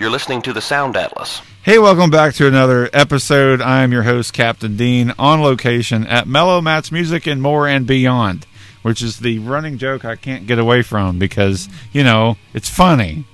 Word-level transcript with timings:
You're 0.00 0.08
listening 0.08 0.40
to 0.42 0.54
the 0.54 0.62
Sound 0.62 0.96
Atlas. 0.96 1.42
Hey, 1.62 1.78
welcome 1.78 2.08
back 2.08 2.32
to 2.36 2.46
another 2.46 2.88
episode. 2.90 3.60
I 3.60 3.82
am 3.82 3.92
your 3.92 4.04
host, 4.04 4.32
Captain 4.32 4.74
Dean, 4.74 5.12
on 5.18 5.42
location 5.42 6.06
at 6.06 6.26
Mellow 6.26 6.62
Matt's 6.62 6.90
Music 6.90 7.26
and 7.26 7.42
More 7.42 7.68
and 7.68 7.86
Beyond, 7.86 8.46
which 8.80 9.02
is 9.02 9.18
the 9.18 9.40
running 9.40 9.76
joke 9.76 10.06
I 10.06 10.16
can't 10.16 10.46
get 10.46 10.58
away 10.58 10.80
from 10.80 11.18
because, 11.18 11.68
you 11.92 12.02
know, 12.02 12.38
it's 12.54 12.70
funny. 12.70 13.26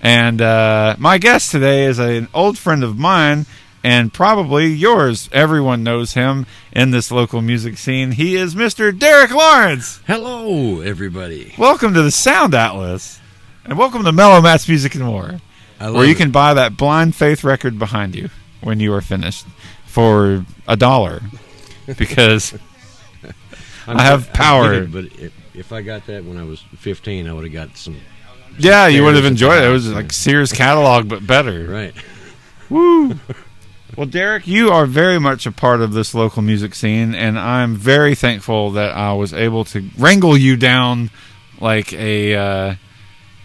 And 0.00 0.40
uh, 0.40 0.94
my 1.00 1.18
guest 1.18 1.50
today 1.50 1.86
is 1.86 1.98
an 1.98 2.28
old 2.32 2.56
friend 2.56 2.84
of 2.84 2.96
mine 2.96 3.46
and 3.82 4.12
probably 4.12 4.68
yours. 4.68 5.28
Everyone 5.32 5.82
knows 5.82 6.14
him 6.14 6.46
in 6.70 6.92
this 6.92 7.10
local 7.10 7.42
music 7.42 7.78
scene. 7.78 8.12
He 8.12 8.36
is 8.36 8.54
Mr. 8.54 8.96
Derek 8.96 9.32
Lawrence. 9.32 10.02
Hello, 10.06 10.82
everybody. 10.82 11.52
Welcome 11.58 11.94
to 11.94 12.02
the 12.02 12.12
Sound 12.12 12.54
Atlas. 12.54 13.18
And 13.64 13.78
welcome 13.78 14.04
to 14.04 14.12
Mellow 14.12 14.40
Matt's 14.40 14.68
Music 14.68 14.94
and 14.94 15.04
More, 15.04 15.40
where 15.78 16.04
you 16.04 16.12
it. 16.12 16.16
can 16.16 16.30
buy 16.30 16.54
that 16.54 16.76
Blind 16.76 17.14
Faith 17.14 17.44
record 17.44 17.78
behind 17.78 18.14
you 18.14 18.28
when 18.60 18.80
you 18.80 18.92
are 18.92 19.00
finished 19.00 19.46
for 19.86 20.44
a 20.66 20.76
dollar. 20.76 21.20
Because 21.98 22.52
I'm- 23.88 23.98
have 23.98 24.28
I 24.30 24.32
power. 24.32 24.72
it, 24.74 24.92
but 24.92 25.06
if, 25.18 25.32
if 25.52 25.72
I 25.72 25.82
got 25.82 26.06
that 26.06 26.24
when 26.24 26.38
I 26.38 26.44
was 26.44 26.60
15, 26.78 27.26
I 27.26 27.32
would 27.32 27.42
have 27.42 27.52
got 27.52 27.76
some. 27.76 27.96
yeah, 28.56 28.86
you 28.86 29.02
would 29.02 29.16
have 29.16 29.24
enjoyed 29.24 29.58
it. 29.64 29.68
It 29.68 29.72
was 29.72 29.90
like. 29.92 30.12
Sears 30.12 30.52
catalog, 30.52 31.08
but 31.08 31.26
better. 31.26 31.66
Right. 31.66 31.92
Woo! 32.70 33.18
Well, 33.96 34.06
Derek, 34.06 34.46
you 34.46 34.70
are 34.70 34.86
very 34.86 35.18
much 35.18 35.44
a 35.44 35.50
part 35.50 35.80
of 35.80 35.92
this 35.92 36.14
local 36.14 36.40
music 36.40 36.72
scene, 36.76 37.16
and 37.16 37.36
I'm 37.36 37.74
very 37.74 38.14
thankful 38.14 38.70
that 38.70 38.96
I 38.96 39.12
was 39.14 39.34
able 39.34 39.64
to 39.66 39.84
wrangle 39.98 40.36
you 40.36 40.56
down 40.56 41.10
like 41.60 41.92
a 41.92 42.36
uh, 42.36 42.74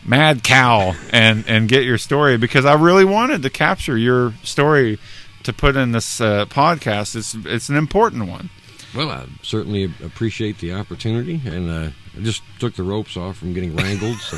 mad 0.08 0.44
cow 0.44 0.96
and 1.12 1.44
and 1.48 1.68
get 1.68 1.84
your 1.84 1.98
story 1.98 2.38
because 2.38 2.66
I 2.66 2.74
really 2.74 3.06
wanted 3.06 3.44
to 3.44 3.50
capture 3.50 3.98
your 3.98 4.34
story 4.44 4.98
to 5.44 5.54
put 5.54 5.76
in 5.76 5.92
this 5.92 6.20
uh, 6.20 6.46
podcast. 6.46 7.16
It's 7.16 7.36
it's 7.36 7.70
an 7.70 7.76
important 7.76 8.28
one. 8.28 8.50
Well, 8.96 9.12
I 9.12 9.26
certainly 9.44 9.84
appreciate 10.04 10.60
the 10.60 10.74
opportunity, 10.74 11.42
and 11.46 11.70
uh, 11.70 11.90
I 12.18 12.22
just 12.22 12.42
took 12.60 12.76
the 12.76 12.84
ropes 12.84 13.18
off 13.18 13.38
from 13.38 13.54
getting 13.54 13.76
wrangled, 13.76 14.18
so 14.18 14.38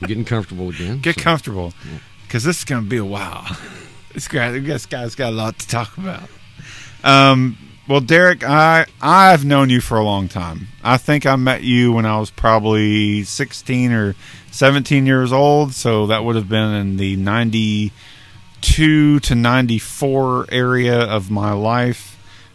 I'm 0.00 0.06
getting 0.08 0.24
comfortable 0.24 0.68
again. 0.68 1.00
Get 1.00 1.16
so- 1.16 1.22
comfortable 1.22 1.72
because 2.22 2.44
this 2.44 2.58
is 2.58 2.64
going 2.64 2.84
to 2.84 2.88
be 2.88 2.98
a 2.98 3.04
while. 3.04 3.46
This 4.12 4.28
guy, 4.28 4.50
this 4.58 4.84
guy's 4.84 5.14
got 5.14 5.32
a 5.32 5.34
lot 5.36 5.58
to 5.58 5.66
talk 5.66 5.96
about. 5.96 6.28
Um, 7.02 7.56
well, 7.88 8.00
Derek, 8.00 8.44
I 8.44 8.84
I've 9.00 9.44
known 9.44 9.70
you 9.70 9.80
for 9.80 9.96
a 9.96 10.04
long 10.04 10.28
time. 10.28 10.68
I 10.84 10.98
think 10.98 11.24
I 11.24 11.34
met 11.36 11.62
you 11.62 11.92
when 11.92 12.04
I 12.04 12.20
was 12.20 12.30
probably 12.30 13.24
16 13.24 13.92
or 13.92 14.14
17 14.52 15.06
years 15.06 15.32
old, 15.32 15.72
so 15.74 16.06
that 16.06 16.24
would 16.24 16.36
have 16.36 16.48
been 16.48 16.72
in 16.74 16.96
the 16.98 17.16
92 17.16 19.18
to 19.20 19.34
94 19.34 20.46
area 20.52 21.00
of 21.00 21.30
my 21.30 21.52
life. 21.52 22.10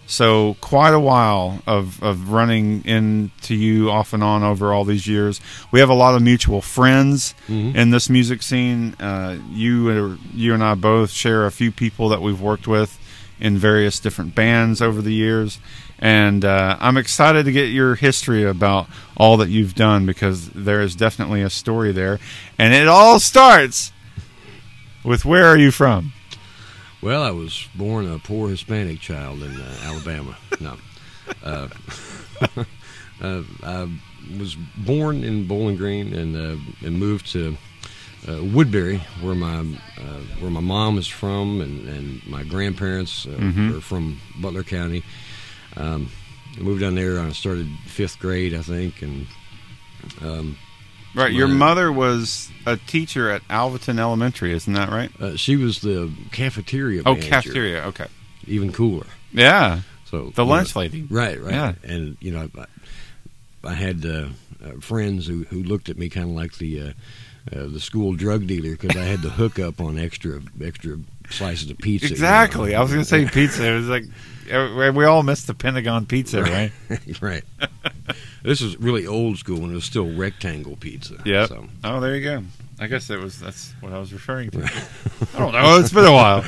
So 0.10 0.56
quite 0.62 0.94
a 0.94 1.00
while 1.02 1.62
of, 1.68 2.02
of 2.02 2.30
running 2.32 2.86
into 2.86 3.54
you 3.56 3.92
off 3.92 4.14
and 4.14 4.24
on 4.24 4.42
over 4.42 4.72
all 4.72 4.86
these 4.86 5.06
years. 5.06 5.42
We 5.70 5.82
have 5.82 5.90
a 5.90 5.94
lot 5.94 6.16
of 6.16 6.22
mutual 6.22 6.62
friends 6.62 7.34
Mhm. 7.50 7.76
in 7.76 7.90
this 7.90 8.10
music 8.10 8.42
scene. 8.42 8.94
Uh, 9.02 9.36
you 9.52 10.18
you 10.34 10.54
and 10.54 10.64
I 10.64 10.76
both 10.76 11.12
share 11.12 11.46
a 11.46 11.52
few 11.52 11.72
people 11.74 12.08
that 12.10 12.22
we've 12.22 12.40
worked 12.40 12.68
with 12.70 12.98
in 13.40 13.58
various 13.58 14.00
different 14.00 14.34
bands 14.34 14.82
over 14.82 15.02
the 15.02 15.14
years, 15.14 15.60
and 16.00 16.44
uh, 16.46 16.78
I'm 16.80 16.98
excited 16.98 17.46
to 17.46 17.52
get 17.52 17.70
your 17.70 17.96
history 17.96 18.44
about 18.44 18.88
all 19.16 19.38
that 19.38 19.50
you've 19.50 19.76
done 19.76 20.06
because 20.06 20.50
there 20.50 20.82
is 20.82 20.96
definitely 20.96 21.42
a 21.42 21.50
story 21.50 21.92
there, 21.92 22.20
and 22.58 22.74
it 22.74 22.88
all 22.88 23.20
starts 23.20 23.92
with 25.04 25.26
where 25.26 25.46
are 25.46 25.58
you 25.58 25.72
from? 25.72 26.14
Well, 27.02 27.22
I 27.24 27.32
was 27.32 27.68
born 27.76 28.12
a 28.12 28.20
poor 28.20 28.50
Hispanic 28.50 29.00
child 29.00 29.42
in 29.44 29.56
uh, 29.60 29.76
Alabama. 29.84 30.36
No. 30.60 30.78
Uh, 31.44 31.68
uh, 33.22 33.44
I 33.64 33.88
was 34.40 34.56
born 34.78 35.24
in 35.24 35.48
Bowling 35.48 35.76
Green 35.78 36.14
and 36.14 36.36
uh, 36.36 36.58
and 36.86 37.00
moved 37.00 37.32
to 37.34 37.56
uh, 38.28 38.44
Woodbury, 38.44 38.98
where 39.22 39.36
my 39.36 39.60
uh, 39.60 40.22
where 40.40 40.50
my 40.52 40.60
mom 40.60 40.98
is 40.98 41.08
from, 41.08 41.62
and, 41.62 41.88
and 41.88 42.26
my 42.28 42.44
grandparents 42.44 43.26
uh, 43.26 43.30
Mhm. 43.30 43.78
are 43.78 43.82
from 43.82 44.20
Butler 44.42 44.64
County. 44.64 45.04
Um, 45.78 46.10
I 46.58 46.62
moved 46.62 46.82
down 46.82 46.96
there. 46.96 47.20
I 47.20 47.32
started 47.32 47.68
fifth 47.86 48.20
grade, 48.20 48.54
I 48.56 48.62
think, 48.62 49.02
and 49.02 49.28
um, 50.22 50.58
Right, 51.16 51.32
your 51.34 51.48
mother 51.48 51.92
was 51.92 52.50
a 52.66 52.78
teacher 52.78 53.30
at 53.32 53.42
Alvaton 53.48 53.98
Elementary, 54.00 54.54
isn't 54.54 54.74
that 54.74 54.90
right? 54.90 55.10
uh, 55.22 55.36
she 55.36 55.56
was 55.56 55.80
the 55.82 56.12
cafeteria. 56.32 57.02
Oh, 57.06 57.14
manager, 57.14 57.30
cafeteria. 57.30 57.84
Okay, 57.86 58.06
even 58.46 58.72
cooler. 58.72 59.08
yeah, 59.32 59.82
So 60.06 60.18
the 60.18 60.24
you 60.26 60.32
know, 60.38 60.46
lunch 60.46 60.76
lady. 60.76 61.08
Right, 61.10 61.42
right. 61.42 61.54
Yeah. 61.54 61.74
And 61.84 62.18
you 62.20 62.32
know, 62.32 62.50
I, 62.58 62.66
I 63.68 63.74
had 63.74 64.06
uh, 64.06 64.28
uh, 64.64 64.80
friends 64.80 65.26
who, 65.28 65.44
who 65.46 65.64
looked 65.64 65.90
at 65.90 65.98
me 65.98 66.08
kind 66.10 66.30
of 66.30 66.36
like 66.36 66.54
the 66.58 66.82
uh, 66.82 66.90
uh, 67.52 67.68
the 67.68 67.80
school 67.80 68.14
drug 68.14 68.46
dealer 68.46 68.72
because 68.78 68.96
I 68.96 69.04
had 69.06 69.22
the 69.22 69.30
hookup 69.30 69.80
on 69.82 69.98
extra 69.98 70.42
extra 70.64 70.98
slices 71.30 71.70
of 71.72 71.78
pizza. 71.80 72.08
you 72.08 72.10
know. 72.12 72.14
Exactly. 72.14 72.76
I 72.76 72.82
was 72.82 72.92
going 72.92 73.04
to 73.04 73.10
say 73.10 73.26
pizza. 73.32 73.68
It 73.68 73.76
was 73.76 73.88
like 73.90 74.06
we 74.48 75.06
all 75.06 75.24
miss 75.24 75.44
the 75.44 75.54
Pentagon 75.54 76.06
pizza, 76.06 76.42
right? 76.44 76.72
right. 77.22 77.44
this 78.44 78.62
is 78.62 78.78
really 78.78 79.06
old 79.08 79.38
school 79.38 79.60
when 79.62 79.72
it 79.72 79.76
was 79.76 79.86
still 79.86 80.10
rectangle 80.14 80.76
pizza. 80.78 81.16
Yep. 81.26 81.50
So, 81.50 81.68
Oh, 81.84 82.00
there 82.00 82.16
you 82.16 82.24
go. 82.24 82.44
I 82.80 82.88
guess 82.88 83.08
that 83.08 83.20
was 83.20 83.40
that's 83.40 83.74
what 83.82 83.92
I 83.92 84.00
was 84.00 84.14
referring 84.14 84.52
to. 84.52 84.64
I 85.36 85.40
don't 85.40 85.52
know. 85.52 85.78
It's 85.80 85.92
been 85.92 86.06
a 86.06 86.12
while. 86.14 86.46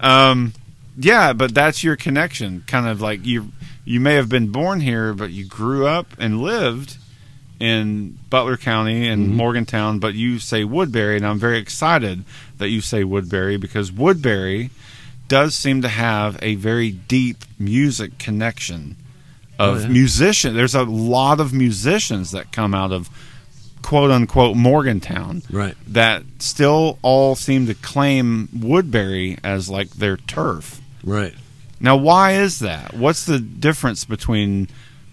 Um, 0.00 0.52
yeah, 0.96 1.32
but 1.32 1.54
that's 1.54 1.82
your 1.82 1.96
connection. 1.96 2.62
Kind 2.66 2.86
of 2.86 3.00
like 3.00 3.24
you 3.26 3.50
you 3.84 4.00
may 4.00 4.14
have 4.14 4.28
been 4.28 4.50
born 4.52 4.80
here, 4.80 5.14
but 5.14 5.30
you 5.30 5.44
grew 5.44 5.86
up 5.86 6.06
and 6.18 6.40
lived 6.42 6.96
in 7.58 8.18
Butler 8.30 8.56
County 8.56 9.08
and 9.08 9.28
Mhm. 9.30 9.32
Morgantown, 9.32 9.98
but 9.98 10.14
you 10.14 10.38
say 10.38 10.62
Woodbury, 10.64 11.16
and 11.16 11.26
I'm 11.26 11.38
very 11.38 11.58
excited 11.58 12.22
that 12.58 12.68
you 12.68 12.80
say 12.80 13.02
Woodbury 13.02 13.56
because 13.56 13.90
Woodbury 13.90 14.70
does 15.28 15.54
seem 15.54 15.82
to 15.82 15.88
have 15.88 16.38
a 16.42 16.54
very 16.56 16.90
deep 16.90 17.44
music 17.58 18.18
connection 18.18 18.96
of 19.58 19.78
Oh, 19.78 19.80
yeah. 19.82 19.88
musician. 19.88 20.54
There's 20.54 20.74
a 20.74 20.84
lot 20.84 21.40
of 21.40 21.52
musicians 21.52 22.30
that 22.32 22.52
come 22.52 22.74
out 22.74 22.92
of 22.92 23.08
quote 23.82 24.10
unquote 24.10 24.56
Morgantown 24.56 25.42
right. 25.50 25.74
that 25.88 26.22
still 26.40 26.98
all 27.02 27.34
seem 27.36 27.66
to 27.66 27.74
claim 27.74 28.48
Woodbury 28.52 29.38
as 29.44 29.68
like 29.70 29.90
their 29.90 30.16
turf. 30.16 30.80
Right. 31.04 31.34
Now, 31.80 31.96
why 31.96 32.32
is 32.32 32.58
that? 32.60 32.94
What's 32.94 33.24
the 33.26 33.38
difference 33.38 34.04
between 34.04 34.68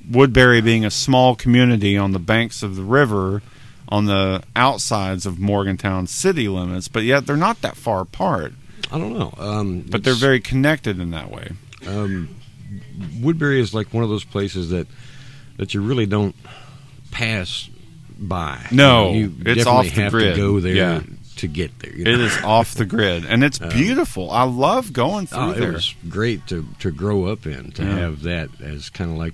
Woodbury 0.09 0.62
being 0.62 0.84
a 0.85 0.91
small 0.91 1.35
community 1.35 1.97
on 1.97 2.12
the 2.12 2.19
banks 2.19 2.63
of 2.63 2.75
the 2.75 2.84
river 2.84 3.41
on 3.90 4.06
the 4.06 4.41
outsides 4.56 5.25
of 5.25 5.38
Morgantown 5.40 6.07
city 6.07 6.47
limits, 6.47 6.88
but 6.88 7.03
yet 7.03 7.25
they're 7.28 7.38
not 7.38 7.62
that 7.62 7.75
far 7.78 8.02
apart, 8.02 8.53
I 8.94 9.00
don't 9.00 9.18
know. 9.18 9.34
Um, 9.38 9.81
but 9.90 10.04
they're 10.04 10.14
very 10.14 10.40
connected 10.40 11.00
in 11.00 11.12
that 11.12 11.31
way? 11.31 11.50
um, 11.88 12.30
Woodbury 13.22 13.59
is 13.59 13.74
like 13.74 13.94
one 13.94 14.04
of 14.04 14.09
those 14.09 14.24
places 14.24 14.70
that 14.70 14.88
that 15.58 15.74
you 15.74 15.81
really 15.81 16.06
don't 16.06 16.36
pass 17.12 17.70
by. 18.18 18.66
No, 18.72 19.12
you, 19.14 19.28
know, 19.28 19.34
you 19.46 19.52
it's 19.58 19.66
off 19.66 19.86
the 19.86 20.02
have 20.02 20.12
grid. 20.12 20.36
to 20.36 20.42
go 20.42 20.59
there 20.59 20.74
Yeah. 20.76 21.02
to 21.38 21.48
get 21.48 21.78
there. 21.80 21.94
you 21.96 22.03
know? 22.06 22.12
is 22.12 22.38
off 22.44 22.74
the 22.76 22.86
grid, 22.86 23.26
and 23.26 23.44
it's 23.44 23.59
Um, 23.62 23.70
beautiful. 23.70 24.32
I 24.32 24.44
love 24.44 24.94
going 24.94 25.28
through 25.28 25.40
Oh, 25.40 25.50
it 25.52 25.59
there. 25.59 25.72
was 25.74 25.94
great 26.09 26.46
to 26.48 26.66
to 26.80 26.92
grow 26.92 27.26
up 27.26 27.46
in 27.46 27.72
to 27.74 27.84
Yeah. 27.84 27.96
have 27.98 28.24
that 28.24 28.50
as 28.62 28.90
kind 28.90 29.12
of 29.12 29.18
like 29.18 29.34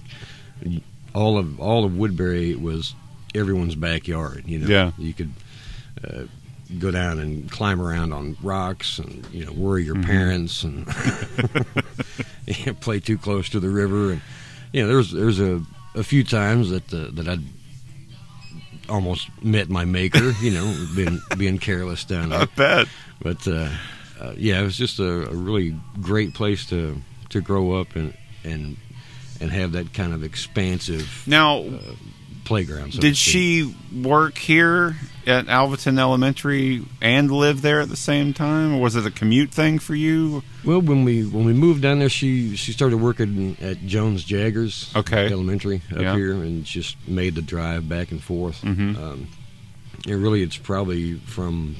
all 1.14 1.38
of 1.38 1.59
all 1.59 1.86
of 1.86 1.96
Woodbury 1.98 2.56
was 2.56 2.94
everyone's 3.36 3.75
backyard. 3.75 4.44
You 4.48 4.59
know, 4.59 4.68
Yeah. 4.68 4.92
you 4.98 5.14
could 5.14 5.31
uh, 6.03 6.24
go 6.78 6.91
down 6.91 7.18
and 7.19 7.50
climb 7.50 7.81
around 7.81 8.13
on 8.13 8.38
rocks 8.44 9.00
and 9.00 9.25
you 9.31 9.44
know 9.45 9.51
worry 9.54 9.83
your 9.83 9.95
Mhm. 9.95 10.06
parents 10.06 10.63
and 10.63 10.86
you 12.45 12.66
know, 12.68 12.74
play 12.75 13.00
too 13.00 13.18
close 13.18 13.50
to 13.50 13.60
the 13.60 13.69
river 13.69 14.12
and 14.12 14.21
you 14.71 14.81
know 14.83 14.88
there's 14.88 15.12
there's 15.12 15.39
a 15.39 15.62
a 15.95 16.04
few 16.04 16.24
times 16.24 16.69
that 16.69 16.94
uh, 16.94 17.07
that 17.13 17.27
I'd 17.27 17.44
almost 18.88 19.27
met 19.44 19.69
my 19.69 19.86
maker. 19.86 20.31
You 20.42 20.51
know, 20.51 20.86
being 20.95 21.19
being 21.38 21.57
careless 21.57 22.04
down 22.04 22.30
there. 22.30 22.42
I 22.42 22.45
bet. 22.45 22.88
But 23.21 23.48
uh, 23.48 23.69
uh, 24.21 24.33
yeah, 24.38 24.60
it 24.62 24.63
was 24.63 24.77
just 24.77 25.00
a, 25.00 25.30
a 25.30 25.33
really 25.36 25.75
great 26.01 26.33
place 26.33 26.66
to 26.68 27.01
to 27.30 27.42
grow 27.42 27.80
up 27.80 27.95
and 27.95 28.13
and 28.44 28.77
and 29.42 29.51
have 29.51 29.71
that 29.74 29.94
kind 29.94 30.13
of 30.13 30.24
expansive 30.24 31.24
Now, 31.25 31.66
playground. 32.45 32.94
So 32.94 33.00
Did 33.01 33.16
she 33.18 33.74
work 34.04 34.38
here 34.38 34.95
at 35.30 35.46
Alvaton 35.48 35.98
Elementary 36.00 36.84
and 37.02 37.31
live 37.31 37.62
there 37.62 37.80
at 37.81 37.90
the 37.90 37.96
same 37.96 38.34
time, 38.34 38.74
or 38.74 38.81
was 38.81 38.96
it 38.96 39.06
a 39.06 39.12
commute 39.12 39.52
thing 39.52 39.80
for 39.80 39.96
you? 39.96 40.44
Well, 40.66 40.81
when 40.81 41.04
we 41.04 41.24
when 41.26 41.46
we 41.46 41.54
moved 41.54 41.81
down 41.81 42.00
there, 42.00 42.10
she 42.10 42.56
she 42.56 42.72
started 42.74 42.98
working 42.98 43.56
at 43.62 43.86
Jones 43.86 44.24
Jaggers 44.24 44.92
Okay. 44.96 45.31
Elementary 45.31 45.81
up 45.92 46.00
Yeah. 46.02 46.16
here, 46.16 46.34
and 46.34 46.66
just 46.66 46.98
made 47.08 47.36
the 47.36 47.42
drive 47.42 47.88
back 47.88 48.12
and 48.12 48.22
forth. 48.22 48.62
Mhm. 48.64 48.98
Um, 48.98 49.28
and 50.08 50.22
really, 50.22 50.42
it's 50.42 50.58
probably 50.58 51.14
from 51.26 51.76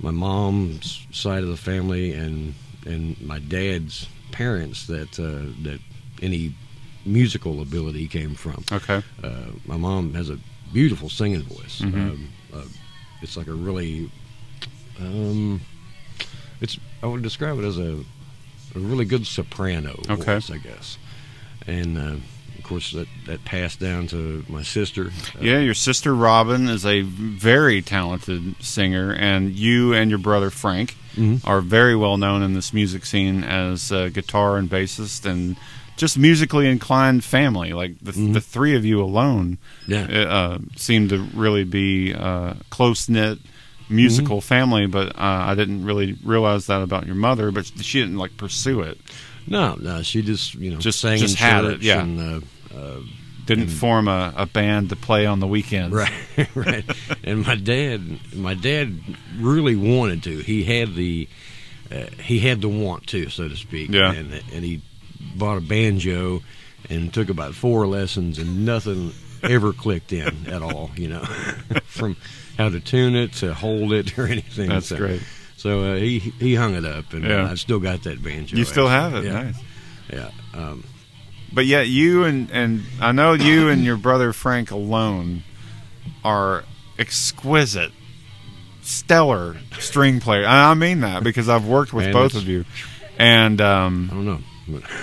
my 0.00 0.10
mom's 0.10 1.06
side 1.12 1.42
of 1.42 1.48
the 1.50 1.56
family 1.56 2.12
and 2.12 2.54
and 2.86 3.20
my 3.20 3.38
dad's 3.38 4.06
parents 4.32 4.86
that 4.86 5.18
uh, 5.20 5.52
that 5.62 5.80
any 6.22 6.54
musical 7.04 7.60
ability 7.60 8.06
came 8.08 8.34
from. 8.34 8.64
Okay. 8.72 9.02
Uh, 9.22 9.46
my 9.66 9.76
mom 9.76 10.14
has 10.14 10.30
a 10.30 10.38
beautiful 10.72 11.08
singing 11.08 11.42
voice. 11.42 11.80
Mhm. 11.80 11.94
Um, 11.94 12.28
uh, 12.54 12.62
it's 13.22 13.36
like 13.36 13.46
a 13.48 13.52
really, 13.54 14.10
um, 15.00 15.60
it's 16.60 16.78
I 17.02 17.06
would 17.06 17.22
describe 17.22 17.58
it 17.58 17.64
as 17.64 17.78
a, 17.78 17.96
a 18.74 18.78
really 18.78 19.04
good 19.04 19.26
soprano 19.26 20.00
Okay. 20.08 20.34
voice, 20.34 20.50
I 20.50 20.58
guess. 20.58 20.98
And 21.66 21.96
uh, 21.98 22.16
of 22.58 22.64
course, 22.64 22.92
that 22.92 23.08
that 23.26 23.44
passed 23.44 23.80
down 23.80 24.06
to 24.08 24.44
my 24.48 24.62
sister. 24.62 25.06
Uh, 25.08 25.40
Yeah, 25.40 25.58
your 25.60 25.74
sister 25.74 26.14
Robin 26.14 26.68
is 26.68 26.84
a 26.86 27.02
very 27.02 27.82
talented 27.82 28.54
singer, 28.62 29.12
and 29.12 29.54
you 29.54 29.92
and 29.94 30.10
your 30.10 30.18
brother 30.18 30.50
Frank 30.50 30.96
Mhm. 31.16 31.40
are 31.44 31.60
very 31.60 31.96
well 31.96 32.16
known 32.16 32.42
in 32.42 32.54
this 32.54 32.72
music 32.72 33.04
scene 33.04 33.42
as 33.44 33.90
a 33.90 34.10
guitar 34.10 34.56
and 34.58 34.70
bassist, 34.70 35.24
and 35.24 35.56
just 35.96 36.16
musically 36.18 36.66
inclined 36.68 37.22
family. 37.24 37.72
Like 37.72 37.98
the, 38.00 38.12
Mhm. 38.12 38.32
the 38.34 38.40
three 38.40 38.74
of 38.76 38.84
you 38.84 39.02
alone 39.02 39.58
Yeah. 39.86 40.04
uh, 40.06 40.58
seem 40.76 41.08
to 41.08 41.18
really 41.34 41.64
be 41.64 42.14
uh, 42.14 42.54
close 42.70 43.08
knit 43.08 43.38
musical 43.88 44.38
Mm-hmm. 44.38 44.46
family. 44.46 44.86
But 44.86 45.08
uh, 45.16 45.44
I 45.50 45.54
didn't 45.54 45.84
really 45.84 46.16
realize 46.24 46.66
that 46.66 46.80
about 46.82 47.06
your 47.06 47.16
mother. 47.16 47.50
But 47.50 47.66
she 47.80 48.00
didn't 48.00 48.16
like 48.18 48.36
pursue 48.36 48.80
it. 48.80 48.98
No, 49.46 49.74
no, 49.80 50.02
she 50.02 50.22
just 50.22 50.54
you 50.54 50.70
know 50.70 50.78
Just- 50.78 51.00
sang 51.00 51.18
just 51.18 51.36
had 51.36 51.64
it, 51.64 51.82
yeah. 51.82 52.02
and, 52.02 52.20
uh, 52.72 52.76
uh, 52.76 53.00
Didn't 53.46 53.66
Mm. 53.68 53.70
form 53.80 54.06
a, 54.06 54.32
a 54.36 54.46
band 54.46 54.90
to 54.90 54.96
play 54.96 55.26
on 55.26 55.40
the 55.40 55.46
weekends. 55.46 55.92
Right, 55.92 56.12
right. 56.54 56.84
And 57.24 57.44
my 57.44 57.56
dad, 57.56 58.20
my 58.32 58.54
dad 58.54 59.00
really 59.40 59.74
wanted 59.74 60.22
to. 60.24 60.38
He 60.38 60.62
had 60.62 60.94
the, 60.94 61.26
uh, 61.90 62.04
he 62.22 62.38
had 62.40 62.60
the 62.60 62.68
want 62.68 63.08
to, 63.08 63.28
so 63.28 63.48
to 63.48 63.56
speak. 63.56 63.90
Yeah. 63.90 64.12
And 64.12 64.40
and 64.52 64.64
he 64.64 64.82
bought 65.40 65.58
a 65.58 65.60
banjo, 65.60 66.42
and 66.88 67.12
took 67.12 67.28
about 67.28 67.54
four 67.54 67.88
lessons, 67.88 68.38
and 68.38 68.64
nothing 68.64 69.12
ever 69.42 69.72
clicked 69.72 70.12
in 70.12 70.46
at 70.46 70.62
all. 70.62 70.90
You 70.94 71.08
know, 71.08 71.24
from 71.86 72.16
how 72.56 72.68
to 72.68 72.78
tune 72.78 73.16
it 73.16 73.32
to 73.34 73.52
hold 73.54 73.92
it 73.92 74.16
or 74.18 74.26
anything. 74.26 74.68
That's 74.68 74.86
so, 74.86 74.96
great. 74.96 75.22
So 75.56 75.92
uh, 75.92 75.96
he 75.96 76.18
he 76.20 76.54
hung 76.54 76.74
it 76.74 76.84
up, 76.84 77.12
and 77.12 77.24
Yeah. 77.24 77.50
I've 77.50 77.60
still 77.60 77.80
got 77.80 78.04
that 78.04 78.22
banjo. 78.22 78.56
You 78.56 78.64
still 78.64 78.88
have 78.88 79.14
it. 79.14 79.24
Yeah. 79.24 79.42
Nice. 79.42 79.62
Yeah. 80.12 80.30
Um, 80.54 80.84
But 81.52 81.66
yet 81.66 81.88
you 81.88 82.24
and 82.24 82.50
and 82.50 82.82
I 83.00 83.12
know 83.12 83.32
you 83.32 83.68
and 83.68 83.84
your 83.84 83.96
brother 83.96 84.32
Frank 84.32 84.70
alone 84.70 85.42
are 86.24 86.64
exquisite, 86.98 87.92
stellar 88.82 89.56
string 89.78 90.20
player. 90.20 90.46
I 90.46 90.74
mean 90.74 91.00
that 91.00 91.22
because 91.24 91.48
I've 91.48 91.66
worked 91.66 91.92
with 91.92 92.06
Man, 92.06 92.12
both 92.12 92.34
of 92.34 92.46
you, 92.48 92.64
and 93.18 93.60
um, 93.60 94.08
I 94.10 94.14
don't 94.14 94.26
know. 94.26 94.38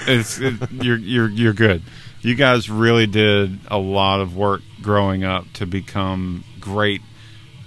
It's 0.08 0.40
it, 0.40 0.56
you're 0.72 0.98
you're 0.98 1.30
you're 1.30 1.54
good. 1.54 1.84
You 2.22 2.36
guys 2.36 2.70
really 2.70 3.08
did 3.08 3.60
a 3.68 3.78
lot 3.78 4.20
of 4.22 4.36
work 4.36 4.62
growing 4.82 5.24
up 5.24 5.46
to 5.54 5.66
become 5.66 6.44
great 6.60 7.02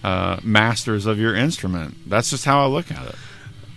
uh, 0.02 0.40
masters 0.42 1.06
of 1.06 1.18
your 1.18 1.34
instrument. 1.34 2.08
That's 2.08 2.30
just 2.30 2.44
how 2.44 2.62
I 2.62 2.66
look 2.66 2.90
at 2.90 3.06
it. 3.08 3.14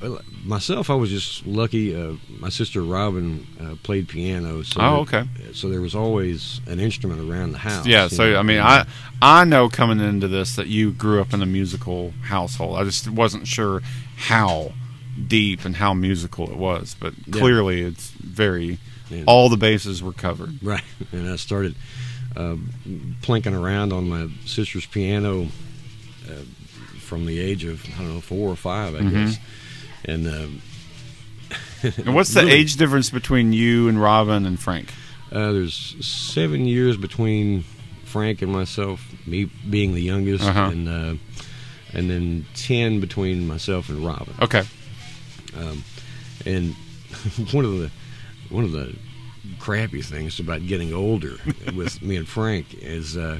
Well, 0.02 0.20
myself, 0.44 0.90
I 0.90 0.96
was 0.96 1.10
just 1.10 1.46
lucky. 1.46 1.96
Uh, 1.96 2.14
my 2.28 2.50
sister 2.50 2.82
Robin 2.82 3.48
uh, 3.62 3.76
played 3.84 4.10
piano, 4.10 4.62
so 4.64 4.82
Oh, 4.82 4.96
okay. 5.02 5.24
so 5.54 5.70
there 5.70 5.80
was 5.80 5.96
always 5.96 6.60
an 6.68 6.80
instrument 6.80 7.22
around 7.30 7.54
the 7.54 7.60
house. 7.60 7.86
Yeah, 7.86 8.10
so 8.10 8.32
know, 8.32 8.40
I 8.40 8.42
mean, 8.44 8.60
I 8.60 8.86
I 9.22 9.46
know 9.46 9.70
coming 9.70 10.00
into 10.02 10.28
this 10.28 10.56
that 10.58 10.68
you 10.68 10.92
grew 10.92 11.22
up 11.22 11.34
in 11.34 11.42
a 11.42 11.46
musical 11.46 12.14
household. 12.24 12.78
I 12.78 12.84
just 12.84 13.08
wasn't 13.10 13.48
sure 13.48 13.82
how 14.18 14.74
deep 15.28 15.66
and 15.66 15.76
how 15.76 15.94
musical 15.94 16.50
it 16.50 16.58
was, 16.58 16.96
but 17.00 17.14
Yeah. 17.28 17.40
clearly 17.40 17.82
it's 17.82 18.10
very. 18.12 18.78
Yeah. 19.10 19.24
All 19.28 19.50
the 19.50 19.58
bases 19.58 20.02
were 20.02 20.14
covered. 20.14 20.58
right, 20.64 20.84
and 21.12 21.30
I 21.30 21.36
started 21.36 21.76
uh, 22.36 22.56
plinking 23.22 23.54
around 23.60 23.94
on 23.94 24.10
my 24.10 24.28
sister's 24.46 24.86
piano 24.88 25.50
uh, 26.28 26.34
from 27.00 27.26
the 27.28 27.40
age 27.40 27.64
of 27.64 27.86
I 27.96 28.00
don't 28.00 28.16
know 28.16 28.22
four 28.22 28.50
or 28.50 28.56
five, 28.56 28.96
I 28.96 29.00
Mhm. 29.00 29.12
guess. 29.12 29.38
And, 30.06 30.28
um, 30.28 30.62
And 31.98 32.16
what's 32.16 32.34
the 32.34 32.42
really, 32.42 32.54
age 32.54 32.78
difference 32.78 33.10
between 33.10 33.54
you 33.54 33.88
and 33.90 34.02
Robin 34.02 34.46
and 34.46 34.60
Frank? 34.60 34.92
Uh, 35.32 35.52
there's 35.52 35.96
seven 36.06 36.66
years 36.66 36.96
between 36.98 37.66
Frank 38.06 38.42
and 38.42 38.52
myself, 38.52 39.06
me 39.28 39.46
being 39.70 39.94
the 39.94 40.02
youngest, 40.02 40.44
Uh-huh. 40.44 40.70
and 40.72 40.88
uh, 40.88 41.14
and 41.94 42.10
then 42.10 42.46
ten 42.56 43.00
between 43.00 43.48
myself 43.48 43.90
and 43.90 44.04
Robin. 44.04 44.34
Okay. 44.42 44.64
Um, 45.58 45.84
and 46.46 46.74
one 47.52 47.66
of 47.66 47.78
the 47.80 47.92
one 48.50 48.64
of 48.64 48.72
the 48.72 48.96
crappy 49.60 50.02
things 50.02 50.40
about 50.40 50.66
getting 50.66 50.94
older 50.94 51.36
with 51.76 52.02
me 52.02 52.16
and 52.16 52.28
Frank 52.28 52.74
is 52.76 53.18
uh, 53.18 53.40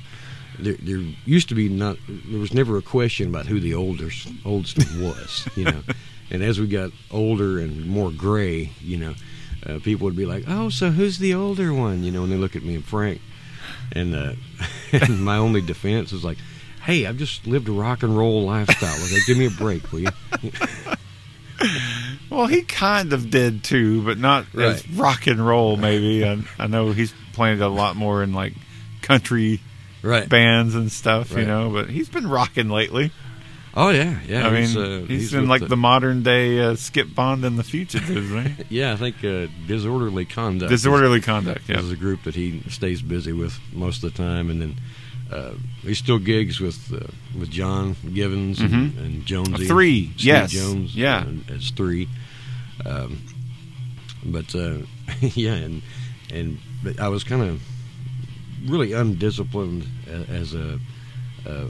there, 0.60 0.76
there 0.76 1.02
used 1.26 1.50
to 1.50 1.56
be 1.56 1.70
not 1.70 1.98
there 2.08 2.40
was 2.40 2.54
never 2.54 2.78
a 2.78 2.82
question 2.82 3.30
about 3.30 3.46
who 3.46 3.60
the 3.60 3.74
oldest 3.74 4.28
oldest 4.46 4.78
was, 4.98 5.48
you 5.56 5.66
know. 5.66 5.82
and 6.30 6.44
as 6.44 6.60
we 6.60 6.68
got 6.68 6.92
older 7.12 7.60
and 7.60 7.86
more 7.86 8.12
gray, 8.12 8.72
you 8.82 8.98
know, 8.98 9.14
uh, 9.66 9.80
people 9.80 10.06
would 10.06 10.16
be 10.16 10.26
like, 10.26 10.44
"Oh, 10.48 10.70
so 10.70 10.92
who's 10.92 11.20
the 11.20 11.34
older 11.34 11.74
one?" 11.74 12.04
You 12.04 12.12
know, 12.12 12.24
and 12.24 12.32
they 12.32 12.38
look 12.38 12.56
at 12.56 12.64
me 12.64 12.76
and 12.76 12.86
Frank, 12.86 13.22
and, 13.92 14.16
uh, 14.16 14.34
and 14.92 15.24
my 15.24 15.38
only 15.38 15.62
defense 15.62 16.12
is 16.14 16.24
like. 16.24 16.38
Hey, 16.84 17.06
I've 17.06 17.16
just 17.16 17.48
lived 17.48 17.70
a 17.70 17.72
rock 17.72 18.04
and 18.04 18.18
roll 18.18 18.44
lifestyle. 18.44 19.02
Okay, 19.06 19.20
give 19.26 19.38
me 19.38 19.46
a 19.46 19.50
break, 19.50 19.90
will 19.94 20.02
you? 20.02 20.10
Well, 22.30 22.48
he 22.48 22.64
kind 22.64 23.14
of 23.14 23.30
did 23.30 23.64
too, 23.64 24.02
but 24.04 24.18
not 24.18 24.46
as 24.56 24.88
rock 24.90 25.28
and 25.28 25.46
roll. 25.46 25.78
Maybe 25.78 26.26
I, 26.26 26.42
I 26.58 26.68
know 26.68 26.92
he's 26.92 27.14
played 27.34 27.62
a 27.62 27.68
lot 27.68 27.96
more 27.96 28.24
in 28.24 28.34
like 28.34 28.54
country 29.02 29.62
Right. 30.02 30.28
bands 30.28 30.76
and 30.76 30.92
stuff, 30.92 31.32
you 31.32 31.46
know. 31.46 31.70
But 31.70 31.90
he's 31.90 32.10
been 32.10 32.28
rocking 32.28 32.70
lately. 32.70 33.12
Oh 33.76 33.90
yeah, 33.90 34.20
yeah. 34.28 34.46
I 34.48 34.52
mean, 34.52 34.62
he's, 35.08 35.08
he's, 35.08 35.34
uh, 35.34 35.38
in 35.38 35.44
with 35.44 35.62
like 35.62 35.68
the, 35.70 35.78
modern 35.78 36.22
day 36.22 36.60
uh, 36.60 36.76
Skip 36.76 37.14
Bond 37.16 37.44
and 37.46 37.58
the 37.58 37.64
Fugitives, 37.64 38.30
right? 38.32 38.52
Yeah, 38.70 38.94
I 38.94 38.96
think 38.98 39.24
uh, 39.24 39.48
disorderly 39.68 40.26
conduct. 40.26 40.70
Disorderly 40.70 41.22
conduct. 41.22 41.62
is, 41.64 41.70
Yeah. 41.70 41.80
is 41.80 41.92
a 41.92 41.96
group 41.96 42.24
that 42.24 42.36
he 42.36 42.62
stays 42.70 43.02
busy 43.02 43.32
with 43.34 43.58
most 43.72 44.04
of 44.04 44.12
the 44.14 44.18
time, 44.18 44.50
and 44.52 44.62
then 44.62 44.76
uh, 45.34 45.54
he 45.82 45.94
still 45.94 46.20
gigs 46.20 46.60
with 46.60 46.92
uh, 46.94 47.08
with 47.40 47.50
John 47.50 47.96
Givens 48.14 48.60
and, 48.60 48.70
Mhm. 48.94 48.98
and 49.00 49.26
Jonesy. 49.26 49.68
Three, 49.68 50.06
Steve 50.16 50.26
yes, 50.26 50.52
Jones. 50.52 50.96
yeah. 50.96 51.26
uh, 51.50 51.54
as 51.56 51.70
three. 51.72 52.08
Um, 52.86 53.18
but 54.26 54.54
uh, 54.56 54.78
yeah, 55.22 55.54
and 55.56 55.82
and 56.32 56.58
but 56.84 57.00
I 57.00 57.08
was 57.10 57.24
kind 57.24 57.42
of 57.42 57.62
really 58.66 58.94
undisciplined 58.94 59.86
as 60.30 60.54
a 60.54 60.80
a, 61.46 61.68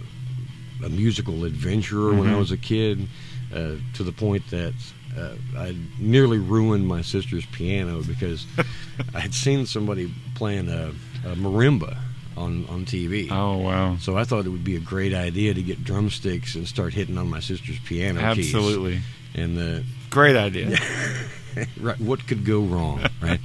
a 0.85 0.89
musical 0.89 1.45
adventurer 1.45 2.13
when 2.13 2.27
I 2.27 2.33
Mhm. 2.33 2.39
was 2.39 2.51
a 2.51 2.57
kid, 2.57 3.07
uh, 3.53 3.75
to 3.95 4.03
the 4.03 4.11
point 4.11 4.47
that 4.51 4.73
uh, 5.17 5.35
I 5.57 5.75
nearly 5.99 6.37
ruined 6.39 6.87
my 6.87 7.01
sister's 7.01 7.45
piano 7.47 8.01
because 8.03 8.45
I 9.15 9.19
had 9.19 9.33
seen 9.33 9.65
somebody 9.65 10.11
playing 10.35 10.69
a, 10.69 10.91
a 11.25 11.35
marimba 11.35 11.97
on 12.37 12.65
on 12.69 12.85
TV. 12.85 13.29
Oh 13.31 13.57
wow. 13.57 13.97
So 13.99 14.17
I 14.17 14.23
thought 14.23 14.45
it 14.45 14.49
would 14.49 14.63
be 14.63 14.75
a 14.75 14.79
great 14.79 15.13
idea 15.13 15.53
to 15.53 15.61
get 15.61 15.83
drumsticks 15.83 16.55
and 16.55 16.67
start 16.67 16.93
hitting 16.93 17.17
on 17.17 17.29
my 17.29 17.39
sister's 17.39 17.79
piano 17.79 18.19
keys. 18.35 18.53
Absolutely. 18.53 19.01
And 19.35 19.57
the 19.57 19.83
Great 20.09 20.35
idea. 20.35 20.77
right, 21.79 21.99
what 21.99 22.27
could 22.27 22.45
go 22.45 22.59
wrong, 22.61 23.01
right? 23.21 23.39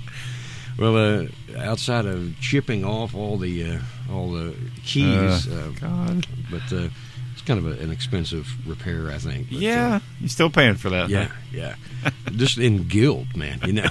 well, 0.78 0.96
uh, 0.96 1.26
outside 1.58 2.04
of 2.04 2.38
chipping 2.40 2.84
off 2.84 3.14
all 3.14 3.38
the 3.38 3.64
uh, 3.64 3.78
all 4.12 4.32
the 4.32 4.54
keys, 4.84 5.48
uh, 5.48 5.72
God. 5.80 6.26
but 6.50 6.70
uh, 6.70 6.88
it's 7.32 7.40
kind 7.46 7.58
of 7.58 7.66
a, 7.66 7.82
an 7.82 7.90
expensive 7.90 8.46
repair, 8.68 9.10
I 9.10 9.16
think. 9.16 9.48
But, 9.48 9.56
uh, 9.56 9.60
Yeah, 9.60 10.00
you're 10.20 10.28
still 10.28 10.50
paying 10.50 10.74
for 10.74 10.90
that. 10.90 11.08
yeah, 11.08 11.30
yeah. 11.52 11.76
Just 12.36 12.58
in 12.58 12.86
guilt, 12.86 13.34
man. 13.34 13.60
You 13.64 13.72
know. 13.72 13.88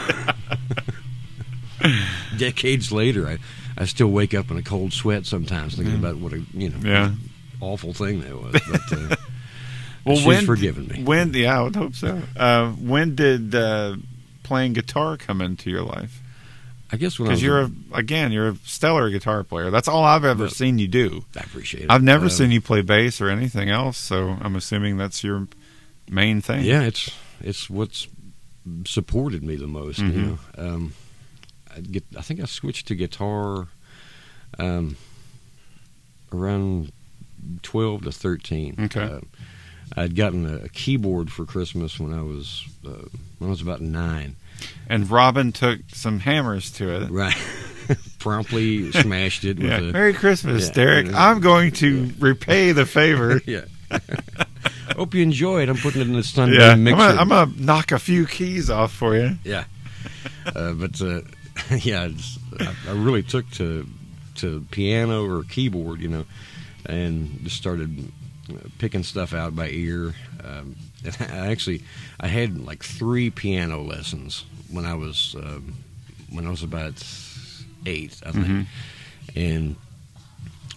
Decades 2.37 2.91
later, 2.91 3.27
I, 3.27 3.37
I 3.77 3.85
still 3.85 4.07
wake 4.09 4.33
up 4.33 4.49
in 4.51 4.57
a 4.57 4.61
cold 4.63 4.91
sweat 4.93 5.25
sometimes, 5.25 5.75
thinking 5.75 5.95
Mm. 5.95 5.99
about 5.99 6.15
what 6.17 6.33
a 6.33 6.41
you 6.53 6.69
know 6.69 6.77
Yeah. 6.83 7.11
awful 7.61 7.93
thing 7.93 8.21
that 8.21 8.35
was. 8.41 8.53
But 8.69 8.93
uh, 9.11 9.15
Well, 10.05 10.15
she's 10.17 10.25
when 10.25 10.45
forgiven 10.45 10.87
me. 10.87 11.03
When? 11.03 11.33
Yeah, 11.33 11.59
I 11.59 11.63
would 11.63 11.75
hope 11.75 11.93
so. 11.95 12.21
Uh, 12.37 12.71
when 12.71 13.15
did 13.15 13.53
uh, 13.53 13.97
playing 14.43 14.73
guitar 14.73 15.17
come 15.17 15.41
into 15.41 15.69
your 15.69 15.83
life? 15.83 16.21
I 16.89 16.95
guess 16.95 17.19
when 17.19 17.27
I 17.27 17.31
was 17.31 17.41
Because 17.41 17.43
you're 17.43 17.61
a, 17.63 17.71
again, 17.99 18.31
you're 18.31 18.47
a 18.49 18.55
stellar 18.63 19.09
guitar 19.09 19.43
player. 19.43 19.69
That's 19.69 19.89
all 19.89 20.05
I've 20.05 20.23
ever 20.23 20.47
seen 20.47 20.79
you 20.79 20.87
do. 20.87 21.25
I 21.35 21.41
appreciate 21.41 21.83
it. 21.83 21.91
I've 21.91 22.03
never 22.03 22.25
Um, 22.25 22.29
seen 22.29 22.51
you 22.51 22.61
play 22.61 22.81
bass 22.81 23.19
or 23.19 23.29
anything 23.29 23.69
else, 23.69 23.97
so 23.97 24.37
I'm 24.39 24.55
assuming 24.55 24.95
that's 24.95 25.21
your 25.25 25.49
main 26.09 26.39
thing. 26.39 26.63
Yeah, 26.63 26.83
it's 26.83 27.11
it's 27.41 27.69
what's 27.69 28.07
supported 28.85 29.43
me 29.43 29.57
the 29.57 29.67
most. 29.67 29.99
Mhm. 29.99 30.13
You 30.13 30.21
know, 30.21 30.39
um, 30.57 30.93
get. 31.81 32.03
I 32.17 32.21
think 32.21 32.39
I 32.41 32.45
switched 32.45 32.87
to 32.87 32.95
guitar 32.95 33.67
um, 34.59 34.95
around 36.33 36.91
twelve 37.61 38.03
to 38.03 38.11
thirteen. 38.11 38.75
Okay. 38.79 39.01
Uh, 39.01 39.19
I'd 39.95 40.15
gotten 40.15 40.45
a, 40.45 40.65
a 40.65 40.69
keyboard 40.69 41.31
for 41.31 41.45
Christmas 41.45 41.99
when 41.99 42.13
I 42.13 42.21
was 42.21 42.65
uh, 42.85 43.07
when 43.39 43.47
I 43.47 43.51
was 43.51 43.61
about 43.61 43.81
nine. 43.81 44.35
And 44.89 45.09
Robin 45.09 45.51
took 45.51 45.79
some 45.93 46.19
hammers 46.19 46.71
to 46.73 46.89
it. 47.03 47.09
Right. 47.11 47.37
Promptly 48.19 48.91
smashed 48.91 49.45
it 49.45 49.57
with 49.59 49.67
Yeah. 49.67 49.77
a 49.77 49.81
Merry 49.93 50.13
Christmas, 50.13 50.67
Yeah. 50.67 50.73
Derek. 50.73 51.13
I'm 51.13 51.39
going 51.39 51.71
to 51.73 52.11
repay 52.19 52.71
the 52.73 52.85
favor. 52.85 53.39
yeah. 53.45 53.65
Hope 54.95 55.13
you 55.13 55.21
enjoy 55.21 55.61
it. 55.63 55.69
I'm 55.69 55.77
putting 55.77 56.01
it 56.01 56.07
in 56.07 56.13
the 56.13 56.23
Sunday 56.23 56.57
yeah, 56.57 56.71
I'm 56.71 56.83
gonna, 56.83 57.21
I'm 57.21 57.29
gonna 57.29 57.51
knock 57.57 57.91
a 57.91 57.99
few 57.99 58.25
keys 58.25 58.69
off 58.69 58.91
for 58.91 59.15
you. 59.15 59.37
Yeah, 59.43 59.65
uh, 60.47 60.73
but 60.73 60.99
uh, 61.01 61.21
yeah, 61.81 62.09
I, 62.59 62.73
I 62.87 62.91
really 62.91 63.23
took 63.23 63.49
to 63.51 63.87
to 64.35 64.65
piano 64.71 65.25
or 65.25 65.43
keyboard, 65.43 65.99
you 65.99 66.07
know, 66.09 66.25
and 66.85 67.43
just 67.43 67.57
started 67.57 68.11
uh, 68.51 68.55
picking 68.77 69.03
stuff 69.03 69.33
out 69.33 69.55
by 69.55 69.69
ear. 69.69 70.13
Um, 70.43 70.75
and 71.03 71.17
I 71.31 71.47
actually 71.47 71.81
I 72.19 72.27
had 72.27 72.59
like 72.59 72.83
three 72.83 73.29
piano 73.29 73.81
lessons 73.81 74.45
when 74.71 74.85
I 74.85 74.93
was 74.93 75.35
um, 75.37 75.75
when 76.31 76.45
I 76.45 76.49
was 76.49 76.63
about 76.63 77.03
eight, 77.85 78.19
I 78.25 78.31
think, 78.31 78.67
and 79.35 79.75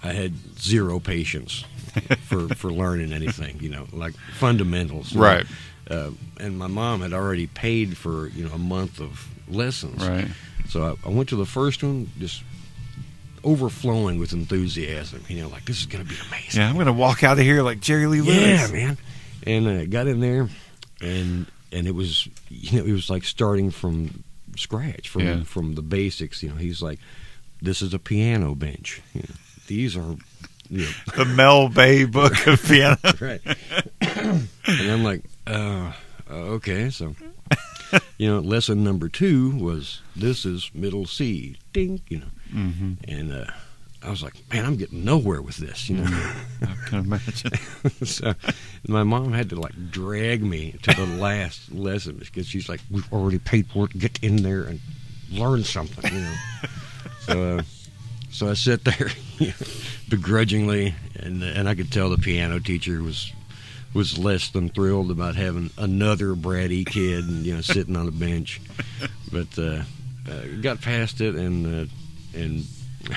I 0.03 0.13
had 0.13 0.33
zero 0.59 1.01
patience 1.01 1.65
for 2.23 2.49
for 2.55 2.71
learning 2.71 3.13
anything, 3.13 3.59
you 3.61 3.69
know, 3.69 3.87
like 3.93 4.15
fundamentals. 4.39 5.15
Right. 5.15 5.47
Uh, 5.91 6.11
and 6.39 6.57
my 6.57 6.69
mom 6.69 7.01
had 7.01 7.13
already 7.13 7.49
paid 7.49 7.97
for 7.97 8.29
you 8.29 8.45
know 8.47 8.55
a 8.55 8.59
month 8.59 9.01
of 9.01 9.29
lessons, 9.49 10.07
Right. 10.07 10.29
So 10.69 10.97
I, 11.05 11.09
I 11.09 11.11
went 11.13 11.29
to 11.31 11.37
the 11.37 11.47
first 11.47 11.83
one 11.83 12.11
just 12.19 12.43
overflowing 13.45 14.19
with 14.19 14.33
enthusiasm. 14.33 15.23
You 15.29 15.43
know, 15.43 15.49
like 15.49 15.65
this 15.65 15.81
is 15.81 15.87
going 15.87 16.05
to 16.05 16.09
be 16.11 16.17
amazing. 16.29 16.61
Yeah, 16.61 16.69
I'm 16.69 16.77
gonna 16.77 16.93
walk 16.93 17.23
out 17.25 17.39
of 17.39 17.45
here 17.45 17.63
like 17.63 17.81
Jerry 17.81 18.07
Lee 18.07 18.21
Lewis. 18.21 18.37
Yeah, 18.39 18.67
man. 18.73 18.99
And 19.47 19.67
uh, 19.67 19.85
got 19.87 20.07
in 20.07 20.21
there, 20.21 20.49
and 21.01 21.47
and 21.73 21.87
it 21.87 21.95
was 21.95 22.29
you 22.49 22.79
know 22.81 22.85
it 22.87 22.93
was 22.93 23.09
like 23.11 23.25
starting 23.25 23.71
from 23.71 24.23
scratch 24.57 25.09
from 25.09 25.23
Yeah. 25.23 25.43
from 25.45 25.75
the 25.75 25.83
basics. 25.83 26.43
You 26.43 26.51
know, 26.51 26.57
he's 26.57 26.83
like, 26.83 26.99
this 27.63 27.81
is 27.83 27.95
a 27.95 27.99
piano 27.99 28.55
bench. 28.55 29.01
You 29.15 29.23
know, 29.23 29.35
these 29.67 29.97
are. 29.97 30.17
You 30.73 30.83
know, 30.83 30.91
The 31.17 31.25
Mel 31.25 31.69
Bay 31.69 32.05
Book 32.05 32.47
of 32.47 32.63
Piano. 32.63 32.97
right. 33.21 33.41
and 34.01 34.49
I'm 34.69 35.03
like, 35.03 35.25
uh, 35.45 35.91
okay, 36.31 36.91
so 36.91 37.17
you 38.19 38.29
know, 38.29 38.41
lesson 38.41 38.83
number 38.85 39.09
two 39.09 39.51
was 39.57 40.03
this 40.17 40.45
is 40.45 40.71
middle 40.75 41.07
C, 41.07 41.57
ding, 41.73 42.01
you 42.09 42.19
know, 42.19 42.27
hmm 42.51 42.93
and 43.07 43.33
uh, 43.33 43.47
I 44.03 44.09
was 44.09 44.23
like, 44.23 44.35
man, 44.51 44.65
I'm 44.65 44.77
getting 44.77 45.05
nowhere 45.05 45.43
with 45.43 45.59
this, 45.59 45.91
you 45.91 45.99
know. 45.99 46.33
I 46.63 46.75
can 46.87 47.01
imagine. 47.01 47.53
so 48.05 48.33
my 48.89 49.03
mom 49.03 49.33
had 49.33 49.51
to 49.51 49.57
like 49.61 49.91
drag 49.91 50.43
me 50.43 50.77
to 50.83 50.95
the 50.95 51.07
last 51.07 51.71
lesson 51.71 52.17
because 52.17 52.47
she's 52.47 52.69
like, 52.69 52.81
we've 52.91 53.11
already 53.13 53.39
paid 53.39 53.67
for 53.69 53.85
it. 53.85 53.99
Get 53.99 54.19
in 54.23 54.37
there 54.37 54.63
and 54.63 54.81
learn 55.31 55.65
something, 55.65 56.11
you 56.13 56.21
know. 56.21 56.35
so, 57.21 57.57
uh, 57.59 57.63
so 58.31 58.49
I 58.49 58.55
sat 58.55 58.85
there 58.85 59.11
begrudgingly, 60.09 60.95
and 61.17 61.43
and 61.43 61.69
I 61.69 61.75
could 61.75 61.93
tell 61.93 62.09
the 62.09 62.17
piano 62.17 62.59
teacher 62.59 63.03
was 63.03 63.33
was 63.95 64.19
less 64.19 64.49
than 64.51 64.69
thrilled 64.69 65.11
about 65.11 65.35
having 65.37 65.71
another 65.79 66.35
bratty 66.35 66.87
kid, 66.87 67.25
and 67.25 67.45
you 67.45 67.55
know, 67.55 67.61
sitting 67.61 67.97
on 67.97 68.07
a 68.09 68.13
bench. 68.13 68.61
But 69.33 69.59
uh, 69.59 69.83
uh, 70.31 70.43
got 70.61 70.81
past 70.81 71.21
it, 71.21 71.35
and 71.35 71.89
uh, 71.89 72.39
and 72.39 72.65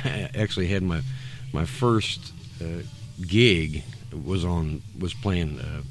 I 0.04 0.30
actually 0.36 0.68
had 0.68 0.84
my 0.84 1.02
my 1.52 1.66
first 1.66 2.32
uh, 2.62 2.82
gig 3.22 3.84
was 4.26 4.44
on 4.46 4.82
was 5.00 5.14
playing 5.14 5.60
uh, 5.60 5.82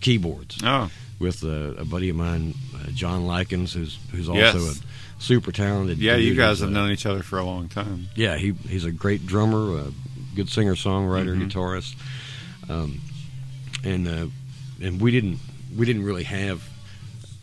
keyboards 0.00 0.58
Oh, 0.64 0.90
with 1.18 1.42
uh, 1.44 1.74
a 1.78 1.84
buddy 1.84 2.08
of 2.10 2.16
mine, 2.16 2.54
uh, 2.74 2.90
John 2.90 3.26
Likens, 3.26 3.72
who's 3.72 3.98
who's 4.12 4.28
Yes. 4.28 4.54
also 4.54 4.70
a 4.70 4.74
super 5.18 5.50
talented. 5.52 5.98
yeah, 5.98 6.16
you 6.16 6.34
guys 6.34 6.60
have 6.60 6.70
known 6.70 6.90
each 6.90 7.06
other 7.06 7.22
for 7.22 7.38
a 7.38 7.44
long 7.44 7.68
time. 7.68 8.08
Yeah, 8.14 8.36
he 8.36 8.52
he's 8.68 8.84
a 8.84 8.92
great 8.92 9.26
drummer, 9.26 9.78
a 9.78 9.92
good 10.34 10.48
singer 10.50 10.74
songwriter, 10.74 11.36
Mhm. 11.36 11.50
guitarist, 11.50 11.94
um, 12.68 13.00
and 13.86 14.08
uh, 14.08 14.26
and 14.82 15.00
we 15.00 15.10
didn't 15.10 15.38
we 15.76 15.86
didn't 15.86 16.04
really 16.04 16.24
have 16.24 16.68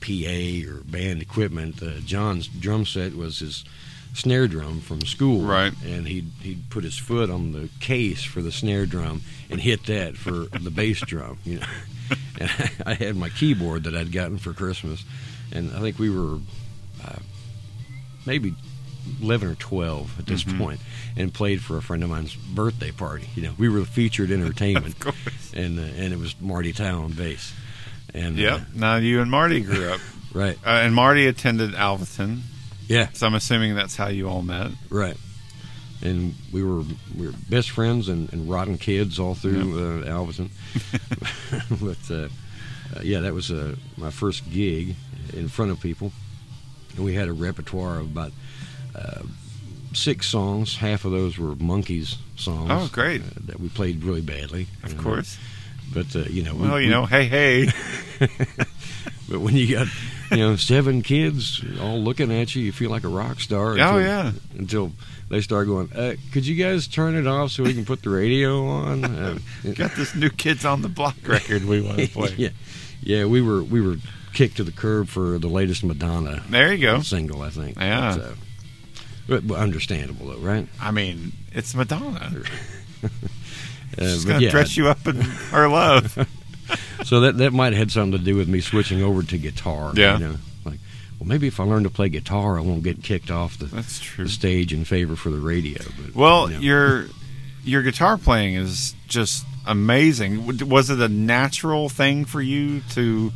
PA 0.02 0.70
or 0.70 0.82
band 0.84 1.22
equipment. 1.22 1.82
Uh, 1.82 2.00
John's 2.06 2.48
drum 2.48 2.86
set 2.86 3.16
was 3.16 3.40
his 3.40 3.64
snare 4.14 4.48
drum 4.48 4.80
from 4.82 5.02
school, 5.02 5.42
Right. 5.42 5.74
And 5.84 6.08
he'd 6.08 6.30
he'd 6.42 6.70
put 6.70 6.84
his 6.84 6.98
foot 6.98 7.30
on 7.30 7.52
the 7.54 7.70
case 7.80 8.24
for 8.24 8.42
the 8.42 8.52
snare 8.52 8.86
drum 8.86 9.22
and 9.50 9.60
hit 9.62 9.86
that 9.86 10.18
for 10.18 10.32
the 10.60 10.72
bass 10.72 11.00
drum, 11.02 11.40
you 11.44 11.60
know. 11.60 11.68
And 12.40 12.50
I 12.86 12.96
had 12.96 13.16
my 13.16 13.30
keyboard 13.30 13.84
that 13.84 13.96
I'd 13.96 14.12
gotten 14.12 14.38
for 14.38 14.54
Christmas, 14.54 15.04
and 15.52 15.72
I 15.72 15.80
think 15.80 15.98
we 16.00 16.10
were 16.10 16.40
uh, 17.06 17.20
maybe 18.26 18.56
eleven 19.22 19.50
or 19.50 19.56
twelve 19.56 20.18
at 20.20 20.26
this 20.26 20.44
Mhm. 20.44 20.58
point, 20.58 20.80
and 21.18 21.34
played 21.34 21.62
for 21.62 21.78
a 21.78 21.82
friend 21.82 22.04
of 22.04 22.10
mine's 22.10 22.36
birthday 22.36 22.92
party. 22.92 23.28
You 23.36 23.44
know, 23.44 23.54
we 23.58 23.70
were 23.70 23.86
featured 23.86 24.32
entertainment, 24.38 24.96
Of 25.06 25.16
and 25.54 25.80
uh, 25.80 25.84
and 25.84 26.14
it 26.14 26.20
was 26.20 26.36
Marty 26.42 26.74
Tow 26.74 27.04
on 27.04 27.12
bass. 27.12 27.54
And 28.14 28.40
uh, 28.40 28.60
Now 28.76 28.98
you 28.98 29.22
and 29.22 29.32
Marty 29.32 29.62
grew 29.62 29.90
up, 29.92 30.00
right, 30.34 30.58
uh, 30.66 30.70
and 30.70 30.94
Marty 30.94 31.26
attended 31.28 31.72
Alvaton, 31.74 32.42
yeah, 32.88 33.08
so 33.14 33.26
I'm 33.28 33.34
assuming 33.34 33.74
that's 33.76 33.96
how 33.96 34.08
you 34.10 34.28
all 34.30 34.42
met. 34.44 34.72
right. 34.90 35.18
And 36.02 36.36
we 36.52 36.64
were 36.64 36.84
we 37.18 37.28
were 37.28 37.34
best 37.50 37.70
friends 37.70 38.10
and, 38.10 38.32
and 38.34 38.50
rotten 38.50 38.78
kids 38.78 39.20
all 39.20 39.36
through 39.36 40.04
uh, 40.04 40.06
Alvaton. 40.10 40.50
but 41.82 42.12
uh, 42.14 42.28
uh, 42.96 43.02
yeah, 43.02 43.22
that 43.22 43.34
was 43.34 43.52
uh, 43.52 43.76
my 43.98 44.12
first 44.12 44.50
gig 44.52 44.96
in 45.34 45.48
front 45.48 45.72
of 45.72 45.80
people, 45.80 46.12
and 46.96 47.06
we 47.06 47.14
had 47.16 47.30
a 47.30 47.34
repertoire 47.34 48.00
of 48.00 48.06
about 48.12 48.32
uh, 48.96 49.22
six 49.94 50.28
songs. 50.28 50.76
Half 50.78 51.06
of 51.06 51.12
those 51.12 51.38
were 51.38 51.56
Monkees 51.56 52.16
songs. 52.36 52.70
Oh, 52.72 52.90
great. 52.92 53.22
uh, 53.22 53.26
that 53.46 53.60
we 53.60 53.70
played 53.70 54.04
really 54.04 54.22
badly, 54.22 54.68
Of 54.84 54.96
know. 54.98 55.04
course. 55.04 55.38
But 55.94 56.16
uh, 56.16 56.20
you 56.30 56.44
know, 56.44 56.56
we- 56.56 56.68
Well, 56.68 56.82
you 56.82 57.00
we- 57.02 57.06
hey, 57.08 57.26
hey. 57.26 58.28
But 59.30 59.40
when 59.40 59.56
you 59.56 59.74
got, 59.74 59.88
you 60.32 60.38
know, 60.38 60.58
seven 60.58 61.02
kids 61.02 61.64
all 61.82 61.98
looking 62.02 62.30
at 62.32 62.54
you, 62.56 62.62
you 62.64 62.72
feel 62.74 62.90
like 62.92 63.06
a 63.06 63.08
rock 63.08 63.40
star. 63.40 63.70
Oh, 63.70 63.74
until- 63.98 64.02
yeah. 64.02 64.32
Until 64.58 64.92
they 65.30 65.40
start 65.42 65.68
going, 65.68 65.92
uh, 65.94 66.16
could 66.34 66.46
you 66.46 66.56
guys 66.62 66.88
turn 66.88 67.16
it 67.16 67.26
off 67.26 67.52
so 67.52 67.64
we 67.64 67.74
can 67.74 67.86
put 67.86 68.02
the 68.04 68.10
radio 68.10 68.66
on? 68.68 69.04
Uh, 69.66 69.72
Got 69.74 69.96
this 69.96 70.14
new 70.14 70.30
Kids 70.30 70.66
on 70.66 70.82
the 70.82 70.90
Block 70.90 71.16
record 71.26 71.64
we 71.66 71.82
want 71.82 72.00
to 72.00 72.08
play. 72.10 72.34
yeah, 72.38 72.50
yeah. 73.02 73.26
We 73.26 73.42
were 73.42 73.64
we 73.64 73.80
were 73.80 73.96
kicked 74.34 74.58
to 74.58 74.64
the 74.66 74.72
curb 74.74 75.08
for 75.08 75.38
the 75.40 75.48
latest 75.48 75.84
Madonna 75.86 76.44
There 76.50 76.74
you 76.74 76.80
go. 76.86 77.00
single, 77.02 77.42
I 77.42 77.50
think. 77.50 77.78
Yeah. 77.80 78.10
Uh, 78.10 78.32
understandable 79.30 80.28
though, 80.28 80.38
right? 80.40 80.68
I 80.82 80.92
mean, 80.92 81.32
it's 81.52 81.74
Madonna. 81.76 82.32
Uh, 83.96 84.06
She's 84.06 84.24
but 84.26 84.30
going 84.30 84.40
to 84.40 84.46
yeah, 84.46 84.52
dress 84.52 84.76
you 84.76 84.88
up 84.88 85.06
in 85.08 85.18
her 85.22 85.68
love. 85.68 86.18
So 87.04 87.20
that 87.20 87.38
that 87.38 87.52
might 87.52 87.74
have 87.74 87.78
had 87.78 87.92
something 87.92 88.18
to 88.18 88.24
do 88.26 88.36
with 88.38 88.48
me 88.48 88.62
switching 88.62 89.04
over 89.04 89.22
to 89.22 89.38
guitar. 89.38 89.92
Yeah. 89.96 90.18
You 90.18 90.28
know, 90.30 90.36
like, 90.66 90.80
well, 91.20 91.28
maybe 91.28 91.46
if 91.48 91.60
I 91.60 91.64
learn 91.66 91.84
to 91.84 91.90
play 91.90 92.08
guitar, 92.10 92.58
I 92.58 92.62
won't 92.62 92.82
get 92.84 93.04
kicked 93.04 93.30
off 93.30 93.58
the, 93.60 93.66
That's 93.66 94.00
true. 94.00 94.24
the 94.24 94.30
stage 94.32 94.72
in 94.74 94.86
favor 94.86 95.16
for 95.18 95.30
the 95.30 95.38
radio. 95.40 95.84
But 96.02 96.16
Well, 96.16 96.48
you 96.50 96.56
know. 96.56 96.62
your 96.62 97.06
your 97.66 97.82
guitar 97.84 98.18
playing 98.18 98.56
is 98.56 98.96
just 99.10 99.46
amazing. 99.68 100.68
Was 100.70 100.90
it 100.90 101.00
a 101.02 101.10
natural 101.10 101.90
thing 101.90 102.24
for 102.26 102.42
you 102.42 102.80
to 102.92 103.32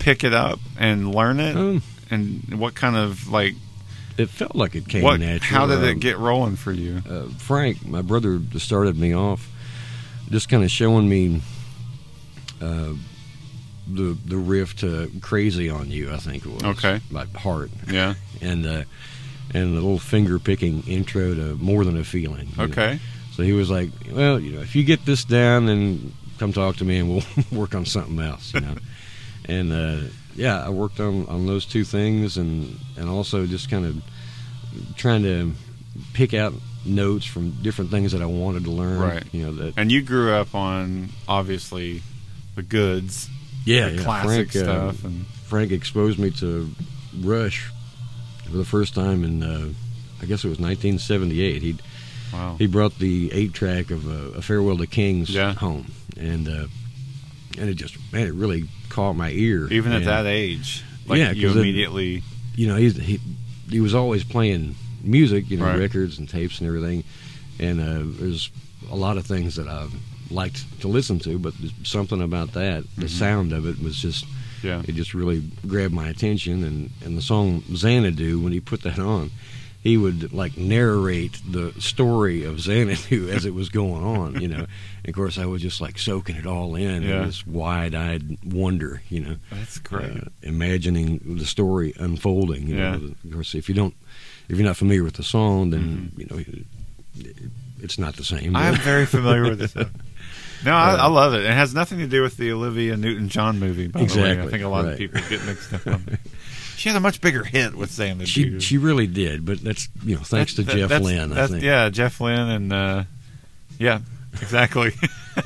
pick 0.00 0.24
it 0.24 0.32
up 0.32 0.58
and 0.78 1.14
learn 1.14 1.38
it? 1.38 1.54
Um, 1.54 1.82
and 2.10 2.58
what 2.58 2.74
kind 2.74 2.96
of 2.96 3.28
like 3.28 3.54
it 4.18 4.28
felt 4.28 4.54
like 4.56 4.74
it 4.74 4.88
came 4.88 5.02
what? 5.02 5.20
natural. 5.20 5.60
How 5.60 5.66
did 5.66 5.78
Um, 5.78 5.84
it 5.84 6.00
get 6.00 6.18
rolling 6.18 6.56
for 6.56 6.72
you? 6.72 7.02
uh, 7.08 7.24
Frank, 7.38 7.86
my 7.86 8.02
brother, 8.02 8.40
started 8.58 8.96
me 8.98 9.14
off, 9.14 9.48
just 10.30 10.48
kind 10.48 10.62
of 10.64 10.70
showing 10.70 11.08
me 11.08 11.40
uh, 12.60 12.92
the 13.92 14.16
the 14.24 14.36
riff 14.36 14.76
to 14.76 15.10
"Crazy 15.20 15.68
on 15.68 15.90
You." 15.90 16.12
I 16.12 16.16
think 16.18 16.44
it 16.46 16.52
was 16.52 16.62
Okay. 16.62 17.00
by 17.10 17.26
Heart, 17.36 17.70
Yeah. 17.90 18.14
and 18.40 18.64
uh, 18.66 18.82
and 19.54 19.72
the 19.72 19.80
little 19.80 19.98
finger 19.98 20.38
picking 20.38 20.82
intro 20.84 21.34
to 21.34 21.56
"More 21.56 21.84
Than 21.84 21.96
a 21.98 22.04
Feeling." 22.04 22.48
you 22.50 22.56
know. 22.56 22.64
Okay. 22.64 23.00
So 23.32 23.42
he 23.42 23.52
was 23.52 23.70
like, 23.70 23.90
"Well, 24.10 24.38
you 24.38 24.52
know, 24.52 24.60
if 24.60 24.76
you 24.76 24.84
get 24.84 25.04
this 25.04 25.24
down, 25.24 25.66
then 25.66 26.12
come 26.38 26.52
talk 26.52 26.76
to 26.76 26.84
me, 26.84 26.98
and 26.98 27.08
we'll 27.10 27.24
work 27.60 27.74
on 27.74 27.84
something 27.86 28.20
else." 28.20 28.52
You 28.54 28.60
know, 28.60 28.74
and 29.46 29.72
uh, 29.72 29.96
yeah, 30.34 30.64
I 30.64 30.70
worked 30.70 31.00
on 31.00 31.26
on 31.26 31.46
those 31.46 31.64
two 31.66 31.84
things, 31.84 32.36
and 32.36 32.78
and 32.96 33.08
also 33.08 33.46
just 33.46 33.70
kind 33.70 33.84
of 33.86 34.02
trying 34.96 35.22
to 35.22 35.52
pick 36.14 36.34
out 36.34 36.54
notes 36.84 37.24
from 37.26 37.50
different 37.62 37.90
things 37.90 38.12
that 38.12 38.22
I 38.22 38.26
wanted 38.26 38.64
to 38.64 38.70
learn. 38.70 38.98
Right. 38.98 39.24
You 39.32 39.46
know 39.46 39.52
that. 39.54 39.74
And 39.76 39.92
you 39.92 40.02
grew 40.02 40.32
up 40.32 40.54
on 40.54 41.10
obviously 41.28 42.02
the 42.56 42.62
goods, 42.62 43.28
Yeah, 43.64 43.88
the 43.88 43.94
yeah. 43.96 44.02
classic 44.02 44.52
Frank, 44.52 44.68
uh, 44.68 44.92
stuff, 44.92 45.04
and 45.04 45.26
Frank 45.26 45.70
exposed 45.72 46.18
me 46.18 46.30
to 46.32 46.70
Rush 47.20 47.70
for 48.50 48.56
the 48.56 48.64
first 48.64 48.94
time 48.94 49.22
in, 49.24 49.42
uh, 49.42 49.68
I 50.20 50.26
guess 50.26 50.44
it 50.44 50.48
was 50.48 50.58
1978. 50.58 51.62
He 51.62 51.76
wow. 52.32 52.56
he 52.58 52.66
brought 52.66 52.98
the 52.98 53.30
eight 53.32 53.52
track 53.54 53.90
of 53.90 54.08
uh, 54.08 54.38
a 54.38 54.42
Farewell 54.42 54.78
to 54.78 54.86
Kings 54.86 55.30
Yeah. 55.30 55.52
home, 55.54 55.92
and 56.16 56.48
uh, 56.48 56.66
and 57.58 57.68
it 57.68 57.74
just 57.74 57.96
man, 58.12 58.26
it 58.26 58.34
really 58.34 58.68
caught 58.88 59.14
my 59.14 59.30
ear. 59.30 59.68
Even 59.72 59.92
at 59.92 60.04
that 60.04 60.26
age, 60.26 60.82
like 61.06 61.18
Yeah, 61.18 61.32
you 61.32 61.48
'cause 61.48 61.56
it- 61.56 61.60
immediately. 61.60 62.22
you 62.56 62.66
know, 62.66 62.76
he's, 62.76 62.96
he 62.96 63.20
he 63.70 63.80
was 63.80 63.94
always 63.94 64.22
playing 64.24 64.74
music, 65.02 65.50
you 65.50 65.56
know, 65.56 65.64
Right. 65.66 65.78
records 65.78 66.18
and 66.18 66.28
tapes 66.28 66.58
and 66.60 66.68
everything. 66.68 67.04
And 67.58 67.80
uh, 67.80 68.02
there's 68.20 68.50
a 68.90 68.96
lot 68.96 69.16
of 69.16 69.24
things 69.26 69.56
that 69.56 69.66
I 69.68 69.86
liked 70.30 70.64
to 70.80 70.88
listen 70.88 71.18
to, 71.20 71.38
but 71.38 71.54
something 71.84 72.20
about 72.22 72.52
that, 72.52 72.84
the 72.96 73.08
sound 73.08 73.52
of 73.52 73.66
it 73.66 73.82
was 73.82 73.96
just 73.98 74.24
yeah. 74.62 74.82
it 74.86 74.94
just 74.94 75.12
really 75.14 75.42
grabbed 75.66 75.94
my 75.94 76.08
attention. 76.08 76.64
And 76.64 76.90
and 77.04 77.16
the 77.16 77.22
song 77.22 77.62
Xanadu, 77.74 78.38
when 78.40 78.52
he 78.52 78.60
put 78.60 78.82
that 78.82 78.98
on, 78.98 79.30
he 79.82 79.96
would 79.96 80.32
like 80.32 80.56
narrate 80.56 81.40
the 81.50 81.72
story 81.80 82.44
of 82.44 82.60
Xanadu 82.60 83.28
as 83.32 83.44
it 83.44 83.52
was 83.54 83.68
going 83.68 84.04
on, 84.04 84.40
you 84.40 84.48
know. 84.48 84.66
And 85.04 85.08
of 85.08 85.14
course, 85.14 85.38
I 85.38 85.46
was 85.46 85.60
just 85.60 85.80
like 85.80 85.98
soaking 85.98 86.36
it 86.36 86.46
all 86.46 86.76
in, 86.76 87.02
Yeah. 87.02 87.20
in 87.22 87.26
this 87.26 87.44
wide-eyed 87.46 88.38
wonder, 88.44 89.02
you 89.08 89.20
know 89.20 89.36
That's 89.50 89.78
great. 89.78 90.10
uh, 90.16 90.24
imagining 90.42 91.36
the 91.38 91.46
story 91.46 91.92
unfolding. 91.98 92.68
You 92.68 92.76
Yeah. 92.76 92.96
know, 92.96 93.14
of 93.24 93.32
course, 93.32 93.54
if 93.54 93.68
you 93.68 93.74
don't, 93.74 93.94
if 94.48 94.56
you're 94.56 94.66
not 94.66 94.76
familiar 94.76 95.02
with 95.04 95.14
the 95.14 95.22
song, 95.24 95.70
then 95.70 96.12
Mm-hmm. 96.16 96.20
you 96.20 96.26
know 96.30 96.38
it- 96.38 97.36
it's 97.82 97.98
not 97.98 98.14
the 98.16 98.24
same. 98.24 98.54
I'm 98.54 98.76
very 98.92 99.06
familiar 99.06 99.42
with 99.42 99.58
this. 99.58 99.74
No, 99.74 100.72
I, 100.72 100.92
Uh, 100.92 100.96
I 100.98 101.06
love 101.08 101.34
it. 101.34 101.42
It 101.44 101.52
has 101.52 101.74
nothing 101.74 101.98
to 101.98 102.06
do 102.06 102.22
with 102.22 102.36
the 102.36 102.52
Olivia 102.52 102.96
Newton-John 102.96 103.58
movie. 103.58 103.88
By 103.88 104.04
the 104.04 104.20
way, 104.22 104.40
I 104.40 104.46
think 104.46 104.62
a 104.62 104.68
lot 104.68 104.86
of 104.86 104.96
people 104.96 105.20
get 105.28 105.44
mixed 105.44 105.74
up 105.74 105.84
on 105.88 106.04
it. 106.06 106.20
She 106.82 106.88
had 106.88 106.96
a 106.96 107.00
much 107.00 107.20
bigger 107.20 107.44
hit 107.44 107.76
with 107.76 107.92
Xanadu. 107.92 108.26
she 108.26 108.58
she 108.58 108.76
really 108.76 109.06
did, 109.06 109.46
but 109.46 109.60
that's 109.60 109.88
you 110.02 110.16
know 110.16 110.22
thanks 110.22 110.54
to 110.54 110.62
that- 110.62 110.74
Jeff 110.76 111.00
Lynne. 111.00 111.32
I 111.32 111.46
think. 111.46 111.62
Yeah, 111.62 111.88
Jeff 111.90 112.20
Lynne 112.20 112.48
and 112.48 112.72
uh, 112.72 113.04
yeah, 113.78 114.00
exactly. 114.40 114.90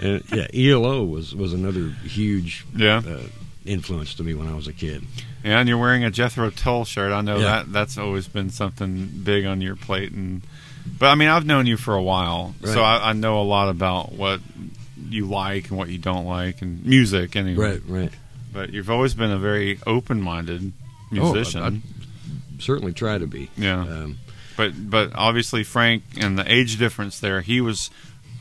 And, 0.01 0.23
yeah, 0.33 0.47
ELO 0.55 1.05
was 1.05 1.35
was 1.35 1.53
another 1.53 1.91
huge 2.05 2.65
yeah, 2.75 3.03
uh, 3.07 3.21
influence 3.67 4.15
to 4.15 4.25
me 4.25 4.33
when 4.33 4.49
I 4.49 4.55
was 4.55 4.67
a 4.67 4.73
kid. 4.73 5.05
yeah, 5.45 5.61
and 5.61 5.69
you're 5.69 5.77
wearing 5.77 6.05
a 6.05 6.11
Jethro 6.11 6.49
Tull 6.49 6.87
shirt. 6.87 7.13
I 7.13 7.21
know 7.21 7.37
Yeah. 7.37 7.43
that 7.43 7.71
that's 7.71 7.99
always 7.99 8.27
been 8.29 8.49
something 8.49 9.07
big 9.23 9.45
on 9.45 9.61
your 9.61 9.77
plate. 9.77 10.13
And 10.13 10.41
but 10.99 11.09
I 11.09 11.17
mean, 11.17 11.29
I've 11.29 11.45
known 11.45 11.67
you 11.67 11.77
for 11.77 11.95
a 11.95 12.03
while, 12.03 12.55
so 12.65 12.81
I, 12.81 13.11
I 13.11 13.13
know 13.13 13.43
a 13.43 13.45
lot 13.45 13.69
about 13.69 14.11
what 14.11 14.41
you 15.11 15.27
like 15.27 15.69
and 15.69 15.77
what 15.77 15.91
you 15.91 15.99
don't 15.99 16.25
like, 16.25 16.63
and 16.63 16.83
music 16.87 17.37
anyway. 17.37 17.73
Right, 17.73 17.83
right. 17.87 18.13
But 18.55 18.73
you've 18.73 18.89
always 18.89 19.13
been 19.13 19.31
a 19.31 19.39
very 19.39 19.81
open-minded 19.87 20.73
musician. 21.11 21.63
Oh, 21.63 21.67
I- 21.67 21.81
Certainly 22.59 22.95
try 22.95 23.19
to 23.19 23.27
be. 23.27 23.51
yeah. 23.57 23.81
Um, 23.81 24.19
But 24.57 24.91
but 24.91 25.13
obviously 25.15 25.63
Frank 25.63 26.03
and 26.19 26.39
the 26.39 26.51
age 26.51 26.79
difference 26.79 27.21
there, 27.21 27.43
he 27.43 27.61
was 27.61 27.91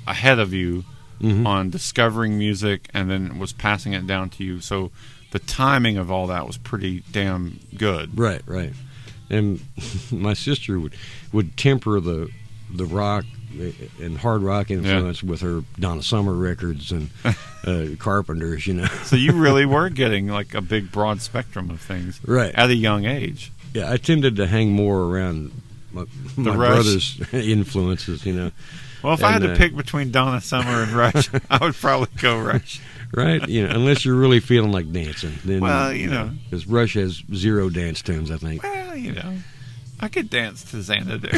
ahead 0.07 0.39
of 0.39 0.53
you 0.53 0.85
mhm. 1.19 1.45
on 1.45 1.69
discovering 1.69 2.37
music 2.37 2.87
and 2.93 3.09
then 3.11 3.37
was 3.39 3.51
passing 3.51 3.93
it 3.93 4.07
down 4.07 4.29
to 4.31 4.43
you. 4.43 4.61
So 4.61 4.91
the 5.31 5.39
timing 5.39 5.97
of 5.97 6.09
all 6.09 6.27
that 6.27 6.47
was 6.47 6.57
pretty 6.57 7.03
damn 7.11 7.59
good. 7.75 8.17
Right, 8.17 8.41
right. 8.45 8.71
And 9.29 9.59
my 10.11 10.33
sister 10.33 10.79
would 10.79 10.95
would 11.33 11.57
temper 11.57 11.99
the 11.99 12.29
the 12.73 12.85
rock 12.85 13.25
and 14.01 14.17
hard 14.17 14.41
rock 14.41 14.71
influence 14.71 15.21
with 15.23 15.41
her 15.41 15.63
Donna 15.79 16.03
Summer 16.03 16.33
records 16.33 16.91
and 16.91 17.09
uh, 17.65 17.85
Carpenters, 17.99 18.67
you 18.67 18.73
know. 18.75 18.85
So 19.03 19.15
you 19.15 19.33
really 19.33 19.65
were 19.75 19.89
getting 19.89 20.27
like 20.27 20.53
a 20.53 20.61
big 20.61 20.91
broad 20.91 21.21
spectrum 21.21 21.69
of 21.69 21.81
things 21.81 22.19
Right. 22.25 22.53
at 22.55 22.69
a 22.69 22.75
young 22.75 23.05
age. 23.05 23.51
Yeah, 23.73 23.91
I 23.91 23.97
tended 23.97 24.35
to 24.37 24.47
hang 24.47 24.71
more 24.71 25.01
around 25.01 25.51
my, 25.91 26.05
my 26.37 26.55
brother's 26.55 27.21
influences, 27.33 28.25
you 28.25 28.33
know. 28.33 28.51
Well, 29.03 29.13
if 29.13 29.23
I 29.23 29.31
had 29.33 29.43
to 29.43 29.51
uh, 29.53 29.57
pick 29.57 29.75
between 29.75 30.11
Donna 30.11 30.41
Summer 30.41 30.81
and 30.83 30.91
Rush, 30.93 31.29
I 31.49 31.57
would 31.63 31.75
probably 31.75 32.07
go 32.19 32.39
Rush. 32.39 32.81
Right? 33.13 33.47
You 33.47 33.67
know, 33.67 33.75
unless 33.75 34.03
you're 34.03 34.15
really 34.15 34.39
feeling 34.39 34.71
like 34.71 34.91
dancing. 34.91 35.33
Then, 35.45 35.59
Well, 35.61 35.93
you 35.93 36.07
know. 36.09 36.31
Because 36.49 36.65
Rush 36.67 36.95
has 36.95 37.21
zero 37.33 37.69
dance 37.69 38.01
tunes, 38.01 38.31
I 38.31 38.37
think. 38.37 38.63
Well, 38.63 38.95
you 38.95 39.11
know, 39.11 39.35
I 39.99 40.07
could 40.07 40.29
dance 40.29 40.63
to 40.71 40.81
Xanadu. 40.81 41.29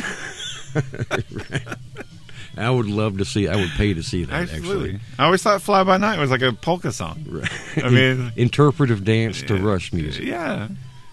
I 2.58 2.70
would 2.70 2.88
love 2.88 3.18
to 3.20 3.26
see, 3.26 3.48
I 3.48 3.56
would 3.56 3.70
pay 3.72 3.94
to 3.94 4.02
see 4.04 4.24
that, 4.26 4.50
Absolutely. 4.50 5.00
I 5.20 5.26
always 5.26 5.44
thought 5.44 5.62
Fly 5.62 5.84
By 5.84 5.98
Night 5.98 6.20
was 6.20 6.32
like 6.32 6.42
a 6.42 6.54
polka 6.54 6.92
song. 6.92 7.26
Right. 7.28 7.84
I 7.84 7.90
mean- 7.92 8.32
interpretive 8.36 9.04
dance 9.04 9.42
to 9.44 9.56
Rush 9.58 9.94
music. 9.94 10.24
Yeah. 10.26 10.70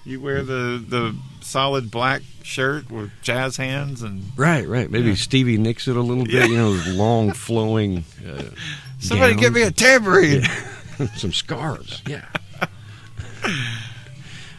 You 0.07 0.21
wear 0.21 0.43
the 0.43 0.85
the 0.87 1.17
solid 1.41 1.91
black 1.91 2.21
shirt 2.43 2.91
with 2.91 3.11
jazz 3.23 3.57
hands 3.57 4.03
and 4.03 4.23
Right, 4.37 4.69
right. 4.69 4.91
Maybe 4.91 5.09
Yeah. 5.11 5.15
Stevie 5.15 5.57
nicks 5.57 5.89
it 5.89 5.97
a 5.97 6.01
little 6.03 6.25
bit, 6.25 6.35
Yeah. 6.35 6.45
you 6.47 6.57
know, 6.57 6.83
long 6.89 7.33
flowing. 7.33 8.05
Uh, 8.27 8.43
somebody 8.99 9.35
get 9.35 9.53
me 9.53 9.61
a 9.63 9.71
tambourine. 9.71 10.43
some 11.17 11.33
scarves. 11.33 12.01
Yeah. 12.09 12.25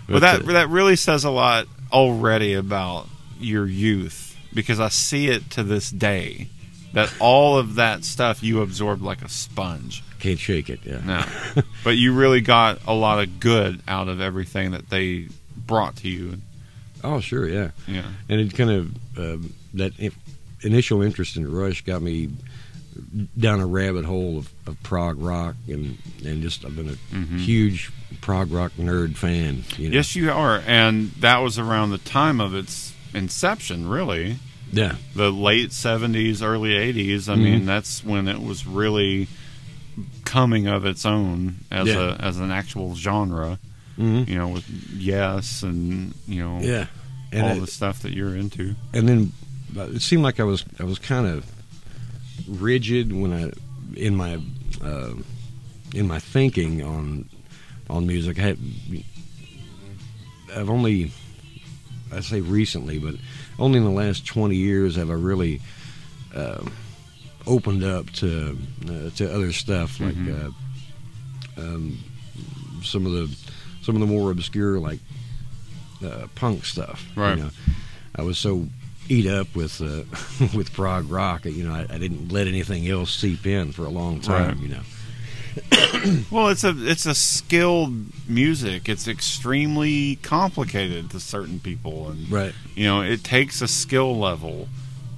Well, 0.08 0.20
that 0.20 0.42
uh, 0.44 0.52
that 0.54 0.70
really 0.70 0.96
says 0.96 1.24
a 1.24 1.32
lot 1.32 1.68
already 1.92 2.54
about 2.54 3.08
your 3.40 3.66
youth 3.66 4.38
because 4.54 4.80
I 4.80 4.90
see 4.90 5.28
it 5.30 5.50
to 5.52 5.64
this 5.64 5.90
day 5.90 6.50
that 6.96 7.14
all 7.20 7.58
of 7.60 7.76
that 7.76 8.04
stuff 8.04 8.42
you 8.42 8.62
absorbed 8.62 9.02
like 9.04 9.22
a 9.22 9.30
sponge. 9.30 10.04
can't 10.20 10.40
shake 10.40 10.70
it. 10.70 10.80
Yeah. 10.84 11.02
No, 11.06 11.62
but 11.84 11.92
you 11.98 12.14
really 12.14 12.42
got 12.42 12.80
a 12.88 12.94
lot 12.94 13.22
of 13.24 13.40
good 13.40 13.82
out 13.88 14.08
of 14.08 14.20
everything 14.20 14.72
that 14.72 14.90
they 14.90 15.28
brought 15.56 15.98
to 15.98 16.10
you. 16.10 16.38
Oh, 17.04 17.20
sure. 17.20 17.48
Yeah. 17.48 17.70
Yeah, 17.88 18.06
And 18.30 18.42
it 18.42 18.56
kind 18.56 18.72
of 18.72 18.96
um, 19.20 19.54
that 19.76 19.92
initial 20.62 21.04
interest 21.04 21.38
in 21.38 21.52
Rush 21.52 21.84
got 21.86 22.02
me 22.02 22.30
down 23.38 23.60
a 23.60 23.68
rabbit 23.68 24.06
hole 24.06 24.38
of, 24.40 24.50
of 24.68 24.82
prog 24.82 25.20
rock, 25.22 25.56
and 25.68 25.98
and 26.26 26.42
just 26.42 26.64
I've 26.66 26.76
been 26.76 26.90
a 26.90 27.16
Mhm. 27.16 27.40
huge 27.40 27.92
prog 28.22 28.52
rock 28.52 28.72
nerd 28.80 29.18
fan. 29.18 29.64
You 29.78 29.90
know? 29.90 29.96
yes, 29.96 30.16
you 30.16 30.32
are, 30.32 30.64
and 30.66 31.12
that 31.20 31.40
was 31.40 31.60
around 31.60 31.90
the 31.92 31.98
time 31.98 32.40
of 32.40 32.56
its 32.56 32.94
inception, 33.14 33.88
really. 33.88 34.38
Yeah. 34.72 34.96
the 35.16 35.32
late 35.32 35.70
70s 35.72 36.42
early 36.42 36.72
80s 36.72 37.30
i 37.30 37.36
Mhm. 37.36 37.42
mean 37.44 37.66
that's 37.66 38.04
when 38.04 38.28
it 38.28 38.42
was 38.42 38.66
really 38.68 39.28
coming 40.26 40.68
of 40.68 40.86
its 40.86 41.06
own 41.06 41.58
as 41.72 41.88
Yeah. 41.88 42.16
a 42.16 42.16
as 42.16 42.38
an 42.38 42.52
actual 42.52 42.96
genre 42.96 43.58
hmm 43.96 44.24
you 44.28 44.36
know 44.36 44.50
with 44.50 44.68
yes 44.98 45.64
and 45.64 46.14
you 46.28 46.44
know 46.44 46.60
Yeah. 46.62 46.88
And 47.32 47.44
all 47.44 47.52
I- 47.52 47.60
the 47.60 47.68
stuff 47.68 48.02
that 48.04 48.14
you're 48.14 48.36
into 48.36 48.76
and 48.94 49.08
then 49.10 49.32
it 49.76 50.02
seemed 50.02 50.24
like 50.24 50.40
I 50.40 50.44
was 50.44 50.64
I 50.80 50.84
was 50.84 51.00
kind 51.00 51.28
of 51.28 51.46
rigid 52.48 53.12
when 53.14 53.32
I 53.34 53.52
in 53.98 54.16
my 54.16 54.40
uh, 54.82 55.12
in 55.94 56.08
my 56.08 56.20
thinking 56.20 56.82
on 56.84 57.30
on 57.90 58.06
music. 58.08 58.38
I 58.40 58.42
had, 58.42 58.58
I've 60.56 60.70
only 60.70 61.12
I 62.12 62.20
say 62.22 62.42
recently, 62.42 63.00
but 63.00 63.16
only 63.60 63.78
in 63.78 63.84
the 63.84 63.90
last 63.92 64.26
twenty 64.26 64.56
years 64.56 64.96
have 64.96 65.10
I 65.10 65.14
really 65.14 65.62
uh, 66.36 66.64
opened 67.48 67.84
up 67.84 68.10
to 68.14 68.58
uh, 68.88 69.10
to 69.18 69.34
other 69.34 69.52
stuff 69.54 70.00
like 70.00 70.16
Mhm. 70.16 70.54
uh, 71.58 71.62
um, 71.62 71.98
some 72.84 73.06
of 73.06 73.12
the 73.14 73.36
some 73.82 73.96
of 73.96 74.02
the 74.02 74.08
more 74.08 74.32
obscure 74.32 74.80
like 74.80 75.00
uh, 76.06 76.28
punk 76.36 76.66
stuff. 76.66 77.06
Right. 77.16 77.38
You 77.38 77.44
know, 77.46 77.50
I 78.16 78.22
was 78.24 78.38
so 78.38 78.68
eat 79.08 79.28
up 79.28 79.56
with 79.56 79.80
uh, 79.82 80.04
with 80.58 80.74
prog 80.74 81.10
rock. 81.10 81.46
You 81.46 81.64
know, 81.68 81.74
I, 81.74 81.86
I 81.90 81.98
didn't 81.98 82.32
let 82.32 82.48
anything 82.48 82.88
else 82.90 83.14
seep 83.14 83.46
in 83.46 83.72
for 83.72 83.86
a 83.86 83.90
long 83.90 84.20
time. 84.20 84.48
Right. 84.50 84.58
You 84.58 84.68
know. 84.70 84.82
well 86.32 86.50
it's 86.50 86.64
a 86.64 86.74
it's 86.86 87.06
a 87.06 87.16
skilled 87.16 87.94
music 88.28 88.88
it's 88.90 89.08
extremely 89.08 90.18
complicated 90.18 91.10
to 91.12 91.20
certain 91.20 91.60
people 91.60 92.10
and 92.10 92.30
Right. 92.30 92.54
you 92.76 92.86
know 92.86 93.02
it 93.02 93.24
takes 93.24 93.62
a 93.62 93.68
skill 93.68 94.18
level 94.18 94.68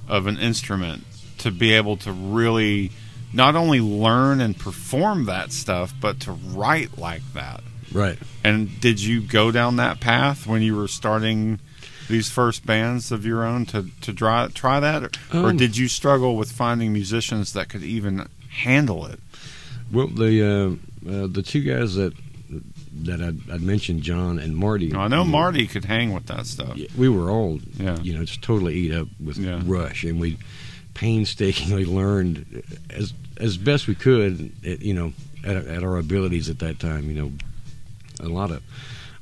of 0.08 0.26
an 0.26 0.38
instrument 0.38 1.04
to 1.38 1.50
be 1.50 1.72
able 1.72 1.96
to 1.98 2.12
really 2.12 2.90
not 3.32 3.54
only 3.54 3.80
learn 3.80 4.40
and 4.40 4.58
perform 4.58 5.26
that 5.26 5.52
stuff 5.52 5.92
but 6.00 6.20
to 6.20 6.32
write 6.32 6.98
like 6.98 7.22
that 7.34 7.62
Right. 7.90 8.18
And 8.44 8.78
did 8.82 9.00
you 9.00 9.22
go 9.22 9.50
down 9.50 9.76
that 9.76 9.98
path 9.98 10.46
when 10.46 10.60
you 10.60 10.76
were 10.76 10.88
starting 10.88 11.58
these 12.06 12.28
first 12.30 12.66
bands 12.66 13.10
of 13.10 13.24
your 13.24 13.42
own 13.44 13.64
to 13.66 13.86
to 14.02 14.12
try 14.12 14.46
try 14.48 14.78
that, 14.78 15.02
or, 15.04 15.10
or 15.32 15.48
Um, 15.50 15.56
did 15.56 15.74
you 15.78 15.88
struggle 15.88 16.36
with 16.36 16.52
finding 16.52 16.92
musicians 16.92 17.54
that 17.54 17.70
could 17.70 17.82
even 17.82 18.28
handle 18.50 19.06
it? 19.06 19.20
Well, 19.92 20.06
the 20.08 20.78
uh, 21.06 21.10
uh, 21.10 21.26
the 21.28 21.42
two 21.42 21.62
guys 21.62 21.94
that 21.96 22.12
that 23.04 23.20
I'd, 23.20 23.38
I'd 23.50 23.60
mentioned, 23.62 24.02
John 24.02 24.38
and 24.38 24.56
Marty. 24.56 24.88
Now, 24.88 25.00
I 25.00 25.08
know 25.08 25.24
Marty 25.24 25.66
could 25.66 25.84
hang 25.84 26.12
with 26.12 26.26
that 26.26 26.46
stuff. 26.46 26.78
we 26.96 27.08
were 27.08 27.30
all 27.30 27.60
Yeah. 27.76 27.98
you 28.00 28.14
know 28.16 28.24
just 28.24 28.42
totally 28.42 28.74
eat 28.74 28.92
up 28.92 29.08
with 29.22 29.36
Yeah. 29.38 29.60
Rush, 29.64 30.04
and 30.04 30.18
we 30.20 30.38
painstakingly 30.94 31.84
learned 31.84 32.62
as 32.90 33.12
as 33.38 33.56
best 33.56 33.86
we 33.86 33.94
could, 33.94 34.50
at, 34.66 34.82
you 34.82 34.92
know, 34.94 35.12
at, 35.44 35.56
at 35.56 35.82
our 35.84 35.96
abilities 35.98 36.48
at 36.50 36.58
that 36.58 36.80
time. 36.80 37.08
You 37.08 37.14
know, 37.22 37.32
a 38.20 38.28
lot 38.28 38.50
of 38.50 38.62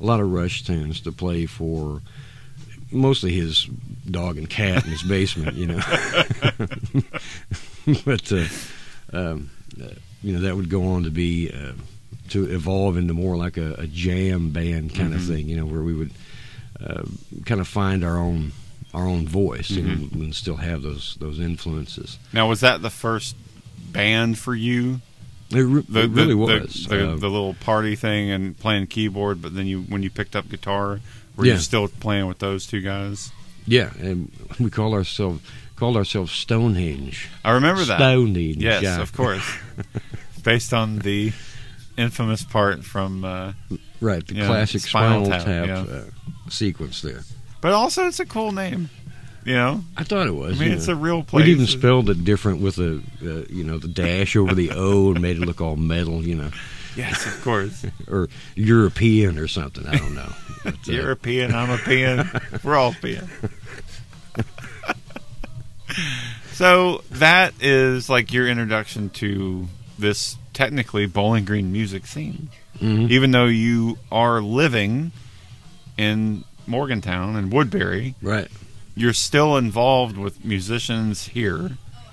a 0.01 0.05
lot 0.05 0.21
of 0.21 0.31
Rush 0.33 0.63
tunes 0.65 1.01
to 1.03 1.13
play 1.13 1.47
for 1.47 2.01
mostly 2.91 3.33
his 3.33 3.69
dog 4.11 4.39
and 4.39 4.49
cat 4.49 4.85
in 4.85 4.91
his 4.91 5.03
basement. 5.03 5.57
You 5.57 5.67
know, 5.67 5.81
but 8.05 8.33
uh, 8.33 8.45
um, 9.13 9.51
uh, 9.83 9.87
you 10.27 10.33
know 10.35 10.41
that 10.41 10.57
would 10.57 10.69
go 10.69 10.83
on 10.95 11.05
to 11.05 11.11
be. 11.11 11.51
Uh, 11.53 11.73
to 12.31 12.43
evolve 12.53 12.97
into 12.97 13.15
more 13.15 13.37
like 13.37 13.57
a, 13.57 13.75
a 13.75 13.87
jam 13.87 14.51
band 14.51 14.93
kind 14.93 15.15
of 15.15 15.21
Mhm. 15.21 15.29
thing. 15.29 15.49
You 15.49 15.59
know, 15.59 15.65
where 15.67 15.83
we 15.83 15.95
would 15.95 16.11
uh, 16.85 17.05
kind 17.45 17.61
of 17.61 17.69
find 17.69 18.03
our 18.05 18.17
own 18.19 18.51
our 18.93 19.07
own 19.07 19.29
voice 19.29 19.71
and, 19.71 20.11
and 20.11 20.35
still 20.35 20.57
have 20.57 20.83
those 20.83 21.17
those 21.21 21.39
influences. 21.39 22.19
Now, 22.33 22.49
was 22.49 22.61
that 22.63 22.83
the 22.83 22.91
first 22.91 23.37
band 23.93 24.39
for 24.39 24.57
you? 24.57 25.01
It, 25.53 25.61
re- 25.61 25.85
The, 25.89 26.01
it 26.03 26.11
really 26.11 26.29
the, 26.31 26.37
was. 26.37 26.87
the, 26.89 27.13
Uh, 27.13 27.17
the 27.17 27.29
little 27.31 27.55
party 27.55 27.95
thing 27.95 28.33
and 28.33 28.59
playing 28.59 28.89
keyboard, 28.89 29.41
but 29.41 29.55
then 29.55 29.69
you 29.69 29.83
when 29.83 30.03
you 30.03 30.11
picked 30.11 30.35
up 30.35 30.49
guitar, 30.49 30.99
were 31.37 31.47
you 31.47 31.59
still 31.59 31.87
playing 31.87 32.27
with 32.27 32.41
those 32.41 32.67
two 32.67 32.81
guys? 32.81 33.31
yeah, 33.69 33.91
and 34.01 34.33
we 34.59 34.69
called 34.69 34.95
ourselves 34.95 35.41
called 35.77 35.97
ourselves 35.97 36.33
Stonehenge. 36.33 37.29
I 37.45 37.53
remember 37.53 37.85
that. 37.85 37.99
Stonehenge. 37.99 38.57
Yes, 38.57 38.83
yeah. 38.83 39.01
of 39.01 39.13
course. 39.13 39.45
Based 40.47 40.73
on 40.73 41.01
the 41.01 41.33
infamous 41.99 42.45
part 42.45 42.85
from, 42.85 43.25
uh, 43.25 43.53
Right, 44.01 44.25
the 44.25 44.35
classic 44.35 44.81
Spinal 44.83 45.25
Spinal, 45.25 45.39
Tap, 45.39 45.45
Tap, 45.45 45.67
yeah. 45.67 45.95
uh, 45.97 46.05
sequence 46.49 47.03
there. 47.03 47.25
but 47.61 47.73
also 47.73 48.07
it's 48.07 48.21
a 48.21 48.27
cool 48.27 48.53
name. 48.53 48.89
You 49.45 49.55
know, 49.55 49.85
I 49.97 50.05
thought 50.05 50.29
it 50.29 50.35
was. 50.35 50.61
I 50.61 50.65
mean, 50.65 50.73
it's 50.73 50.87
know. 50.87 50.95
a 50.95 50.97
real 50.97 51.23
place. 51.25 51.45
We'd 51.45 51.51
even 51.51 51.67
spelled 51.67 52.11
it 52.11 52.25
different 52.25 52.61
with 52.61 52.77
the, 52.77 53.03
uh, 53.23 53.53
you 53.53 53.65
know, 53.65 53.79
the 53.79 53.89
dash 53.89 54.37
over 54.37 54.55
the 54.55 54.71
O 54.73 55.11
and 55.11 55.21
made 55.21 55.37
it 55.37 55.41
look 55.41 55.61
all 55.61 55.77
metal, 55.77 56.23
you 56.23 56.37
know, 56.37 56.51
Yes, 56.97 57.27
of 57.27 57.43
course. 57.43 57.85
or 58.09 58.29
European 58.55 59.39
or 59.39 59.49
something. 59.49 59.87
I 59.87 59.97
don't 59.97 60.15
know. 60.15 60.33
But, 60.65 60.75
uh, 60.89 60.93
European, 60.93 61.55
I'm 61.55 61.71
a 61.71 61.79
peon. 61.79 62.29
We're 62.65 62.77
all 62.77 62.95
peon. 62.95 63.29
so 66.53 67.03
that 67.13 67.53
is 67.61 68.09
like 68.09 68.33
your 68.33 68.49
introduction 68.49 69.11
to 69.11 69.69
this 69.99 70.37
technically 70.53 71.07
Bowling 71.07 71.45
Green 71.45 71.73
music 71.73 72.07
scene. 72.07 72.49
mhm. 72.81 73.11
Even 73.11 73.31
though 73.31 73.47
you 73.47 73.99
are 74.13 74.41
living 74.43 75.13
in 75.97 76.45
Morgantown 76.67 77.37
and 77.37 77.51
Woodbury, 77.53 78.15
Right. 78.21 78.49
you're 78.95 79.13
still 79.15 79.57
involved 79.57 80.17
with 80.19 80.45
musicians 80.45 81.29
here. 81.29 81.73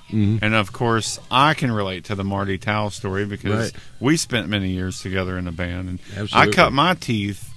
hmm 0.09 0.37
And 0.41 0.53
of 0.53 0.71
course, 0.71 1.19
I 1.31 1.53
can 1.53 1.71
relate 1.71 2.03
to 2.05 2.15
the 2.15 2.23
Marty 2.23 2.57
Towel 2.57 2.91
story 2.91 3.25
because 3.25 3.71
Right. 3.71 3.81
we 3.99 4.15
spent 4.15 4.47
many 4.47 4.71
years 4.71 5.01
together 5.01 5.37
in 5.37 5.47
a 5.47 5.51
band. 5.51 5.89
And 5.89 5.99
Absolutely. 6.15 6.37
I 6.53 6.55
cut 6.55 6.71
my 6.71 6.93
teeth 6.93 7.49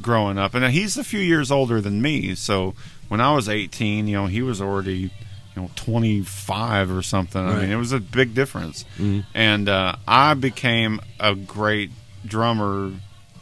growing 0.00 0.38
up, 0.38 0.54
and 0.54 0.64
he's 0.72 0.96
a 0.96 1.04
few 1.04 1.20
years 1.20 1.50
older 1.50 1.80
than 1.80 2.00
me. 2.02 2.34
So 2.34 2.74
when 3.08 3.20
I 3.20 3.32
was 3.34 3.48
18, 3.48 4.06
you 4.08 4.16
know, 4.16 4.26
he 4.26 4.42
was 4.42 4.60
already, 4.60 5.10
you 5.56 5.62
know, 5.62 5.70
25 5.76 6.90
or 6.90 7.02
something. 7.02 7.40
I 7.40 7.60
mean, 7.60 7.70
it 7.70 7.76
was 7.76 7.92
a 7.92 8.00
big 8.00 8.34
difference. 8.34 8.84
Mhm. 8.98 9.24
And 9.34 9.68
uh, 9.68 9.96
I 10.06 10.34
became 10.34 11.00
a 11.20 11.34
great 11.34 11.90
drummer 12.26 12.92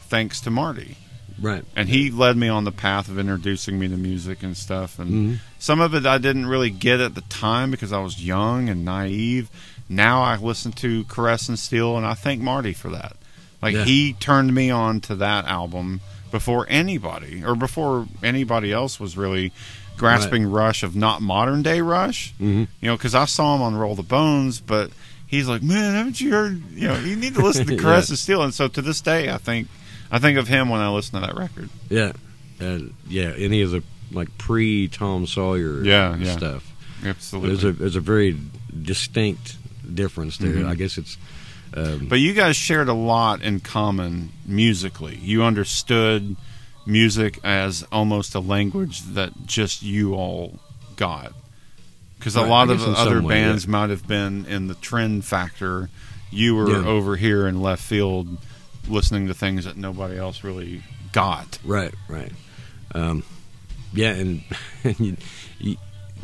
thanks 0.09 0.41
to 0.43 0.51
Marty. 0.51 0.97
Right. 1.41 1.65
And 1.75 1.89
he 1.89 2.11
led 2.11 2.37
me 2.37 2.49
on 2.49 2.65
the 2.65 2.73
path 2.73 3.09
of 3.09 3.19
introducing 3.19 3.79
me 3.79 3.89
to 3.89 3.97
music 3.97 4.43
and 4.43 4.57
stuff. 4.57 4.99
And 4.99 5.11
Mhm. 5.11 5.39
some 5.59 5.81
of 5.81 5.95
it 5.95 6.05
I 6.07 6.19
didn't 6.19 6.47
really 6.47 6.71
get 6.71 7.01
at 7.01 7.15
the 7.15 7.23
time 7.23 7.71
because 7.71 7.93
I 7.93 8.01
was 8.01 8.23
young 8.23 8.69
and 8.69 8.85
naive. 8.85 9.51
Now 9.89 10.23
I 10.23 10.37
listen 10.37 10.73
to 10.73 11.05
Caress 11.05 11.49
of 11.49 11.59
Steel, 11.59 11.97
and 11.97 12.07
I 12.07 12.15
thank 12.15 12.41
Marty 12.41 12.73
for 12.73 12.91
that. 12.91 13.17
Like 13.61 13.75
Yeah. 13.75 13.85
he 13.85 14.13
turned 14.15 14.55
me 14.55 14.71
on 14.71 15.01
to 15.03 15.15
that 15.17 15.47
album 15.47 16.01
before 16.31 16.67
anybody, 16.69 17.43
or 17.45 17.55
before 17.55 18.07
anybody 18.23 18.73
else 18.73 18.99
was 19.01 19.17
really 19.17 19.53
grasping 19.97 20.51
Rush 20.51 20.83
of 20.83 20.97
not 20.97 21.23
modern 21.23 21.63
day 21.63 21.81
Rush. 21.81 22.35
Mhm. 22.41 22.69
You 22.81 22.89
know, 22.89 22.97
because 22.97 23.15
I 23.15 23.25
saw 23.27 23.55
him 23.55 23.63
on 23.63 23.75
Roll 23.75 23.95
the 23.95 24.03
Bones, 24.03 24.61
but 24.61 24.91
he's 25.27 25.47
like, 25.49 25.63
man, 25.63 25.95
haven't 25.95 26.21
you 26.21 26.31
heard? 26.31 26.63
You 26.75 26.89
know, 26.89 26.99
you 27.01 27.17
need 27.17 27.35
to 27.35 27.43
listen 27.43 27.67
to 27.67 27.75
Yeah. 27.77 27.81
Caress 27.81 28.11
of 28.11 28.19
Steel. 28.19 28.43
And 28.43 28.53
so 28.53 28.69
to 28.69 28.83
this 28.83 29.01
day, 29.01 29.31
I 29.31 29.37
think 29.39 29.69
I 30.11 30.19
think 30.19 30.39
of 30.39 30.49
him 30.49 30.69
when 30.69 30.81
I 30.81 30.89
listen 30.91 31.21
to 31.21 31.27
that 31.27 31.37
record. 31.37 31.71
Yeah. 31.89 32.13
And 32.61 32.95
yeah, 33.09 33.33
any 33.37 33.63
of 33.63 33.71
the 33.71 33.83
like 34.11 34.37
pre 34.39 34.89
Tom 34.89 35.27
Sawyer 35.27 35.83
Yeah, 35.85 36.17
yeah. 36.17 36.37
stuff. 36.37 36.71
Absolutely. 37.05 37.51
There's 37.51 37.65
a 37.65 37.73
there's 37.73 37.97
a 37.97 38.01
very 38.01 38.37
distinct 38.83 39.57
difference 39.95 40.39
there. 40.39 40.53
Mhm. 40.55 40.69
I 40.69 40.75
guess 40.75 40.99
it's 40.99 41.17
um, 41.75 42.07
But 42.09 42.17
you 42.21 42.35
guys 42.35 42.55
shared 42.57 42.89
a 42.89 42.93
lot 42.95 43.41
in 43.43 43.61
common 43.61 44.31
musically. 44.47 45.19
You 45.23 45.43
understood 45.43 46.37
music 46.87 47.39
as 47.45 47.85
almost 47.93 48.35
a 48.35 48.41
language 48.41 49.01
that 49.03 49.47
just 49.47 49.83
you 49.83 50.15
all 50.15 50.59
got. 50.97 51.33
Because 52.19 52.37
a 52.37 52.43
lot 52.43 52.71
of 52.71 52.83
other 52.83 53.21
way, 53.21 53.35
bands 53.35 53.65
yeah. 53.65 53.71
might 53.73 53.91
have 53.91 54.07
been 54.07 54.47
in 54.47 54.69
the 54.69 54.75
trend 54.75 55.25
factor. 55.25 55.91
You 56.31 56.55
were 56.55 56.71
Yeah. 56.71 56.87
over 56.87 57.17
here 57.17 57.49
in 57.49 57.61
left 57.61 57.83
field 57.83 58.39
listening 58.89 59.27
to 59.29 59.35
things 59.35 59.65
that 59.65 59.77
nobody 59.77 60.17
else 60.17 60.45
really 60.45 60.83
got. 61.13 61.59
Right, 61.65 61.93
right. 62.09 62.33
Um, 62.95 63.25
yeah, 63.93 64.11
and, 64.13 64.43
you, 64.99 65.17
you 65.59 65.77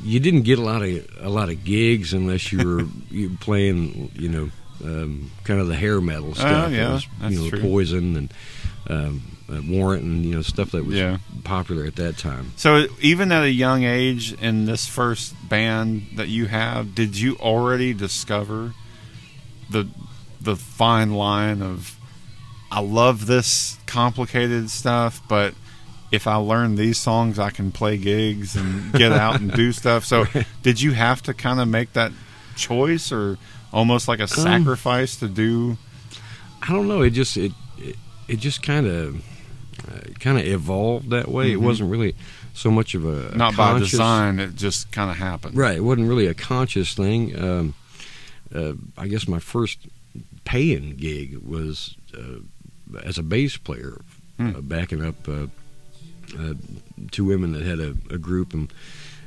you 0.05 0.21
didn't 0.21 0.42
get 0.42 0.59
a 0.61 0.62
lot 0.62 0.83
of 0.83 1.09
a 1.21 1.29
lot 1.29 1.49
of 1.49 1.64
gigs 1.64 2.12
unless 2.12 2.53
you 2.53 2.66
were 2.66 2.85
you 3.11 3.37
playing, 3.40 4.12
you 4.14 4.29
know, 4.29 4.51
um, 4.85 5.31
kind 5.44 5.61
of 5.61 5.66
the 5.66 5.75
hair 5.75 6.01
metal 6.01 6.35
stuff. 6.35 6.71
It 6.71 6.77
yeah, 6.77 6.92
was, 6.92 7.07
that's 7.21 7.35
you 7.35 7.42
know, 7.42 7.51
true. 7.51 7.61
Poison 7.61 8.16
and 8.16 8.35
um, 8.88 9.23
uh, 9.50 9.61
Warrant 9.66 10.02
and 10.02 10.24
you 10.24 10.34
know 10.34 10.42
stuff 10.42 10.70
that 10.72 10.84
was 10.84 10.96
Yeah. 10.96 11.18
popular 11.44 11.84
at 11.84 11.96
that 11.96 12.18
time. 12.18 12.52
So 12.56 12.87
even 13.00 13.32
at 13.32 13.42
a 13.44 13.50
young 13.50 13.84
age 13.84 14.32
in 14.34 14.66
this 14.66 14.87
first 14.87 15.34
band 15.48 16.06
that 16.16 16.28
you 16.28 16.46
have, 16.46 16.94
did 16.94 17.18
you 17.18 17.37
already 17.37 17.94
discover 17.94 18.74
the 19.70 19.88
the 20.40 20.56
fine 20.56 21.12
line 21.12 21.62
of 21.62 21.96
I 22.70 22.80
love 22.80 23.26
this 23.26 23.78
complicated 23.87 24.68
stuff, 24.70 25.22
but 25.28 25.54
if 26.12 26.26
I 26.26 26.37
learn 26.37 26.76
these 26.76 26.98
songs, 26.98 27.38
I 27.38 27.50
can 27.50 27.70
play 27.72 27.96
gigs 27.98 28.56
and 28.56 28.92
get 28.92 29.12
out 29.12 29.40
and 29.40 29.50
do 29.52 29.72
stuff. 29.82 30.04
So, 30.04 30.26
did 30.62 30.80
you 30.80 30.92
have 30.92 31.22
to 31.22 31.34
kind 31.34 31.61
of 31.61 31.68
make 31.68 31.92
that 31.94 32.12
choice, 32.56 33.11
or 33.12 33.38
almost 33.72 34.08
like 34.08 34.20
a 34.20 34.28
sacrifice 34.28 35.16
to 35.16 35.28
do? 35.28 35.76
I 36.62 36.72
don't 36.72 36.88
know. 36.88 37.00
It 37.02 37.11
just 37.11 37.37
it 37.38 37.52
it, 37.78 37.96
it 38.26 38.37
just 38.38 38.62
kind 38.62 38.87
of 38.87 39.22
kind 40.20 40.38
of 40.38 40.46
evolved 40.46 41.11
that 41.11 41.29
way. 41.29 41.53
It 41.53 41.59
Mhm. 41.59 41.62
wasn't 41.62 41.90
really 41.90 42.14
so 42.55 42.70
much 42.70 42.94
of 42.94 43.05
a 43.05 43.37
Not 43.37 43.57
by 43.57 43.79
design; 43.79 44.38
it 44.40 44.57
just 44.57 44.90
kind 44.92 45.11
of 45.11 45.16
happened. 45.16 45.57
Right. 45.57 45.77
It 45.77 45.85
wasn't 45.85 46.09
really 46.09 46.27
a 46.27 46.35
conscious 46.35 46.94
thing. 46.94 47.38
Um, 47.40 47.74
uh, 48.55 48.72
I 48.96 49.09
guess 49.09 49.29
my 49.29 49.38
first 49.38 49.79
paying 50.44 50.96
gig 50.96 51.37
was 51.38 51.94
uh, 52.16 52.40
as 53.05 53.18
a 53.18 53.22
bass 53.22 53.57
player, 53.57 54.01
Hmm. 54.38 54.57
uh, 54.57 54.61
backing 54.61 55.05
up 55.05 55.29
uh, 55.29 55.46
uh, 56.38 56.55
two 57.11 57.24
women 57.24 57.53
that 57.53 57.62
had 57.62 57.81
a, 57.81 57.94
a 58.11 58.18
group, 58.18 58.55
and 58.55 58.72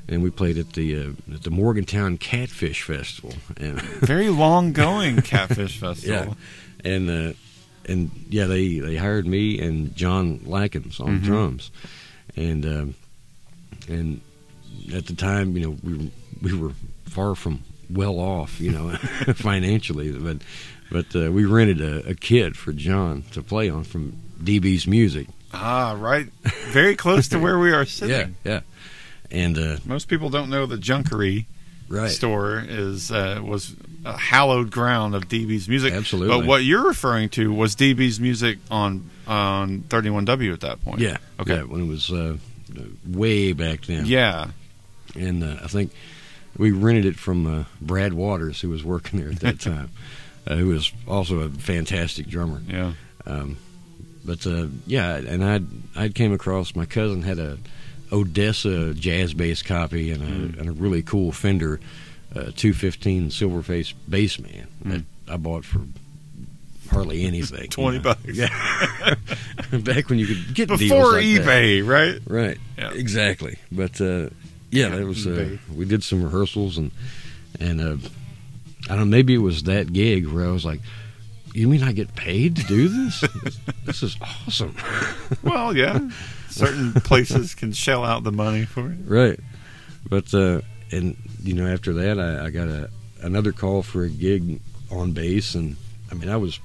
and 0.08 0.24
we 0.24 0.30
played 0.30 0.58
at 0.58 0.74
the 0.74 0.95
uh, 0.97 1.34
at 1.34 1.43
the 1.43 1.52
Morgantown 1.52 2.17
Catfish 2.17 2.82
Festival, 2.82 3.34
and 3.58 3.80
Very 3.82 4.30
long 4.30 4.74
going 4.74 5.21
Catfish 5.21 5.78
Festival. 5.80 6.36
yeah, 6.84 6.89
and 6.91 7.10
uh, 7.10 7.34
and 7.91 8.10
yeah, 8.30 8.45
they 8.45 8.80
they 8.80 8.95
hired 8.95 9.25
me 9.27 9.60
and 9.60 9.95
John 9.95 10.39
Lackins 10.45 10.99
on 10.99 11.19
Mhm. 11.19 11.23
drums, 11.23 11.71
and 12.36 12.65
um, 12.65 12.95
and 13.88 14.21
at 14.93 15.06
the 15.06 15.13
time, 15.15 15.56
you 15.58 15.63
know, 15.63 15.77
we 15.84 15.93
were, 15.97 16.12
we 16.41 16.54
were 16.58 16.73
far 17.06 17.36
from 17.36 17.63
well 17.89 18.19
off, 18.19 18.60
you 18.62 18.71
know, 18.71 18.89
financially, 19.36 20.12
but 20.12 20.38
but 20.91 21.15
uh, 21.15 21.32
we 21.32 21.45
rented 21.45 21.82
a, 21.82 22.10
a 22.10 22.15
kit 22.15 22.56
for 22.56 22.73
John 22.73 23.23
to 23.32 23.41
play 23.41 23.69
on 23.69 23.84
from 23.84 24.13
DB's 24.43 24.88
Music. 24.88 25.27
Ah, 25.54 25.95
right. 25.99 26.27
Very 26.71 26.95
close 26.95 27.27
to 27.30 27.39
where 27.39 27.60
we 27.60 27.71
are 27.71 27.86
sitting. 27.99 28.36
Yeah, 28.45 28.51
yeah, 28.51 28.62
and 29.30 29.58
uh, 29.58 29.77
Most 29.86 30.08
people 30.08 30.30
don't 30.30 30.49
know 30.49 30.65
the 30.65 30.77
Junkery 30.77 31.45
right, 31.89 32.10
store 32.10 32.63
is 32.65 33.12
uh, 33.12 33.41
was 33.43 33.75
a 34.05 34.17
hallowed 34.17 34.71
ground 34.71 35.13
of 35.15 35.27
DB's 35.27 35.67
music. 35.69 35.93
Absolutely. 35.93 36.37
But 36.39 36.45
what 36.47 36.63
you're 36.63 36.87
referring 36.87 37.29
to 37.29 37.53
was 37.53 37.75
DB's 37.75 38.19
music 38.19 38.57
on 38.69 39.09
on 39.27 39.81
31W 39.89 40.53
at 40.53 40.61
that 40.61 40.81
point. 40.83 40.99
yeah, 40.99 41.17
Okay. 41.39 41.55
yeah, 41.57 41.63
when 41.63 41.81
it 41.81 41.87
was 41.87 42.11
uh, 42.11 42.37
way 43.07 43.53
back 43.53 43.85
then. 43.85 44.05
Yeah. 44.05 44.47
and 45.15 45.43
uh, 45.43 45.57
I 45.63 45.67
think 45.67 45.91
we 46.57 46.71
rented 46.71 47.05
it 47.05 47.15
from 47.15 47.45
uh, 47.47 47.63
Brad 47.79 48.13
Waters, 48.13 48.59
who 48.61 48.69
was 48.69 48.83
working 48.83 49.19
there 49.19 49.29
at 49.29 49.39
that 49.41 49.59
time, 49.71 49.89
uh, 50.47 50.55
who 50.55 50.67
was 50.67 50.91
also 51.07 51.39
a 51.41 51.49
fantastic 51.49 52.27
drummer. 52.27 52.61
Yeah. 52.67 52.93
Um, 53.25 53.57
but 54.25 54.45
uh, 54.47 54.67
yeah, 54.87 55.15
and 55.15 55.43
I 55.45 55.61
I 56.05 56.09
came 56.09 56.33
across 56.33 56.75
my 56.75 56.85
cousin 56.85 57.21
had 57.23 57.39
a 57.39 57.57
Odessa 58.11 58.93
jazz 58.93 59.33
bass 59.33 59.61
copy 59.61 60.11
and 60.11 60.21
a, 60.23 60.25
Mm. 60.25 60.59
and 60.59 60.69
a 60.69 60.71
really 60.73 61.01
cool 61.01 61.31
Fender 61.31 61.79
uh, 62.36 62.52
215 62.56 63.30
Silverface 63.30 63.94
Bassman 64.10 64.65
that 64.86 65.02
Mm. 65.02 65.04
I 65.28 65.38
bought 65.38 65.63
for 65.65 65.82
hardly 66.89 67.24
anything. 67.24 67.62
you 67.63 67.67
20 67.67 67.98
know. 67.98 68.04
bucks. 68.04 68.22
Yeah. 68.26 68.50
Back 69.72 70.10
when 70.10 70.20
you 70.20 70.26
could 70.28 70.54
get 70.54 70.67
Before 70.67 71.13
like 71.13 71.24
that. 71.24 71.46
eBay, 71.46 71.88
right? 71.88 72.20
Right. 72.28 72.58
Yeah. 72.78 72.91
Exactly. 72.91 73.58
But 73.72 74.02
uh, 74.02 74.30
yeah, 74.72 74.89
that 74.89 75.06
was 75.06 75.26
uh, 75.26 75.58
we 75.74 75.86
did 75.86 76.04
some 76.04 76.24
rehearsals 76.24 76.78
and 76.78 76.91
and 77.60 77.80
uh, 77.82 77.96
I 78.89 78.96
don't 78.96 79.00
know 79.00 79.06
maybe 79.06 79.34
it 79.36 79.38
was 79.39 79.63
that 79.63 79.94
gig 79.94 80.28
where 80.28 80.46
I 80.46 80.52
was 80.52 80.65
like, 80.65 80.82
you 81.54 81.67
mean 81.70 81.84
I 81.84 81.91
get 81.94 82.15
paid 82.15 82.56
to 82.58 82.63
do 82.63 82.88
this? 82.89 83.24
this 83.86 84.04
is 84.04 84.17
awesome. 84.22 84.76
Well, 85.44 85.76
yeah. 85.76 86.00
Certain 86.50 86.91
places 86.94 87.56
can 87.56 87.72
shell 87.72 88.04
out 88.04 88.24
the 88.26 88.32
money 88.34 88.65
for 88.65 88.91
it. 88.91 88.98
Right. 89.06 89.39
But 90.10 90.34
uh, 90.34 90.60
and 90.91 91.15
you 91.43 91.54
know 91.54 91.67
after 91.67 91.93
that 91.93 92.19
I, 92.19 92.45
I 92.45 92.49
got 92.49 92.67
a 92.67 92.89
another 93.21 93.51
call 93.51 93.82
for 93.84 94.04
a 94.04 94.10
gig 94.10 94.60
on 94.91 95.12
bass 95.13 95.56
and 95.56 95.75
I 96.12 96.15
mean 96.15 96.30
I 96.30 96.38
was 96.38 96.60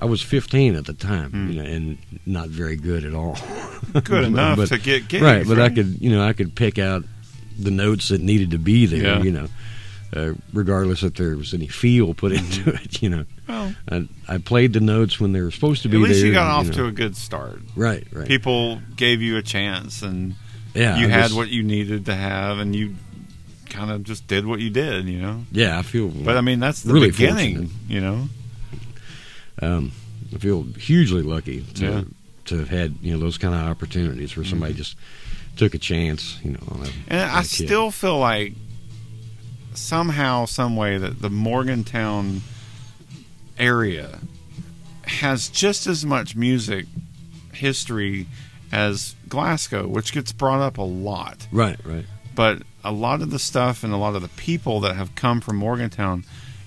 I 0.00 0.04
was 0.06 0.20
15 0.20 0.74
at 0.74 0.84
the 0.86 0.94
time, 0.94 1.30
Hmm. 1.30 1.50
you 1.50 1.62
know, 1.62 1.68
and 1.68 1.98
not 2.26 2.48
very 2.48 2.74
good 2.74 3.04
at 3.04 3.14
all. 3.14 3.38
Good 4.02 4.24
enough 4.32 4.56
But- 4.56 4.68
to 4.70 4.78
get 4.78 5.06
gigs. 5.08 5.22
right, 5.22 5.46
but 5.46 5.60
I 5.60 5.68
could 5.68 6.00
you 6.00 6.10
know 6.10 6.22
I 6.26 6.32
could 6.32 6.54
pick 6.54 6.78
out 6.78 7.04
the 7.58 7.70
notes 7.70 8.08
that 8.08 8.20
needed 8.20 8.50
to 8.52 8.58
be 8.58 8.86
there, 8.86 9.02
Yeah. 9.18 9.22
you 9.22 9.30
know, 9.30 9.48
uh, 10.16 10.32
regardless 10.52 11.02
if 11.02 11.14
there 11.14 11.36
was 11.36 11.52
any 11.54 11.68
feel 11.68 12.14
put 12.14 12.32
into 12.32 12.70
it, 12.82 13.00
you 13.02 13.10
know. 13.10 13.24
Well, 13.48 13.74
I, 13.90 14.08
I 14.28 14.38
played 14.38 14.72
the 14.72 14.80
notes 14.80 15.20
when 15.20 15.32
they 15.32 15.40
were 15.42 15.50
supposed 15.50 15.82
to 15.82 15.88
be. 15.88 15.98
at 15.98 16.02
least 16.02 16.20
there. 16.20 16.28
you 16.28 16.32
got 16.32 16.58
and, 16.60 16.68
off 16.70 16.76
know. 16.76 16.82
to 16.84 16.88
a 16.88 16.92
good 16.92 17.14
start. 17.16 17.60
right, 17.76 18.04
right. 18.12 18.26
People 18.26 18.80
gave 18.96 19.20
you 19.20 19.36
a 19.36 19.42
chance, 19.42 20.02
and 20.02 20.34
yeah, 20.74 20.96
you 20.98 21.06
I 21.06 21.10
had 21.10 21.22
just- 21.24 21.34
what 21.36 21.48
you 21.50 21.62
needed 21.62 22.06
to 22.06 22.14
have, 22.14 22.58
and 22.58 22.74
you 22.74 22.94
kind 23.72 23.90
of 23.90 24.04
just 24.04 24.26
did 24.26 24.46
what 24.46 24.60
you 24.60 24.70
did, 24.70 25.06
you 25.06 25.18
know. 25.18 25.44
Yeah, 25.50 25.78
I 25.78 25.82
feel. 25.82 26.08
But 26.08 26.36
I 26.36 26.40
mean, 26.42 26.60
that's 26.60 26.82
the 26.82 26.92
Really 26.92 27.10
beginning, 27.10 27.54
fortunate. 27.56 27.70
you 27.88 28.00
know. 28.00 28.28
um, 29.62 29.92
I 30.34 30.38
feel 30.38 30.62
hugely 30.78 31.22
lucky 31.22 31.62
to 31.74 31.84
Yeah. 31.84 32.02
to 32.46 32.58
have 32.58 32.68
had 32.68 32.96
you 33.02 33.12
know 33.14 33.18
those 33.20 33.38
kind 33.38 33.54
of 33.54 33.60
opportunities 33.62 34.36
where 34.36 34.44
somebody 34.44 34.74
just 34.74 34.96
took 35.56 35.74
a 35.74 35.78
chance, 35.78 36.38
you 36.44 36.52
know. 36.52 36.60
On 36.68 36.80
a, 36.86 36.88
And 37.08 37.20
on 37.30 37.38
I 37.38 37.42
still 37.42 37.90
feel 37.90 38.18
like 38.18 38.54
somehow, 39.74 40.44
some 40.46 40.76
way 40.76 40.98
that 40.98 41.20
the 41.22 41.30
Morgantown 41.30 42.42
area 43.58 44.18
has 45.04 45.48
just 45.48 45.86
as 45.86 46.04
much 46.04 46.36
music 46.36 46.86
history 47.52 48.26
as 48.70 49.14
Glasgow, 49.28 49.86
which 49.86 50.12
gets 50.12 50.32
brought 50.32 50.60
up 50.60 50.78
a 50.78 50.82
lot. 50.82 51.46
right, 51.52 51.78
right. 51.84 52.06
But 52.34 52.62
a 52.84 52.92
lot 52.92 53.22
of 53.22 53.30
the 53.30 53.38
stuff 53.38 53.84
and 53.84 53.92
a 53.92 53.96
lot 53.96 54.14
of 54.14 54.22
the 54.22 54.28
people 54.28 54.80
that 54.80 54.96
have 54.96 55.14
come 55.14 55.40
from 55.40 55.56
Morgantown, 55.56 56.24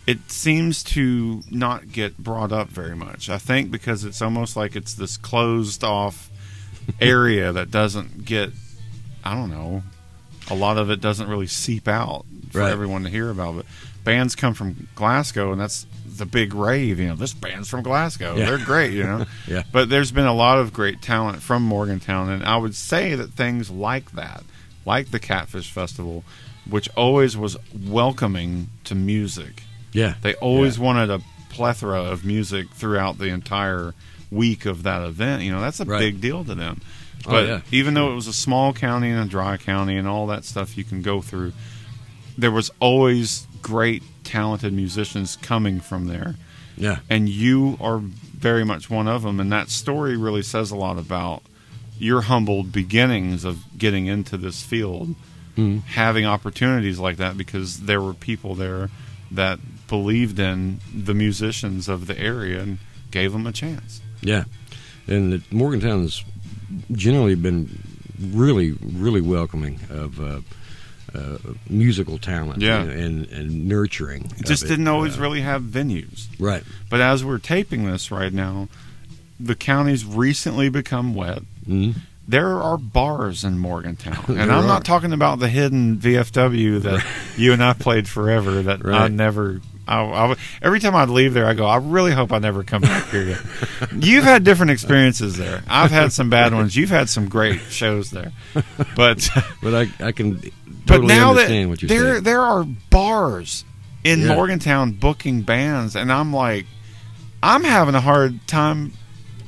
it 0.08 0.32
seems 0.32 0.84
to 0.84 1.42
not 1.50 1.92
get 1.92 2.18
brought 2.18 2.52
up 2.52 2.70
very 2.70 2.96
much. 2.96 3.30
I 3.30 3.38
think 3.38 3.72
because 3.72 4.04
it's 4.04 4.22
almost 4.22 4.56
like 4.56 4.76
it's 4.76 4.94
this 4.94 5.18
closed 5.18 5.84
off 5.84 6.30
area 7.02 7.52
that 7.52 7.72
doesn't 7.72 8.26
get, 8.26 8.52
I 9.24 9.34
don't 9.36 9.50
know, 9.50 9.84
a 10.50 10.56
lot 10.56 10.78
of 10.78 10.90
it 10.92 11.02
doesn't 11.02 11.28
really 11.28 11.48
seep 11.48 11.88
out 11.88 12.26
for 12.52 12.60
Right. 12.60 12.72
everyone 12.72 13.04
to 13.04 13.10
hear 13.10 13.30
about. 13.32 13.56
But 13.58 13.66
bands 14.04 14.36
come 14.36 14.54
from 14.54 14.88
Glasgow, 14.96 15.52
and 15.52 15.60
that's 15.60 15.88
the 16.06 16.28
big 16.28 16.54
rave. 16.54 17.00
You 17.00 17.08
know, 17.10 17.16
this 17.16 17.34
band's 17.34 17.68
from 17.68 17.82
Glasgow. 17.82 18.36
Yeah. 18.36 18.46
They're 18.46 18.64
great. 18.66 18.94
You 18.94 19.04
know. 19.04 19.26
Yeah. 19.48 19.64
But 19.72 19.90
there's 19.90 20.12
been 20.12 20.28
a 20.28 20.34
lot 20.34 20.60
of 20.60 20.72
great 20.72 21.02
talent 21.02 21.42
from 21.42 21.64
Morgantown, 21.64 22.30
and 22.30 22.44
I 22.44 22.58
would 22.58 22.76
say 22.76 23.16
that 23.16 23.32
things 23.34 23.70
like 23.72 24.12
that, 24.12 24.44
like 24.86 25.12
the 25.12 25.20
Catfish 25.20 25.72
Festival, 25.72 26.24
which 26.70 26.90
always 26.96 27.36
was 27.38 27.58
welcoming 27.90 28.70
to 28.86 28.96
music. 28.96 29.64
Yeah, 29.92 30.16
They 30.22 30.34
always 30.36 30.78
wanted 30.78 31.10
a 31.10 31.22
plethora 31.50 32.02
of 32.04 32.26
music 32.26 32.70
throughout 32.72 33.18
the 33.18 33.28
entire 33.30 33.94
week 34.30 34.66
of 34.66 34.84
that 34.84 35.02
event. 35.04 35.44
You 35.44 35.52
know, 35.52 35.62
that's 35.62 35.80
a 35.80 35.86
Right. 35.86 36.00
big 36.00 36.20
deal 36.20 36.44
to 36.44 36.54
them. 36.56 36.82
Oh, 37.26 37.32
But 37.32 37.48
yeah. 37.48 37.62
even 37.72 37.94
though 37.94 38.12
it 38.12 38.16
was 38.16 38.28
a 38.28 38.34
small 38.34 38.74
county 38.74 39.10
and 39.10 39.20
a 39.26 39.30
dry 39.30 39.56
county 39.58 39.96
and 39.96 40.08
all 40.08 40.28
that 40.28 40.44
stuff 40.44 40.78
you 40.78 40.84
can 40.84 41.02
go 41.02 41.22
through, 41.22 41.54
there 42.38 42.52
was 42.52 42.70
always 42.82 43.48
great, 43.62 44.04
talented 44.26 44.74
musicians 44.74 45.38
coming 45.42 45.80
from 45.80 46.08
there 46.08 46.36
yeah, 46.78 46.98
and 47.10 47.30
you 47.30 47.78
are 47.80 48.00
very 48.00 48.66
much 48.66 48.90
one 48.90 49.08
of 49.08 49.22
them 49.24 49.40
and 49.40 49.50
that 49.52 49.70
story 49.70 50.18
really 50.18 50.42
says 50.44 50.72
a 50.72 50.76
lot 50.76 50.98
about 50.98 51.42
your 52.00 52.22
humble 52.22 52.64
beginnings 52.64 53.44
of 53.46 53.60
getting 53.78 54.06
into 54.08 54.38
this 54.38 54.64
field 54.64 55.16
Mhm. 55.58 55.84
having 55.86 56.26
opportunities 56.26 57.00
like 57.00 57.16
that 57.18 57.38
because 57.38 57.82
there 57.82 58.02
were 58.02 58.14
people 58.14 58.56
there 58.56 58.90
that 59.32 59.60
believed 59.88 60.38
in 60.40 60.80
the 60.94 61.14
musicians 61.14 61.88
of 61.88 62.08
the 62.08 62.20
area 62.20 62.62
and 62.62 62.78
gave 63.12 63.32
them 63.32 63.48
a 63.48 63.52
chance 63.52 64.02
yeah. 64.22 64.44
And 65.08 65.34
it, 65.36 65.42
Morgantown 65.54 66.02
has 66.02 66.24
generally 66.92 67.36
been 67.36 67.80
really, 68.20 68.72
really 68.82 69.22
welcoming 69.22 69.80
of 69.90 70.20
uh, 70.20 70.40
uh, 71.14 71.38
musical 71.70 72.18
talent, 72.18 72.62
Yeah. 72.62 72.84
know, 72.84 72.90
and 72.90 73.26
and 73.28 73.68
nurturing. 73.68 74.32
it 74.38 74.46
just 74.48 74.68
didn't 74.68 74.88
always 74.88 75.18
Uh, 75.18 75.22
really 75.22 75.42
have 75.42 75.62
venues 75.64 76.28
right. 76.40 76.64
but 76.90 77.00
as 77.02 77.24
we're 77.24 77.38
taping 77.40 77.86
this 77.86 78.12
right 78.12 78.34
now 78.34 78.68
the 79.40 79.56
county's 79.56 80.04
recently 80.04 80.68
become 80.70 81.14
wet 81.14 81.44
hmm 81.66 81.92
there 82.28 82.60
are 82.60 82.76
bars 82.76 83.44
in 83.44 83.60
Morgantown, 83.60 84.18
and 84.30 84.38
There 84.38 84.52
I'm 84.52 84.64
are. 84.64 84.68
not 84.68 84.84
talking 84.84 85.14
about 85.14 85.38
the 85.38 85.48
hidden 85.48 85.98
VFW 85.98 86.82
that 86.82 87.06
you 87.38 87.54
and 87.54 87.64
I 87.64 87.74
played 87.74 88.10
forever. 88.10 88.64
That 88.64 88.84
I 88.84 89.10
never. 89.10 89.62
I, 89.88 90.02
I, 90.04 90.36
every 90.64 90.80
time 90.80 90.96
I'd 90.96 91.10
leave 91.10 91.36
there, 91.36 91.46
I 91.46 91.54
go. 91.54 91.68
I 91.68 91.78
really 91.78 92.12
hope 92.14 92.34
I 92.34 92.40
never 92.40 92.64
come 92.64 92.82
back 92.82 93.10
here 93.10 93.22
again. 93.22 93.40
You've 94.02 94.24
had 94.24 94.44
different 94.44 94.72
experiences 94.72 95.38
there. 95.38 95.62
I've 95.68 95.92
had 95.92 96.12
some 96.14 96.32
bad 96.32 96.52
ones. 96.56 96.76
You've 96.76 96.90
had 96.90 97.10
some 97.10 97.30
great 97.30 97.60
shows 97.70 98.10
there, 98.10 98.32
but 98.96 99.30
But 99.62 99.76
I 99.76 100.08
I 100.08 100.12
can 100.12 100.34
but 100.38 100.52
totally 100.88 101.08
now 101.14 101.30
understand 101.30 101.66
that 101.66 101.70
what 101.70 101.82
you're 101.84 101.90
there 101.90 102.12
saying. 102.14 102.24
there 102.24 102.42
are 102.42 102.64
bars 102.90 103.66
in 104.04 104.22
Yeah. 104.22 104.34
Morgantown 104.34 104.94
booking 104.94 105.44
bands, 105.44 105.96
and 105.96 106.12
I'm 106.12 106.34
like, 106.34 106.66
I'm 107.44 107.64
having 107.64 107.94
a 107.94 108.02
hard 108.02 108.48
time 108.48 108.94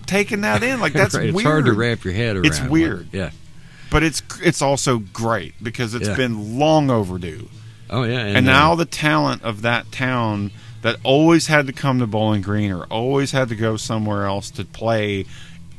taking 0.08 0.42
that 0.42 0.64
in. 0.64 0.80
Like 0.80 0.94
that's 1.02 1.14
Right, 1.16 1.28
It's 1.28 1.36
weird. 1.36 1.46
hard 1.48 1.66
to 1.66 1.74
wrap 1.74 2.04
your 2.04 2.14
head 2.14 2.36
around. 2.36 2.46
It's 2.48 2.60
like- 2.60 2.70
weird. 2.72 3.10
yeah. 3.12 3.30
but 3.90 4.04
it's 4.04 4.22
it's 4.42 4.62
also 4.62 4.98
great 5.00 5.54
because 5.62 5.94
it's 5.94 6.08
Yeah. 6.08 6.16
been 6.16 6.58
long 6.60 6.90
overdue. 6.90 7.48
Oh 7.90 8.04
yeah. 8.04 8.20
And, 8.20 8.38
uh, 8.48 8.52
now 8.52 8.76
the 8.76 8.86
talent 8.86 9.44
of 9.44 9.62
that 9.62 9.92
town 9.92 10.52
that 10.82 10.98
always 11.04 11.48
had 11.48 11.68
to 11.68 11.74
come 11.74 12.00
to 12.00 12.08
Bowling 12.08 12.42
Green 12.42 12.72
or 12.72 12.84
always 12.86 13.32
had 13.32 13.50
to 13.50 13.56
go 13.56 13.78
somewhere 13.78 14.26
else 14.26 14.52
to 14.52 14.66
play 14.66 15.26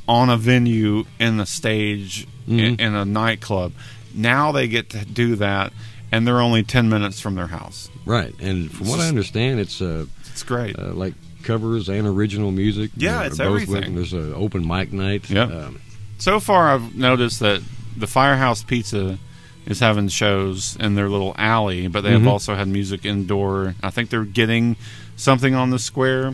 on 0.07 0.29
a 0.29 0.37
venue 0.37 1.05
in 1.19 1.37
the 1.37 1.45
stage 1.45 2.25
in, 2.47 2.77
Mhm. 2.77 2.79
in 2.81 2.95
a 2.95 3.05
nightclub. 3.05 3.73
Now 4.15 4.51
they 4.51 4.67
get 4.67 4.89
to 4.89 5.05
do 5.05 5.35
that, 5.35 5.71
and 6.11 6.25
they're 6.27 6.41
only 6.41 6.63
ten 6.63 6.89
minutes 6.89 7.19
from 7.19 7.35
their 7.35 7.47
house. 7.47 7.89
right. 8.05 8.33
And 8.39 8.71
from 8.71 8.87
what 8.87 8.99
I 8.99 9.07
understand, 9.07 9.59
it's 9.59 9.79
uh, 9.81 10.05
It's 10.31 10.41
great. 10.41 10.77
uh, 10.79 10.93
like 10.93 11.13
covers 11.43 11.89
and 11.89 12.05
original 12.07 12.51
music. 12.51 12.91
Yeah, 12.95 13.19
uh, 13.21 13.23
it's 13.23 13.37
both 13.37 13.47
everything. 13.47 13.93
with- 13.95 14.11
There's 14.11 14.13
an 14.13 14.33
open 14.33 14.67
mic 14.67 14.91
night. 14.93 15.29
Yep. 15.29 15.51
Um, 15.51 15.79
So 16.17 16.39
far, 16.39 16.73
I've 16.73 16.95
noticed 16.95 17.39
that 17.39 17.61
the 17.95 18.07
Firehouse 18.07 18.61
Pizza 18.63 19.17
is 19.65 19.79
having 19.79 20.07
shows 20.09 20.75
in 20.79 20.95
their 20.95 21.07
little 21.09 21.33
alley, 21.37 21.87
but 21.87 22.01
they 22.01 22.11
have 22.11 22.23
Mhm. 22.23 22.27
also 22.27 22.55
had 22.55 22.67
music 22.67 23.05
indoor. 23.05 23.75
I 23.81 23.89
think 23.89 24.09
they're 24.09 24.25
getting 24.25 24.75
something 25.15 25.53
on 25.55 25.69
the 25.69 25.79
square 25.79 26.33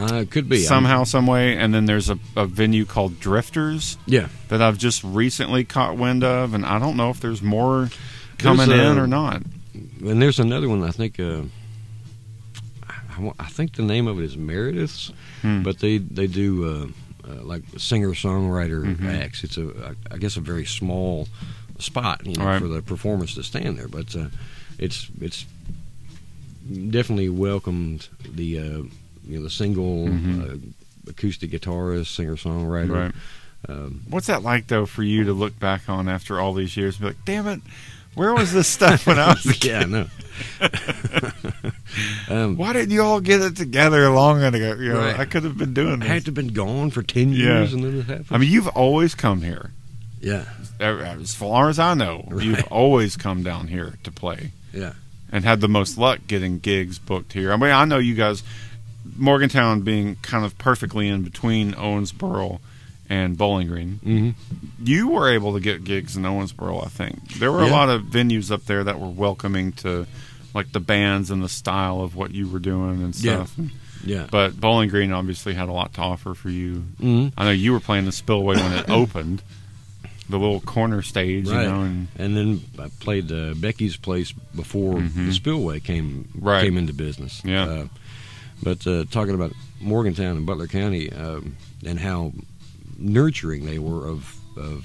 uh, 0.00 0.14
it 0.22 0.30
could 0.30 0.48
be 0.48 0.58
I'm- 0.58 0.66
somehow, 0.66 1.02
some 1.04 1.26
way. 1.26 1.56
And 1.56 1.74
then 1.74 1.86
there's 1.86 2.08
a, 2.08 2.18
a 2.36 2.46
venue 2.46 2.84
called 2.84 3.18
Drifters 3.18 3.96
yeah. 4.06 4.28
that 4.48 4.62
I've 4.62 4.78
just 4.78 5.02
recently 5.02 5.64
caught 5.64 5.96
wind 5.96 6.22
of, 6.22 6.54
and 6.54 6.64
I 6.64 6.78
don't 6.78 6.96
know 6.96 7.10
if 7.10 7.18
there's 7.20 7.42
more 7.42 7.90
coming 8.38 8.68
There's, 8.68 8.80
uh, 8.80 8.92
in 8.92 8.98
or 8.98 9.08
not. 9.08 9.42
And 10.00 10.22
there's 10.22 10.38
another 10.38 10.68
one. 10.68 10.84
I 10.84 10.90
think. 10.92 11.18
Uh, 11.18 11.42
I, 13.38 13.46
think 13.46 13.74
the 13.74 13.82
name 13.82 14.06
of 14.06 14.18
it 14.18 14.24
is 14.24 14.36
Meredith's, 14.36 15.12
Hmm. 15.42 15.62
but 15.62 15.78
they 15.80 15.98
they 15.98 16.26
do 16.26 16.64
uh, 16.64 17.28
uh, 17.30 17.42
like 17.44 17.62
singer 17.76 18.10
songwriter 18.14 18.84
Mhm. 18.96 19.22
acts. 19.22 19.44
It's 19.44 19.56
a 19.58 19.94
I 20.10 20.14
I 20.14 20.18
guess 20.18 20.36
a 20.36 20.40
very 20.40 20.64
small 20.66 21.28
spot 21.78 22.26
you 22.26 22.34
know, 22.36 22.44
Right. 22.44 22.60
for 22.60 22.68
the 22.68 22.82
performers 22.82 23.34
to 23.36 23.42
stand 23.42 23.78
there, 23.78 23.88
but 23.88 24.14
uh, 24.16 24.28
it's 24.78 25.08
it's 25.20 25.44
definitely 26.90 27.28
welcomed 27.28 28.08
the 28.34 28.58
uh, 28.58 28.62
you 29.26 29.36
know 29.36 29.42
the 29.42 29.50
single 29.50 30.08
Mhm. 30.08 30.42
uh, 30.42 30.56
acoustic 31.10 31.50
guitarist, 31.50 32.14
singer 32.14 32.36
songwriter. 32.36 32.90
Right. 32.90 33.14
Um, 33.68 34.02
What's 34.08 34.26
that 34.28 34.42
like 34.42 34.68
though 34.68 34.86
for 34.86 35.02
you 35.02 35.24
to 35.24 35.32
look 35.32 35.58
back 35.58 35.88
on 35.88 36.08
after 36.08 36.38
all 36.40 36.54
these 36.54 36.76
years 36.76 36.94
and 36.96 37.00
be 37.00 37.06
like, 37.08 37.24
"Damn 37.24 37.46
it, 37.48 37.60
where 38.14 38.32
was 38.34 38.52
this 38.52 38.68
stuff 38.68 39.06
when 39.06 39.18
I 39.18 39.28
was 39.28 39.46
a 39.46 39.56
yeah, 39.66 39.80
I 39.80 39.84
know. 39.84 40.06
um, 42.28 42.56
Why 42.56 42.72
didn't 42.72 42.90
you 42.90 43.02
all 43.02 43.20
get 43.20 43.40
it 43.40 43.56
together 43.56 44.08
long 44.10 44.42
ago? 44.42 44.74
You 44.74 44.92
know, 44.92 44.98
Right. 45.00 45.18
I 45.18 45.24
could 45.24 45.44
have 45.44 45.56
been 45.58 45.74
doing 45.74 46.02
I 46.02 46.06
had 46.06 46.22
to 46.22 46.26
have 46.26 46.34
been 46.34 46.48
gone 46.54 46.90
for 46.90 47.02
ten 47.02 47.30
Yeah. 47.32 47.60
years 47.60 47.72
and 47.72 47.84
then 47.84 47.98
it 48.00 48.06
happened. 48.06 48.26
I 48.30 48.38
mean, 48.38 48.50
you've 48.50 48.68
always 48.68 49.14
come 49.14 49.42
here. 49.42 49.70
yeah, 50.20 50.44
As 50.80 51.34
far 51.34 51.68
as 51.68 51.78
I 51.78 51.94
know, 51.94 52.28
you've 52.40 52.64
always 52.70 53.16
come 53.16 53.42
down 53.42 53.68
here 53.68 53.94
to 54.04 54.10
play 54.10 54.52
yeah, 54.72 54.92
and 55.32 55.44
had 55.44 55.60
the 55.60 55.68
most 55.68 55.96
luck 55.98 56.20
getting 56.26 56.58
gigs 56.58 56.98
booked 56.98 57.32
here. 57.32 57.52
I 57.52 57.56
mean, 57.56 57.70
I 57.70 57.84
know 57.84 57.98
you 57.98 58.14
guys, 58.14 58.42
Morgantown 59.16 59.82
being 59.82 60.16
kind 60.16 60.44
of 60.44 60.58
perfectly 60.58 61.08
in 61.08 61.22
between 61.22 61.72
Owensboro 61.72 62.60
and 63.08 63.38
Bowling 63.38 63.68
Green. 63.68 64.00
hmm 64.02 64.30
You 64.84 65.08
were 65.08 65.28
able 65.30 65.54
to 65.54 65.60
get 65.60 65.84
gigs 65.84 66.16
in 66.16 66.24
Owensboro, 66.24 66.84
I 66.84 66.88
think. 66.88 67.34
There 67.38 67.50
were 67.50 67.62
a 67.62 67.68
lot 67.68 67.88
of 67.88 68.02
venues 68.02 68.50
up 68.50 68.66
there 68.66 68.84
that 68.84 69.00
were 69.00 69.08
welcoming 69.08 69.72
to 69.84 70.06
like 70.58 70.72
the 70.72 70.80
bands 70.80 71.30
and 71.30 71.42
the 71.42 71.48
style 71.48 72.00
of 72.00 72.16
what 72.16 72.32
you 72.32 72.48
were 72.48 72.58
doing 72.58 73.02
and 73.02 73.14
stuff. 73.14 73.54
Yeah. 74.04 74.26
But 74.30 74.60
Bowling 74.60 74.88
Green 74.90 75.12
obviously 75.12 75.54
had 75.54 75.68
a 75.68 75.72
lot 75.72 75.94
to 75.94 76.00
offer 76.00 76.34
for 76.34 76.50
you. 76.50 76.84
Mhm. 77.00 77.32
I 77.38 77.44
know 77.44 77.50
you 77.52 77.72
were 77.72 77.80
playing 77.80 78.04
the 78.06 78.12
Spillway 78.12 78.56
when 78.56 78.72
it 78.72 78.90
opened, 78.90 79.42
the 80.28 80.38
little 80.38 80.60
corner 80.60 81.00
stage, 81.02 81.46
Right. 81.48 81.62
you 81.62 81.68
know, 81.68 81.82
and 81.82 82.08
And 82.18 82.36
then 82.36 82.60
I 82.78 82.88
played 83.00 83.30
uh, 83.32 83.54
Becky's 83.54 83.96
place 83.96 84.32
before 84.54 84.94
Mhm. 84.96 85.26
the 85.26 85.32
Spillway 85.32 85.78
came 85.80 86.28
Right. 86.34 86.64
came 86.64 86.76
into 86.76 86.92
business. 86.92 87.40
Yeah. 87.44 87.64
Uh, 87.64 87.86
but 88.62 88.84
uh, 88.86 89.04
talking 89.10 89.34
about 89.34 89.52
Morgantown 89.80 90.36
and 90.36 90.44
Butler 90.44 90.66
County 90.66 91.12
um, 91.12 91.54
and 91.86 92.00
how 92.00 92.32
nurturing 92.98 93.64
they 93.64 93.78
were 93.78 94.06
of 94.08 94.34
of 94.56 94.84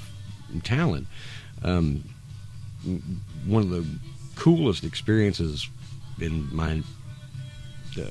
talent, 0.63 1.07
um, 1.63 2.03
one 3.45 3.63
of 3.63 3.69
the 3.69 3.86
coolest 4.36 4.84
experiences 4.84 5.69
in 6.19 6.48
my 6.56 6.82
uh, 7.98 8.02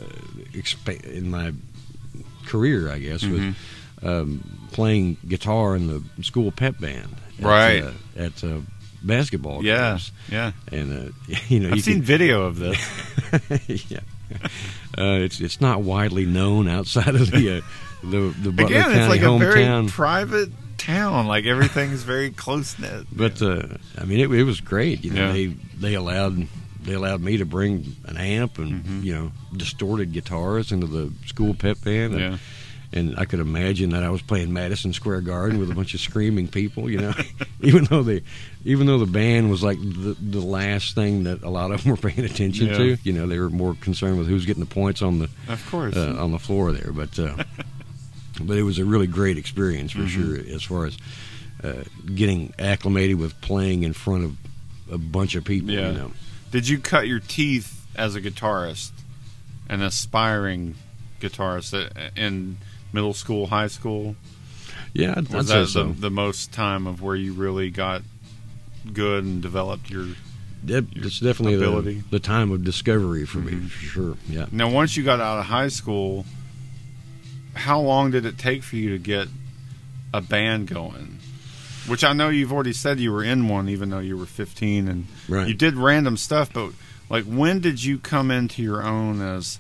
expa- 0.53 1.05
in 1.05 1.31
my 1.31 1.53
career, 2.47 2.91
I 2.91 2.99
guess, 2.99 3.25
was 3.25 3.41
Mhm. 3.41 3.55
um, 4.03 4.59
playing 4.73 5.17
guitar 5.27 5.75
in 5.77 5.87
the 5.89 6.03
school 6.23 6.51
pep 6.53 6.79
band. 6.81 7.17
At, 7.39 7.45
Right. 7.45 7.83
uh, 7.83 7.91
at 8.17 8.45
uh, 8.45 8.61
basketball 9.03 9.65
yeah, 9.65 9.91
games. 9.93 10.13
yeah. 10.31 10.53
And 10.71 11.11
uh, 11.11 11.13
you 11.49 11.61
know, 11.61 11.71
I've 11.71 11.77
you 11.77 11.83
seen 11.83 11.95
could- 11.97 12.05
video 12.05 12.43
of 12.43 12.59
this. 12.59 12.79
yeah. 13.91 14.01
Uh, 14.97 15.19
it's 15.25 15.41
it's 15.41 15.61
not 15.61 15.83
widely 15.83 16.25
known 16.27 16.69
outside 16.69 17.15
of 17.15 17.31
the 17.31 17.59
uh, 17.59 17.61
the 18.03 18.35
the 18.43 18.51
Butler 18.53 18.67
Again, 18.77 18.83
County 18.85 18.99
it's 18.99 19.09
like 19.09 19.21
a 19.23 19.39
very 19.39 19.65
hometown. 19.65 19.89
private 19.91 20.51
town. 20.85 21.27
Like 21.27 21.45
everything's 21.47 22.03
very 22.03 22.31
close 22.31 22.79
knit. 22.79 23.07
but 23.13 23.41
uh, 23.43 23.63
I 23.99 24.05
mean, 24.05 24.21
it, 24.21 24.31
it 24.33 24.45
was 24.45 24.61
great. 24.61 25.05
You 25.05 25.13
know, 25.13 25.27
Yeah. 25.27 25.33
they 25.33 25.47
they 25.79 25.95
allowed 25.95 26.47
they 26.83 26.95
allowed 26.95 27.21
me 27.21 27.37
to 27.39 27.45
bring 27.47 27.95
an 28.07 28.17
amp 28.17 28.59
and 28.59 28.85
Mhm. 28.85 29.05
you 29.05 29.15
know 29.15 29.33
distorted 29.57 30.13
guitars 30.13 30.73
into 30.73 30.87
the 30.87 31.13
school 31.27 31.55
pep 31.55 31.81
band. 31.83 32.15
And, 32.15 32.21
yeah, 32.21 32.39
and 32.95 33.19
I 33.19 33.25
could 33.25 33.41
imagine 33.41 33.91
that 33.91 34.03
I 34.03 34.11
was 34.11 34.21
playing 34.21 34.53
Madison 34.53 34.93
Square 34.93 35.23
Garden 35.23 35.59
with 35.59 35.71
a 35.71 35.75
bunch 35.75 35.95
of 35.95 36.01
screaming 36.01 36.47
people, 36.49 36.91
you 36.91 36.99
know, 36.99 37.15
even 37.63 37.85
though 37.85 38.03
they, 38.03 38.21
even 38.67 38.87
though 38.87 38.99
the 38.99 39.07
band 39.07 39.49
was 39.51 39.63
like 39.63 39.79
the, 39.81 40.15
the 40.21 40.41
last 40.43 40.95
thing 40.95 41.25
that 41.25 41.43
a 41.43 41.49
lot 41.49 41.71
of 41.71 41.83
them 41.83 41.93
were 41.93 41.97
paying 41.97 42.27
attention 42.27 42.67
Yeah. 42.67 42.77
to, 42.77 42.99
you 43.03 43.13
know, 43.15 43.27
they 43.27 43.39
were 43.39 43.49
more 43.49 43.75
concerned 43.81 44.19
with 44.19 44.27
who's 44.27 44.45
getting 44.45 44.61
the 44.63 44.69
points 44.75 45.01
on 45.01 45.21
the 45.21 45.31
of 45.49 45.67
course. 45.71 45.97
uh, 45.97 46.17
on 46.19 46.33
the 46.33 46.39
floor 46.39 46.71
there, 46.73 46.93
but 46.93 47.19
uh, 47.19 47.35
but 48.47 48.57
it 48.57 48.63
was 48.63 48.79
a 48.79 48.85
really 48.85 49.07
great 49.07 49.39
experience 49.39 49.93
for 49.93 50.01
Mhm. 50.01 50.09
sure 50.09 50.55
as 50.55 50.63
far 50.63 50.87
as 50.87 50.97
uh, 51.65 51.85
getting 52.15 52.53
acclimated 52.59 53.17
with 53.19 53.41
playing 53.41 53.83
in 53.85 53.93
front 53.93 54.25
of 54.25 54.37
a 54.91 54.99
bunch 54.99 55.35
of 55.37 55.45
people, 55.45 55.71
Yeah. 55.71 55.93
you 55.93 55.99
know. 55.99 56.13
Did 56.51 56.69
you 56.69 56.79
cut 56.79 57.07
your 57.07 57.21
teeth 57.21 57.87
as 57.95 58.15
a 58.17 58.21
guitarist, 58.21 58.91
an 59.69 59.81
aspiring 59.81 60.75
guitarist 61.21 61.73
uh, 61.73 62.11
in 62.17 62.57
middle 62.93 63.15
school, 63.15 63.47
high 63.47 63.69
school? 63.69 64.17
Yeah, 64.93 65.15
I'd, 65.17 65.29
Was 65.29 65.49
that 65.49 65.69
so. 65.69 65.85
the, 65.93 66.01
the 66.03 66.11
most 66.11 66.53
time 66.53 66.87
of 66.87 67.01
where 67.01 67.15
you 67.17 67.33
really 67.33 67.71
got 67.71 68.03
good 68.93 69.25
and 69.25 69.41
developed 69.41 69.89
your? 69.89 70.09
That- 70.65 70.95
your 70.95 71.07
it's 71.07 71.21
definitely 71.21 71.57
the, 71.57 72.03
the 72.11 72.19
time 72.21 72.51
of 72.51 72.65
discovery 72.65 73.25
for 73.25 73.39
me, 73.39 73.53
Mhm. 73.53 73.71
for 73.71 73.85
sure. 73.85 74.17
Yeah. 74.29 74.47
Now, 74.53 74.69
once 74.69 74.97
you 74.97 75.05
got 75.05 75.21
out 75.21 75.39
of 75.39 75.47
high 75.47 75.69
school, 75.69 76.27
how 77.55 77.81
long 77.81 78.11
did 78.11 78.25
it 78.27 78.39
take 78.39 78.63
for 78.63 78.77
you 78.77 78.91
to 78.91 78.99
get 78.99 79.29
a 80.15 80.21
band 80.21 80.69
going? 80.69 81.19
Which 81.89 82.05
I 82.05 82.13
know 82.13 82.29
you've 82.29 82.53
already 82.53 82.73
said 82.73 83.01
you 83.01 83.13
were 83.13 83.25
in 83.25 83.49
one, 83.49 83.69
even 83.69 83.91
though 83.91 83.99
you 83.99 84.17
were 84.17 84.27
15, 84.27 84.87
and 84.89 85.07
Right. 85.29 85.49
you 85.49 85.55
did 85.55 85.75
random 85.75 86.17
stuff. 86.17 86.53
But 86.53 86.73
like, 87.11 87.25
when 87.25 87.61
did 87.61 87.83
you 87.83 87.99
come 87.99 88.31
into 88.31 88.63
your 88.63 88.83
own 88.83 89.21
as 89.21 89.59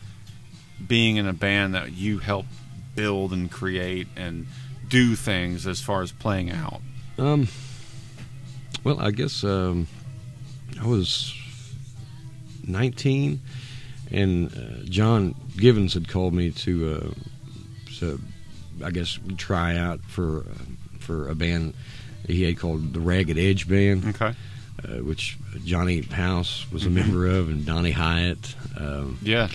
being 0.87 1.17
in 1.17 1.27
a 1.27 1.33
band 1.33 1.75
that 1.75 1.93
you 1.93 2.19
helped 2.19 2.49
build 2.95 3.33
and 3.33 3.51
create 3.51 4.07
and 4.17 4.47
do 4.89 5.17
things 5.17 5.67
as 5.67 5.81
far 5.81 6.03
as 6.03 6.13
playing 6.13 6.51
out? 6.51 6.81
Um. 7.19 7.49
Well, 8.85 8.99
I 9.01 9.11
guess 9.13 9.45
um, 9.45 9.87
I 10.81 10.87
was 10.87 11.35
19, 12.67 13.41
and 14.11 14.49
uh, 14.53 14.85
John 14.85 15.35
Givens 15.57 15.95
had 15.95 16.09
called 16.09 16.35
me 16.35 16.51
to, 16.51 16.95
uh, 16.95 17.11
to 18.03 18.21
I 18.85 18.91
guess, 18.91 19.19
try 19.37 19.77
out 19.77 20.01
for 20.09 20.41
uh, 20.41 20.65
for 20.99 21.29
a 21.29 21.35
band 21.35 21.75
he 22.27 22.43
had 22.45 22.59
called 22.59 22.93
the 22.95 23.01
Ragged 23.01 23.37
Edge 23.39 23.69
Band, 23.69 24.05
Okay. 24.15 24.35
uh, 24.85 25.03
which 25.03 25.37
Johnny 25.65 26.01
House 26.03 26.65
was 26.71 26.87
a 26.87 26.89
Mhm. 26.89 26.93
member 26.93 27.27
of, 27.27 27.49
and 27.49 27.67
Donnie 27.67 27.91
Hyatt, 27.91 28.55
um, 28.79 29.19
Yeah. 29.23 29.49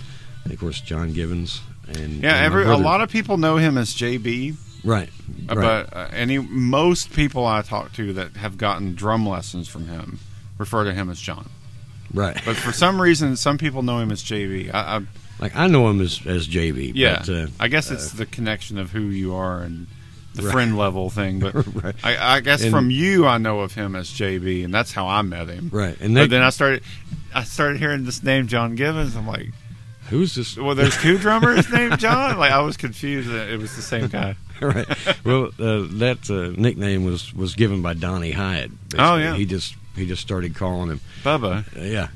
and 0.43 0.53
of 0.53 0.60
course 0.60 0.81
John 0.81 1.13
Givens, 1.13 1.62
and 1.88 2.21
Yeah. 2.21 2.36
and 2.36 2.45
Every 2.45 2.65
a 2.65 2.75
lot 2.77 3.01
of 3.01 3.10
people 3.10 3.38
know 3.38 3.55
him 3.57 3.77
as 3.77 3.93
JB. 3.93 4.55
right, 4.83 5.10
Uh, 5.49 5.55
right. 5.55 5.88
But 5.89 5.95
uh, 5.97 6.07
any 6.12 6.38
most 6.39 7.12
people 7.13 7.45
I 7.45 7.62
talk 7.62 7.93
to 7.93 8.13
that 8.13 8.36
have 8.38 8.57
gotten 8.57 8.93
drum 8.95 9.27
lessons 9.27 9.67
from 9.69 9.88
him 9.88 10.19
refer 10.57 10.83
to 10.83 10.93
him 10.93 11.10
as 11.10 11.19
John. 11.19 11.49
right. 12.13 12.39
But 12.45 12.55
for 12.57 12.71
some 12.73 13.01
reason, 13.01 13.36
some 13.38 13.57
people 13.57 13.81
know 13.81 13.99
him 13.99 14.12
as 14.12 14.21
JB. 14.23 14.69
I, 14.73 14.97
I, 14.97 15.01
Like 15.39 15.56
I 15.56 15.67
know 15.67 15.88
him 15.89 16.02
as 16.02 16.19
as 16.26 16.47
JB. 16.47 16.93
yeah, 16.95 17.19
but, 17.26 17.30
uh, 17.30 17.47
I 17.60 17.67
guess 17.67 17.91
it's 17.91 18.12
the 18.12 18.26
connection 18.26 18.78
of 18.78 18.91
who 18.91 19.02
you 19.02 19.36
are 19.36 19.62
and 19.62 19.88
the 20.34 20.43
Right. 20.43 20.52
friend 20.52 20.78
level 20.78 21.10
thing. 21.10 21.39
But 21.39 21.54
right. 21.84 21.95
I, 22.04 22.36
I 22.36 22.39
guess 22.41 22.62
And- 22.63 22.71
from 22.71 22.89
you, 22.91 23.26
I 23.28 23.38
know 23.38 23.62
of 23.62 23.73
him 23.73 23.95
as 23.95 24.10
JB, 24.10 24.63
and 24.65 24.73
that's 24.73 24.91
how 24.91 25.08
I 25.08 25.21
met 25.23 25.47
him. 25.50 25.69
Right, 25.71 25.97
and 26.00 26.13
But 26.15 26.30
then 26.30 26.41
I 26.43 26.50
started, 26.52 26.84
I 27.34 27.43
started 27.43 27.80
hearing 27.80 28.06
this 28.06 28.21
name 28.23 28.47
John 28.47 28.76
Givens. 28.76 29.15
I'm 29.15 29.26
like, 29.28 29.50
who's 30.10 30.36
this? 30.36 30.56
well, 30.58 30.76
there's 30.76 30.95
two 30.97 31.17
drummers 31.19 31.69
named 31.71 32.00
John. 32.00 32.38
Like 32.38 32.52
I 32.52 32.62
was 32.62 32.78
confused 32.78 33.30
that 33.30 33.50
it 33.50 33.60
was 33.60 33.76
the 33.76 33.82
same 33.82 34.08
guy. 34.08 34.36
right. 34.62 34.88
Well, 35.23 35.47
uh, 35.60 35.86
that 36.00 36.30
uh, 36.32 36.60
nickname 36.60 37.04
was 37.06 37.34
was 37.34 37.54
given 37.56 37.82
by 37.84 37.93
Donnie 37.93 38.32
Hyatt. 38.32 38.71
basically. 38.89 39.06
Oh, 39.06 39.17
yeah. 39.17 39.36
He 39.36 39.45
just 39.45 39.76
he 39.97 40.05
just 40.07 40.21
started 40.21 40.55
calling 40.55 40.89
him. 40.89 41.01
Bubba. 41.23 41.65
Uh, 41.77 41.81
yeah, 41.81 42.07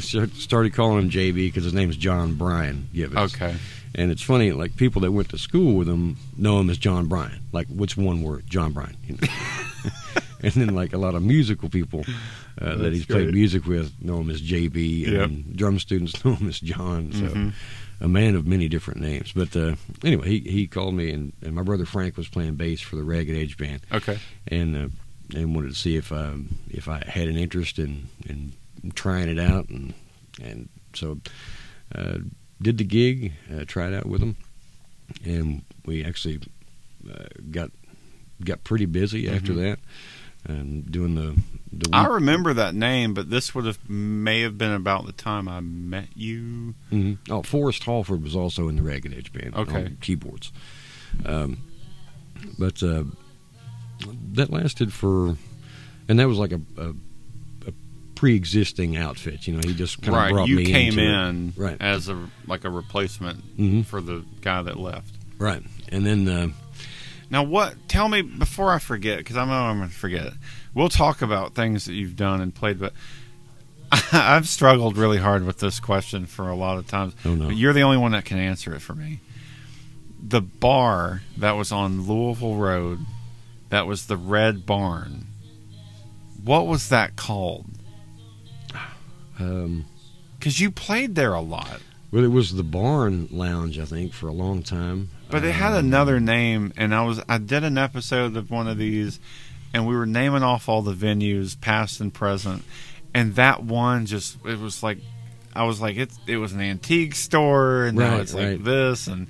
started 0.34 0.74
calling 0.74 1.04
him 1.04 1.10
JB 1.10 1.34
because 1.34 1.64
his 1.64 1.74
name's 1.74 1.96
John 1.96 2.34
Bryan 2.34 2.88
Givens. 2.94 3.34
Okay. 3.34 3.54
And 3.94 4.10
it's 4.10 4.22
funny, 4.22 4.52
like 4.52 4.76
people 4.76 5.00
that 5.02 5.12
went 5.12 5.30
to 5.30 5.38
school 5.38 5.74
with 5.74 5.88
him 5.88 6.16
know 6.36 6.60
him 6.60 6.68
as 6.70 6.76
John 6.78 7.06
Bryan. 7.06 7.40
Like 7.52 7.66
which 7.68 7.96
one 7.96 8.22
word? 8.22 8.44
John 8.48 8.72
Bryan. 8.72 8.96
You 9.06 9.14
know? 9.20 9.28
and 10.42 10.52
then 10.52 10.74
like 10.74 10.92
a 10.92 10.98
lot 10.98 11.14
of 11.14 11.22
musical 11.22 11.68
people 11.70 12.04
uh, 12.60 12.74
that 12.76 12.92
he's 12.92 13.06
played 13.06 13.32
music 13.32 13.64
with 13.66 13.92
know 14.02 14.18
him 14.18 14.30
as 14.30 14.42
JB, 14.42 15.06
Yep. 15.06 15.24
and 15.28 15.56
drum 15.56 15.78
students 15.78 16.22
know 16.24 16.34
him 16.34 16.48
as 16.48 16.60
John. 16.60 17.12
So 17.12 17.20
Mhm. 17.28 17.52
a 18.00 18.08
man 18.08 18.34
of 18.34 18.46
many 18.46 18.68
different 18.68 19.00
names. 19.00 19.32
But 19.32 19.56
uh, 19.56 19.76
anyway, 20.04 20.28
he 20.28 20.40
he 20.40 20.66
called 20.66 20.94
me, 20.94 21.10
and, 21.12 21.32
and 21.42 21.54
my 21.54 21.62
brother 21.62 21.86
Frank 21.86 22.16
was 22.18 22.28
playing 22.28 22.56
bass 22.56 22.80
for 22.82 22.96
the 22.96 23.02
Ragged 23.04 23.34
Edge 23.36 23.56
band, 23.56 23.80
Okay. 23.92 24.18
and 24.48 24.76
uh, 24.76 24.88
and 25.34 25.54
wanted 25.54 25.68
to 25.70 25.74
see 25.74 25.96
if 25.96 26.12
um, 26.12 26.58
if 26.68 26.88
I 26.88 27.02
had 27.06 27.28
an 27.28 27.36
interest 27.36 27.78
in 27.78 28.08
in 28.28 28.52
trying 28.94 29.28
it 29.28 29.38
out, 29.38 29.68
and 29.68 29.94
and 30.42 30.68
so 30.94 31.18
uh, 31.94 32.18
did 32.62 32.78
the 32.78 32.84
gig, 32.84 33.32
uh, 33.54 33.64
tried 33.66 33.92
out 33.94 34.06
with 34.06 34.20
them, 34.20 34.36
and 35.24 35.62
we 35.84 36.04
actually 36.04 36.40
uh, 37.10 37.24
got 37.50 37.70
got 38.44 38.62
pretty 38.64 38.86
busy 38.86 39.28
after 39.28 39.52
Mhm. 39.52 39.56
that, 39.56 39.78
and 40.52 40.90
doing 40.90 41.14
the 41.14 41.34
the 41.72 41.90
I 41.92 42.06
remember 42.06 42.54
that 42.54 42.74
name, 42.74 43.12
but 43.12 43.28
this 43.30 43.54
would 43.54 43.64
have 43.66 43.78
may 43.90 44.40
have 44.42 44.56
been 44.56 44.72
about 44.72 45.06
the 45.06 45.12
time 45.12 45.48
I 45.48 45.60
met 45.60 46.08
you. 46.14 46.74
Mhm. 46.92 47.18
Oh, 47.28 47.42
Forrest 47.42 47.82
Halford 47.84 48.22
was 48.22 48.36
also 48.36 48.68
in 48.68 48.76
the 48.76 48.82
Ragged 48.82 49.12
Edge 49.12 49.32
band 49.32 49.54
Okay. 49.54 49.84
on 49.86 49.98
keyboards. 50.00 50.52
Um, 51.24 51.58
but 52.58 52.82
uh, 52.82 53.04
that 54.32 54.50
lasted 54.50 54.92
for, 54.92 55.36
and 56.08 56.18
that 56.18 56.28
was 56.28 56.38
like 56.38 56.52
a, 56.52 56.60
a, 56.76 56.88
a 57.68 57.72
pre-existing 58.14 58.96
outfit. 58.96 59.46
You 59.46 59.54
know, 59.54 59.60
he 59.66 59.74
just 59.74 60.00
kind 60.02 60.08
of 60.14 60.22
right, 60.22 60.32
brought 60.32 60.48
you 60.48 60.56
me 60.56 60.64
came 60.66 60.98
into 60.98 61.02
it. 61.02 61.28
in 61.28 61.52
Right. 61.56 61.76
as 61.80 62.08
a 62.08 62.28
like 62.46 62.64
a 62.64 62.70
replacement 62.70 63.56
Mhm. 63.58 63.84
for 63.86 64.00
the 64.00 64.24
guy 64.42 64.62
that 64.62 64.78
left. 64.78 65.14
right, 65.38 65.62
and 65.90 66.04
then 66.06 66.28
uh, 66.28 66.48
Now, 67.30 67.42
what? 67.42 67.74
Tell 67.88 68.08
me 68.08 68.22
before 68.22 68.72
I 68.72 68.78
forget, 68.78 69.18
because 69.18 69.36
I 69.36 69.44
know 69.44 69.52
I'm 69.52 69.78
going 69.78 69.88
to 69.90 69.94
forget. 69.94 70.32
We'll 70.74 70.88
talk 70.88 71.22
about 71.22 71.54
things 71.54 71.86
that 71.86 71.94
you've 71.94 72.14
done 72.16 72.40
and 72.40 72.54
played, 72.54 72.78
but 72.78 72.92
I've 74.12 74.48
struggled 74.48 74.96
really 74.96 75.18
hard 75.18 75.44
with 75.44 75.58
this 75.58 75.80
question 75.80 76.26
for 76.26 76.48
a 76.48 76.54
lot 76.54 76.76
of 76.78 76.86
times. 76.86 77.14
Oh, 77.24 77.34
no. 77.34 77.46
But 77.46 77.56
you're 77.56 77.72
the 77.72 77.82
only 77.82 77.96
one 77.96 78.12
that 78.12 78.24
can 78.24 78.38
answer 78.38 78.74
it 78.74 78.80
for 78.80 78.94
me. 78.94 79.20
The 80.22 80.40
bar 80.40 81.22
that 81.36 81.52
was 81.52 81.70
on 81.72 82.02
Louisville 82.06 82.56
Road, 82.56 83.00
that 83.70 83.86
was 83.86 84.06
the 84.06 84.16
Red 84.16 84.64
Barn. 84.66 85.26
What 86.42 86.66
was 86.66 86.88
that 86.90 87.16
called? 87.16 87.66
um, 89.38 89.84
Because 90.38 90.60
you 90.60 90.70
played 90.70 91.14
there 91.14 91.34
a 91.34 91.40
lot, 91.40 91.80
well, 92.12 92.24
it 92.24 92.28
was 92.30 92.54
the 92.54 92.62
Barn 92.62 93.28
Lounge, 93.30 93.78
I 93.78 93.84
think, 93.84 94.12
for 94.12 94.28
a 94.28 94.32
long 94.32 94.62
time. 94.62 95.10
but 95.28 95.44
it 95.44 95.52
had 95.52 95.72
Um, 95.72 95.86
another 95.86 96.20
name. 96.20 96.72
And 96.76 96.94
I 96.94 97.02
was 97.02 97.20
I 97.28 97.38
did 97.38 97.64
an 97.64 97.76
episode 97.78 98.36
of 98.36 98.50
one 98.50 98.68
of 98.68 98.78
these, 98.78 99.18
and 99.74 99.86
we 99.86 99.94
were 99.96 100.06
naming 100.06 100.42
off 100.44 100.68
all 100.68 100.82
the 100.82 100.94
venues, 100.94 101.60
past 101.60 102.00
and 102.00 102.14
present. 102.14 102.62
And 103.12 103.34
that 103.34 103.64
one 103.64 104.06
just 104.06 104.36
it 104.46 104.58
was 104.58 104.82
like 104.82 104.98
I 105.54 105.64
was 105.64 105.80
like, 105.80 105.96
it 105.96 106.10
it 106.26 106.36
was 106.36 106.52
an 106.52 106.60
antique 106.60 107.14
store, 107.16 107.84
and 107.86 107.98
now 107.98 108.12
Right, 108.12 108.20
it's 108.20 108.34
like 108.34 108.62
this, 108.62 109.06
and 109.08 109.26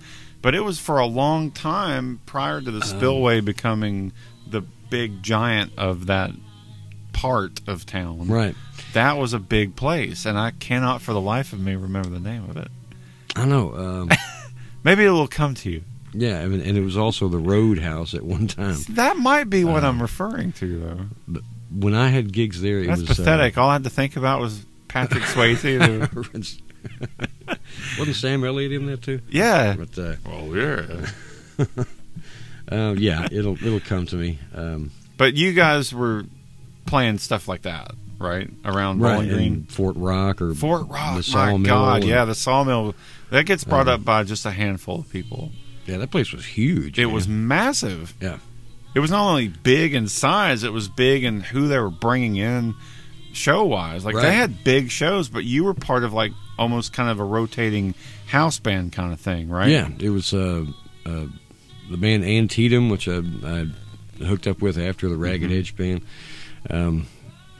but 0.47 0.55
it 0.55 0.61
was 0.63 0.79
for 0.79 1.01
a 1.01 1.07
long 1.07 1.51
time 1.51 2.21
prior 2.25 2.61
to 2.61 2.71
the 2.71 2.79
Uh-huh. 2.79 2.87
spillway 2.97 3.41
becoming 3.41 4.13
the 4.49 4.61
big 4.91 5.21
giant 5.21 5.73
of 5.77 6.07
that 6.07 6.31
part 7.13 7.61
of 7.67 7.85
town. 7.85 8.29
Right. 8.29 8.55
That 8.93 9.19
was 9.19 9.33
a 9.33 9.41
big 9.41 9.75
place, 9.75 10.25
and 10.25 10.39
I 10.39 10.53
cannot 10.53 11.03
for 11.03 11.13
the 11.13 11.21
life 11.21 11.53
of 11.53 11.59
me 11.59 11.75
remember 11.75 12.11
the 12.11 12.21
name 12.21 12.49
of 12.49 12.57
it. 12.57 12.69
I 13.35 13.45
know. 13.45 13.75
Um, 13.75 14.11
Maybe 14.85 15.03
it 15.05 15.11
will 15.11 15.27
come 15.27 15.55
to 15.55 15.69
you. 15.69 15.83
yeah, 16.13 16.39
and, 16.39 16.63
and 16.63 16.79
it 16.79 16.83
was 16.83 16.97
also 16.97 17.27
the 17.27 17.39
Roadhouse 17.41 18.15
at 18.15 18.23
one 18.23 18.47
time. 18.47 18.77
That 18.91 19.17
might 19.17 19.51
be 19.51 19.65
what 19.65 19.83
Uh, 19.83 19.89
I'm 19.89 20.01
referring 20.01 20.53
to, 20.53 21.09
though. 21.27 21.41
When 21.73 21.95
I 21.97 22.11
had 22.11 22.33
gigs 22.33 22.61
there, 22.61 22.79
it 22.79 22.87
That's 22.87 23.01
was 23.01 23.11
uh, 23.11 23.15
pathetic. 23.17 23.59
All 23.59 23.69
I 23.69 23.73
had 23.73 23.83
to 23.85 23.91
think 23.91 24.17
about 24.17 24.41
was 24.41 24.65
Patrick 24.87 25.25
Swayze. 25.25 26.61
Wasn't 27.99 28.17
Sam 28.17 28.45
Elliott 28.45 28.73
in 28.73 28.87
that 28.87 29.03
too? 29.03 29.21
yeah. 29.31 29.77
But 29.77 29.99
uh, 29.99 30.15
Oh 30.27 30.55
yeah. 30.55 31.67
uh, 32.71 32.95
yeah, 32.99 33.27
it'll 33.31 33.57
it'll 33.65 33.81
come 33.81 34.07
to 34.07 34.17
me. 34.17 34.39
Um, 34.55 34.91
But 35.17 35.35
you 35.37 35.53
guys 35.53 35.93
were 35.95 36.25
playing 36.87 37.19
stuff 37.19 37.49
like 37.49 37.63
that, 37.63 37.93
right? 38.19 38.49
Around 38.65 38.99
Bowling 39.01 39.29
Green, 39.29 39.65
Fort 39.65 39.97
Rock 39.97 40.41
or 40.43 40.55
Fort 40.55 40.89
Rock. 40.89 41.23
the 41.25 41.31
my 41.33 41.57
God, 41.59 42.03
and- 42.03 42.05
yeah, 42.11 42.25
the 42.25 42.35
sawmill. 42.35 42.95
That 43.31 43.45
gets 43.45 43.65
brought 43.65 43.89
Uh, 43.89 43.95
up 43.95 44.05
by 44.05 44.23
just 44.23 44.47
a 44.47 44.53
handful 44.53 45.01
of 45.01 45.11
people. 45.11 45.51
yeah, 45.87 45.97
that 45.99 46.11
place 46.13 46.33
was 46.33 46.45
huge. 46.47 46.99
It 46.99 47.07
man. 47.07 47.15
was 47.15 47.27
massive. 47.27 48.15
Yeah. 48.21 48.39
It 48.95 49.01
was 49.01 49.11
not 49.11 49.29
only 49.29 49.49
big 49.49 49.95
in 49.95 50.07
size; 50.09 50.63
it 50.65 50.73
was 50.73 50.89
big 50.89 51.25
in 51.25 51.41
who 51.41 51.67
they 51.69 51.79
were 51.79 51.91
bringing 51.91 52.37
in, 52.37 52.75
show 53.37 53.64
wise. 53.64 54.05
Like 54.05 54.14
Right. 54.16 54.22
they 54.22 54.34
had 54.34 54.64
big 54.64 54.91
shows, 54.91 55.28
but 55.28 55.45
you 55.45 55.64
were 55.64 55.74
part 55.74 56.03
of 56.05 56.12
like 56.12 56.32
almost 56.59 56.93
kind 56.93 57.11
of 57.11 57.20
a 57.20 57.24
rotating 57.24 57.95
house 58.26 58.59
band 58.59 58.93
kind 58.93 59.12
of 59.12 59.20
thing, 59.20 59.49
right? 59.49 59.68
Yeah, 59.68 59.89
it 59.99 60.11
was 60.11 60.32
uh, 60.34 60.64
uh, 61.05 61.26
the 61.91 61.97
band 61.97 62.24
Antietam, 62.24 62.89
which 62.89 63.09
I, 63.09 63.18
I 63.45 63.66
hooked 64.24 64.47
up 64.47 64.61
with 64.62 64.78
after 64.78 65.09
the 65.09 65.16
Ragged 65.16 65.51
Mhm. 65.51 65.59
Edge 65.59 65.76
band. 65.76 66.01
Um, 66.70 67.07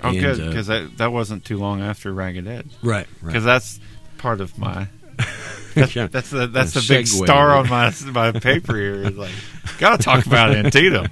Oh, 0.03 0.11
and, 0.11 0.21
good, 0.21 0.41
uh, 0.41 0.47
because 0.49 0.67
that 0.67 0.99
that 0.99 1.11
wasn't 1.13 1.45
too 1.47 1.57
long 1.57 1.81
after 1.81 2.13
Ragged 2.13 2.47
Edge. 2.47 2.71
right, 2.83 3.07
Because 3.21 3.45
right. 3.45 3.53
that's 3.55 3.81
part 4.19 4.43
of 4.43 4.57
my. 4.59 4.89
That's, 5.75 5.95
Yeah. 5.97 6.07
that's 6.11 6.29
the 6.31 6.47
that's 6.49 6.73
the 6.73 6.85
big 6.87 7.07
star 7.07 7.57
on 7.57 7.69
my 7.71 7.93
my 8.13 8.33
paper 8.33 8.77
here. 8.77 8.95
Is 9.05 9.17
like, 9.17 9.33
gotta 9.79 10.03
talk 10.03 10.27
about 10.27 10.51
Antietam. 10.57 11.09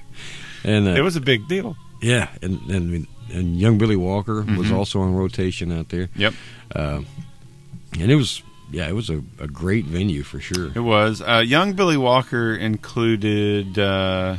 and 0.65 0.87
uh, 0.87 0.91
It 0.91 1.01
was 1.01 1.17
a 1.17 1.21
big 1.23 1.49
deal. 1.49 1.77
yeah, 2.03 2.29
and 2.43 2.61
and 2.71 3.07
and 3.35 3.59
young 3.59 3.79
Billy 3.79 3.97
Walker 3.97 4.37
was 4.43 4.69
Mhm. 4.69 4.73
also 4.75 5.01
on 5.01 5.15
rotation 5.15 5.73
out 5.73 5.89
there. 5.91 6.09
Yep. 6.17 6.35
Uh, 6.75 7.01
and 7.99 8.11
it 8.11 8.17
was 8.17 8.43
yeah, 8.71 8.89
it 8.89 8.95
was 8.95 9.11
a, 9.11 9.23
a 9.39 9.47
great 9.47 9.85
venue 9.85 10.23
for 10.23 10.41
sure. 10.41 10.71
It 10.75 10.81
was. 10.81 11.21
Uh, 11.23 11.43
young 11.47 11.75
Billy 11.75 11.97
Walker 11.97 12.55
included 12.57 13.79
uh, 13.79 14.39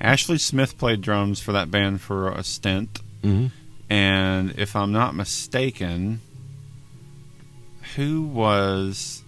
Ashley 0.00 0.36
Smith 0.38 0.76
played 0.76 1.00
drums 1.00 1.40
for 1.40 1.52
that 1.52 1.70
band 1.70 2.00
for 2.00 2.28
a 2.30 2.42
stint, 2.44 3.00
hmm 3.22 3.46
and 3.88 4.52
if 4.58 4.74
I'm 4.74 4.90
not 4.92 5.14
mistaken, 5.14 6.20
who 7.94 8.22
was 8.22 9.22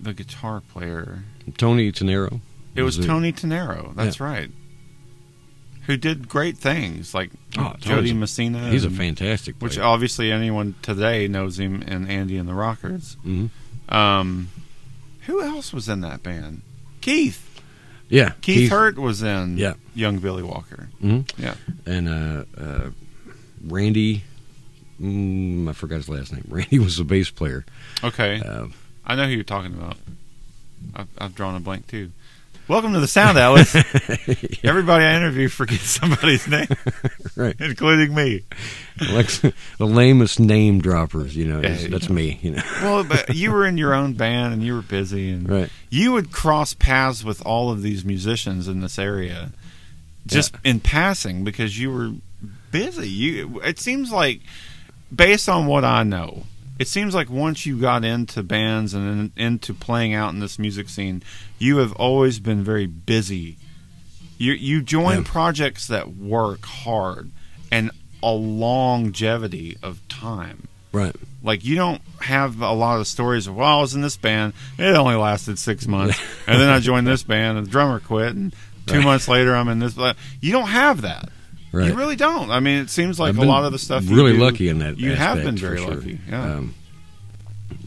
the 0.00 0.14
guitar 0.14 0.62
player? 0.72 1.24
Tony 1.58 1.92
Tenero. 1.92 2.40
It 2.74 2.82
was 2.82 2.96
Was 2.96 3.06
Tony 3.06 3.32
Tenero. 3.32 3.94
That's 3.94 4.20
right. 4.20 4.50
Who 5.86 5.96
did 5.96 6.28
great 6.28 6.56
things 6.58 7.14
like 7.14 7.30
Oh, 7.58 7.74
Jody 7.80 8.12
Messina. 8.12 8.70
He's 8.70 8.84
a 8.84 8.90
fantastic 8.90 9.58
player. 9.58 9.68
Which 9.70 9.78
obviously 9.78 10.30
anyone 10.30 10.74
today 10.82 11.26
knows 11.26 11.58
him 11.58 11.82
and 11.86 12.08
Andy 12.08 12.36
and 12.36 12.48
the 12.48 12.54
Rockers. 12.54 13.14
hmm 13.22 13.46
Um, 13.88 14.48
who 15.22 15.42
else 15.42 15.72
was 15.72 15.88
in 15.88 16.00
that 16.02 16.22
band? 16.22 16.62
Keith. 17.00 17.46
Yeah, 18.08 18.32
Keith, 18.40 18.70
Hurt 18.70 18.98
was 18.98 19.22
in 19.22 19.56
Yeah. 19.56 19.74
Young 19.94 20.18
Billy 20.18 20.42
Walker. 20.42 20.88
Mhm. 21.02 21.28
Yeah. 21.38 21.54
and 21.86 22.08
uh, 22.08 22.44
uh, 22.60 22.90
Randy. 23.66 24.24
Mm, 25.00 25.68
I 25.68 25.72
forgot 25.72 25.96
his 25.96 26.08
last 26.08 26.32
name. 26.32 26.44
Randy 26.48 26.78
was 26.78 26.98
the 26.98 27.04
bass 27.04 27.30
player. 27.30 27.64
Okay. 28.04 28.40
Uh, 28.40 28.66
I 29.04 29.14
know 29.16 29.24
who 29.26 29.32
you're 29.32 29.44
talking 29.44 29.72
about. 29.72 29.96
I've, 30.94 31.08
I've 31.18 31.34
drawn 31.34 31.54
a 31.56 31.60
blank 31.60 31.86
too. 31.86 32.10
Welcome 32.70 32.92
to 32.92 33.00
the 33.00 33.08
Sound 33.08 33.36
Alice. 33.36 33.74
Everybody 34.62 35.04
I 35.04 35.16
interview 35.16 35.48
forgets 35.48 35.82
somebody's 35.90 36.46
name, 36.46 36.68
right, 37.36 37.56
including 37.58 38.14
me. 38.14 38.44
like 39.12 39.26
the 39.26 39.52
lamest 39.86 40.38
name 40.38 40.80
droppers. 40.80 41.34
You 41.34 41.46
know, 41.46 41.60
Yeah, 41.60 41.88
that's 41.88 42.08
know. 42.08 42.14
me. 42.14 42.38
You 42.40 42.52
know, 42.52 42.62
Well, 42.80 43.02
but 43.02 43.34
you 43.34 43.50
were 43.50 43.66
in 43.66 43.76
your 43.76 43.92
own 43.92 44.12
band 44.12 44.52
and 44.54 44.62
you 44.62 44.76
were 44.76 44.82
busy, 44.82 45.32
and 45.32 45.48
right. 45.50 45.68
you 45.90 46.12
would 46.12 46.30
cross 46.30 46.72
paths 46.72 47.24
with 47.24 47.44
all 47.44 47.72
of 47.72 47.82
these 47.82 48.04
musicians 48.04 48.68
in 48.68 48.82
this 48.82 49.00
area, 49.00 49.50
just 50.28 50.54
in 50.62 50.78
passing 50.78 51.42
because 51.42 51.76
you 51.76 51.90
were 51.92 52.12
busy. 52.70 53.08
You. 53.08 53.60
It 53.64 53.80
seems 53.80 54.12
like, 54.12 54.42
based 55.12 55.48
on 55.48 55.66
what 55.66 55.84
I 55.84 56.04
know, 56.04 56.44
it 56.80 56.88
seems 56.88 57.14
like 57.14 57.28
once 57.30 57.66
you 57.66 57.78
got 57.78 58.04
into 58.04 58.42
bands 58.42 58.94
and 58.94 59.32
in, 59.36 59.42
into 59.46 59.72
playing 59.74 60.14
out 60.14 60.32
in 60.32 60.40
this 60.40 60.58
music 60.58 60.88
scene, 60.88 61.22
you 61.58 61.76
have 61.76 61.92
always 61.92 62.40
been 62.40 62.64
very 62.64 62.86
busy. 62.86 63.56
You 64.38 64.52
you 64.54 64.80
join 64.82 65.18
Yeah. 65.18 65.24
projects 65.26 65.86
that 65.88 66.16
work 66.16 66.64
hard 66.64 67.30
and 67.70 67.90
a 68.22 68.30
longevity 68.32 69.76
of 69.82 70.00
time. 70.08 70.66
Right. 70.92 71.14
Like 71.42 71.64
you 71.64 71.76
don't 71.76 72.02
have 72.20 72.60
a 72.60 72.72
lot 72.72 72.98
of 72.98 73.06
stories 73.06 73.46
of 73.46 73.54
well, 73.56 73.78
I 73.78 73.80
was 73.80 73.94
in 73.94 74.00
this 74.00 74.16
band, 74.16 74.54
it 74.78 74.96
only 74.96 75.14
lasted 75.14 75.58
six 75.58 75.86
months, 75.86 76.18
and 76.46 76.60
then 76.60 76.68
I 76.68 76.80
joined 76.80 77.06
this 77.06 77.22
band, 77.22 77.58
and 77.58 77.66
the 77.66 77.70
drummer 77.70 78.00
quit, 78.00 78.34
and 78.34 78.54
two 78.86 78.96
Right. 78.96 79.04
months 79.04 79.28
later 79.28 79.54
I'm 79.54 79.68
in 79.68 79.78
this. 79.78 79.96
You 80.40 80.52
don't 80.52 80.68
have 80.68 81.02
that. 81.02 81.28
Right. 81.72 81.88
You 81.88 81.94
really 81.94 82.16
don't. 82.16 82.50
I 82.50 82.60
mean, 82.60 82.78
it 82.78 82.90
seems 82.90 83.20
like 83.20 83.36
a 83.36 83.42
lot 83.42 83.64
of 83.64 83.72
the 83.72 83.78
stuff. 83.78 84.04
you 84.04 84.16
really 84.16 84.32
do, 84.32 84.38
lucky 84.40 84.68
in 84.68 84.80
that. 84.80 84.98
You 84.98 85.14
have 85.14 85.38
been 85.42 85.56
very 85.56 85.78
sure. 85.78 85.94
lucky. 85.94 86.18
Yeah. 86.28 86.56
Um, 86.56 86.74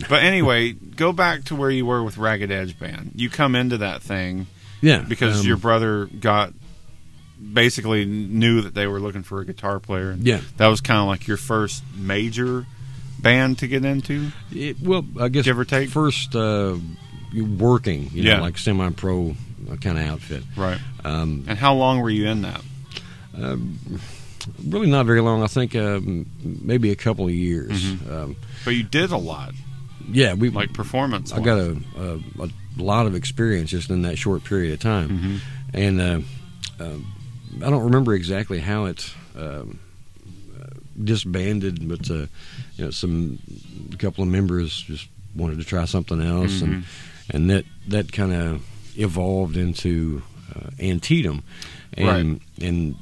but 0.09 0.23
anyway, 0.23 0.71
go 0.71 1.11
back 1.11 1.43
to 1.45 1.55
where 1.55 1.69
you 1.69 1.85
were 1.85 2.03
with 2.03 2.17
Ragged 2.17 2.51
Edge 2.51 2.79
Band. 2.79 3.11
You 3.15 3.29
come 3.29 3.55
into 3.55 3.77
that 3.79 4.01
thing 4.01 4.47
yeah, 4.81 4.99
because 4.99 5.41
um, 5.41 5.47
your 5.47 5.57
brother 5.57 6.05
got 6.05 6.53
basically 7.51 8.05
knew 8.05 8.61
that 8.61 8.73
they 8.73 8.87
were 8.87 8.99
looking 8.99 9.23
for 9.23 9.41
a 9.41 9.45
guitar 9.45 9.79
player, 9.79 10.11
and 10.11 10.25
yeah. 10.25 10.41
that 10.57 10.67
was 10.67 10.81
kind 10.81 10.99
of 10.99 11.07
like 11.07 11.27
your 11.27 11.37
first 11.37 11.83
major 11.95 12.65
band 13.19 13.59
to 13.59 13.67
get 13.67 13.83
into. 13.85 14.31
It, 14.51 14.79
well, 14.81 15.05
I 15.19 15.29
guess 15.29 15.45
Give 15.45 15.59
or 15.59 15.65
take? 15.65 15.89
first 15.89 16.35
uh, 16.35 16.77
working, 17.33 18.09
you 18.13 18.23
know, 18.23 18.31
Yeah. 18.31 18.41
like 18.41 18.57
semi-pro 18.57 19.35
kind 19.81 19.97
of 19.97 20.05
outfit. 20.05 20.43
Right. 20.55 20.79
Um, 21.03 21.45
And 21.47 21.57
how 21.57 21.73
long 21.73 22.01
were 22.01 22.09
you 22.09 22.27
in 22.27 22.41
that? 22.43 22.61
Really 23.35 24.87
not 24.89 25.05
very 25.05 25.21
long. 25.21 25.43
I 25.43 25.47
think 25.47 25.75
um, 25.75 26.25
maybe 26.43 26.91
a 26.91 26.95
couple 26.95 27.25
of 27.25 27.33
years. 27.33 27.71
Mhm. 27.83 28.11
Um, 28.11 28.35
But 28.65 28.75
you 28.75 28.83
did 28.83 29.11
a 29.11 29.17
lot, 29.17 29.53
yeah, 30.11 30.33
we 30.33 30.49
like 30.49 30.73
performance. 30.73 31.31
I 31.31 31.39
got 31.39 31.57
a, 31.59 31.77
a, 31.97 32.19
a 32.43 32.49
lot 32.77 33.05
of 33.07 33.15
experience 33.15 33.69
just 33.71 33.89
in 33.89 34.01
that 34.03 34.17
short 34.17 34.43
period 34.43 34.73
of 34.73 34.79
time, 34.79 35.09
hmm 35.09 35.37
and 35.75 36.01
uh, 36.01 36.19
um 36.79 37.05
I 37.63 37.69
don't 37.69 37.83
remember 37.83 38.13
exactly 38.15 38.59
how 38.59 38.85
it 38.85 39.13
um, 39.37 39.79
uh, 40.59 40.65
disbanded, 41.03 41.87
but 41.87 42.09
uh, 42.09 42.25
you 42.77 42.85
know, 42.85 42.91
some 42.91 43.39
a 43.93 43.97
couple 43.97 44.23
of 44.23 44.29
members 44.29 44.81
just 44.81 45.07
wanted 45.35 45.57
to 45.59 45.63
try 45.63 45.85
something 45.85 46.19
else, 46.21 46.61
Mm-hmm. 46.61 46.73
and 46.73 46.83
and 47.29 47.49
that 47.49 47.65
that 47.89 48.11
kind 48.11 48.33
of 48.33 48.61
evolved 48.97 49.55
into 49.57 50.21
uh, 50.55 50.69
Antietam, 50.79 51.43
and 51.97 52.41
and 52.61 52.95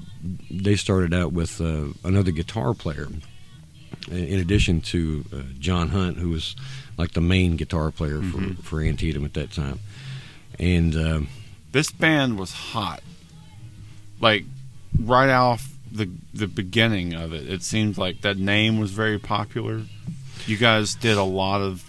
they 0.50 0.76
started 0.76 1.14
out 1.14 1.34
with 1.34 1.60
uh, 1.62 1.86
another 2.04 2.32
guitar 2.32 2.74
player. 2.74 3.08
In 4.10 4.40
addition 4.40 4.82
to 4.82 5.26
uh, 5.34 5.38
John 5.60 5.90
Hunt, 5.90 6.18
who 6.18 6.30
was 6.30 6.56
like 6.98 7.12
the 7.12 7.22
main 7.22 7.56
guitar 7.56 7.92
player 7.92 8.22
for, 8.22 8.56
for 8.64 8.82
Antietam 8.82 9.26
at 9.26 9.34
that 9.36 9.52
time, 9.52 9.80
and 10.58 10.96
um, 10.96 11.28
This 11.72 11.92
band 11.92 12.40
was 12.40 12.52
hot. 12.52 13.02
Like 14.20 14.46
right 15.00 15.30
off 15.30 15.70
the 15.92 16.10
the 16.34 16.48
beginning 16.48 17.14
of 17.14 17.32
it, 17.34 17.48
it 17.50 17.62
seemed 17.64 17.98
like 17.98 18.22
that 18.22 18.38
name 18.38 18.80
was 18.80 18.92
very 18.92 19.20
popular. 19.20 19.82
You 20.48 20.58
guys 20.58 20.96
did 20.96 21.18
a 21.18 21.24
lot 21.24 21.62
of 21.62 21.84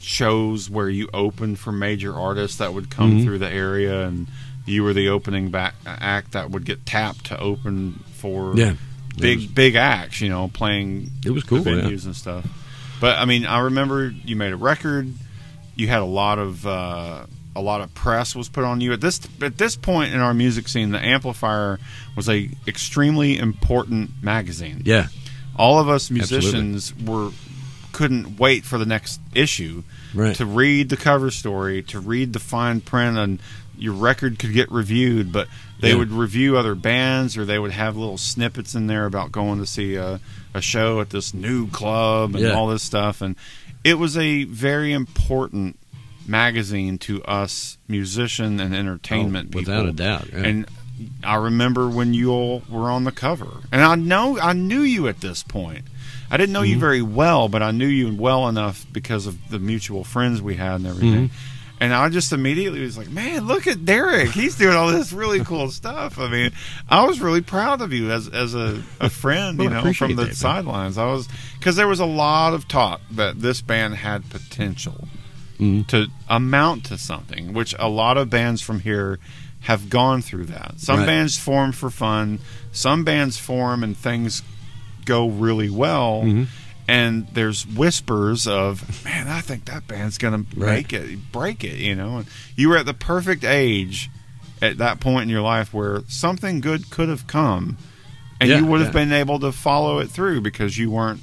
shows 0.00 0.68
where 0.70 0.88
you 0.88 1.08
opened 1.12 1.58
for 1.58 1.72
major 1.72 2.14
artists 2.14 2.58
that 2.58 2.72
would 2.74 2.90
come 2.90 3.18
Mhm. 3.18 3.24
through 3.24 3.38
the 3.38 3.50
area, 3.50 4.06
and 4.06 4.26
you 4.66 4.82
were 4.82 4.92
the 4.92 5.08
opening 5.08 5.50
back 5.50 5.74
act 5.86 6.32
that 6.32 6.50
would 6.50 6.64
get 6.64 6.84
tapped 6.84 7.26
to 7.26 7.38
open 7.40 8.02
for 8.14 8.54
yeah, 8.56 8.74
big 9.18 9.38
was- 9.38 9.46
big 9.46 9.74
acts. 9.76 10.20
You 10.20 10.28
know, 10.28 10.48
playing 10.48 11.10
It 11.24 11.30
was 11.30 11.44
cool. 11.44 11.62
the 11.62 11.70
yeah. 11.70 11.82
venues 11.82 12.04
and 12.04 12.14
stuff. 12.14 12.44
But 13.00 13.18
I 13.18 13.24
mean, 13.24 13.46
I 13.46 13.60
remember 13.60 14.08
you 14.08 14.36
made 14.36 14.52
a 14.52 14.56
record. 14.56 15.12
You 15.74 15.88
had 15.88 16.00
a 16.00 16.04
lot 16.06 16.38
of 16.38 16.66
uh, 16.66 17.26
a 17.54 17.60
lot 17.60 17.80
of 17.80 17.92
press 17.94 18.34
was 18.34 18.48
put 18.48 18.64
on 18.64 18.80
you 18.80 18.92
at 18.92 19.00
this 19.00 19.20
at 19.42 19.58
this 19.58 19.76
point 19.76 20.12
in 20.14 20.20
our 20.20 20.34
music 20.34 20.68
scene. 20.68 20.90
The 20.90 21.04
Amplifier 21.04 21.78
was 22.16 22.28
a 22.28 22.50
extremely 22.66 23.38
important 23.38 24.10
magazine. 24.22 24.82
Yeah, 24.84 25.08
All 25.56 25.78
of 25.78 25.88
us 25.88 26.10
Absolutely. 26.10 26.36
musicians 26.38 26.94
were 27.04 27.30
couldn't 27.92 28.38
wait 28.38 28.64
for 28.64 28.76
the 28.78 28.84
next 28.86 29.20
issue 29.34 29.82
Right. 30.14 30.36
to 30.36 30.44
read 30.46 30.88
the 30.90 30.96
cover 30.98 31.30
story, 31.30 31.82
to 31.84 31.98
read 32.00 32.32
the 32.34 32.38
fine 32.38 32.80
print, 32.80 33.16
and 33.18 33.38
your 33.78 33.94
record 33.94 34.38
could 34.38 34.52
get 34.52 34.70
reviewed. 34.70 35.32
But 35.32 35.48
they 35.80 35.90
Yeah. 35.90 35.96
would 35.98 36.10
review 36.12 36.56
other 36.56 36.74
bands, 36.74 37.36
or 37.36 37.44
they 37.44 37.58
would 37.58 37.72
have 37.72 37.96
little 37.96 38.18
snippets 38.18 38.74
in 38.74 38.86
there 38.86 39.06
about 39.06 39.32
going 39.32 39.58
to 39.58 39.66
see 39.66 39.94
a, 39.96 40.20
a 40.54 40.60
show 40.62 41.00
at 41.00 41.10
this 41.10 41.34
new 41.34 41.68
club 41.68 42.34
and 42.34 42.44
Yeah. 42.44 42.52
all 42.52 42.68
this 42.68 42.82
stuff. 42.82 43.20
And 43.20 43.36
it 43.84 43.98
was 43.98 44.16
a 44.16 44.44
very 44.44 44.92
important 44.92 45.78
magazine 46.26 46.98
to 46.98 47.22
us 47.24 47.78
musician 47.88 48.58
and 48.60 48.74
entertainment 48.74 49.50
Oh, 49.54 49.58
people. 49.58 49.72
without 49.74 49.88
a 49.88 49.92
doubt, 49.92 50.28
yeah. 50.32 50.40
And 50.44 50.66
I 51.22 51.36
remember 51.36 51.88
when 51.88 52.14
you 52.14 52.30
all 52.32 52.62
were 52.68 52.90
on 52.90 53.04
the 53.04 53.12
cover, 53.12 53.60
and 53.70 53.82
I 53.82 53.94
know 53.96 54.38
I 54.40 54.52
knew 54.54 54.80
you 54.80 55.08
at 55.08 55.20
this 55.20 55.42
point. 55.42 55.84
I 56.30 56.36
didn't 56.36 56.52
know 56.52 56.62
Mm-hmm. 56.62 56.70
you 56.72 56.78
very 56.80 57.02
well, 57.02 57.48
but 57.48 57.62
I 57.62 57.70
knew 57.70 57.86
you 57.86 58.12
well 58.14 58.48
enough 58.48 58.84
because 58.92 59.26
of 59.26 59.50
the 59.50 59.58
mutual 59.60 60.02
friends 60.02 60.42
we 60.42 60.56
had 60.56 60.76
and 60.76 60.86
everything. 60.86 61.28
Mm-hmm. 61.28 61.55
And 61.78 61.92
I 61.92 62.08
just 62.08 62.32
immediately 62.32 62.80
was 62.80 62.96
like, 62.96 63.10
"Man, 63.10 63.46
look 63.46 63.66
at 63.66 63.84
Derek! 63.84 64.30
He's 64.30 64.56
doing 64.56 64.74
all 64.76 64.88
this 64.88 65.12
really 65.12 65.44
cool 65.44 65.70
stuff." 65.82 66.18
I 66.18 66.28
mean, 66.28 66.52
I 66.88 67.04
was 67.04 67.20
really 67.20 67.42
proud 67.42 67.82
of 67.82 67.92
you 67.92 68.10
as 68.10 68.28
as 68.28 68.54
a, 68.54 68.82
a 68.98 69.10
friend, 69.10 69.58
you 69.62 69.68
know, 69.68 69.92
from 69.92 70.10
the 70.16 70.22
that, 70.22 70.26
man. 70.28 70.34
sidelines. 70.34 70.96
I 70.96 71.04
was 71.06 71.28
because 71.58 71.76
there 71.76 71.86
was 71.88 72.00
a 72.00 72.06
lot 72.06 72.54
of 72.54 72.66
talk 72.66 73.02
that 73.10 73.40
this 73.40 73.60
band 73.60 73.96
had 73.96 74.28
potential 74.30 75.06
Mhm. 75.60 75.86
to 75.88 76.06
amount 76.28 76.84
to 76.86 76.98
something, 76.98 77.52
which 77.54 77.74
a 77.78 77.88
lot 77.88 78.16
of 78.18 78.28
bands 78.30 78.60
from 78.62 78.80
here 78.80 79.18
have 79.60 79.88
gone 79.90 80.22
through 80.22 80.44
that. 80.46 80.74
Some 80.78 81.00
Right. 81.00 81.06
bands 81.06 81.36
form 81.38 81.72
for 81.72 81.90
fun, 81.90 82.38
some 82.72 83.04
bands 83.04 83.36
form 83.38 83.82
and 83.82 83.96
things 83.96 84.42
go 85.04 85.28
really 85.28 85.70
well. 85.70 86.22
Mhm. 86.24 86.46
And 86.88 87.26
there's 87.32 87.66
whispers 87.66 88.46
of, 88.46 89.04
man, 89.04 89.26
I 89.26 89.40
think 89.40 89.64
that 89.64 89.88
band's 89.88 90.18
going 90.18 90.44
to 90.44 90.56
Right. 90.60 90.76
make 90.76 90.92
it, 90.92 91.32
break 91.32 91.64
it, 91.64 91.78
you 91.78 91.94
know. 91.96 92.18
And 92.18 92.26
you 92.54 92.68
were 92.68 92.76
at 92.76 92.86
the 92.86 92.94
perfect 92.94 93.42
age 93.44 94.08
at 94.62 94.78
that 94.78 95.00
point 95.00 95.24
in 95.24 95.28
your 95.28 95.42
life 95.42 95.74
where 95.74 96.02
something 96.06 96.60
good 96.60 96.88
could 96.90 97.08
have 97.08 97.26
come, 97.26 97.76
and 98.40 98.48
Yeah, 98.48 98.58
you 98.58 98.66
would 98.66 98.80
have 98.82 98.94
yeah. 98.94 99.00
been 99.04 99.12
able 99.12 99.40
to 99.40 99.50
follow 99.50 99.98
it 99.98 100.10
through 100.10 100.42
because 100.42 100.78
you 100.78 100.90
weren't 100.90 101.20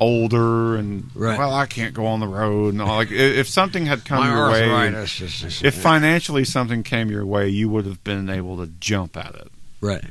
older 0.00 0.76
and 0.76 1.10
Right. 1.14 1.38
well, 1.38 1.54
I 1.54 1.66
can't 1.66 1.94
go 1.94 2.06
on 2.06 2.20
the 2.20 2.26
road 2.28 2.72
and 2.72 2.82
all. 2.82 2.96
Like 2.96 3.10
if 3.10 3.48
something 3.48 3.86
had 3.86 4.04
come 4.04 4.18
My 4.20 4.32
your 4.32 4.50
way, 4.50 4.88
is- 5.02 5.20
is- 5.20 5.62
if 5.62 5.74
financially 5.74 6.44
something 6.44 6.82
came 6.82 7.10
your 7.10 7.26
way, 7.26 7.48
you 7.48 7.68
would 7.68 7.84
have 7.86 8.02
been 8.04 8.28
able 8.30 8.56
to 8.58 8.70
jump 8.80 9.16
at 9.16 9.34
it. 9.34 9.48
Right. 9.80 10.04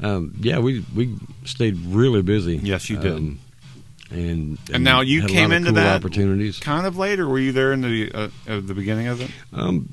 Um, 0.00 0.34
yeah, 0.40 0.58
we 0.58 0.84
we 0.94 1.14
stayed 1.44 1.76
really 1.86 2.22
busy. 2.22 2.60
Yes, 2.62 2.90
you 2.90 2.96
did. 2.98 3.12
Um, 3.12 3.38
and, 4.14 4.58
And 4.72 4.84
now 4.84 5.00
you 5.00 5.26
came 5.26 5.52
into 5.52 5.68
cool 5.68 5.74
that 5.76 5.96
opportunities. 5.96 6.58
Kind 6.58 6.86
of 6.86 6.96
later, 6.96 7.28
were 7.28 7.38
you 7.38 7.52
there 7.52 7.72
in 7.72 7.80
the 7.82 8.10
uh, 8.12 8.28
at 8.46 8.66
the 8.66 8.74
beginning 8.74 9.08
of 9.08 9.20
it? 9.20 9.30
Um, 9.52 9.88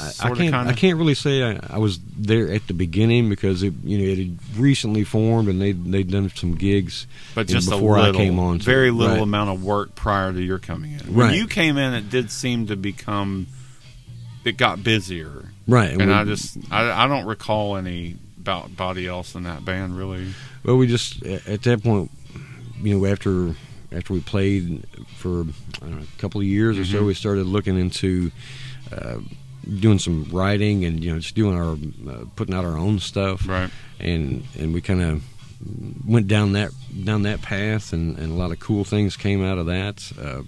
I, 0.00 0.12
I 0.30 0.34
can't. 0.34 0.54
I 0.54 0.72
can't 0.72 0.98
really 0.98 1.14
say 1.14 1.42
I, 1.44 1.60
I 1.70 1.78
was 1.78 2.00
there 2.16 2.50
at 2.52 2.66
the 2.66 2.74
beginning 2.74 3.28
because 3.28 3.62
it, 3.62 3.74
you 3.84 3.98
know, 3.98 4.04
it 4.04 4.18
had 4.18 4.38
recently 4.58 5.04
formed 5.04 5.48
and 5.48 5.60
they 5.62 5.70
they'd 5.70 6.10
done 6.10 6.28
some 6.34 6.56
gigs. 6.56 7.06
But 7.36 7.46
just 7.46 7.70
before 7.70 7.96
a 7.96 8.00
I 8.00 8.06
little, 8.06 8.20
came 8.20 8.38
on 8.40 8.58
very 8.58 8.88
it. 8.88 8.92
little 8.92 9.14
Right. 9.16 9.22
amount 9.22 9.50
of 9.50 9.62
work 9.64 9.94
prior 9.94 10.32
to 10.32 10.40
your 10.42 10.58
coming 10.58 10.92
in. 10.94 11.14
When 11.14 11.28
Right. 11.28 11.36
you 11.36 11.46
came 11.46 11.78
in, 11.78 11.94
it 11.94 12.10
did 12.10 12.30
seem 12.32 12.66
to 12.68 12.76
become. 12.76 13.46
It 14.44 14.56
got 14.56 14.82
busier, 14.82 15.50
Right, 15.66 15.90
and 15.90 16.06
we- 16.06 16.12
I 16.12 16.24
just 16.24 16.56
I, 16.72 17.04
I 17.04 17.06
don't 17.06 17.26
recall 17.26 17.76
any 17.76 18.16
about 18.40 18.74
body 18.76 19.06
else 19.06 19.34
in 19.36 19.44
that 19.44 19.64
band 19.64 19.96
really. 19.96 20.26
Well, 20.64 20.76
we 20.76 20.86
just 20.88 21.22
at 21.24 21.62
that 21.62 21.82
point, 21.84 22.10
you 22.82 22.98
know, 22.98 23.06
after 23.06 23.54
after 23.92 24.12
we 24.12 24.20
played 24.20 24.84
for 25.16 25.40
I 25.40 25.86
don't 25.86 25.96
know, 26.00 26.02
a 26.16 26.20
couple 26.20 26.40
of 26.40 26.46
years 26.46 26.76
or 26.78 26.82
Mm-hmm. 26.82 26.92
so, 26.98 27.04
we 27.04 27.14
started 27.14 27.46
looking 27.46 27.78
into 27.78 28.30
uh, 28.92 29.18
doing 29.80 29.98
some 29.98 30.24
writing 30.32 30.84
and 30.84 31.02
you 31.02 31.12
know 31.12 31.18
just 31.18 31.34
doing 31.34 31.56
our 31.56 31.72
uh, 32.12 32.24
putting 32.36 32.54
out 32.54 32.64
our 32.64 32.76
own 32.76 32.98
stuff, 32.98 33.46
Right. 33.48 33.70
And 34.00 34.44
and 34.58 34.72
we 34.74 34.80
kind 34.80 35.02
of 35.02 35.22
went 36.06 36.28
down 36.28 36.52
that 36.52 36.70
down 37.04 37.22
that 37.22 37.42
path, 37.42 37.92
and, 37.92 38.16
and 38.18 38.30
a 38.32 38.34
lot 38.34 38.52
of 38.52 38.60
cool 38.60 38.84
things 38.84 39.16
came 39.16 39.42
out 39.44 39.58
of 39.58 39.66
that. 39.66 40.12
Uh, 40.20 40.42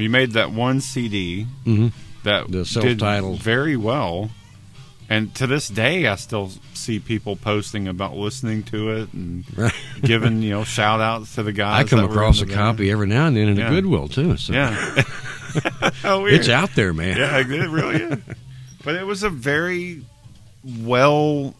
You 0.00 0.08
made 0.08 0.32
that 0.32 0.52
one 0.52 0.80
CD 0.80 1.44
hmm 1.64 1.88
that 2.24 2.50
The 2.52 2.64
self-titled. 2.64 3.40
very 3.42 3.76
well, 3.76 4.30
and 5.12 5.34
to 5.36 5.46
this 5.46 5.68
day, 5.68 6.06
I 6.06 6.16
still 6.16 6.50
see 6.74 6.98
people 6.98 7.36
posting 7.36 7.86
about 7.88 8.16
listening 8.16 8.62
to 8.64 8.90
it 8.90 9.12
and 9.12 9.44
giving 10.02 10.42
you 10.42 10.50
know 10.50 10.64
shout 10.64 11.00
outs 11.00 11.34
to 11.34 11.42
the 11.42 11.52
guys. 11.52 11.84
I 11.84 11.88
come 11.88 12.04
across 12.04 12.40
a 12.40 12.46
copy 12.46 12.90
every 12.90 13.06
now 13.06 13.26
and 13.26 13.36
then 13.36 13.48
in 13.48 13.56
Yeah. 13.56 13.66
a 13.66 13.70
Goodwill 13.70 14.08
too. 14.08 14.36
So 14.36 14.52
Yeah. 14.52 15.02
Oh, 16.02 16.22
weird. 16.22 16.34
it's 16.40 16.48
out 16.48 16.70
there, 16.74 16.94
man. 16.94 17.18
Yeah, 17.18 17.38
it 17.38 17.46
really 17.68 17.96
is. 18.02 18.18
But 18.82 18.94
it 18.94 19.04
was 19.04 19.22
a 19.22 19.28
very 19.28 20.02
well 20.78 21.54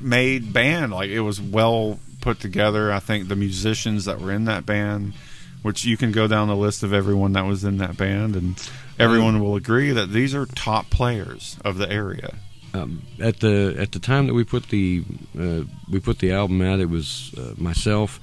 made 0.00 0.52
band. 0.52 0.92
Like 0.92 1.10
it 1.10 1.20
was 1.20 1.40
well 1.40 1.98
put 2.20 2.38
together. 2.38 2.92
I 2.92 3.00
think 3.00 3.26
the 3.28 3.34
musicians 3.36 4.04
that 4.04 4.20
were 4.20 4.30
in 4.30 4.44
that 4.44 4.64
band, 4.64 5.14
which 5.62 5.84
you 5.84 5.96
can 5.96 6.12
go 6.12 6.28
down 6.28 6.46
the 6.46 6.54
list 6.56 6.82
of 6.84 6.92
everyone 6.92 7.32
that 7.32 7.46
was 7.46 7.64
in 7.64 7.78
that 7.78 7.96
band, 7.96 8.36
and 8.36 8.70
everyone 8.98 9.40
will 9.42 9.56
agree 9.56 9.92
that 9.92 10.12
these 10.12 10.34
are 10.34 10.46
top 10.46 10.90
players 10.90 11.56
of 11.64 11.76
the 11.78 11.90
area. 11.90 12.34
um, 12.74 13.02
at 13.20 13.40
the 13.40 13.74
at 13.78 13.92
the 13.92 13.98
time 13.98 14.26
that 14.26 14.34
we 14.34 14.44
put 14.44 14.68
the 14.68 15.04
uh, 15.38 15.62
we 15.90 16.00
put 16.00 16.18
the 16.18 16.32
album 16.32 16.60
out, 16.62 16.80
it 16.80 16.90
was 16.90 17.34
uh, 17.38 17.54
myself, 17.56 18.20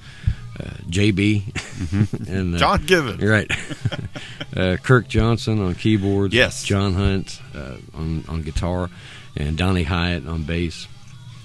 uh, 0.60 0.64
JB, 0.88 2.28
and 2.28 2.54
uh, 2.54 2.58
John 2.58 2.84
Given. 2.86 3.18
right, 3.26 3.50
uh, 4.56 4.76
Kirk 4.82 5.08
Johnson 5.08 5.60
on 5.60 5.74
keyboards, 5.74 6.34
Yes. 6.34 6.62
John 6.64 6.94
Hunt 6.94 7.40
uh, 7.54 7.76
on 7.94 8.24
on 8.28 8.42
guitar, 8.42 8.90
and 9.36 9.56
Donnie 9.56 9.84
Hyatt 9.84 10.26
on 10.26 10.44
bass. 10.44 10.86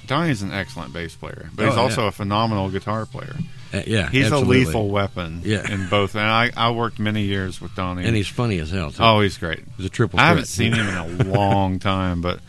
Donnie 0.07 0.31
is 0.31 0.41
an 0.41 0.51
excellent 0.51 0.91
bass 0.93 1.15
player, 1.15 1.49
but 1.55 1.63
Oh, 1.63 1.67
he's 1.67 1.75
yeah. 1.75 1.81
also 1.81 2.07
a 2.07 2.11
phenomenal 2.11 2.69
guitar 2.69 3.05
player. 3.05 3.35
Uh, 3.73 3.81
yeah, 3.85 4.09
He's 4.09 4.25
absolutely. 4.25 4.63
a 4.63 4.65
lethal 4.65 4.89
weapon 4.89 5.41
Yeah. 5.43 5.71
in 5.71 5.87
both. 5.89 6.15
And 6.15 6.25
I, 6.25 6.49
I 6.57 6.71
worked 6.71 6.97
many 6.99 7.23
years 7.23 7.61
with 7.61 7.75
Donnie. 7.75 8.03
and 8.05 8.15
he's 8.15 8.27
funny 8.27 8.57
as 8.59 8.71
hell. 8.71 8.91
Too. 8.91 9.03
oh, 9.03 9.21
he's 9.21 9.37
great. 9.37 9.59
he's 9.77 9.85
a 9.85 9.89
triple. 9.89 10.19
I 10.19 10.27
haven't 10.27 10.47
seen 10.47 10.73
him 10.73 10.87
in 10.87 10.95
a 10.95 11.23
long 11.37 11.77
time, 11.79 12.21
but 12.21 12.39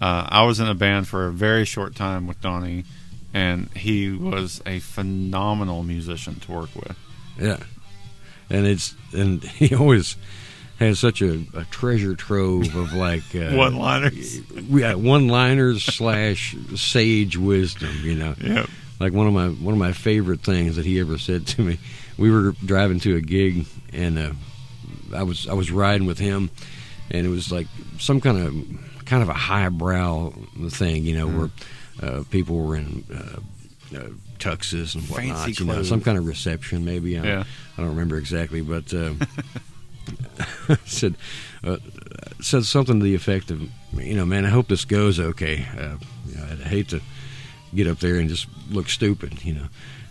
uh, 0.00 0.26
I 0.28 0.44
was 0.44 0.60
in 0.60 0.68
a 0.68 0.74
band 0.74 1.08
for 1.08 1.26
a 1.26 1.32
very 1.32 1.64
short 1.64 1.96
time 1.96 2.26
with 2.28 2.40
Donnie, 2.40 2.84
and 3.34 3.68
he 3.74 4.10
was 4.12 4.62
a 4.66 4.78
phenomenal 4.78 5.82
musician 5.82 6.36
to 6.40 6.52
work 6.52 6.72
with. 6.76 6.96
Yeah, 7.40 7.58
and 8.48 8.64
it's 8.66 8.94
and 9.12 9.42
he 9.58 9.74
always 9.74 10.14
has 10.78 11.00
such 11.00 11.20
a, 11.22 11.42
a 11.54 11.64
treasure 11.72 12.14
trove 12.14 12.72
of 12.76 12.92
like 12.92 13.34
uh, 13.34 13.50
One-liners. 13.56 14.38
yeah, 14.68 14.94
one-liners 14.94 15.82
slash 15.82 16.54
sage 16.76 17.36
wisdom. 17.36 17.90
You 18.04 18.14
know, 18.14 18.34
Yep. 18.40 18.70
Like 19.00 19.12
one 19.12 19.26
of 19.26 19.32
my 19.32 19.48
one 19.48 19.74
of 19.74 19.78
my 19.78 19.92
favorite 19.92 20.40
things 20.40 20.76
that 20.76 20.84
he 20.84 21.00
ever 21.00 21.18
said 21.18 21.46
to 21.48 21.62
me. 21.62 21.78
We 22.16 22.30
were 22.30 22.52
driving 22.64 22.98
to 23.00 23.16
a 23.16 23.20
gig, 23.20 23.66
and 23.92 24.18
uh, 24.18 24.32
I 25.14 25.22
was 25.22 25.46
I 25.48 25.52
was 25.54 25.70
riding 25.70 26.06
with 26.06 26.18
him, 26.18 26.50
and 27.10 27.26
it 27.26 27.30
was 27.30 27.52
like 27.52 27.66
some 27.98 28.20
kind 28.20 28.38
of 28.38 29.04
kind 29.06 29.22
of 29.22 29.28
a 29.28 29.34
highbrow 29.34 30.30
thing, 30.70 31.04
you 31.04 31.16
know, 31.16 31.26
Mm-hmm. 31.28 31.38
where 31.38 31.50
uh, 32.02 32.22
people 32.30 32.56
were 32.56 32.76
in. 32.76 33.04
Uh, 33.12 33.40
uh, 33.96 34.08
tuxes 34.38 34.94
and 34.94 35.02
whatnot, 35.08 35.38
Fancy 35.46 35.62
you 35.62 35.66
know, 35.66 35.72
clothes. 35.72 35.88
some 35.88 36.00
kind 36.02 36.16
of 36.18 36.26
reception, 36.26 36.84
maybe. 36.84 37.18
I, 37.18 37.24
Yeah. 37.24 37.44
I 37.76 37.80
don't 37.80 37.90
remember 37.90 38.18
exactly, 38.18 38.60
but 38.60 38.92
uh, 38.94 39.14
said 40.84 41.14
uh, 41.64 41.78
said 42.40 42.64
something 42.64 43.00
to 43.00 43.04
the 43.04 43.14
effect 43.14 43.50
of, 43.50 43.62
you 43.94 44.14
know, 44.14 44.24
man, 44.26 44.44
I 44.44 44.50
hope 44.50 44.68
this 44.68 44.84
goes 44.84 45.18
okay. 45.18 45.66
Uh, 45.76 45.96
you 46.28 46.34
know, 46.36 46.44
I'd 46.52 46.58
hate 46.60 46.88
to 46.90 47.00
get 47.74 47.86
up 47.86 47.98
there 47.98 48.16
and 48.16 48.28
just 48.28 48.46
look 48.70 48.88
stupid, 48.88 49.44
you 49.44 49.54
know. 49.54 49.66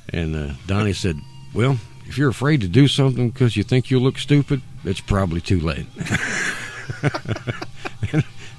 And 0.10 0.36
uh, 0.36 0.54
Donnie 0.68 0.94
said, 0.94 1.18
well, 1.54 1.78
if 2.06 2.18
you're 2.18 2.30
afraid 2.30 2.62
to 2.62 2.68
do 2.68 2.88
something 2.88 3.30
because 3.30 3.58
you 3.58 3.64
think 3.64 3.90
you'll 3.92 4.02
look 4.02 4.18
stupid, 4.18 4.62
it's 4.84 5.02
probably 5.02 5.42
too 5.42 5.60
late. 5.60 5.86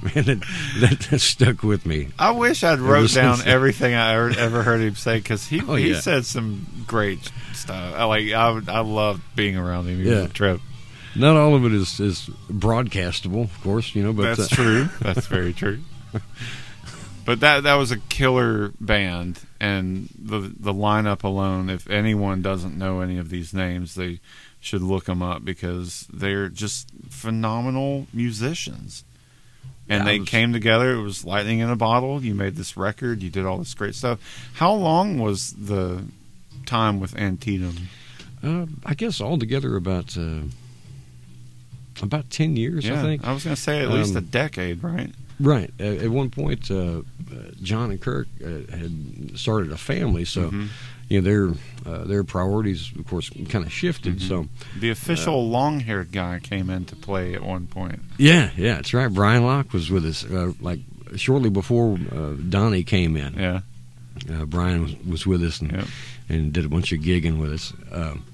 man, 0.02 0.24
that, 0.24 0.44
that, 0.80 1.06
that 1.10 1.18
stuck 1.20 1.62
with 1.62 1.86
me. 1.86 2.08
I 2.18 2.30
wish 2.32 2.62
I'd 2.64 2.78
wrote 2.78 3.12
down 3.14 3.38
everything 3.46 3.94
I 3.94 4.14
ever, 4.14 4.30
ever 4.38 4.62
heard 4.62 4.80
him 4.80 4.94
say 4.94 5.18
because 5.18 5.46
he 5.46 5.60
Oh, 5.66 5.74
he 5.74 5.92
yeah. 5.92 6.00
said 6.00 6.24
some 6.26 6.66
great 6.86 7.30
stuff. 7.54 7.94
I 7.96 8.04
like 8.04 8.30
I 8.32 8.60
I 8.68 8.80
loved 8.80 9.22
being 9.34 9.56
around 9.56 9.86
him. 9.88 9.96
He 10.02 10.08
was 10.08 10.18
Yeah. 10.18 10.24
a 10.24 10.28
trip. 10.28 10.60
Not 11.16 11.36
all 11.36 11.54
of 11.56 11.64
it 11.64 11.72
is, 11.72 11.98
is 12.00 12.28
broadcastable, 12.50 13.44
of 13.44 13.60
course, 13.62 13.94
you 13.94 14.04
know, 14.04 14.12
but 14.12 14.36
That's 14.36 14.52
uh, 14.52 14.54
true. 14.54 14.88
That's 15.00 15.26
very 15.26 15.52
true. 15.52 15.80
But 17.28 17.40
that 17.40 17.62
that 17.64 17.74
was 17.74 17.90
a 17.90 17.98
killer 17.98 18.72
band, 18.80 19.40
and 19.60 20.08
the 20.18 20.40
the 20.58 20.72
lineup 20.72 21.24
alone. 21.24 21.68
If 21.68 21.86
anyone 21.90 22.40
doesn't 22.40 22.76
know 22.78 23.00
any 23.02 23.18
of 23.18 23.28
these 23.28 23.52
names, 23.52 23.94
they 23.96 24.20
should 24.60 24.80
look 24.80 25.04
them 25.04 25.22
up 25.22 25.44
because 25.44 26.06
they're 26.10 26.48
just 26.48 26.88
phenomenal 27.10 28.06
musicians. 28.14 29.04
And 29.90 30.00
Yeah, 30.00 30.04
they 30.12 30.18
was- 30.20 30.28
came 30.30 30.54
together. 30.54 30.94
It 30.94 31.02
was 31.02 31.22
lightning 31.26 31.58
in 31.58 31.68
a 31.68 31.76
bottle. 31.76 32.24
You 32.24 32.34
made 32.34 32.56
this 32.56 32.78
record. 32.78 33.22
You 33.22 33.28
did 33.28 33.44
all 33.44 33.58
this 33.58 33.74
great 33.74 33.94
stuff. 33.94 34.18
How 34.54 34.72
long 34.72 35.18
was 35.18 35.52
the 35.52 36.04
time 36.64 36.98
with 36.98 37.14
Antietam? 37.14 37.88
Uh, 38.42 38.64
I 38.86 38.94
guess 38.94 39.20
altogether 39.20 39.76
about 39.76 40.16
uh, 40.16 40.44
about 42.00 42.30
ten 42.30 42.56
years. 42.56 42.86
yeah, 42.86 43.00
I 43.00 43.02
think. 43.02 43.22
was 43.22 43.44
going 43.44 43.54
to 43.56 43.60
say 43.62 43.80
at 43.82 43.90
least 43.90 44.12
Um, 44.12 44.16
a 44.18 44.20
decade, 44.22 44.82
right? 44.82 45.10
Right. 45.40 45.70
At, 45.78 45.98
at 45.98 46.08
one 46.10 46.30
point, 46.30 46.70
uh, 46.70 46.74
uh, 46.74 47.02
John 47.62 47.90
and 47.90 48.00
Kirk 48.00 48.26
uh, 48.44 48.48
had 48.76 49.38
started 49.38 49.70
a 49.72 49.76
family, 49.76 50.24
so 50.24 50.50
Mhm. 50.50 50.68
you 51.08 51.20
know 51.20 51.24
their 51.24 51.48
uh, 51.86 52.04
their 52.04 52.24
priorities, 52.24 52.90
of 52.98 53.06
course, 53.06 53.30
kind 53.48 53.64
of 53.64 53.72
shifted. 53.72 54.18
Mhm. 54.18 54.28
So 54.28 54.48
The 54.80 54.90
official 54.90 55.48
long-haired 55.48 56.10
guy 56.12 56.40
came 56.42 56.68
into 56.70 56.96
play 56.96 57.34
at 57.34 57.42
one 57.42 57.66
point. 57.66 58.00
yeah, 58.18 58.50
yeah, 58.56 58.74
that's 58.74 58.92
right. 58.92 59.08
Brian 59.12 59.44
Locke 59.44 59.72
was 59.72 59.90
with 59.90 60.04
us 60.04 60.24
uh, 60.24 60.52
like 60.60 60.80
shortly 61.16 61.50
before 61.50 61.98
uh, 62.12 62.32
Donnie 62.48 62.82
came 62.84 63.16
in. 63.16 63.34
Yeah, 63.34 63.60
Uh, 64.28 64.44
Brian 64.44 64.82
was, 64.82 64.94
was 65.06 65.26
with 65.26 65.42
us 65.44 65.60
and, 65.60 65.70
Yep. 65.72 65.86
and 66.28 66.52
did 66.52 66.64
a 66.64 66.68
bunch 66.68 66.92
of 66.92 66.98
gigging 67.00 67.38
with 67.38 67.52
us. 67.52 67.72
Um, 67.92 68.24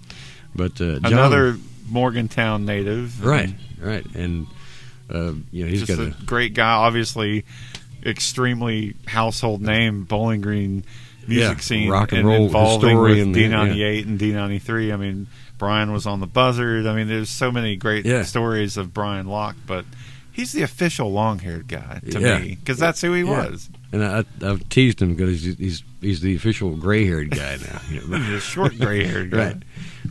but 0.56 0.80
uh, 0.80 0.98
John, 1.00 1.12
another 1.12 1.58
Morgantown 1.90 2.64
native, 2.64 3.22
right, 3.24 3.52
right, 3.78 4.06
and 4.14 4.46
uh, 5.10 5.32
you 5.50 5.64
know 5.64 5.70
he's 5.70 5.84
just 5.84 5.98
got 5.98 6.06
a 6.06 6.14
great 6.24 6.54
guy. 6.54 6.72
Obviously, 6.72 7.44
extremely 8.04 8.94
household 9.06 9.60
name, 9.62 10.04
Bowling 10.04 10.40
Green 10.40 10.84
music 11.26 11.56
Yeah, 11.58 11.60
scene, 11.62 11.90
rock 11.90 12.12
and 12.12 12.26
roll 12.26 12.46
involving 12.46 12.90
historian 12.90 13.32
with 13.32 13.40
D98 13.40 14.06
and 14.06 14.20
D93. 14.20 14.92
I 14.92 14.96
mean, 14.96 15.26
Brian 15.58 15.92
was 15.92 16.06
on 16.06 16.20
the 16.20 16.26
buzzard. 16.26 16.86
I 16.86 16.94
mean, 16.94 17.08
there's 17.08 17.30
so 17.30 17.50
many 17.50 17.76
great 17.76 18.04
Yeah. 18.04 18.22
stories 18.24 18.76
of 18.76 18.92
Brian 18.92 19.26
Locke, 19.26 19.56
but 19.66 19.84
he's 20.32 20.52
the 20.52 20.62
official 20.62 21.10
long-haired 21.12 21.66
guy 21.68 22.00
to 22.10 22.20
Yeah. 22.20 22.38
me 22.40 22.56
because 22.60 22.78
that's 22.78 23.00
who 23.00 23.12
he 23.14 23.24
was. 23.24 23.70
and 23.92 24.04
I, 24.04 24.24
I've 24.42 24.68
teased 24.68 25.00
him 25.00 25.14
because 25.14 25.42
he's, 25.42 25.56
he's 25.56 25.82
he's 26.00 26.20
the 26.20 26.34
official 26.34 26.76
gray-haired 26.76 27.30
guy 27.30 27.56
now. 27.56 27.80
you 27.90 28.06
know. 28.06 28.18
The 28.32 28.40
short 28.40 28.76
gray-haired 28.78 29.30
guy. 29.30 29.36
right, 29.38 29.62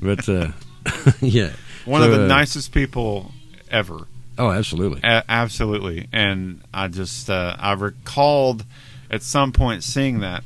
but 0.01 0.27
uh, 0.29 0.47
yeah, 1.21 1.51
One 1.85 2.01
So, 2.01 2.11
of 2.11 2.17
the 2.17 2.23
uh, 2.23 2.27
nicest 2.27 2.71
people 2.71 3.31
ever. 3.69 4.07
Oh, 4.37 4.49
absolutely. 4.51 5.01
A- 5.03 5.23
absolutely. 5.29 6.07
And 6.11 6.61
I 6.73 6.87
just 6.87 7.29
uh, 7.29 7.55
I 7.59 7.73
recalled 7.73 8.65
at 9.11 9.21
some 9.23 9.51
point 9.51 9.83
seeing 9.83 10.19
that. 10.21 10.43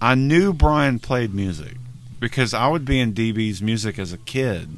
I 0.00 0.14
knew 0.14 0.52
Brian 0.52 0.98
played 0.98 1.32
music 1.32 1.76
because 2.20 2.52
I 2.52 2.68
would 2.68 2.84
be 2.84 3.00
in 3.00 3.14
DB's 3.14 3.62
music 3.62 3.98
as 3.98 4.12
a 4.12 4.18
kid, 4.18 4.76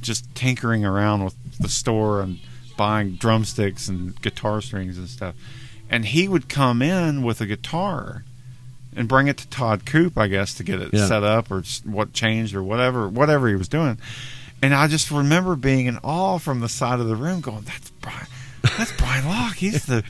just 0.00 0.32
tinkering 0.34 0.84
around 0.84 1.24
with 1.24 1.34
the 1.58 1.68
store 1.68 2.20
and 2.20 2.38
buying 2.76 3.14
drumsticks 3.16 3.88
and 3.88 4.20
guitar 4.22 4.60
strings 4.60 4.96
and 4.98 5.08
stuff. 5.08 5.34
And 5.90 6.04
he 6.04 6.28
would 6.28 6.48
come 6.48 6.80
in 6.82 7.22
with 7.22 7.40
a 7.40 7.46
guitar 7.46 8.22
and 8.94 9.08
bring 9.08 9.26
it 9.26 9.36
to 9.38 9.48
Todd 9.48 9.84
Coop, 9.84 10.16
I 10.16 10.28
guess, 10.28 10.54
to 10.54 10.62
get 10.64 10.80
it 10.80 10.90
Yeah. 10.92 11.06
set 11.06 11.24
up 11.24 11.50
or 11.50 11.62
what 11.84 12.12
changed 12.12 12.54
or 12.54 12.62
whatever, 12.62 13.08
whatever 13.08 13.48
he 13.48 13.54
was 13.56 13.68
doing. 13.68 13.98
And 14.62 14.74
I 14.74 14.88
just 14.88 15.10
remember 15.10 15.54
being 15.56 15.86
in 15.86 15.98
awe 15.98 16.38
from 16.38 16.60
the 16.60 16.68
side 16.68 17.00
of 17.00 17.06
the 17.08 17.16
room, 17.16 17.40
going, 17.40 17.62
"That's 17.62 17.90
Brian, 18.00 18.26
that's 18.76 18.92
Brian 18.92 19.24
Locke. 19.26 19.54
He's 19.56 19.86
the 19.86 20.02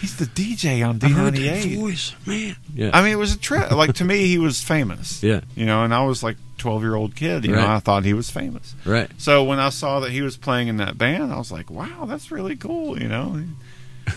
he's 0.00 0.16
the 0.16 0.26
DJ 0.26 0.86
on 0.88 1.00
I 1.02 1.08
heard 1.08 1.34
D98." 1.34 1.78
voice, 1.80 2.14
man. 2.24 2.56
Yeah, 2.74 2.90
I 2.92 3.02
mean, 3.02 3.12
it 3.12 3.16
was 3.18 3.34
a 3.34 3.38
trip. 3.38 3.70
Like 3.72 3.94
to 3.94 4.04
me, 4.04 4.26
he 4.26 4.38
was 4.38 4.62
famous. 4.62 5.22
yeah, 5.22 5.40
You 5.56 5.66
know, 5.66 5.82
and 5.82 5.92
I 5.92 6.04
was 6.04 6.22
like 6.22 6.36
twelve 6.58 6.82
year 6.82 6.94
old 6.94 7.16
kid. 7.16 7.44
You 7.44 7.52
know, 7.52 7.66
I 7.66 7.80
thought 7.80 8.04
he 8.04 8.14
was 8.14 8.30
famous. 8.30 8.74
right. 8.84 9.10
So 9.18 9.42
when 9.44 9.58
I 9.58 9.70
saw 9.70 10.00
that 10.00 10.12
he 10.12 10.22
was 10.22 10.36
playing 10.36 10.68
in 10.68 10.76
that 10.76 10.96
band, 10.96 11.32
I 11.32 11.38
was 11.38 11.50
like, 11.50 11.68
"Wow, 11.70 12.04
that's 12.06 12.30
really 12.30 12.54
cool." 12.56 13.00
You 13.00 13.08
know, 13.08 13.42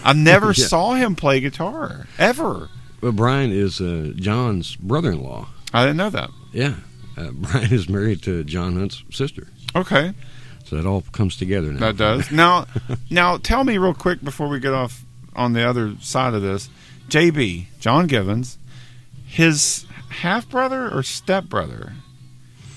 I 0.04 0.14
never 0.14 0.48
Yeah. 0.56 0.66
saw 0.68 0.94
him 0.94 1.16
play 1.16 1.40
guitar 1.40 2.06
ever. 2.20 2.70
Well, 3.02 3.12
Brian 3.14 3.52
is 3.52 3.82
uh, 3.82 4.12
John's 4.16 4.76
brother-in-law. 4.76 5.48
I 5.74 5.84
didn't 5.86 5.98
know 5.98 6.10
that. 6.12 6.30
Yeah, 6.52 6.74
uh, 7.18 7.32
Brian 7.32 7.74
is 7.74 7.88
married 7.90 8.22
to 8.24 8.44
John 8.44 8.76
Hunt's 8.76 9.04
sister, 9.10 9.48
Okay, 9.76 10.14
so 10.66 10.78
it 10.78 10.86
all 10.86 11.02
comes 11.12 11.36
together 11.36 11.72
now. 11.72 11.80
that 11.80 11.98
does. 11.98 12.32
Now, 12.32 12.66
now 13.10 13.38
tell 13.38 13.64
me 13.64 13.78
real 13.78 13.94
quick 13.94 14.24
before 14.24 14.48
we 14.48 14.60
get 14.60 14.74
off 14.74 15.04
on 15.36 15.54
the 15.54 15.64
other 15.64 15.96
side 16.02 16.34
of 16.34 16.42
this. 16.42 16.70
JB 17.08 17.66
John 17.80 18.08
Givens, 18.08 18.58
his 19.26 19.86
half 20.10 20.50
brother 20.50 20.90
or 20.90 21.04
step 21.04 21.46
brother 21.46 21.94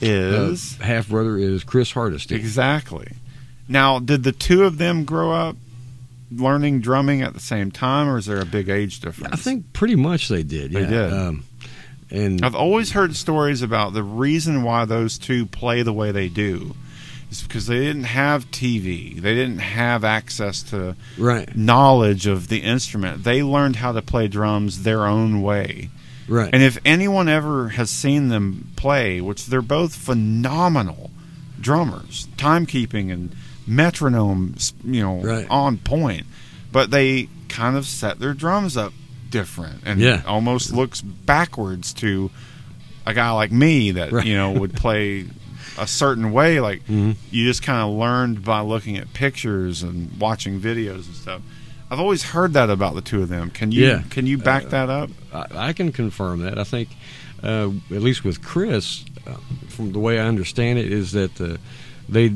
is 0.00 0.76
half 0.78 1.08
brother 1.08 1.36
is 1.36 1.64
Chris 1.64 1.92
Hardesty. 1.92 2.34
exactly. 2.34 3.12
Now, 3.68 3.98
did 4.00 4.24
the 4.24 4.32
two 4.32 4.64
of 4.64 4.78
them 4.78 5.04
grow 5.04 5.32
up 5.32 5.56
learning 6.30 6.80
drumming 6.80 7.22
at 7.22 7.34
the 7.34 7.40
same 7.40 7.70
time, 7.70 8.08
or 8.08 8.18
is 8.18 8.26
there 8.26 8.40
a 8.40 8.44
big 8.44 8.68
age 8.68 9.00
difference? 9.00 9.32
I 9.32 9.36
think 9.36 9.72
pretty 9.72 9.96
much 9.96 10.28
they 10.28 10.42
did. 10.42 10.72
They 10.72 10.82
yeah. 10.82 10.88
did. 10.88 11.12
Um, 11.12 11.44
and 12.12 12.44
I've 12.44 12.54
always 12.54 12.92
heard 12.92 13.16
stories 13.16 13.62
about 13.62 13.94
the 13.94 14.02
reason 14.04 14.62
why 14.62 14.84
those 14.84 15.18
two 15.18 15.46
play 15.46 15.82
the 15.82 15.92
way 15.92 16.12
they 16.12 16.28
do 16.28 16.74
is 17.30 17.42
because 17.42 17.66
they 17.66 17.80
didn't 17.80 18.04
have 18.04 18.50
TV. 18.50 19.18
They 19.20 19.34
didn't 19.34 19.58
have 19.60 20.04
access 20.04 20.62
to 20.64 20.94
right, 21.18 21.54
knowledge 21.56 22.26
of 22.26 22.48
the 22.48 22.58
instrument. 22.58 23.24
They 23.24 23.42
learned 23.42 23.76
how 23.76 23.92
to 23.92 24.02
play 24.02 24.28
drums 24.28 24.82
their 24.82 25.06
own 25.06 25.40
way. 25.42 25.88
right. 26.28 26.50
And 26.52 26.62
if 26.62 26.76
anyone 26.84 27.28
ever 27.28 27.70
has 27.70 27.90
seen 27.90 28.28
them 28.28 28.68
play, 28.76 29.20
which 29.22 29.46
they're 29.46 29.62
both 29.62 29.94
phenomenal 29.94 31.10
drummers, 31.60 32.28
timekeeping 32.36 33.10
and 33.12 33.34
metronome, 33.66 34.54
you 34.84 35.02
know, 35.02 35.20
Right. 35.22 35.46
on 35.48 35.78
point, 35.78 36.26
but 36.70 36.90
they 36.90 37.28
kind 37.48 37.76
of 37.76 37.86
set 37.86 38.18
their 38.18 38.34
drums 38.34 38.76
up 38.76 38.92
different 39.32 39.80
and 39.84 39.98
Yeah. 40.00 40.22
almost 40.26 40.72
looks 40.72 41.00
backwards 41.00 41.92
to 41.94 42.30
a 43.04 43.12
guy 43.14 43.30
like 43.32 43.50
me 43.50 43.90
that 43.92 44.12
Right. 44.12 44.24
you 44.26 44.34
know 44.36 44.52
would 44.52 44.74
play 44.74 45.26
a 45.78 45.86
certain 45.88 46.30
way. 46.30 46.60
Like 46.60 46.86
Mhm. 46.86 47.16
you 47.32 47.44
just 47.46 47.62
kind 47.64 47.80
of 47.80 47.98
learned 47.98 48.44
by 48.44 48.60
looking 48.60 48.96
at 48.96 49.12
pictures 49.12 49.82
and 49.82 50.10
watching 50.20 50.60
videos 50.60 51.06
and 51.06 51.16
stuff. 51.16 51.42
I've 51.90 51.98
always 52.00 52.22
heard 52.22 52.52
that 52.54 52.70
about 52.70 52.94
the 52.94 53.00
two 53.00 53.22
of 53.22 53.28
them. 53.28 53.50
Can 53.50 53.72
you 53.72 53.86
Yeah. 53.86 54.02
can 54.10 54.26
you 54.26 54.38
back 54.38 54.66
Uh, 54.66 54.68
that 54.68 54.88
up? 54.90 55.10
I, 55.34 55.68
I 55.68 55.72
can 55.72 55.90
confirm 55.92 56.40
that. 56.40 56.58
I 56.58 56.64
think, 56.64 56.88
uh, 57.42 57.70
at 57.90 58.02
least 58.02 58.22
with 58.24 58.40
Chris, 58.42 59.04
uh, 59.26 59.32
from 59.68 59.92
the 59.92 59.98
way 59.98 60.18
I 60.20 60.26
understand 60.28 60.78
it, 60.78 60.92
is 60.92 61.12
that 61.12 61.40
uh, 61.40 61.56
they 62.08 62.28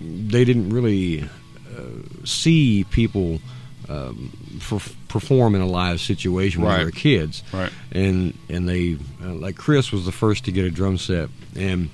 they 0.00 0.44
didn't 0.44 0.70
really 0.70 1.22
uh, 1.22 1.80
see 2.24 2.84
people 2.90 3.40
um, 3.88 4.32
perf- 4.58 4.94
perform 5.08 5.54
in 5.54 5.60
a 5.60 5.66
live 5.66 6.00
situation 6.00 6.62
when 6.62 6.70
Right. 6.70 6.78
they 6.78 6.84
were 6.84 6.90
kids, 6.90 7.42
Right. 7.52 7.70
and 7.92 8.34
and 8.48 8.68
they 8.68 8.96
uh, 9.24 9.32
like 9.34 9.56
Chris 9.56 9.92
was 9.92 10.04
the 10.04 10.12
first 10.12 10.44
to 10.46 10.52
get 10.52 10.64
a 10.64 10.70
drum 10.70 10.98
set, 10.98 11.28
and 11.54 11.88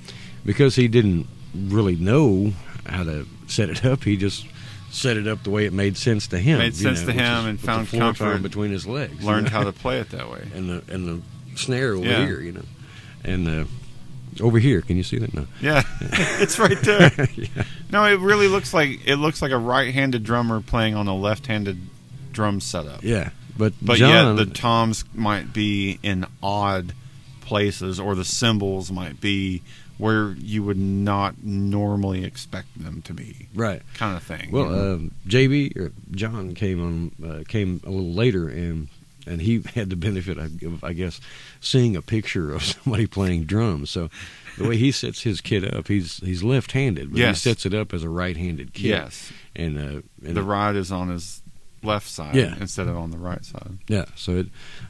because 0.45 0.75
he 0.75 0.87
didn't 0.87 1.27
really 1.55 1.95
know 1.95 2.53
how 2.85 3.03
to 3.03 3.25
set 3.47 3.69
it 3.69 3.85
up, 3.85 4.03
he 4.03 4.17
just 4.17 4.45
set 4.91 5.17
it 5.17 5.27
up 5.27 5.43
the 5.43 5.49
way 5.49 5.65
it 5.65 5.73
made 5.73 5.97
sense 5.97 6.27
to 6.27 6.37
him. 6.37 6.59
Made 6.59 6.75
sense 6.75 7.01
know, 7.01 7.07
to 7.07 7.13
him 7.13 7.39
is 7.39 7.45
and 7.47 7.59
found 7.59 7.87
comfort. 7.89 8.41
between 8.43 8.71
his 8.71 8.85
legs. 8.85 9.23
Learned 9.23 9.47
you 9.47 9.51
know? 9.53 9.57
how 9.59 9.63
to 9.63 9.71
play 9.71 9.99
it 9.99 10.09
that 10.11 10.29
way. 10.29 10.47
and 10.55 10.69
the 10.69 10.83
and 10.93 11.07
the 11.07 11.57
snare 11.57 11.93
over 11.93 12.05
Yeah. 12.05 12.25
here, 12.25 12.39
you 12.41 12.51
know, 12.53 12.65
and 13.23 13.47
uh, 13.47 13.63
over 14.41 14.59
here. 14.59 14.81
Can 14.81 14.97
you 14.97 15.03
see 15.03 15.17
that? 15.19 15.33
No. 15.33 15.47
Yeah, 15.61 15.83
it's 16.01 16.59
right 16.59 16.79
there. 16.81 17.11
yeah. 17.35 17.63
No, 17.91 18.05
it 18.05 18.19
really 18.19 18.47
looks 18.47 18.73
like 18.73 19.05
it 19.05 19.17
looks 19.17 19.41
like 19.41 19.51
a 19.51 19.57
right-handed 19.57 20.23
drummer 20.23 20.61
playing 20.61 20.95
on 20.95 21.07
a 21.07 21.15
left-handed 21.15 21.77
drum 22.31 22.59
setup. 22.59 23.03
yeah, 23.03 23.29
but 23.57 23.73
But 23.81 23.97
John, 23.97 24.37
yet 24.37 24.45
the 24.45 24.51
toms 24.51 25.05
might 25.13 25.53
be 25.53 25.99
in 26.03 26.25
odd 26.41 26.93
places, 27.41 27.99
or 27.99 28.15
the 28.15 28.25
cymbals 28.25 28.91
might 28.91 29.21
be 29.21 29.61
where 29.97 30.31
you 30.31 30.63
would 30.63 30.77
not 30.77 31.43
normally 31.43 32.25
expect 32.25 32.67
them 32.81 33.01
to 33.03 33.13
be, 33.13 33.47
right. 33.53 33.81
kind 33.93 34.17
of 34.17 34.23
thing. 34.23 34.51
Well, 34.51 34.93
um, 34.93 35.11
JB 35.27 35.77
or 35.77 35.91
John 36.11 36.55
came 36.55 36.83
on 36.83 37.29
uh, 37.29 37.43
came 37.47 37.79
a 37.85 37.89
little 37.89 38.11
later, 38.11 38.49
and 38.49 38.87
and 39.25 39.41
he 39.41 39.61
had 39.75 39.89
the 39.89 39.95
benefit 39.95 40.37
of, 40.37 40.83
I 40.83 40.93
guess, 40.93 41.19
seeing 41.63 41.95
a 41.95 42.01
picture 42.01 42.53
of 42.53 42.63
somebody 42.83 43.07
playing 43.07 43.45
drums. 43.45 43.89
So 43.89 44.09
the 44.57 44.67
way 44.67 44.77
he 44.77 44.91
sets 44.91 45.21
his 45.23 45.41
kit 45.41 45.63
up, 45.73 45.87
he's 45.87 46.17
he's 46.17 46.43
left-handed, 46.43 47.11
but 47.11 47.17
Yes. 47.19 47.43
he 47.43 47.49
sets 47.49 47.65
it 47.65 47.73
up 47.73 47.93
as 47.93 48.03
a 48.03 48.09
right-handed 48.09 48.73
kit. 48.73 48.85
yes, 48.85 49.31
and 49.55 49.77
uh, 49.77 50.01
and 50.25 50.35
the 50.37 50.43
ride 50.43 50.75
is 50.75 50.91
on 50.91 51.09
his 51.09 51.41
left 51.81 52.07
side 52.07 52.35
Yeah. 52.35 52.55
instead 52.61 52.87
of 52.87 52.95
on 52.97 53.11
the 53.11 53.17
right 53.17 53.43
side. 53.43 53.77
yeah, 53.87 54.05
so 54.15 54.37
it 54.37 54.47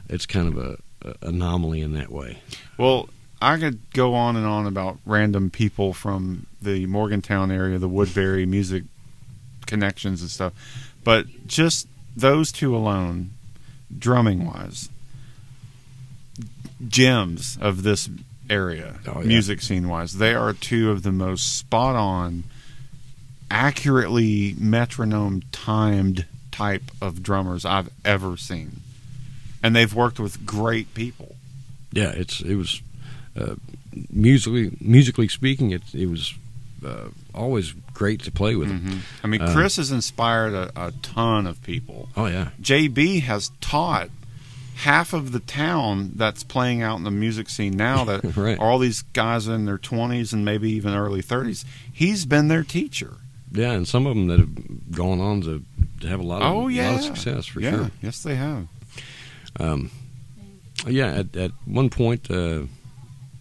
it's 0.08 0.26
kind 0.26 0.48
of 0.48 0.58
a, 0.58 0.78
a 1.02 1.28
anomaly 1.28 1.80
in 1.80 1.92
that 1.94 2.10
way. 2.12 2.38
Well, 2.78 3.08
I 3.42 3.58
could 3.58 3.78
go 3.92 4.14
on 4.14 4.36
and 4.36 4.46
on 4.46 4.66
about 4.66 4.98
random 5.04 5.50
people 5.50 5.92
from 5.92 6.46
the 6.62 6.86
Morgantown 6.86 7.50
area, 7.50 7.78
the 7.78 7.88
Woodbury 7.88 8.46
music 8.46 8.84
connections 9.66 10.20
and 10.20 10.30
stuff, 10.30 10.52
but 11.04 11.26
just 11.46 11.88
those 12.16 12.52
two 12.52 12.76
alone, 12.76 13.30
drumming 13.98 14.46
wise, 14.46 14.88
gems 16.88 17.56
of 17.60 17.82
this 17.82 18.08
area, 18.50 18.98
Oh, 19.06 19.20
yeah. 19.20 19.26
music 19.26 19.62
scene 19.62 19.88
wise, 19.88 20.14
they 20.14 20.34
are 20.34 20.52
two 20.52 20.90
of 20.90 21.02
the 21.02 21.12
most 21.12 21.56
spot 21.58 21.96
on, 21.96 22.44
accurately 23.50 24.54
metronome 24.58 25.42
timed 25.52 26.26
type 26.50 26.82
of 27.00 27.22
drummers 27.22 27.64
I've 27.64 27.90
ever 28.04 28.36
seen. 28.36 28.80
And 29.62 29.74
they've 29.74 29.92
worked 29.94 30.18
with 30.20 30.44
great 30.44 30.92
people. 30.94 31.36
Yeah, 31.92 32.10
it's 32.10 32.40
it 32.40 32.56
was 32.56 32.82
uh, 33.38 33.54
musically 34.10 34.76
musically 34.80 35.28
speaking, 35.28 35.70
it 35.70 35.82
it 35.94 36.06
was 36.06 36.34
uh, 36.84 37.08
always 37.34 37.72
great 37.94 38.20
to 38.24 38.30
play 38.32 38.56
with 38.56 38.68
him. 38.68 38.80
Mhm. 38.80 38.98
I 39.22 39.26
mean, 39.28 39.40
Uh, 39.40 39.52
Chris 39.54 39.76
has 39.76 39.90
inspired 39.90 40.52
a, 40.52 40.70
a 40.76 40.92
ton 41.02 41.46
of 41.46 41.62
people. 41.62 42.08
Oh 42.16 42.26
yeah, 42.26 42.50
JB 42.60 43.22
has 43.22 43.50
taught 43.60 44.10
half 44.76 45.12
of 45.12 45.32
the 45.32 45.40
town 45.40 46.12
that's 46.16 46.42
playing 46.44 46.82
out 46.82 46.98
in 46.98 47.04
the 47.04 47.10
music 47.10 47.48
scene 47.48 47.76
now 47.76 48.04
that 48.04 48.24
Right. 48.36 48.58
all 48.58 48.78
these 48.78 49.02
guys 49.02 49.46
in 49.48 49.64
their 49.64 49.78
20s 49.78 50.32
and 50.32 50.44
maybe 50.44 50.70
even 50.72 50.94
early 50.94 51.22
30s. 51.22 51.64
He's 51.92 52.26
been 52.26 52.48
their 52.48 52.64
teacher. 52.64 53.14
yeah, 53.52 53.72
and 53.72 53.86
some 53.86 54.06
of 54.06 54.14
them 54.16 54.26
that 54.28 54.38
have 54.40 54.90
gone 54.92 55.20
on 55.20 55.40
to, 55.42 55.64
to 56.00 56.08
have 56.08 56.20
a 56.20 56.24
lot 56.24 56.42
of 56.42 56.52
Oh, 56.52 56.68
yeah. 56.68 56.90
lot 56.90 56.98
of 57.00 57.04
success 57.04 57.46
for 57.46 57.60
yeah, 57.60 57.70
sure. 57.70 57.90
yes, 58.02 58.22
they 58.22 58.34
have. 58.34 58.66
Um, 59.60 59.90
yeah, 60.86 61.12
at, 61.14 61.36
at 61.36 61.52
one 61.64 61.88
point, 61.88 62.28
uh, 62.30 62.62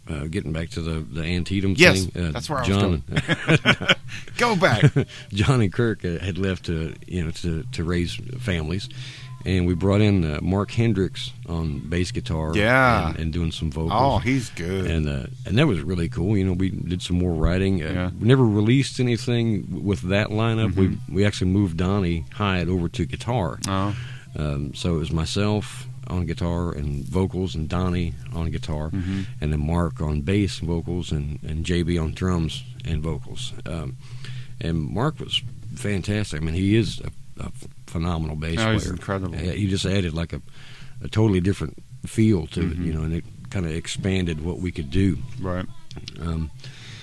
uh, 0.07 0.25
getting 0.29 0.51
back 0.51 0.69
to 0.69 0.81
the 0.81 0.99
the 0.99 1.23
Antietam 1.23 1.75
Yes, 1.77 2.05
thing, 2.05 2.25
uh, 2.27 2.31
that's 2.31 2.49
where 2.49 2.59
I 2.59 2.67
was 2.67 2.67
John, 2.67 3.03
Go 4.37 4.55
back. 4.55 4.91
John 5.33 5.61
and 5.61 5.71
Kirk 5.71 6.03
uh, 6.05 6.19
had 6.19 6.37
left 6.37 6.65
to 6.65 6.93
you 7.07 7.23
know 7.25 7.31
to 7.31 7.63
to 7.71 7.83
raise 7.83 8.13
families, 8.39 8.89
and 9.45 9.67
we 9.67 9.73
brought 9.75 10.01
in 10.01 10.23
uh, 10.23 10.39
Mark 10.41 10.71
Hendricks 10.71 11.31
on 11.47 11.79
bass 11.89 12.11
guitar, 12.11 12.51
Yeah. 12.55 13.09
and, 13.09 13.19
and 13.19 13.33
doing 13.33 13.51
some 13.51 13.69
vocals. 13.71 13.91
oh, 13.93 14.17
he's 14.19 14.49
good. 14.51 14.89
and 14.89 15.07
uh, 15.07 15.25
and 15.45 15.57
that 15.57 15.67
was 15.67 15.81
really 15.81 16.09
cool. 16.09 16.37
You 16.37 16.45
know, 16.45 16.53
we 16.53 16.69
did 16.69 17.01
some 17.01 17.17
more 17.17 17.33
writing. 17.33 17.83
Uh, 17.83 17.87
Yeah. 17.93 18.09
We 18.19 18.27
never 18.27 18.45
released 18.45 18.99
anything 18.99 19.83
with 19.83 20.01
that 20.03 20.29
lineup. 20.29 20.73
Mhm. 20.73 20.75
We 21.09 21.15
we 21.15 21.25
actually 21.25 21.51
moved 21.51 21.77
Donnie 21.77 22.25
Hyatt 22.33 22.69
over 22.69 22.87
to 22.89 23.05
guitar. 23.05 23.59
oh, 23.67 23.95
Um, 24.35 24.73
so 24.73 24.95
it 24.95 24.99
was 24.99 25.11
myself 25.11 25.87
on 26.07 26.25
guitar 26.25 26.71
and 26.73 27.05
vocals, 27.05 27.55
and 27.55 27.69
Donnie 27.69 28.13
on 28.33 28.49
guitar, 28.51 28.89
mhm. 28.89 29.25
and 29.39 29.53
then 29.53 29.65
Mark 29.65 30.01
on 30.01 30.21
bass 30.21 30.59
and 30.59 30.67
vocals, 30.67 31.11
and, 31.11 31.39
and 31.47 31.63
JB 31.65 31.97
on 32.01 32.13
drums 32.13 32.63
and 32.83 33.01
vocals. 33.01 33.53
Um, 33.65 33.95
and 34.59 34.77
Mark 34.77 35.19
was 35.19 35.41
fantastic. 35.75 36.41
I 36.41 36.43
mean, 36.45 36.55
he 36.55 36.75
is 36.75 36.99
a, 37.01 37.11
a 37.43 37.51
phenomenal 37.93 38.35
bass 38.35 38.59
Oh, 38.59 38.77
player. 38.77 38.91
incredible. 38.93 39.37
He 39.37 39.67
just 39.67 39.85
added 39.85 40.13
like 40.13 40.33
a, 40.33 40.41
a 41.01 41.07
totally 41.07 41.39
different 41.39 41.77
feel 42.05 42.47
to 42.47 42.61
it, 42.61 42.77
Mhm. 42.79 42.85
you 42.85 42.93
know, 42.93 43.03
and 43.03 43.13
it 43.13 43.23
kind 43.49 43.65
of 43.65 43.71
expanded 43.71 44.41
what 44.41 44.59
we 44.59 44.71
could 44.71 44.89
do. 44.91 45.17
Right. 45.39 45.65
Um, 46.19 46.49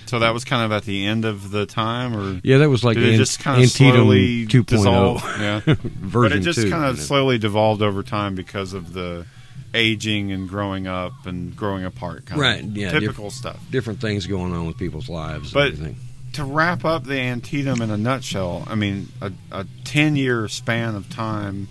So 0.06 0.18
that 0.18 0.34
was 0.34 0.44
kind 0.44 0.64
of 0.64 0.72
at 0.72 0.82
the 0.84 1.06
end 1.06 1.24
of 1.24 1.52
the 1.52 1.64
time, 1.66 2.16
or 2.16 2.40
yeah, 2.42 2.58
that 2.58 2.68
was 2.68 2.82
like 2.82 2.96
it 2.96 3.16
just 3.16 3.38
kind 3.38 3.58
of 3.58 3.62
Antietam 3.62 3.94
slowly 4.00 4.46
2.0 4.46 4.66
dissolve? 4.66 5.22
Yeah. 5.40 5.60
version 5.64 6.10
but 6.10 6.32
it 6.32 6.40
just 6.40 6.60
two, 6.62 6.68
kind 6.70 6.84
of 6.86 6.98
slowly 6.98 7.38
devolved 7.38 7.80
over 7.80 8.02
time 8.02 8.34
because 8.34 8.72
of 8.72 8.92
the 8.92 9.24
aging 9.72 10.32
and 10.32 10.48
growing 10.48 10.88
up 10.88 11.12
and 11.26 11.54
growing 11.54 11.84
apart 11.84 12.26
kind 12.26 12.40
Right, 12.40 12.64
of 12.64 12.76
yeah, 12.76 12.90
typical 12.90 13.30
stuff 13.30 13.58
different 13.70 14.00
things 14.00 14.26
going 14.26 14.52
on 14.52 14.66
with 14.66 14.76
people's 14.76 15.08
lives. 15.08 15.52
But- 15.52 15.68
and 15.68 15.78
everything. 15.78 15.96
To 16.34 16.44
wrap 16.44 16.84
up 16.84 17.04
the 17.04 17.18
antietam 17.18 17.80
in 17.82 17.90
a 17.90 17.96
nutshell 17.96 18.64
i 18.68 18.74
mean 18.74 19.08
a, 19.20 19.32
a 19.52 19.66
10 19.84 20.16
year 20.16 20.48
span 20.48 20.94
of 20.94 21.08
time 21.10 21.68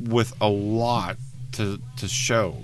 with 0.00 0.32
a 0.40 0.48
lot 0.48 1.16
to 1.52 1.80
to 1.96 2.08
show 2.08 2.56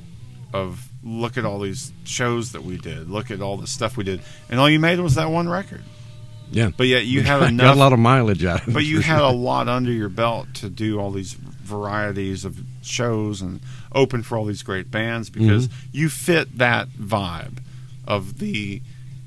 of 0.53 0.89
look 1.03 1.37
at 1.37 1.45
all 1.45 1.59
these 1.61 1.93
shows 2.05 2.53
that 2.53 2.63
we 2.65 2.77
did 2.79 3.11
look 3.11 3.31
at 3.31 3.41
all 3.43 3.57
the 3.57 3.67
stuff 3.67 3.97
we 3.97 4.05
did 4.05 4.21
and 4.49 4.59
all 4.61 4.71
you 4.71 4.79
made 4.81 4.99
was 5.01 5.17
that 5.17 5.29
one 5.31 5.49
record 5.49 5.83
Yeah. 6.51 6.71
but 6.77 6.87
yet 6.87 7.05
you 7.07 7.23
had 7.25 7.57
got 7.59 7.77
a 7.77 7.79
lot 7.79 7.93
of 7.93 7.99
mileage 7.99 8.45
out 8.45 8.63
of 8.63 8.69
it. 8.69 8.75
but 8.75 8.85
you 8.85 9.01
had 9.01 9.19
sure. 9.19 9.27
a 9.27 9.33
lot 9.33 9.69
under 9.69 9.91
your 9.93 10.09
belt 10.09 10.47
to 10.55 10.69
do 10.71 10.99
all 11.01 11.11
these 11.11 11.35
varieties 11.35 12.45
of 12.45 12.59
shows 12.83 13.41
and 13.43 13.61
open 13.93 14.23
for 14.23 14.37
all 14.39 14.45
these 14.45 14.63
great 14.63 14.91
bands 14.91 15.29
because 15.31 15.69
Mm-hmm. 15.69 15.89
you 15.93 16.09
fit 16.09 16.59
that 16.59 16.89
vibe 16.91 17.59
of 18.07 18.39
the 18.39 18.81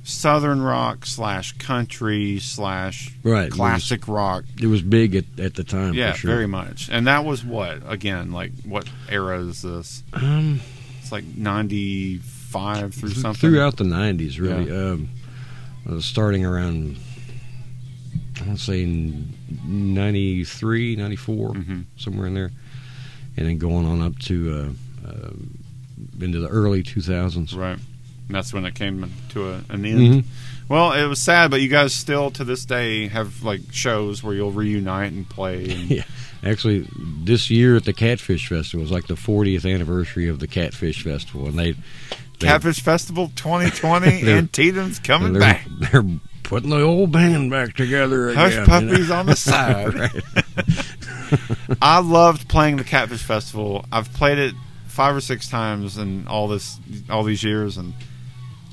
southern 0.07 0.61
rock 0.61 1.05
slash 1.05 1.51
country 1.57 2.39
slash 2.39 3.11
Right, 3.23 3.43
it 3.47 3.49
was- 3.49 3.53
classic 3.55 4.07
rock 4.07 4.45
It 4.61 4.67
was 4.67 4.81
big 4.81 5.15
at, 5.15 5.25
at 5.39 5.55
the 5.55 5.63
time. 5.63 5.93
yeah 5.95 6.13
for 6.13 6.17
sure. 6.19 6.31
very 6.31 6.47
much 6.47 6.89
and 6.91 7.07
that 7.07 7.25
was 7.25 7.43
what 7.43 7.81
again 7.85 8.31
like 8.31 8.51
what 8.63 8.87
era 9.09 9.39
is 9.41 9.61
this 9.61 10.03
Um, 10.13 10.61
it's 11.01 11.11
like 11.11 11.25
95 11.25 12.93
through 12.93 13.09
th- 13.09 13.21
something 13.21 13.49
throughout 13.49 13.77
the 13.77 13.83
'90s, 13.83 14.39
really. 14.39 14.71
Um, 14.71 15.09
uh, 15.89 15.99
starting 15.99 16.45
around, 16.45 16.97
I 18.41 18.45
want 18.45 18.57
to 18.59 18.63
say 18.63 18.83
in 18.83 19.33
'93, 19.65 20.95
'94, 20.95 21.53
Mhm. 21.53 21.83
somewhere 21.97 22.27
in 22.27 22.33
there, 22.33 22.51
and 23.37 23.47
then 23.47 23.57
going 23.57 23.85
on 23.85 24.01
up 24.01 24.17
to 24.19 24.75
uh, 25.05 25.07
uh, 25.09 25.29
into 26.19 26.39
the 26.39 26.47
early 26.49 26.83
2000s. 26.83 27.53
right 27.55 27.79
and 28.27 28.35
that's 28.35 28.53
when 28.53 28.65
it 28.65 28.75
came 28.75 29.11
to 29.29 29.49
a, 29.49 29.53
an 29.69 29.85
end 29.85 29.99
Mhm. 29.99 30.25
Well, 30.69 30.91
it 30.91 31.05
was 31.07 31.19
sad, 31.21 31.49
but 31.49 31.61
you 31.61 31.69
guys 31.69 31.93
still 31.93 32.29
to 32.31 32.43
this 32.43 32.65
day 32.65 33.07
have 33.07 33.41
like 33.41 33.61
shows 33.71 34.21
where 34.21 34.33
you'll 34.33 34.51
reunite 34.51 35.13
and 35.13 35.27
play. 35.29 35.69
And, 35.71 35.89
Yeah. 35.91 36.03
Actually, 36.43 36.87
this 37.23 37.49
year 37.49 37.77
at 37.77 37.85
the 37.85 37.93
Catfish 37.93 38.47
Festival 38.49 38.81
was 38.81 38.91
like 38.91 39.07
the 39.07 39.15
40th 39.15 39.65
anniversary 39.71 40.27
of 40.27 40.39
the 40.39 40.47
Catfish 40.47 41.03
Festival, 41.03 41.47
and 41.47 41.57
they, 41.57 41.71
they 42.39 42.47
Catfish 42.47 42.79
Festival 42.81 43.31
2020, 43.35 44.21
They're- 44.23 44.37
Antietam's 44.37 44.99
coming 44.99 45.33
they're, 45.33 45.39
back. 45.41 45.65
They're 45.91 46.03
putting 46.43 46.69
the 46.69 46.81
old 46.81 47.11
band 47.11 47.49
back 47.49 47.75
together 47.75 48.33
Hush 48.35 48.53
again. 48.53 48.65
puppies 48.65 49.09
on 49.09 49.25
the 49.25 49.35
side. 49.37 50.11
I 51.81 51.99
loved 51.99 52.47
playing 52.47 52.77
the 52.77 52.83
Catfish 52.83 53.23
Festival. 53.23 53.85
I've 53.91 54.11
played 54.13 54.37
it 54.37 54.53
five 54.87 55.15
or 55.15 55.21
six 55.21 55.49
times 55.49 55.97
in 55.97 56.27
all 56.27 56.47
this 56.47 56.79
all 57.09 57.23
these 57.23 57.43
years, 57.43 57.77
and 57.77 57.93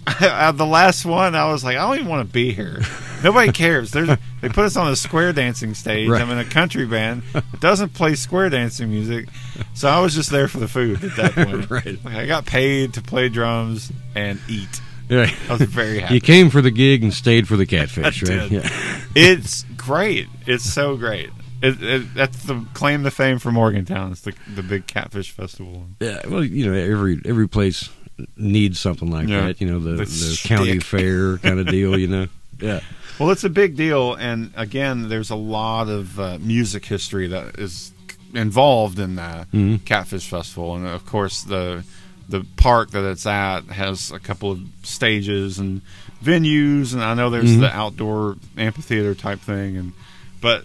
the 0.20 0.66
last 0.66 1.06
one, 1.06 1.34
I 1.34 1.50
was 1.50 1.64
like, 1.64 1.76
I 1.76 1.86
don't 1.86 1.96
even 1.96 2.08
want 2.08 2.26
to 2.28 2.32
be 2.32 2.52
here. 2.52 2.80
Nobody 3.22 3.52
cares. 3.52 3.90
There's, 3.90 4.08
they 4.40 4.48
put 4.48 4.66
us 4.66 4.76
on 4.76 4.92
a 4.92 4.96
square 4.96 5.32
dancing 5.32 5.72
stage. 5.72 6.08
Right. 6.08 6.20
I'm 6.20 6.30
in 6.30 6.38
a 6.38 6.44
country 6.44 6.86
band. 6.86 7.22
It 7.34 7.60
doesn't 7.60 7.94
play 7.94 8.14
square 8.14 8.50
dancing 8.50 8.90
music, 8.90 9.28
so 9.72 9.88
I 9.88 10.00
was 10.00 10.14
just 10.14 10.30
there 10.30 10.46
for 10.46 10.58
the 10.58 10.68
food 10.68 11.02
at 11.02 11.16
that 11.16 11.32
point. 11.32 11.70
Right. 11.70 12.04
Like, 12.04 12.14
I 12.14 12.26
got 12.26 12.44
paid 12.44 12.94
to 12.94 13.02
play 13.02 13.28
drums 13.28 13.90
and 14.14 14.38
eat. 14.48 14.80
Yeah. 15.08 15.30
I 15.48 15.52
was 15.52 15.62
very 15.62 16.00
happy. 16.00 16.14
You 16.14 16.20
came 16.20 16.50
for 16.50 16.60
the 16.60 16.70
gig 16.70 17.02
and 17.02 17.12
stayed 17.12 17.48
for 17.48 17.56
the 17.56 17.66
catfish, 17.66 18.22
right? 18.22 18.50
Yeah. 18.50 18.68
It's 19.14 19.64
great. 19.76 20.28
It's 20.46 20.64
so 20.64 20.96
great. 20.96 21.30
It, 21.62 21.82
it, 21.82 22.14
that's 22.14 22.44
the 22.44 22.64
claim 22.74 23.04
to 23.04 23.10
fame 23.10 23.38
for 23.38 23.50
Morgantown. 23.50 24.12
It's 24.12 24.20
the 24.20 24.34
the 24.54 24.62
big 24.62 24.86
catfish 24.86 25.30
festival. 25.30 25.86
Yeah, 26.00 26.20
well, 26.28 26.44
you 26.44 26.66
know, 26.66 26.74
every 26.74 27.20
every 27.24 27.48
place 27.48 27.88
needs 28.36 28.78
something 28.80 29.10
like 29.10 29.28
Yeah. 29.28 29.46
that. 29.46 29.60
You 29.60 29.66
know, 29.68 29.78
the 29.80 29.92
The 29.96 30.04
the, 30.04 30.40
county 30.44 30.78
fair 30.80 31.38
kind 31.38 31.58
of 31.58 31.66
deal. 31.68 31.98
You 31.98 32.06
know, 32.08 32.26
yeah, 32.60 32.80
Well, 33.18 33.30
it's 33.30 33.44
a 33.44 33.50
big 33.50 33.76
deal, 33.76 34.14
and 34.14 34.50
again, 34.56 35.08
there's 35.08 35.30
a 35.30 35.36
lot 35.36 35.88
of 35.88 36.18
uh, 36.18 36.38
music 36.40 36.84
history 36.84 37.28
that 37.28 37.58
is 37.58 37.92
involved 38.34 38.98
in 38.98 39.16
the 39.16 39.46
Mhm. 39.52 39.84
Catfish 39.84 40.26
Festival, 40.28 40.74
and 40.76 40.86
of 40.86 41.06
course 41.06 41.42
the 41.42 41.84
the 42.28 42.44
park 42.56 42.90
that 42.92 43.04
it's 43.04 43.26
at 43.26 43.64
has 43.66 44.10
a 44.10 44.18
couple 44.18 44.50
of 44.50 44.58
stages 44.82 45.58
and 45.58 45.82
venues, 46.24 46.94
and 46.94 47.02
I 47.02 47.12
know 47.14 47.28
there's 47.28 47.50
Mhm. 47.56 47.60
the 47.60 47.70
outdoor 47.76 48.36
amphitheater 48.56 49.14
type 49.14 49.40
thing, 49.40 49.76
and 49.76 49.92
but. 50.40 50.64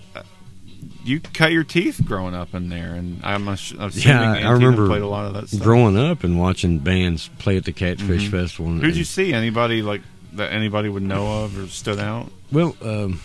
You 1.04 1.20
cut 1.20 1.52
your 1.52 1.64
teeth 1.64 2.02
growing 2.06 2.36
up 2.36 2.54
in 2.54 2.70
there, 2.70 2.94
and 2.94 3.20
I'm 3.24 3.48
assuming 3.48 3.92
Yeah, 3.96 4.32
I 4.32 4.52
remember 4.52 4.86
played 4.88 5.02
a 5.02 5.08
lot 5.08 5.26
of 5.26 5.34
that 5.34 5.50
stuff. 5.50 5.62
growing 5.62 5.98
up 5.98 6.24
and 6.24 6.38
watching 6.40 6.80
bands 6.80 7.30
play 7.40 7.58
at 7.58 7.66
the 7.66 7.72
Catfish 7.72 8.28
Mhm. 8.28 8.32
Festival. 8.32 8.72
Who'd 8.74 8.96
you 8.96 9.04
see? 9.06 9.34
Anybody 9.34 9.82
like 9.82 10.02
that 10.34 10.52
anybody 10.54 10.90
would 10.90 11.02
know 11.04 11.44
of 11.44 11.58
or 11.58 11.68
stood 11.68 12.00
out? 12.00 12.32
Well, 12.52 12.76
um, 12.84 13.20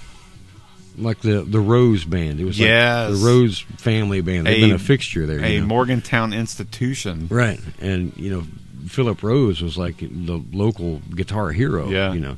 like 0.97 1.21
the 1.21 1.43
the 1.43 1.61
Rose 1.61 2.05
Band. 2.05 2.41
It 2.41 2.45
was 2.45 2.59
Yes. 2.59 3.11
like 3.11 3.19
the 3.21 3.27
Rose 3.27 3.59
family 3.79 4.21
band. 4.21 4.47
They've 4.47 4.59
A- 4.59 4.67
been 4.69 4.73
a 4.77 4.79
fixture 4.79 5.27
there. 5.27 5.41
A 5.45 5.61
know? 5.61 5.67
Morgantown 5.67 6.33
institution. 6.33 7.27
right, 7.31 7.61
and 7.81 8.13
you 8.17 8.31
know, 8.31 8.45
Philip 8.89 9.23
Rose 9.23 9.61
was 9.61 9.77
like 9.77 9.99
the 9.99 10.41
local 10.53 11.03
guitar 11.15 11.51
hero. 11.53 11.91
Yeah. 11.91 12.13
you 12.15 12.21
know, 12.21 12.37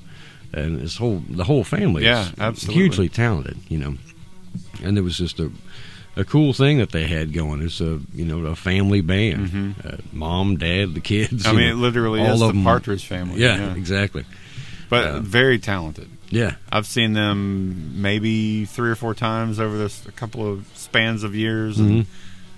and 0.52 0.80
his 0.80 0.96
whole 0.96 1.22
the 1.28 1.44
whole 1.44 1.64
family. 1.64 2.04
Yeah, 2.04 2.22
is 2.28 2.32
absolutely. 2.38 2.82
hugely 2.82 3.08
talented. 3.10 3.58
You 3.68 3.78
know, 3.78 3.94
and 4.82 4.96
it 4.98 5.02
was 5.02 5.16
just 5.18 5.38
a 5.40 5.50
a 6.18 6.24
cool 6.24 6.52
thing 6.54 6.78
that 6.78 6.92
they 6.92 7.06
had 7.06 7.32
going. 7.32 7.60
It's 7.62 7.80
a 7.80 8.00
you 8.14 8.24
know 8.24 8.46
a 8.46 8.56
family 8.56 9.00
band. 9.02 9.48
Mhm. 9.48 9.86
Uh, 9.86 9.96
mom, 10.12 10.56
dad, 10.56 10.94
the 10.94 11.00
kids. 11.00 11.46
I 11.46 11.52
mean, 11.52 11.60
know, 11.66 11.72
it 11.72 11.74
literally 11.76 12.20
all 12.20 12.34
is 12.34 12.40
of 12.42 12.48
the 12.48 12.52
them- 12.54 12.64
Partridge 12.64 13.04
family. 13.06 13.40
Yeah, 13.40 13.74
exactly. 13.74 14.24
but 14.88 15.04
uh, 15.06 15.20
very 15.20 15.58
talented. 15.58 16.08
Yeah, 16.30 16.54
I've 16.72 16.86
seen 16.86 17.12
them 17.12 18.00
maybe 18.02 18.64
three 18.64 18.90
or 18.90 18.94
four 18.96 19.14
times 19.14 19.60
over 19.60 19.76
this 19.78 20.04
a 20.06 20.12
couple 20.12 20.50
of 20.50 20.66
spans 20.74 21.22
of 21.22 21.34
years, 21.36 21.78
and 21.78 22.06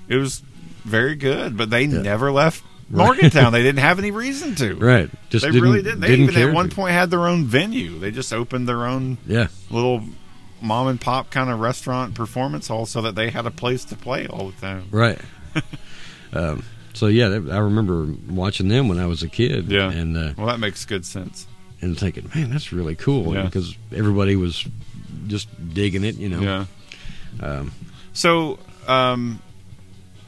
it 0.09 0.17
was 0.17 0.43
very 0.85 1.15
good. 1.17 1.57
But 1.57 1.69
they 1.71 1.83
Yeah. 1.85 2.01
never 2.03 2.33
left 2.33 2.63
Right. 2.91 3.05
Morgantown. 3.05 3.53
they 3.53 3.63
didn't 3.69 3.81
have 3.81 3.99
any 3.99 4.11
reason 4.11 4.55
to. 4.55 4.75
right. 4.77 5.11
Just 5.29 5.45
they 5.45 5.51
didn't, 5.51 5.63
really 5.69 5.83
didn't. 5.83 6.01
They 6.01 6.07
didn't 6.09 6.31
even 6.31 6.49
at 6.49 6.55
one 6.55 6.71
to. 6.71 6.75
point 6.75 6.93
had 6.95 7.11
their 7.11 7.27
own 7.27 7.45
venue. 7.45 7.99
They 7.99 8.11
just 8.11 8.33
opened 8.33 8.67
their 8.67 8.87
own 8.87 9.19
Yeah, 9.27 9.49
little 9.69 10.03
mom 10.61 10.89
and 10.89 11.01
pop 11.01 11.31
kind 11.31 11.51
of 11.51 11.61
restaurant 11.61 12.15
performance 12.15 12.69
hall 12.69 12.87
so 12.87 13.03
that 13.03 13.15
they 13.15 13.31
had 13.31 13.47
a 13.47 13.51
place 13.51 13.85
to 13.87 13.97
play 13.97 14.27
all 14.27 14.51
the 14.51 14.61
time. 14.61 14.85
right. 14.91 15.19
um, 16.33 16.65
so 16.95 17.07
yeah, 17.07 17.27
I 17.27 17.59
remember 17.59 18.09
watching 18.29 18.69
them 18.69 18.89
when 18.89 18.99
I 18.99 19.07
was 19.07 19.23
a 19.23 19.29
kid. 19.29 19.71
Yeah. 19.71 19.91
and 19.91 20.17
uh, 20.17 20.33
Well, 20.37 20.47
that 20.49 20.59
makes 20.61 20.85
good 20.85 21.05
sense. 21.07 21.47
and 21.81 21.97
thinking, 21.99 22.29
man, 22.35 22.51
that's 22.51 22.73
really 22.73 22.97
cool 22.97 23.35
Yeah. 23.35 23.45
because 23.45 23.77
everybody 23.95 24.35
was 24.37 24.67
just 25.29 25.49
digging 25.75 26.05
it. 26.05 26.17
You 26.17 26.29
know. 26.29 26.41
Yeah. 26.41 26.65
Um, 27.41 27.73
So, 28.13 28.59
um, 28.89 29.41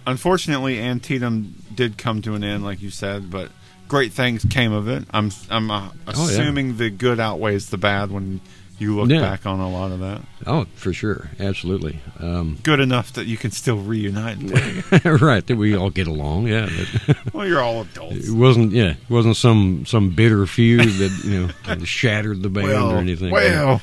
unfortunately, 0.07 0.79
Antietam 0.81 1.55
did 1.75 1.99
come 1.99 2.23
to 2.23 2.35
an 2.35 2.45
end, 2.45 2.65
like 2.65 2.81
you 2.81 2.91
said, 2.91 3.31
but 3.31 3.51
great 3.89 4.13
things 4.13 4.45
came 4.49 4.73
of 4.73 4.89
it. 4.89 5.05
I'm 5.11 5.31
I'm 5.51 5.71
uh, 5.71 5.89
Oh, 6.07 6.13
yeah. 6.17 6.23
assuming 6.25 6.77
the 6.77 6.91
good 6.91 7.19
outweighs 7.19 7.71
the 7.71 7.79
bad 7.79 8.11
when 8.11 8.41
you 8.81 8.97
look 8.97 9.11
Yeah. 9.11 9.21
back 9.21 9.47
on 9.47 9.61
a 9.61 9.69
lot 9.71 9.93
of 9.93 10.01
that. 10.01 10.23
oh, 10.47 10.67
for 10.75 10.93
sure, 10.93 11.31
absolutely. 11.39 12.01
Um, 12.19 12.59
Good 12.63 12.81
enough 12.81 13.13
that 13.13 13.27
you 13.27 13.37
can 13.37 13.51
still 13.51 13.77
reunite. 13.79 14.39
And 14.39 15.05
right, 15.23 15.47
that 15.47 15.57
we 15.57 15.77
all 15.77 15.91
get 15.91 16.07
along. 16.07 16.47
Yeah, 16.49 16.69
but 17.07 17.17
well, 17.35 17.47
you're 17.47 17.61
all 17.63 17.83
adults. 17.83 18.29
it 18.29 18.33
wasn't. 18.35 18.73
Yeah, 18.73 18.91
it 18.93 19.11
wasn't 19.11 19.37
some 19.37 19.85
some 19.87 20.11
bitter 20.11 20.47
feud 20.47 20.81
that 20.89 21.21
you 21.25 21.49
know 21.69 21.85
shattered 21.85 22.43
the 22.43 22.49
band 22.49 22.69
or 22.73 22.97
anything. 22.99 23.31
well, 23.31 23.81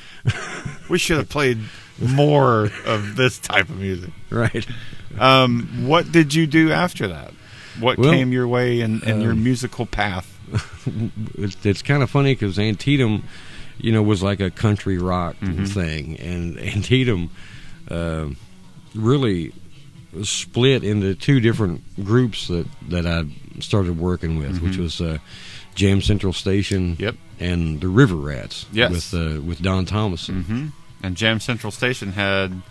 we 0.89 0.97
should 0.97 1.17
have 1.17 1.29
played 1.29 1.59
more 1.99 2.69
of 2.85 3.15
this 3.15 3.39
type 3.39 3.69
of 3.69 3.77
music. 3.79 4.11
right. 4.29 4.65
Um, 5.19 5.87
what 5.87 6.11
did 6.11 6.33
you 6.33 6.45
do 6.47 6.71
after 6.71 7.07
that? 7.07 7.31
What 7.79 7.97
Well, 7.97 8.11
came 8.11 8.31
your 8.31 8.47
way 8.47 8.81
in, 8.81 9.01
in 9.03 9.21
your 9.21 9.31
um, 9.31 9.43
musical 9.43 9.85
path? 9.85 10.33
it's, 11.37 11.65
it's 11.65 11.81
kind 11.81 12.01
of 12.03 12.09
funny 12.09 12.33
because 12.33 12.57
Antietam, 12.59 13.23
you 13.79 13.91
know, 13.91 14.01
was 14.03 14.21
like 14.23 14.39
a 14.39 14.49
country 14.51 14.97
rock 14.97 15.35
Mm-hmm. 15.41 15.65
thing, 15.65 16.17
and 16.19 16.57
Antietam 16.59 17.29
uh, 17.89 18.27
really 18.95 19.53
split 20.23 20.83
into 20.83 21.13
two 21.15 21.39
different 21.39 21.81
groups 22.03 22.47
that 22.47 22.65
that 22.89 23.05
I 23.05 23.25
started 23.59 23.99
working 23.99 24.37
with, 24.37 24.61
which 24.61 24.77
was 24.77 25.01
uh, 25.01 25.17
Jam 25.75 26.01
Central 26.01 26.33
Station, 26.33 26.93
Mm-hmm. 26.93 27.03
Yep. 27.03 27.15
and 27.39 27.81
the 27.81 27.87
River 27.87 28.15
Rats, 28.15 28.65
Yes. 28.71 28.91
with 28.91 29.13
uh, 29.13 29.41
with 29.41 29.61
Don 29.61 29.85
Thomason. 29.85 30.43
hmm 30.43 30.67
And 31.03 31.15
Jam 31.15 31.39
Central 31.39 31.71
Station 31.71 32.13
had 32.13 32.61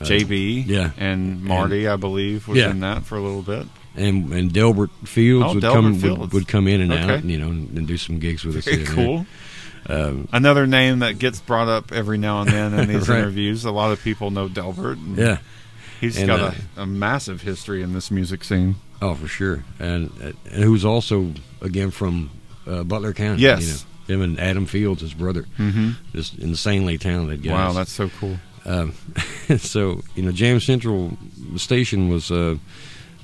JB, 0.00 0.64
Uh, 0.64 0.72
yeah. 0.72 0.90
and 0.96 1.42
Marty, 1.44 1.86
I 1.88 1.96
believe, 1.96 2.48
was 2.48 2.58
Yeah. 2.58 2.70
in 2.70 2.80
that 2.80 3.04
for 3.04 3.16
a 3.16 3.20
little 3.20 3.42
bit. 3.42 3.66
And 3.96 4.32
and 4.32 4.52
Delbert 4.52 4.90
Fields 5.04 5.46
Oh, 5.50 5.54
would 5.54 5.60
Delbert 5.60 5.82
come 5.82 5.94
Fields. 5.98 6.20
Would, 6.20 6.32
would 6.32 6.48
come 6.48 6.68
in 6.68 6.80
and 6.80 6.92
Okay. 6.92 7.14
out, 7.16 7.24
you 7.24 7.38
know, 7.38 7.48
and, 7.48 7.76
and 7.76 7.86
do 7.86 7.96
some 7.96 8.18
gigs 8.18 8.44
with 8.44 8.56
us. 8.56 8.64
Very 8.64 8.84
cool. 8.84 9.16
there. 9.18 9.26
Um, 9.88 10.28
Another 10.32 10.66
name 10.66 10.98
that 10.98 11.18
gets 11.18 11.40
brought 11.40 11.68
up 11.68 11.92
every 11.92 12.18
now 12.18 12.42
and 12.42 12.50
then 12.50 12.74
in 12.74 12.88
these 12.92 13.08
Right. 13.08 13.18
interviews. 13.20 13.64
A 13.64 13.70
lot 13.70 13.90
of 13.92 14.02
people 14.02 14.30
know 14.30 14.48
Delbert. 14.48 14.98
and 14.98 15.16
yeah. 15.16 15.38
he's 16.00 16.18
And, 16.18 16.26
got 16.26 16.40
uh, 16.40 16.52
a, 16.76 16.82
a 16.82 16.86
massive 16.86 17.40
history 17.42 17.82
in 17.82 17.92
this 17.94 18.10
music 18.10 18.44
scene. 18.44 18.76
Oh, 19.00 19.14
for 19.14 19.28
sure, 19.28 19.62
and 19.78 20.10
and 20.20 20.64
who's 20.64 20.84
also 20.84 21.32
again 21.62 21.90
from 21.92 22.30
uh, 22.66 22.82
Butler 22.82 23.12
County. 23.12 23.42
Yes. 23.42 23.62
you 24.08 24.16
know, 24.16 24.22
him 24.24 24.30
and 24.30 24.40
Adam 24.40 24.66
Fields, 24.66 25.02
his 25.02 25.14
brother, 25.14 25.44
Mm-hmm. 25.56 25.90
just 26.12 26.36
insanely 26.38 26.98
talented 26.98 27.42
guys. 27.44 27.52
Wow, 27.52 27.72
that's 27.74 27.92
so 27.92 28.08
cool. 28.18 28.38
um, 28.64 28.92
so 29.58 30.02
you 30.16 30.22
know, 30.24 30.32
Jam 30.32 30.58
Central 30.60 31.16
station 31.56 32.08
was 32.08 32.30
uh, 32.32 32.56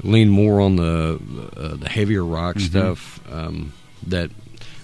leaned 0.04 0.30
more 0.30 0.60
on 0.60 0.76
the 0.76 1.18
uh, 1.56 1.76
the 1.76 1.88
heavier 1.88 2.24
rock 2.24 2.54
Mhm. 2.56 2.60
stuff 2.68 3.20
um, 3.32 3.72
that 4.06 4.30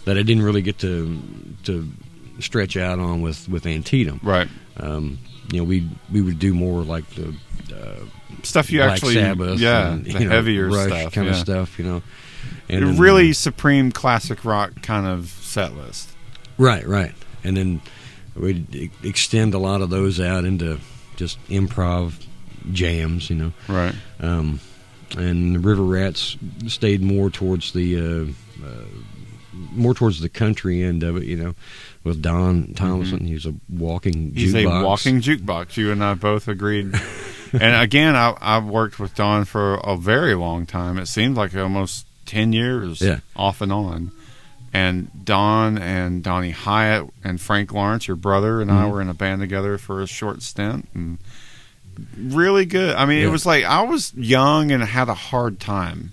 that 0.04 0.16
I 0.18 0.22
didn't 0.22 0.42
really 0.42 0.62
get 0.62 0.78
to 0.78 1.20
to 1.64 1.88
stretch 2.38 2.76
out 2.76 2.98
on 2.98 3.20
with 3.22 3.48
with 3.48 3.66
Antietam. 3.66 4.20
Right. 4.22 4.48
Um, 4.76 5.18
you 5.52 5.58
know, 5.58 5.64
we 5.64 5.88
we 6.12 6.20
would 6.22 6.38
do 6.38 6.54
more 6.54 6.82
like 6.82 7.08
the 7.10 7.34
uh, 7.74 8.04
Stuff 8.42 8.70
you 8.70 8.78
Black 8.78 8.92
actually, 8.92 9.14
Sabbath, 9.14 9.58
yeah, 9.60 9.92
and, 9.92 10.06
you 10.06 10.20
know, 10.20 10.30
heavier 10.30 10.68
Rush 10.68 10.86
stuff, 10.86 11.12
kind 11.12 11.26
yeah. 11.26 11.32
of 11.34 11.38
stuff. 11.38 11.78
You 11.78 11.84
know, 11.84 12.02
A 12.70 12.80
then, 12.80 12.96
really 12.98 13.30
uh, 13.30 13.34
supreme 13.34 13.92
classic 13.92 14.44
rock 14.44 14.80
kind 14.82 15.06
of 15.06 15.28
set 15.28 15.74
list. 15.74 16.08
right, 16.56 16.86
right, 16.86 17.12
and 17.44 17.56
then 17.56 17.82
we'd 18.34 18.74
e- 18.74 18.90
extend 19.02 19.52
a 19.54 19.58
lot 19.58 19.82
of 19.82 19.90
those 19.90 20.20
out 20.20 20.44
into 20.44 20.78
just 21.16 21.38
improv 21.48 22.14
jams. 22.72 23.28
You 23.28 23.36
know, 23.36 23.52
Right. 23.68 23.94
um, 24.20 24.60
and 25.18 25.56
the 25.56 25.58
River 25.58 25.82
Rats 25.82 26.36
stayed 26.68 27.02
more 27.02 27.28
towards 27.28 27.72
the 27.72 27.98
uh, 27.98 28.64
uh, 28.66 28.84
more 29.72 29.94
towards 29.94 30.20
the 30.20 30.28
country 30.28 30.82
end 30.82 31.02
of 31.02 31.16
it. 31.16 31.24
You 31.24 31.36
know, 31.36 31.54
with 32.04 32.22
Don 32.22 32.74
Thomason, 32.74 33.26
he's 33.26 33.46
a 33.46 33.54
walking 33.68 34.30
Mm-hmm. 34.30 34.36
He's 34.36 34.54
jukebox. 34.54 34.80
a 34.80 34.84
walking 34.84 35.20
jukebox. 35.20 35.76
You 35.76 35.92
and 35.92 36.02
I 36.02 36.14
both 36.14 36.48
agreed. 36.48 36.92
and 37.52 37.82
again, 37.82 38.16
I, 38.16 38.36
I've 38.40 38.64
worked 38.66 38.98
with 38.98 39.14
Don 39.14 39.44
for 39.44 39.74
a 39.74 39.96
very 39.96 40.34
long 40.34 40.66
time. 40.66 40.98
It 40.98 41.06
seems 41.06 41.36
like 41.36 41.54
almost 41.54 42.06
10 42.26 42.52
years 42.52 43.00
Yeah. 43.00 43.20
off 43.36 43.60
and 43.60 43.72
on. 43.72 44.12
And 44.72 45.10
Don 45.24 45.78
and 45.78 46.22
Donnie 46.22 46.52
Hyatt 46.52 47.08
and 47.24 47.40
Frank 47.40 47.72
Lawrence, 47.72 48.06
your 48.06 48.16
brother, 48.16 48.60
and 48.60 48.70
I 48.70 48.84
Mhm. 48.84 48.90
were 48.92 49.00
in 49.00 49.08
a 49.08 49.14
band 49.14 49.40
together 49.40 49.78
for 49.78 50.00
a 50.00 50.06
short 50.06 50.42
stint. 50.42 50.88
And 50.94 51.18
really 52.16 52.66
good. 52.66 52.94
I 52.94 53.04
mean, 53.04 53.18
it 53.22 53.30
was 53.30 53.44
like 53.44 53.64
I 53.64 53.82
was 53.82 54.14
young 54.14 54.70
and 54.70 54.82
had 54.82 55.08
a 55.08 55.14
hard 55.14 55.58
time. 55.60 56.12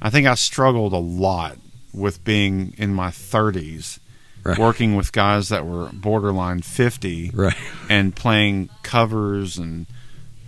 I 0.00 0.10
think 0.10 0.26
I 0.26 0.34
struggled 0.34 0.92
a 0.94 0.96
lot 0.96 1.58
with 1.92 2.24
being 2.24 2.74
in 2.78 2.94
my 2.94 3.10
30s, 3.10 3.98
Right. 4.44 4.58
working 4.58 4.96
with 4.96 5.12
guys 5.12 5.50
that 5.50 5.66
were 5.66 5.88
borderline 5.92 6.62
50 6.62 7.30
Right. 7.32 7.54
and 7.88 8.14
playing 8.14 8.70
covers 8.82 9.56
and 9.58 9.86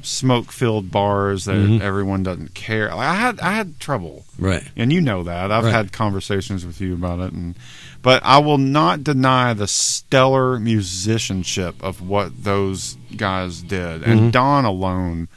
smoke 0.03 0.53
filled 0.53 0.91
bars 0.91 1.45
that 1.47 1.55
Mhm. 1.57 1.81
everyone 1.81 2.23
doesn't 2.23 2.53
care. 2.55 2.89
Like, 2.95 3.09
I 3.09 3.15
had 3.15 3.41
I 3.41 3.53
had 3.53 3.81
trouble, 3.81 4.25
Right. 4.39 4.65
and 4.77 4.93
you 4.93 5.01
know 5.01 5.23
that. 5.23 5.51
I've 5.51 5.65
Right. 5.65 5.73
had 5.73 5.93
conversations 5.93 6.67
with 6.67 6.81
you 6.81 6.93
about 6.93 7.21
it, 7.21 7.33
and 7.33 7.55
but 8.03 8.21
I 8.23 8.37
will 8.39 8.59
not 8.59 9.03
deny 9.03 9.55
the 9.55 9.67
stellar 9.67 10.59
musicianship 10.61 11.77
of 11.83 12.03
what 12.03 12.45
those 12.45 12.97
guys 13.17 13.63
did, 13.63 14.03
and 14.03 14.21
Mhm. 14.21 14.33
Don 14.33 14.65
alone. 14.67 15.29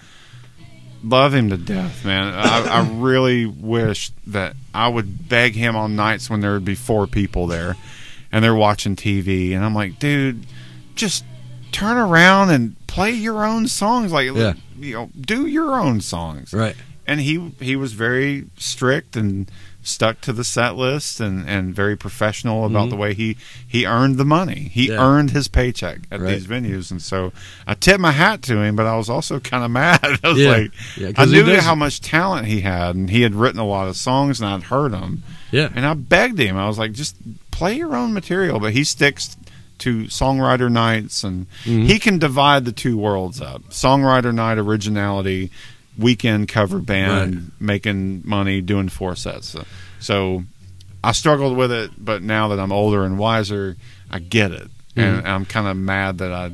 Love 1.07 1.33
him 1.33 1.49
to 1.49 1.57
death, 1.57 2.03
man. 2.05 2.33
I, 2.33 2.79
I 2.81 2.89
really 2.89 3.45
wish 3.45 4.11
that 4.27 4.55
I 4.73 4.87
would 4.87 5.29
beg 5.29 5.53
him 5.55 5.75
on 5.75 5.95
nights 5.95 6.29
when 6.29 6.41
there 6.41 6.53
would 6.53 6.65
be 6.65 6.75
four 6.75 7.07
people 7.07 7.47
there, 7.47 7.75
and 8.31 8.43
they're 8.43 8.55
watching 8.55 8.95
TV, 8.95 9.53
and 9.55 9.63
I'm 9.63 9.73
like, 9.75 9.99
dude, 9.99 10.45
just 10.95 11.23
turn 11.71 11.97
around 11.97 12.49
and 12.49 12.75
play 12.87 13.11
your 13.11 13.45
own 13.45 13.67
songs. 13.67 14.11
Like, 14.11 14.31
Yeah. 14.33 14.53
you 14.79 14.93
know, 14.93 15.09
do 15.19 15.45
your 15.47 15.75
own 15.79 16.01
songs. 16.01 16.53
Right. 16.53 16.75
And 17.05 17.21
he 17.21 17.53
he 17.59 17.75
was 17.77 17.93
very 17.93 18.47
strict 18.57 19.15
and 19.15 19.49
stuck 19.87 20.21
to 20.21 20.33
the 20.33 20.43
set 20.43 20.75
list 20.75 21.19
and, 21.19 21.47
and 21.47 21.73
very 21.73 21.95
professional 21.95 22.65
about 22.65 22.87
Mhm. 22.87 22.89
the 22.91 22.95
way 22.97 23.13
he 23.13 23.37
he 23.67 23.85
earned 23.85 24.17
the 24.17 24.25
money. 24.25 24.69
He 24.73 24.89
Yeah. 24.89 25.03
earned 25.03 25.31
his 25.31 25.47
paycheck 25.47 25.99
at 26.11 26.19
Right. 26.21 26.33
these 26.35 26.45
venues, 26.47 26.91
and 26.91 27.01
so 27.01 27.31
I 27.65 27.73
tipped 27.73 27.99
my 27.99 28.11
hat 28.11 28.41
to 28.43 28.61
him. 28.61 28.75
But 28.75 28.85
I 28.85 28.95
was 28.97 29.09
also 29.09 29.39
kind 29.39 29.63
of 29.63 29.71
mad. 29.83 29.99
I 30.23 30.27
was 30.29 30.37
Yeah. 30.37 30.49
like, 30.49 30.71
Yeah, 30.97 31.11
I 31.17 31.25
knew 31.25 31.59
how 31.61 31.75
much 31.75 32.01
talent 32.01 32.47
he 32.47 32.61
had, 32.61 32.95
and 32.95 33.09
he 33.09 33.21
had 33.21 33.33
written 33.35 33.59
a 33.59 33.65
lot 33.65 33.87
of 33.87 33.95
songs, 33.97 34.39
and 34.41 34.49
I'd 34.49 34.63
heard 34.63 34.91
them. 34.91 35.23
Yeah. 35.51 35.69
And 35.73 35.85
I 35.85 35.93
begged 35.93 36.39
him. 36.39 36.57
I 36.57 36.67
was 36.67 36.77
like, 36.77 36.91
just 36.93 37.15
play 37.51 37.77
your 37.77 37.95
own 37.95 38.13
material. 38.13 38.59
But 38.59 38.73
he 38.73 38.83
sticks 38.83 39.35
to 39.79 40.05
songwriter 40.05 40.71
nights, 40.71 41.23
and 41.23 41.45
Mhm. 41.65 41.85
he 41.85 41.99
can 41.99 42.17
divide 42.17 42.65
the 42.65 42.71
two 42.71 42.97
worlds 42.97 43.39
up. 43.39 43.69
Songwriter 43.69 44.33
night, 44.33 44.57
originality, 44.57 45.51
weekend 45.97 46.47
cover 46.47 46.79
band, 46.79 47.35
Right. 47.35 47.43
making 47.59 48.21
money, 48.25 48.61
doing 48.61 48.89
four 48.89 49.15
sets. 49.15 49.47
So, 49.47 49.63
so 49.99 50.43
I 51.03 51.11
struggled 51.11 51.57
with 51.57 51.71
it, 51.71 51.91
but 51.97 52.21
now 52.21 52.49
that 52.49 52.59
I'm 52.59 52.71
older 52.71 53.03
and 53.03 53.17
wiser, 53.17 53.77
I 54.11 54.19
get 54.19 54.51
it. 54.51 54.67
And 54.95 55.23
Mhm. 55.23 55.27
I'm 55.27 55.45
kind 55.45 55.67
of 55.67 55.77
mad 55.77 56.17
that 56.19 56.31
I 56.31 56.51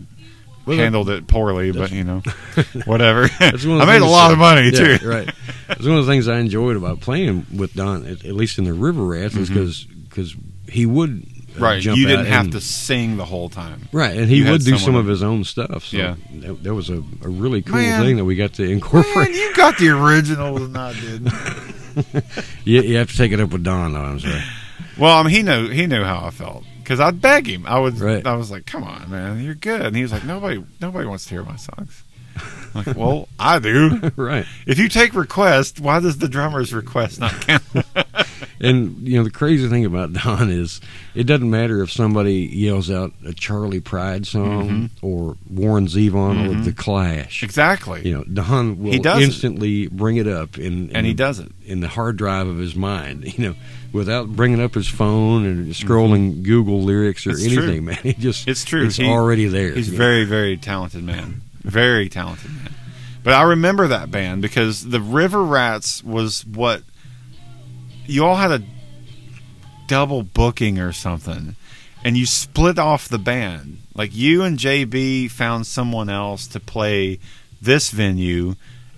Well, 0.65 0.77
handled 0.77 1.09
it 1.09 1.27
poorly, 1.27 1.71
but 1.71 1.91
you 1.91 2.03
know, 2.03 2.21
whatever. 2.85 3.29
I 3.39 3.51
made 3.85 4.01
a 4.01 4.05
lot 4.05 4.27
that- 4.27 4.33
of 4.33 4.39
money 4.39 4.69
yeah, 4.73 4.97
too. 4.97 5.07
Right. 5.07 5.29
It's 5.69 5.85
one 5.85 5.97
of 5.97 6.05
the 6.05 6.11
things 6.11 6.27
I 6.27 6.39
enjoyed 6.39 6.75
about 6.77 6.99
playing 7.01 7.45
with 7.53 7.73
Don, 7.73 8.05
at, 8.05 8.23
at 8.25 8.33
least 8.35 8.57
in 8.57 8.63
the 8.65 8.73
River 8.73 9.03
Rats, 9.05 9.35
is 9.35 9.49
because 9.49 10.35
he 10.69 10.85
would 10.85 11.09
Mm-hmm. 11.11 11.32
Right. 11.57 11.83
You 11.83 12.07
didn't 12.07 12.25
have 12.25 12.45
and- 12.45 12.53
to 12.53 12.61
sing 12.61 13.17
the 13.17 13.25
whole 13.25 13.49
time. 13.49 13.87
Right, 13.91 14.17
and 14.17 14.29
he 14.29 14.37
you 14.43 14.51
would 14.51 14.63
do 14.63 14.77
some 14.77 14.95
of 14.95 15.05
his 15.05 15.21
own 15.23 15.43
stuff. 15.43 15.85
So 15.85 15.97
Yeah. 15.97 16.15
that, 16.35 16.63
that 16.63 16.73
was 16.73 16.89
a, 16.89 16.97
a 17.21 17.29
really 17.29 17.61
cool 17.61 17.75
Man. 17.75 18.01
thing 18.03 18.17
that 18.17 18.25
we 18.25 18.35
got 18.35 18.53
to 18.53 18.63
Man, 18.63 18.71
incorporate. 18.71 19.31
you 19.35 19.53
got 19.55 19.77
the 19.77 19.89
original, 19.89 20.57
and 20.63 20.77
I 20.77 20.93
didn't. 20.93 21.33
you, 22.65 22.81
you 22.81 22.97
have 22.97 23.11
to 23.11 23.17
take 23.17 23.31
it 23.31 23.39
up 23.39 23.51
with 23.51 23.63
Don, 23.63 23.93
though. 23.93 23.99
I'm 24.01 24.19
sorry. 24.19 24.41
Well, 24.97 25.17
I 25.17 25.23
mean, 25.23 25.31
he 25.31 25.43
knew 25.43 25.69
he 25.69 25.87
knew 25.87 26.03
how 26.03 26.25
I 26.25 26.29
felt 26.29 26.63
because 26.79 26.99
I'd 26.99 27.21
beg 27.21 27.47
him. 27.47 27.65
I 27.65 27.79
would. 27.79 27.99
Right. 27.99 28.25
I 28.25 28.35
was 28.35 28.51
like, 28.51 28.65
"Come 28.65 28.83
on, 28.83 29.09
man, 29.09 29.43
you're 29.43 29.55
good." 29.55 29.81
And 29.81 29.95
he 29.95 30.01
was 30.03 30.11
like, 30.11 30.23
"Nobody, 30.23 30.63
nobody 30.81 31.07
wants 31.07 31.25
to 31.25 31.29
hear 31.31 31.43
my 31.43 31.55
songs." 31.55 32.03
I'm 32.75 32.83
like, 32.83 32.95
well, 32.97 33.27
I 33.39 33.59
do. 33.59 34.11
right. 34.15 34.45
If 34.65 34.79
you 34.79 34.89
take 34.89 35.13
requests, 35.13 35.79
why 35.79 35.99
does 35.99 36.17
the 36.17 36.27
drummer's 36.27 36.73
request 36.73 37.19
not 37.19 37.31
count? 37.41 37.63
and 38.63 39.07
you 39.07 39.17
know 39.17 39.23
the 39.23 39.29
crazy 39.29 39.67
thing 39.69 39.85
about 39.85 40.13
Don 40.23 40.49
is 40.49 40.81
it 41.13 41.25
doesn't 41.25 41.49
matter 41.49 41.81
if 41.83 41.91
somebody 41.91 42.49
yells 42.51 42.89
out 42.89 43.11
a 43.25 43.33
Charley 43.33 43.79
Pride 43.79 44.25
song 44.25 44.89
or 45.01 45.35
Warren 45.49 45.87
Zevon 45.87 46.47
or 46.49 46.53
Mhm. 46.55 46.63
the 46.65 46.73
Clash. 46.73 47.43
exactly. 47.43 48.01
You 48.07 48.13
know, 48.19 48.23
Don 48.23 48.79
will 48.79 48.91
He 48.93 48.99
does 48.99 49.21
it. 49.21 49.25
instantly 49.25 49.87
bring 49.87 50.17
it 50.17 50.27
up 50.27 50.57
in, 50.57 50.89
in 50.89 50.95
and 50.95 51.05
he 51.05 51.13
does 51.13 51.39
it. 51.39 51.51
in 51.65 51.79
the 51.81 51.87
hard 51.87 52.17
drive 52.17 52.47
of 52.47 52.57
his 52.57 52.75
mind. 52.75 53.23
You 53.37 53.49
know, 53.49 53.55
without 53.91 54.29
bringing 54.29 54.59
up 54.61 54.73
his 54.73 54.87
phone 54.87 55.45
and 55.45 55.73
scrolling 55.73 56.41
Google 56.43 56.81
lyrics 56.83 57.27
or 57.27 57.31
It's 57.31 57.47
true. 57.47 57.63
anything. 57.63 57.85
Man, 57.85 57.97
he 58.03 58.13
just 58.13 58.47
It's 58.47 58.63
true. 58.65 58.85
It's 58.87 58.95
He- 58.97 59.05
already 59.05 59.45
there. 59.47 59.73
He's 59.73 59.87
you 59.87 59.93
know. 59.93 59.97
very, 59.97 60.23
very 60.25 60.57
talented 60.57 61.03
man. 61.03 61.41
Very 61.63 62.09
talented 62.09 62.49
man. 62.51 62.73
But 63.23 63.33
I 63.33 63.43
remember 63.43 63.87
that 63.87 64.11
band 64.11 64.41
because 64.41 64.83
the 64.83 64.99
River 64.99 65.43
Rats 65.43 66.03
was 66.03 66.45
what 66.45 66.83
you 68.05 68.25
all 68.25 68.35
had 68.35 68.51
a 68.51 68.61
double 69.87 70.23
booking 70.23 70.79
or 70.79 70.91
something, 70.91 71.55
and 72.03 72.17
you 72.17 72.25
split 72.25 72.79
off 72.79 73.07
the 73.07 73.17
band. 73.19 73.79
Like 73.95 74.15
you 74.15 74.43
and 74.43 74.57
JB 74.57 75.29
found 75.31 75.67
someone 75.67 76.09
else 76.09 76.47
to 76.47 76.59
play 76.59 77.19
this 77.61 77.91
venue, 77.91 78.55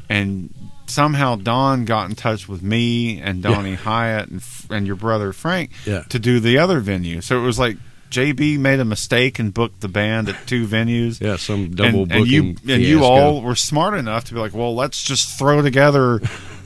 and 0.10 0.54
somehow 0.88 1.36
Don 1.36 1.86
got 1.86 2.10
in 2.10 2.16
touch 2.16 2.48
with 2.48 2.62
me 2.62 3.20
and 3.20 3.42
Donnie 3.42 3.74
Hyatt 3.74 4.30
and, 4.30 4.42
and 4.70 4.86
your 4.88 4.96
brother 4.96 5.34
Frank 5.34 5.72
Yeah. 5.86 6.04
to 6.10 6.20
do 6.20 6.40
the 6.40 6.60
other 6.60 6.80
venue. 6.80 7.22
So 7.22 7.40
it 7.40 7.42
was 7.42 7.58
like 7.58 7.78
JB 8.12 8.60
made 8.60 8.80
a 8.80 8.86
mistake 8.86 9.40
and 9.40 9.52
booked 9.52 9.82
the 9.82 9.88
band 9.88 10.30
at 10.30 10.36
two 10.46 10.68
venues. 10.68 11.20
Yeah, 11.20 11.38
some 11.38 11.72
double 11.72 12.02
and, 12.04 12.10
booking. 12.10 12.20
and 12.20 12.60
you 12.64 12.74
and 12.74 12.84
you 12.84 13.04
all 13.04 13.42
were 13.42 13.56
smart 13.56 13.96
enough 13.96 14.26
to 14.26 14.34
be 14.36 14.40
like, 14.40 14.54
well, 14.54 14.76
let's 14.76 15.04
just 15.04 15.38
throw 15.40 15.62
together 15.64 16.22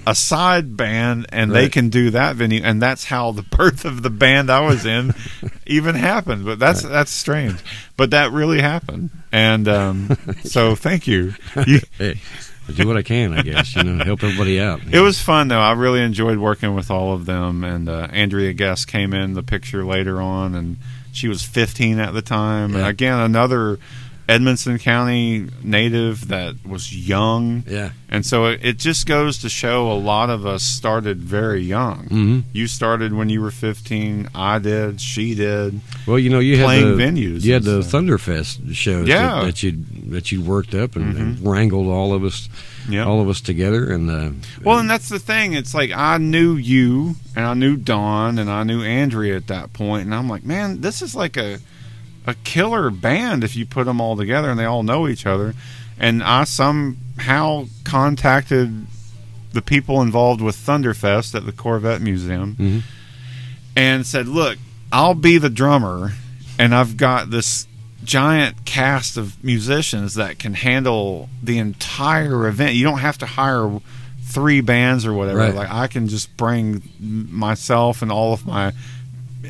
a 0.09 0.15
side 0.15 0.75
band 0.75 1.27
and 1.29 1.51
they 1.51 1.69
can 1.69 1.89
do 1.89 2.09
that 2.09 2.35
venue, 2.35 2.61
and 2.63 2.81
that's 2.81 3.05
how 3.05 3.31
the 3.31 3.43
birth 3.57 3.85
of 3.85 4.01
the 4.01 4.09
band 4.09 4.49
I 4.49 4.61
was 4.61 4.83
in 4.85 5.13
even 5.67 5.93
happened. 5.93 6.45
But 6.45 6.57
that's 6.57 6.81
that's 6.81 7.11
strange, 7.11 7.59
but 7.95 8.09
that 8.09 8.31
really 8.31 8.59
happened, 8.59 9.11
and 9.31 9.67
um, 9.67 10.17
so 10.43 10.75
thank 10.75 11.05
you. 11.05 11.35
you 11.67 11.79
Hey, 11.99 12.19
I 12.67 12.71
do 12.71 12.87
what 12.87 12.97
I 12.97 13.03
can, 13.03 13.33
I 13.33 13.43
guess. 13.43 13.75
You 13.75 13.83
know, 13.83 14.03
help 14.03 14.23
everybody 14.23 14.59
out. 14.59 14.81
it 14.91 14.99
was 14.99 15.21
fun 15.21 15.47
though. 15.47 15.59
I 15.59 15.73
really 15.73 16.01
enjoyed 16.01 16.39
working 16.39 16.73
with 16.73 16.89
all 16.89 17.13
of 17.13 17.27
them, 17.27 17.63
and 17.63 17.87
uh, 17.87 18.07
Andrea 18.11 18.53
Guest 18.53 18.87
came 18.87 19.13
in 19.13 19.35
the 19.35 19.43
picture 19.43 19.85
later 19.85 20.19
on, 20.19 20.55
and 20.55 20.77
she 21.11 21.27
was 21.27 21.43
15 21.43 21.99
at 21.99 22.15
the 22.15 22.23
time. 22.23 22.75
And 22.75 22.83
again, 22.83 23.19
another 23.19 23.77
Edmonson 24.29 24.77
County 24.77 25.47
native 25.63 26.27
that 26.27 26.55
was 26.65 26.95
young, 26.95 27.63
Yeah. 27.67 27.89
and 28.09 28.23
so 28.25 28.45
it, 28.45 28.59
it 28.63 28.77
just 28.77 29.07
goes 29.07 29.39
to 29.39 29.49
show 29.49 29.91
a 29.91 29.97
lot 29.97 30.29
of 30.29 30.45
us 30.45 30.61
started 30.61 31.17
very 31.17 31.61
young. 31.63 32.05
hmm 32.07 32.39
You 32.53 32.67
started 32.67 33.11
when 33.13 33.29
you 33.29 33.41
were 33.41 33.49
15. 33.51 34.29
I 34.35 34.59
did. 34.59 35.01
She 35.01 35.33
did. 35.33 35.81
Well, 36.05 36.19
you 36.19 36.29
know, 36.29 36.37
you 36.39 36.63
Playing 36.63 36.87
had 36.89 36.97
the, 36.97 37.03
venues 37.03 37.43
You 37.43 37.53
had 37.53 37.63
the 37.63 37.81
stuff. 37.81 38.01
Thunderfest 38.03 38.75
shows 38.75 39.07
Yeah. 39.07 39.39
that, 39.39 39.45
that 39.45 39.63
you 39.63 39.83
that 40.11 40.31
you 40.31 40.41
worked 40.41 40.75
up 40.75 40.95
and, 40.95 41.17
and 41.17 41.37
Mhm. 41.37 41.45
wrangled 41.47 41.87
all 41.87 42.13
of 42.13 42.23
us, 42.23 42.49
Yeah. 42.87 43.05
all 43.05 43.21
of 43.21 43.29
us 43.29 43.41
together. 43.41 43.91
And 43.91 44.09
uh, 44.11 44.29
Well, 44.63 44.77
and 44.77 44.89
that's 44.89 45.09
the 45.09 45.19
thing. 45.19 45.53
It's 45.53 45.73
like 45.73 45.91
I 45.91 46.17
knew 46.19 46.53
you, 46.55 47.15
and 47.35 47.45
I 47.45 47.53
knew 47.55 47.75
Dawn, 47.77 48.37
and 48.37 48.49
I 48.49 48.61
knew 48.63 48.83
Andrea 48.83 49.35
at 49.37 49.47
that 49.47 49.73
point, 49.73 50.05
and 50.05 50.13
I'm 50.13 50.29
like, 50.29 50.45
man, 50.45 50.81
this 50.81 51.01
is 51.01 51.15
like 51.15 51.35
a 51.35 51.59
a 52.29 52.33
killer 52.43 52.89
band 52.89 53.43
if 53.43 53.55
you 53.55 53.65
put 53.65 53.85
them 53.85 53.99
all 53.99 54.15
together 54.15 54.49
and 54.49 54.59
they 54.59 54.65
all 54.65 54.83
know 54.83 55.07
each 55.07 55.25
other. 55.25 55.53
And 55.97 56.23
I 56.23 56.43
somehow 56.45 57.65
contacted 57.83 58.87
the 59.53 59.61
people 59.61 60.01
involved 60.01 60.41
with 60.41 60.55
Thunderfest 60.55 61.35
at 61.35 61.45
the 61.45 61.51
Corvette 61.51 62.01
Museum 62.01 62.55
Mhm. 62.59 62.81
and 63.75 64.05
said, 64.05 64.27
"Look, 64.27 64.57
I'll 64.91 65.15
be 65.15 65.37
the 65.37 65.49
drummer, 65.49 66.13
and 66.57 66.73
I've 66.73 66.97
got 66.97 67.31
this." 67.31 67.65
giant 68.05 68.63
cast 68.65 69.17
of 69.17 69.35
musicians 69.43 70.13
that 70.15 70.39
can 70.39 70.53
handle 70.53 71.29
the 71.43 71.57
entire 71.59 72.47
event. 72.47 72.73
You 72.73 72.85
don't 72.85 72.99
have 72.99 73.17
to 73.19 73.25
hire 73.25 73.69
three 74.23 74.61
bands 74.61 75.05
or 75.05 75.13
whatever. 75.13 75.39
Right. 75.39 75.53
Like 75.53 75.69
I 75.69 75.87
can 75.87 76.07
just 76.07 76.35
bring 76.37 76.81
myself 76.99 78.01
and 78.01 78.09
all 78.09 78.33
of 78.33 78.47
my 78.47 78.71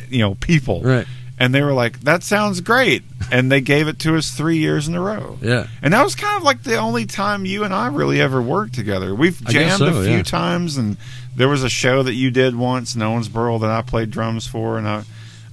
you 0.10 0.18
know 0.20 0.34
people. 0.36 0.82
right, 0.82 1.06
And 1.42 1.56
they 1.56 1.62
were 1.62 1.72
like, 1.72 2.02
"That 2.02 2.22
sounds 2.24 2.60
great," 2.60 3.04
and 3.32 3.50
they 3.50 3.62
gave 3.62 3.88
it 3.88 3.98
to 4.00 4.18
us 4.18 4.32
three 4.32 4.58
years 4.58 4.90
in 4.90 4.96
a 4.96 5.00
row. 5.00 5.38
yeah, 5.42 5.68
And 5.82 5.94
that 5.94 6.04
was 6.04 6.14
kind 6.16 6.36
of 6.36 6.44
like 6.44 6.64
the 6.64 6.76
only 6.76 7.06
time 7.06 7.46
you 7.46 7.64
and 7.64 7.74
I 7.74 7.88
really 7.88 8.20
ever 8.20 8.42
worked 8.42 8.74
together. 8.76 9.16
We've 9.16 9.40
jammed 9.46 9.78
so, 9.80 9.86
a 9.88 10.04
few 10.04 10.18
yeah. 10.18 10.24
times, 10.24 10.76
and 10.76 10.98
there 11.38 11.48
was 11.48 11.64
a 11.64 11.70
show 11.70 12.04
that 12.04 12.14
you 12.16 12.30
did 12.30 12.56
once 12.58 12.94
in 12.94 13.00
Owensboro 13.02 13.62
that 13.62 13.72
I 13.72 13.82
played 13.84 14.12
drums 14.12 14.48
for, 14.48 14.78
and 14.78 14.86
I, 14.86 15.04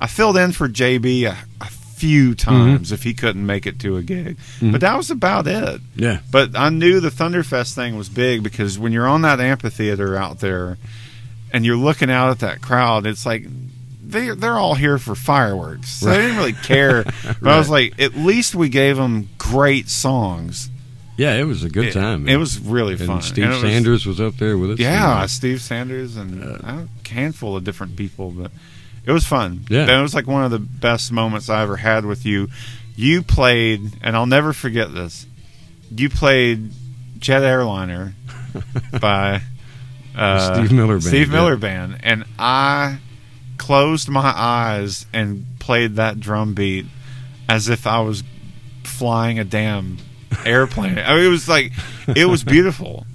I 0.01 0.09
filled 0.09 0.37
in 0.37 0.51
for 0.51 0.69
JB 0.69 1.23
a, 1.31 1.37
a 1.61 1.67
few 1.67 2.35
times 2.35 2.91
if 2.91 3.05
he 3.05 3.15
couldn't 3.15 3.47
make 3.47 3.65
it 3.65 3.79
to 3.81 3.97
a 3.97 4.03
gig, 4.03 4.37
Mhm. 4.61 4.73
but 4.73 4.81
that 4.81 4.97
was 4.97 5.11
about 5.13 5.47
it. 5.47 5.81
yeah, 5.95 6.19
But 6.33 6.57
I 6.57 6.69
knew 6.69 6.99
the 6.99 7.11
Thunderfest 7.11 7.75
thing 7.75 7.97
was 7.97 8.09
big 8.09 8.43
because 8.43 8.77
when 8.77 8.91
you're 8.93 9.07
on 9.07 9.23
that 9.23 9.39
amphitheater 9.39 10.17
out 10.17 10.41
there, 10.41 10.79
and 11.53 11.65
you're 11.65 11.77
looking 11.77 12.11
out 12.11 12.31
at 12.31 12.41
that 12.41 12.61
crowd, 12.61 13.07
it's 13.07 13.25
like. 13.25 13.47
They, 14.07 14.31
they're 14.31 14.59
all 14.59 14.75
here 14.75 14.99
for 14.99 15.15
fireworks. 15.15 15.91
So 15.91 16.07
they 16.07 16.19
didn't 16.19 16.37
really 16.37 16.53
care. 16.53 17.05
But 17.41 17.51
I 17.51 17.59
was 17.59 17.69
like, 17.69 18.01
at 18.01 18.15
least 18.15 18.55
we 18.55 18.69
gave 18.69 18.97
them 18.97 19.29
great 19.39 19.89
songs. 19.89 20.71
yeah. 21.17 21.35
It 21.35 21.45
was 21.45 21.65
a 21.65 21.69
good 21.69 21.93
time. 21.93 22.29
It, 22.29 22.37
was 22.37 22.59
really 22.59 22.95
and 22.95 23.07
fun. 23.07 23.23
Steve 23.23 23.45
And 23.45 23.53
it 23.55 23.63
was- 23.63 23.73
Sanders 23.73 24.07
was 24.07 24.21
up 24.21 24.37
there 24.37 24.57
with 24.57 24.73
us. 24.73 24.79
yeah, 24.79 25.21
and, 25.23 25.31
Steve 25.31 25.61
Sanders 25.61 26.17
and 26.17 26.43
Uh, 26.43 26.59
a 27.05 27.09
handful 27.09 27.57
of 27.57 27.65
different 27.65 27.97
people, 27.97 28.31
but 28.31 28.51
it 29.05 29.13
was 29.13 29.25
fun. 29.27 29.65
Yeah. 29.69 29.99
it 29.99 30.03
was 30.03 30.15
like 30.15 30.27
one 30.27 30.45
of 30.45 30.51
the 30.51 30.59
best 30.59 31.11
moments 31.13 31.49
I 31.49 31.63
ever 31.63 31.77
had 31.77 32.05
with 32.05 32.25
you. 32.27 32.49
You 32.97 33.23
played, 33.23 33.81
and 34.03 34.17
I'll 34.17 34.27
never 34.27 34.53
forget 34.53 34.93
this. 34.95 35.27
You 35.95 36.09
played 36.11 36.71
Jet 37.19 37.43
Airliner 37.43 38.15
by 39.01 39.43
uh, 40.17 40.55
Steve 40.55 40.73
Miller 40.73 40.95
Band, 40.95 41.03
Steve 41.05 41.29
yeah. 41.29 41.33
Miller 41.35 41.57
Band, 41.57 41.99
and 42.03 42.25
I 42.39 42.99
closed 43.59 44.09
my 44.09 44.33
eyes 44.35 45.07
and 45.13 45.47
played 45.59 45.97
that 45.97 46.21
drum 46.21 46.55
beat 46.55 46.87
as 47.49 47.69
if 47.69 47.87
I 47.87 48.01
was 48.01 48.23
flying 48.85 49.39
a 49.39 49.45
damn 49.45 49.99
airplane. 50.45 50.99
I 50.99 51.15
mean, 51.15 51.25
it 51.25 51.29
was 51.29 51.49
like 51.49 51.73
it 52.09 52.27
was 52.27 52.45
beautiful. 52.45 53.07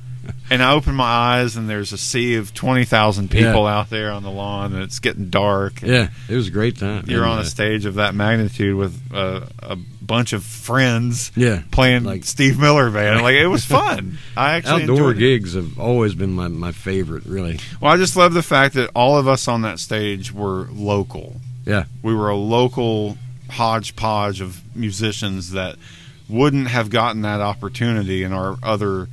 And 0.51 0.61
I 0.61 0.73
open 0.73 0.93
my 0.95 1.05
eyes, 1.05 1.55
and 1.55 1.69
there's 1.69 1.93
a 1.93 1.97
sea 1.97 2.35
of 2.35 2.53
twenty 2.53 2.83
thousand 2.85 3.31
people 3.31 3.63
Yeah. 3.63 3.77
out 3.79 3.89
there 3.89 4.11
on 4.11 4.21
the 4.21 4.29
lawn, 4.29 4.73
and 4.73 4.83
it's 4.83 4.99
getting 4.99 5.29
dark. 5.29 5.81
yeah, 5.81 6.09
it 6.29 6.35
was 6.35 6.49
a 6.49 6.51
great 6.51 6.77
time. 6.77 7.05
you're 7.07 7.25
on 7.25 7.39
a 7.39 7.45
stage 7.45 7.85
of 7.85 7.95
that 7.95 8.13
magnitude 8.15 8.75
with 8.75 8.99
uh, 9.13 9.45
a 9.63 9.77
bunch 10.01 10.33
of 10.33 10.43
friends 10.43 11.31
yeah. 11.37 11.61
playing 11.71 12.03
Like- 12.03 12.25
Steve 12.25 12.59
Miller 12.59 12.91
band. 12.91 13.21
Like 13.21 13.35
it 13.35 13.47
was 13.47 13.63
fun. 13.63 14.17
I 14.37 14.55
actually 14.55 14.83
Outdoor 14.83 15.13
gigs 15.13 15.53
have 15.53 15.79
always 15.79 16.15
been 16.15 16.33
my, 16.33 16.49
my 16.49 16.73
favorite, 16.73 17.25
really. 17.25 17.57
Well, 17.79 17.93
I 17.93 17.95
just 17.97 18.17
love 18.17 18.33
the 18.33 18.43
fact 18.43 18.75
that 18.75 18.89
all 18.93 19.17
of 19.17 19.29
us 19.29 19.47
on 19.47 19.61
that 19.61 19.79
stage 19.79 20.33
were 20.33 20.67
local. 20.71 21.39
Yeah. 21.65 21.85
We 22.03 22.13
were 22.13 22.29
a 22.29 22.35
local 22.35 23.17
hodgepodge 23.51 24.41
of 24.41 24.61
musicians 24.75 25.51
that 25.51 25.77
wouldn't 26.27 26.67
have 26.67 26.89
gotten 26.89 27.21
that 27.21 27.39
opportunity 27.39 28.23
in 28.23 28.33
our 28.33 28.57
other 28.63 29.07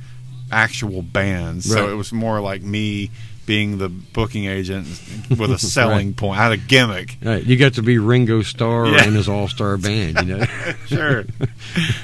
actual 0.51 1.01
bands. 1.01 1.69
Right. 1.69 1.79
So 1.79 1.89
it 1.89 1.95
was 1.95 2.11
more 2.13 2.39
like 2.41 2.61
me 2.61 3.11
being 3.45 3.79
the 3.79 3.89
booking 3.89 4.45
agent 4.45 4.85
with 5.29 5.49
a 5.51 5.57
selling 5.59 6.13
point. 6.13 6.39
I 6.39 6.43
had 6.43 6.51
a 6.51 6.57
gimmick. 6.57 7.17
Right. 7.23 7.43
You 7.43 7.57
got 7.57 7.73
to 7.75 7.81
be 7.81 7.97
Ringo 7.97 8.43
Starr 8.43 8.87
Yeah. 8.87 9.05
and 9.05 9.15
his 9.15 9.27
all 9.27 9.47
star 9.47 9.75
band, 9.77 10.19
you 10.27 10.37
know? 10.37 10.45
Sure. 10.85 11.23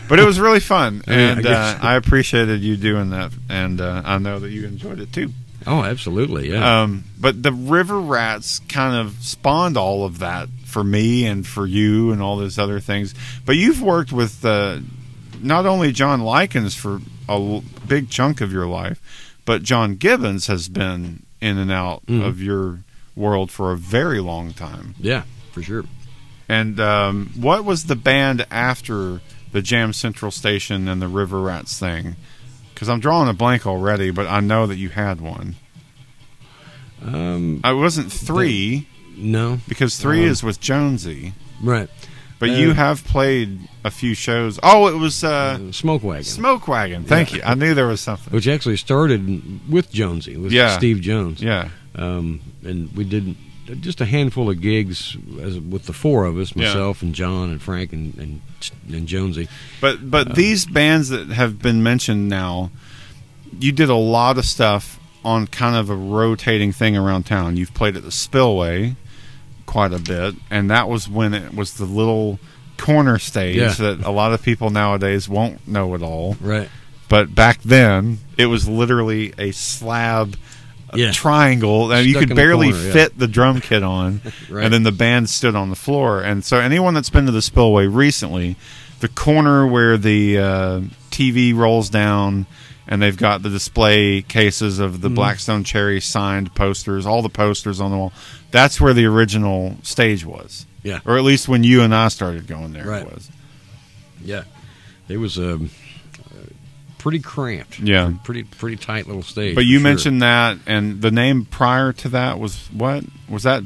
but 0.10 0.18
it 0.20 0.26
was 0.26 0.40
really 0.40 0.60
fun. 0.60 1.04
Yeah, 1.08 1.14
I 1.14 1.18
And 1.18 1.46
uh. 1.46 1.78
I 1.82 1.96
appreciated 1.96 2.62
you 2.62 2.78
doing 2.78 3.12
that. 3.12 3.32
And 3.48 3.80
uh, 3.80 4.02
I 4.06 4.18
know 4.18 4.40
that 4.40 4.50
you 4.50 4.66
enjoyed 4.66 5.00
it 5.00 5.14
too. 5.14 5.32
oh, 5.68 5.84
absolutely. 5.84 6.52
Yeah. 6.52 6.82
Um, 6.84 7.04
but 7.20 7.44
the 7.44 7.52
River 7.52 8.00
Rats 8.00 8.60
kind 8.68 8.96
of 8.96 9.16
spawned 9.24 9.78
all 9.78 10.04
of 10.04 10.20
that 10.20 10.50
for 10.66 10.84
me 10.84 11.26
and 11.28 11.46
for 11.46 11.66
you 11.68 12.12
and 12.12 12.24
all 12.24 12.38
those 12.38 12.58
other 12.58 12.80
things. 12.80 13.14
But 13.46 13.56
you've 13.56 13.82
worked 13.84 14.12
with 14.12 14.44
uh, 14.44 14.80
not 15.42 15.66
only 15.68 15.92
John 15.92 16.22
Likens 16.22 16.74
for 16.76 17.02
a 17.30 17.34
l- 17.34 17.64
big 17.88 18.10
chunk 18.10 18.42
of 18.42 18.52
your 18.52 18.68
life, 18.68 19.02
but 19.46 19.64
John 19.64 19.96
Gibbons 19.96 20.48
has 20.48 20.70
been 20.70 21.24
in 21.42 21.58
and 21.58 21.72
out 21.72 22.06
Mhm. 22.08 22.26
of 22.26 22.42
your 22.42 22.80
world 23.16 23.52
for 23.52 23.72
a 23.72 23.78
very 23.78 24.20
long 24.20 24.54
time. 24.54 24.96
yeah, 25.00 25.24
for 25.52 25.62
sure. 25.64 25.86
And 26.50 26.80
um, 26.80 27.32
what 27.36 27.66
was 27.66 27.86
the 27.86 27.96
band 27.96 28.46
after 28.52 29.22
the 29.52 29.62
Jam 29.62 29.94
Central 29.94 30.32
Station 30.32 30.88
and 30.88 31.02
the 31.02 31.08
River 31.08 31.42
Rats 31.42 31.80
thing? 31.80 32.16
Because 32.74 32.90
I'm 32.90 33.00
drawing 33.00 33.30
a 33.30 33.34
blank 33.34 33.66
already, 33.66 34.12
but 34.12 34.28
I 34.28 34.42
know 34.42 34.68
that 34.68 34.76
you 34.78 34.90
had 34.90 35.22
one. 35.22 35.56
Um, 37.04 37.62
I 37.64 37.74
wasn't 37.74 38.12
three. 38.12 38.88
no. 39.16 39.60
Because 39.68 39.98
three 39.98 40.24
Um, 40.26 40.30
is 40.32 40.44
with 40.44 40.60
Jonesy, 40.60 41.34
Right. 41.62 41.90
But 42.40 42.50
you 42.50 42.74
have 42.74 43.04
played 43.06 43.60
a 43.84 43.92
few 43.92 44.14
shows. 44.14 44.60
Oh, 44.64 44.88
it 44.88 44.96
was 44.98 45.24
uh, 45.24 45.58
Uh, 45.70 45.72
Smoke 45.72 46.04
Wagon. 46.04 46.24
Smoke 46.24 46.68
Wagon. 46.68 47.04
Thank 47.06 47.34
you. 47.34 47.42
I 47.44 47.56
knew 47.56 47.74
there 47.74 47.88
was 47.88 48.02
something. 48.02 48.34
which 48.34 48.48
actually 48.48 48.78
started 48.78 49.70
with 49.70 49.92
Jonesy, 49.92 50.36
with 50.38 50.52
Yeah. 50.52 50.78
Steve 50.78 51.02
Jones. 51.02 51.42
Yeah, 51.42 51.70
Um, 51.96 52.42
and 52.64 52.92
we 52.96 53.04
did 53.06 53.36
just 53.82 54.00
a 54.00 54.06
handful 54.06 54.50
of 54.50 54.62
gigs 54.62 55.18
as, 55.42 55.60
with 55.60 55.86
the 55.88 55.94
four 55.94 56.26
of 56.26 56.38
us, 56.38 56.54
Yeah. 56.56 56.68
myself 56.68 57.02
and 57.02 57.16
John 57.16 57.50
and 57.50 57.62
Frank 57.62 57.94
and 57.94 58.14
and, 58.18 58.42
and 58.94 59.08
Jonesy. 59.08 59.48
But 59.82 60.10
but 60.12 60.32
Uh, 60.32 60.34
these 60.34 60.66
bands 60.66 61.10
that 61.10 61.30
have 61.30 61.62
been 61.62 61.82
mentioned 61.82 62.30
now, 62.30 62.70
you 63.60 63.72
did 63.72 63.90
a 63.90 63.96
lot 63.96 64.38
of 64.38 64.46
stuff 64.46 65.00
on 65.24 65.48
kind 65.48 65.76
of 65.76 65.90
a 65.90 65.96
rotating 65.96 66.72
thing 66.72 66.96
around 66.96 67.24
town. 67.26 67.58
You've 67.58 67.74
played 67.74 67.96
at 67.98 68.04
the 68.04 68.12
Spillway 68.12 68.96
quite 69.66 69.94
a 69.94 70.00
bit, 70.00 70.36
and 70.50 70.70
that 70.72 70.88
was 70.90 71.08
when 71.10 71.34
it 71.34 71.54
was 71.54 71.74
the 71.76 71.86
little 71.86 72.40
corner 72.78 73.18
stage 73.20 73.56
Yeah. 73.58 73.70
that 73.74 74.02
a 74.04 74.12
lot 74.12 74.34
of 74.34 74.42
people 74.44 74.70
nowadays 74.70 75.30
won't 75.30 75.68
know 75.68 75.96
at 75.96 76.02
all. 76.02 76.36
Right. 76.42 76.70
But 77.08 77.34
back 77.36 77.62
then, 77.62 78.20
it 78.38 78.48
was 78.48 78.68
literally 78.68 79.34
a 79.38 79.52
slab. 79.52 80.36
Yeah. 80.94 81.12
triangle 81.12 81.92
and 81.92 82.08
you 82.08 82.18
could 82.18 82.30
the 82.30 82.36
barely 82.36 82.70
yeah. 82.70 82.94
fit 82.94 83.20
the 83.20 83.28
drum 83.28 83.60
kit 83.60 83.84
on 83.84 84.22
Right. 84.50 84.64
and 84.64 84.74
then 84.74 84.84
the 84.84 84.94
band 84.94 85.30
stood 85.30 85.54
on 85.54 85.70
the 85.70 85.76
floor. 85.76 86.22
And 86.22 86.46
so, 86.46 86.58
anyone 86.60 86.94
that's 86.94 87.10
been 87.10 87.26
to 87.26 87.34
the 87.34 87.42
Spillway 87.42 87.88
recently, 87.88 88.56
the 89.02 89.10
corner 89.10 89.68
where 89.68 89.98
the 89.98 90.38
uh, 90.38 90.82
TV 91.12 91.54
rolls 91.54 91.90
down, 91.90 92.46
and 92.88 93.02
they've 93.02 93.18
got 93.18 93.42
the 93.42 93.50
display 93.50 94.22
cases 94.22 94.80
of 94.80 95.02
the 95.02 95.10
Blackstone 95.10 95.66
Cherry 95.66 96.00
signed 96.00 96.54
posters, 96.56 97.06
all 97.06 97.22
the 97.22 97.30
posters 97.30 97.82
on 97.82 97.92
the 97.92 97.98
wall. 97.98 98.14
That's 98.56 98.80
where 98.80 98.94
the 98.94 99.06
original 99.06 99.76
stage 99.84 100.26
was, 100.26 100.66
Yeah. 100.82 101.00
or 101.06 101.18
at 101.18 101.24
least 101.26 101.50
when 101.50 101.64
you 101.66 101.82
and 101.82 101.94
I 101.94 102.08
started 102.08 102.48
going 102.48 102.72
there, 102.72 102.86
Right. 102.88 103.02
it 103.06 103.14
was. 103.14 103.30
Yeah. 104.24 104.44
It 105.10 105.18
was 105.18 105.38
um, 105.38 105.70
uh, 106.32 106.38
pretty 106.98 107.20
cramped. 107.20 107.80
Yeah. 107.80 108.14
Pretty 108.24 108.44
pretty 108.44 108.78
tight 108.78 109.08
little 109.08 109.24
stage. 109.24 109.56
But 109.56 109.66
you 109.66 109.78
sure. 109.80 109.84
mentioned 109.84 110.22
that, 110.22 110.58
and 110.66 111.02
the 111.02 111.12
name 111.12 111.44
prior 111.46 111.92
to 111.94 112.10
that 112.10 112.40
was 112.40 112.68
what? 112.72 113.04
Was 113.28 113.44
that 113.44 113.62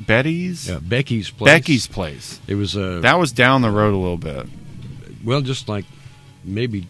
Betty's? 0.00 0.68
yeah, 0.68 0.78
Becky's 0.82 1.30
place. 1.30 1.46
Becky's 1.46 1.86
place. 1.86 2.40
It 2.46 2.54
was 2.56 2.76
uh, 2.76 3.00
That 3.02 3.18
was 3.18 3.32
down 3.32 3.62
the 3.62 3.70
road 3.70 3.94
a 3.94 3.96
little 3.96 4.16
bit. 4.18 4.46
well, 5.24 5.40
just 5.40 5.68
like 5.68 5.86
maybe 6.44 6.86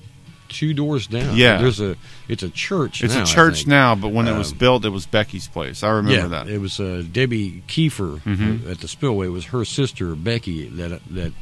two 0.50 0.74
doors 0.74 1.06
down. 1.06 1.36
Yeah. 1.36 1.56
There's 1.58 1.80
a 1.80 1.96
it's 2.28 2.42
a 2.42 2.50
church. 2.50 3.02
It's 3.02 3.14
now, 3.14 3.22
a 3.22 3.26
church 3.26 3.66
now, 3.66 3.94
but 3.94 4.08
when 4.08 4.28
it 4.28 4.36
was 4.36 4.52
Um, 4.52 4.58
built, 4.58 4.84
it 4.84 4.90
was 4.90 5.06
Becky's 5.06 5.48
place. 5.48 5.82
I 5.82 5.88
remember 5.90 6.18
yeah, 6.18 6.26
that. 6.26 6.48
it 6.48 6.58
was 6.58 6.78
uh, 6.78 7.02
Debbie 7.10 7.62
Kiefer 7.68 8.20
Mhm. 8.20 8.66
uh, 8.66 8.70
at 8.72 8.80
the 8.80 8.88
Spillway. 8.88 9.26
It 9.26 9.30
was 9.30 9.46
her 9.46 9.64
sister 9.64 10.14
Becky 10.14 10.68
that 10.68 11.00
that 11.10 11.32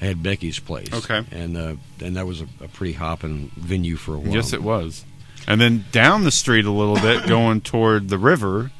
had 0.00 0.22
Becky's 0.22 0.58
place. 0.58 0.92
Okay. 0.92 1.22
and 1.30 1.56
uh, 1.56 1.74
and 2.02 2.16
that 2.16 2.26
was 2.26 2.40
a, 2.40 2.46
a 2.62 2.68
pretty 2.68 2.94
hopping 2.94 3.50
venue 3.56 3.96
for 3.96 4.14
a 4.14 4.18
while. 4.18 4.34
Yes, 4.34 4.52
it 4.52 4.62
was. 4.62 5.04
And 5.48 5.60
then 5.60 5.84
down 5.92 6.24
the 6.24 6.32
street 6.32 6.64
a 6.64 6.70
little 6.72 6.96
bit, 6.96 7.26
going 7.28 7.60
toward 7.60 8.08
the 8.08 8.18
river 8.18 8.72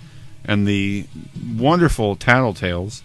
and 0.44 0.66
the 0.66 1.06
wonderful 1.56 2.16
Tattletales, 2.16 3.02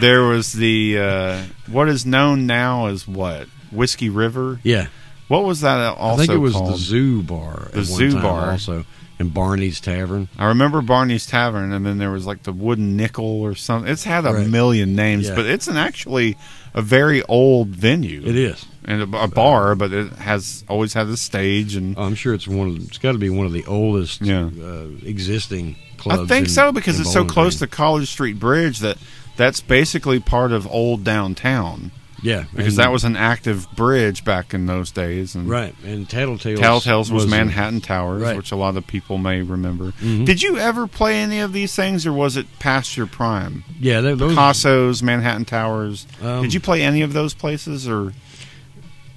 there 0.00 0.22
was 0.24 0.52
the 0.54 0.98
uh, 0.98 1.42
what 1.70 1.88
is 1.88 2.04
known 2.04 2.46
now 2.46 2.86
as 2.86 3.06
what 3.06 3.46
Whiskey 3.70 4.08
River. 4.10 4.60
Yeah, 4.62 4.86
What 5.28 5.44
was 5.44 5.60
that 5.62 5.78
also 5.96 6.22
I 6.22 6.26
think 6.26 6.36
it 6.36 6.38
was 6.38 6.52
called? 6.54 6.72
the 6.74 6.78
Zoo 6.78 7.22
Bar. 7.22 7.68
The 7.72 7.82
Zoo 7.84 8.14
Bar. 8.20 8.52
also, 8.52 8.84
and 9.18 9.32
Barney's 9.34 9.80
Tavern. 9.80 10.28
I 10.38 10.46
remember 10.46 10.80
Barney's 10.82 11.26
Tavern, 11.26 11.72
and 11.72 11.84
then 11.84 11.98
there 11.98 12.10
was 12.10 12.26
like 12.26 12.42
the 12.44 12.52
Wooden 12.52 12.96
Nickel 12.96 13.40
or 13.42 13.54
something. 13.54 13.90
It's 13.90 14.04
had 14.04 14.24
a 14.26 14.32
Right. 14.32 14.46
million 14.46 14.94
names, 14.94 15.28
Yeah. 15.28 15.34
but 15.34 15.46
it's 15.46 15.66
an 15.68 15.76
actually 15.76 16.36
a 16.74 16.82
very 16.82 17.22
old 17.24 17.68
venue. 17.68 18.22
It 18.24 18.36
is. 18.36 18.64
and 18.88 19.12
a, 19.14 19.22
a 19.24 19.26
bar, 19.26 19.74
but 19.74 19.92
it 19.92 20.12
has 20.12 20.62
always 20.68 20.92
had 20.92 21.08
a 21.08 21.16
stage 21.16 21.74
and. 21.74 21.98
I'm 21.98 22.14
sure 22.14 22.32
it's 22.34 22.46
one. 22.46 22.68
Of, 22.68 22.76
it's 22.86 22.98
got 22.98 23.12
to 23.12 23.18
be 23.18 23.30
one 23.30 23.46
of 23.46 23.52
the 23.52 23.64
oldest 23.66 24.20
Yeah. 24.22 24.44
uh, 24.62 24.84
existing 25.04 25.74
clubs. 25.96 26.22
I 26.22 26.26
think 26.26 26.46
in- 26.46 26.52
so 26.52 26.70
because 26.70 27.00
it's 27.00 27.12
so 27.12 27.24
close 27.24 27.58
Green. 27.58 27.68
to 27.70 27.74
College 27.76 28.08
Street 28.08 28.38
Bridge 28.38 28.78
that 28.78 28.96
that's 29.36 29.60
basically 29.60 30.20
part 30.20 30.52
of 30.52 30.68
old 30.68 31.02
downtown 31.02 31.90
yeah, 32.26 32.44
because 32.54 32.76
that 32.76 32.90
was 32.92 33.04
an 33.04 33.16
active 33.16 33.66
bridge 33.76 34.24
back 34.24 34.52
in 34.52 34.66
those 34.66 34.90
days. 34.90 35.34
And 35.34 35.48
right. 35.48 35.74
And 35.84 36.08
Tattletales. 36.08 36.56
Tattletales 36.58 37.10
was, 37.10 37.24
a- 37.24 37.28
Manhattan 37.28 37.80
Towers, 37.80 38.22
right. 38.22 38.36
which 38.36 38.52
a 38.52 38.56
lot 38.56 38.76
of 38.76 38.86
people 38.86 39.18
may 39.18 39.42
remember. 39.42 39.92
Mhm. 40.02 40.24
Did 40.26 40.42
you 40.42 40.58
ever 40.58 40.86
play 40.86 41.16
any 41.20 41.40
of 41.40 41.52
these 41.52 41.74
things, 41.74 42.06
or 42.06 42.12
was 42.12 42.36
it 42.36 42.46
past 42.58 42.96
your 42.96 43.06
prime? 43.06 43.64
Yeah, 43.80 44.00
they, 44.00 44.14
those. 44.14 44.32
Picasso's, 44.32 45.02
Manhattan 45.02 45.44
Towers. 45.44 46.06
um, 46.22 46.42
Did 46.42 46.52
you 46.54 46.60
play 46.60 46.82
any 46.82 47.02
of 47.02 47.12
those 47.12 47.32
places, 47.34 47.88
or 47.88 48.12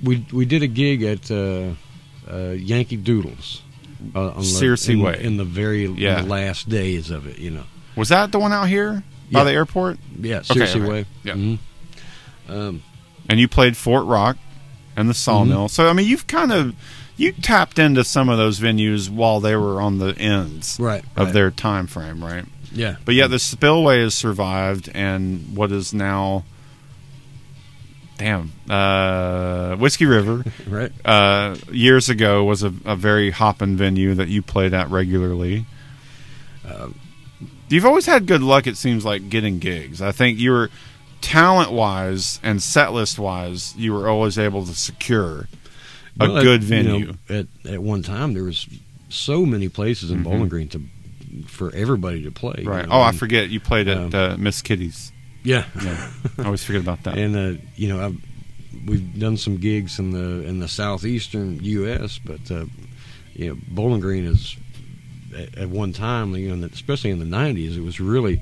We 0.04 0.26
we 0.32 0.46
did 0.46 0.64
a 0.64 0.68
gig 0.68 1.04
at 1.04 1.30
uh, 1.30 1.72
uh, 2.32 2.52
Yankee 2.52 2.96
Doodles. 2.98 3.62
Uh, 4.16 4.30
on 4.30 4.44
Searcy 4.44 4.94
in, 4.94 5.02
Way. 5.02 5.20
in 5.22 5.36
the 5.36 5.44
very 5.44 5.86
Yeah. 5.88 6.22
last 6.22 6.70
days 6.70 7.10
of 7.12 7.28
it, 7.28 7.38
you 7.38 7.50
know. 7.50 7.64
was 7.98 8.08
that 8.10 8.32
the 8.32 8.40
one 8.40 8.54
out 8.54 8.70
here 8.70 9.04
by 9.30 9.40
Yeah. 9.40 9.44
the 9.44 9.52
airport? 9.52 9.98
Yeah, 10.22 10.38
Okay, 10.38 10.62
Searcy 10.62 10.78
okay. 10.78 10.88
Way. 10.90 11.06
Yeah. 11.26 11.34
Mhm. 11.34 11.58
Um, 12.48 12.82
and 13.30 13.40
you 13.40 13.48
played 13.48 13.78
Fort 13.78 14.06
Rock 14.06 14.38
and 14.98 15.08
the 15.08 15.14
Sawmill. 15.14 15.66
Mm-hmm. 15.66 15.68
So 15.68 15.88
I 15.88 15.94
mean, 15.94 16.08
you've 16.08 16.28
kind 16.28 16.52
of 16.52 16.76
you 17.16 17.32
tapped 17.32 17.78
into 17.80 18.04
some 18.04 18.28
of 18.30 18.38
those 18.38 18.60
venues 18.60 19.10
while 19.10 19.40
they 19.40 19.56
were 19.56 19.82
on 19.82 20.00
the 20.00 20.18
ends 20.18 20.78
right. 20.80 21.04
of 21.16 21.28
right. 21.28 21.34
their 21.34 21.52
time 21.52 21.86
frame, 21.86 22.24
right? 22.24 22.46
Yeah. 22.72 22.96
But 23.06 23.16
yeah, 23.16 23.28
the 23.28 23.40
Spillway 23.40 24.02
has 24.02 24.14
survived, 24.14 24.90
and 24.94 25.56
what 25.56 25.72
is 25.72 25.94
now, 25.94 26.46
damn, 28.18 28.54
uh, 28.70 29.76
Whiskey 29.76 30.06
River. 30.06 30.44
Right. 30.68 30.92
Uh, 31.04 31.56
years 31.72 32.10
ago 32.10 32.44
was 32.44 32.64
a, 32.64 32.74
a 32.86 32.96
very 32.96 33.32
hopping 33.32 33.76
venue 33.76 34.14
that 34.14 34.30
you 34.30 34.42
played 34.42 34.74
at 34.74 34.90
regularly. 34.90 35.66
Um, 36.66 36.96
You've 37.70 37.86
always 37.86 38.06
had 38.08 38.26
good 38.26 38.42
luck. 38.42 38.66
It 38.66 38.78
seems 38.78 39.06
like 39.06 39.30
getting 39.30 39.60
gigs. 39.60 40.02
I 40.02 40.12
think 40.12 40.40
you 40.40 40.52
were 40.52 40.70
talent 41.22 41.72
wise 41.72 42.40
and 42.44 42.62
set 42.62 42.94
list 42.94 43.20
wise, 43.20 43.76
you 43.78 43.94
were 43.94 44.08
always 44.08 44.38
able 44.38 44.66
to 44.66 44.74
secure 44.74 45.48
a 46.20 46.28
well, 46.28 46.38
at- 46.38 46.44
good 46.44 46.64
you 46.64 46.84
know, 46.84 46.92
venue. 47.00 47.14
at 47.30 47.48
at 47.74 47.82
one 47.82 48.02
time, 48.04 48.34
there 48.34 48.44
was 48.44 48.68
so 49.10 49.46
many 49.46 49.70
places 49.70 50.12
in 50.12 50.20
Mhm. 50.20 50.24
Bowling 50.24 50.50
Green 50.50 50.68
to 50.70 50.82
for 51.48 51.74
everybody 51.76 52.24
to 52.24 52.32
play. 52.32 52.62
you 52.64 52.70
right. 52.70 52.88
know, 52.88 52.96
Oh, 52.96 53.02
I 53.02 53.12
forget. 53.12 53.50
You 53.50 53.60
played 53.60 53.88
at 53.88 53.98
um, 53.98 54.10
uh, 54.14 54.36
Miss 54.38 54.62
Kitty's. 54.62 55.12
Yeah. 55.44 55.64
Yeah. 55.84 56.12
I 56.40 56.44
always 56.46 56.64
forget 56.64 56.82
about 56.82 57.04
that. 57.04 57.18
and 57.18 57.36
uh, 57.36 57.62
you 57.76 57.88
know 57.88 58.04
I've, 58.06 58.18
we've 58.86 59.20
done 59.20 59.38
some 59.38 59.58
gigs 59.58 60.00
in 60.00 60.12
the 60.12 60.46
in 60.48 60.60
the 60.60 60.68
southeastern 60.68 61.60
U.S., 61.64 62.20
but 62.24 62.52
uh, 62.52 62.66
you 63.34 63.50
know 63.50 63.58
Bowling 63.70 64.02
Green 64.02 64.26
is 64.26 64.56
at, 65.38 65.58
at 65.58 65.70
one 65.70 65.94
time, 65.94 66.36
you 66.36 66.54
know, 66.56 66.68
especially 66.74 67.12
in 67.12 67.20
the 67.20 67.26
'90s, 67.38 67.78
it 67.78 67.82
was 67.82 68.00
really 68.00 68.42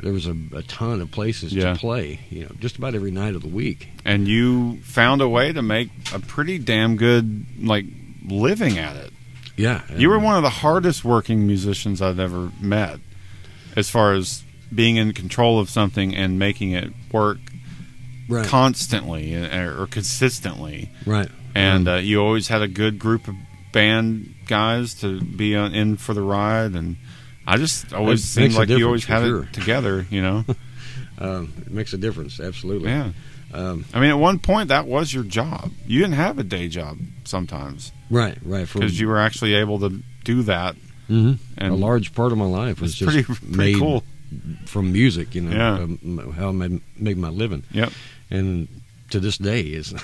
there 0.00 0.12
was 0.12 0.26
a, 0.26 0.36
a 0.52 0.62
ton 0.62 1.00
of 1.00 1.10
places 1.10 1.52
Yeah. 1.54 1.72
to 1.72 1.78
play. 1.78 2.20
You 2.30 2.42
know, 2.42 2.50
just 2.60 2.76
about 2.76 2.94
every 2.94 3.10
night 3.10 3.34
of 3.34 3.42
the 3.42 3.48
week. 3.48 3.88
and 4.04 4.28
you 4.28 4.78
found 4.82 5.20
a 5.22 5.28
way 5.28 5.52
to 5.52 5.62
make 5.62 5.88
a 6.12 6.18
pretty 6.20 6.58
damn 6.58 6.96
good 6.96 7.46
like 7.62 7.86
living 8.26 8.78
at 8.78 8.96
it. 8.96 9.12
Yeah, 9.56 9.80
You 9.96 10.10
were 10.10 10.18
one 10.18 10.36
of 10.36 10.42
the 10.42 10.50
hardest 10.50 11.02
working 11.02 11.46
musicians 11.46 12.02
I've 12.02 12.18
ever 12.20 12.50
met, 12.60 12.98
as 13.74 13.88
far 13.88 14.12
as 14.12 14.42
being 14.74 14.96
in 14.96 15.12
control 15.14 15.58
of 15.58 15.70
something 15.70 16.14
and 16.14 16.38
making 16.38 16.72
it 16.72 16.92
work 17.10 17.38
right, 18.28 18.46
constantly 18.46 19.34
uh, 19.34 19.80
or 19.80 19.86
consistently. 19.86 20.90
right, 21.06 21.30
And 21.54 21.88
uh, 21.88 21.94
you 21.94 22.20
always 22.20 22.48
had 22.48 22.60
a 22.60 22.68
good 22.68 22.98
group 22.98 23.28
of 23.28 23.34
band 23.72 24.34
guys 24.46 24.92
to 25.00 25.22
be 25.22 25.56
on, 25.56 25.72
in 25.74 25.96
for 25.96 26.12
the 26.12 26.20
ride, 26.22 26.72
and 26.74 26.96
I 27.46 27.56
just 27.58 27.92
always 27.92 28.24
It 28.24 28.26
seemed 28.28 28.54
like 28.54 28.68
you 28.68 28.84
always 28.86 29.04
had 29.04 29.22
sure. 29.22 29.44
it 29.44 29.52
together. 29.52 30.06
You 30.10 30.22
know, 30.22 30.44
um, 31.18 31.52
it 31.66 31.70
makes 31.72 31.92
a 31.92 31.98
difference. 31.98 32.40
Absolutely. 32.40 32.90
yeah. 32.90 33.12
Um, 33.54 33.84
I 33.94 34.00
mean, 34.00 34.10
at 34.10 34.18
one 34.18 34.38
point 34.40 34.68
that 34.68 34.86
was 34.86 35.14
your 35.14 35.22
job. 35.24 35.70
You 35.86 36.00
didn't 36.00 36.14
have 36.16 36.38
a 36.38 36.42
day 36.44 36.68
job 36.68 36.98
sometimes 37.24 37.92
right, 38.10 38.36
right. 38.44 38.68
Because 38.70 38.98
you 38.98 39.06
were 39.08 39.18
actually 39.18 39.54
able 39.54 39.78
to 39.80 40.02
do 40.24 40.42
that. 40.42 40.74
Mhm. 41.08 41.38
And 41.56 41.72
a 41.72 41.76
large 41.76 42.12
part 42.12 42.32
of 42.32 42.38
my 42.38 42.44
life 42.46 42.80
was 42.80 42.94
just 42.94 43.08
pretty 43.10 43.22
pretty 43.22 43.56
made 43.56 43.78
cool. 43.78 44.02
from 44.66 44.92
music. 44.92 45.34
You 45.36 45.42
know, 45.42 45.56
Yeah. 45.56 45.74
um, 45.84 46.34
how 46.36 46.48
I 46.48 46.52
made, 46.52 46.80
make 46.98 47.16
my 47.16 47.28
living. 47.28 47.62
Yep. 47.70 47.92
and 48.30 48.66
to 49.10 49.20
this 49.20 49.38
day 49.38 49.60
is 49.60 49.94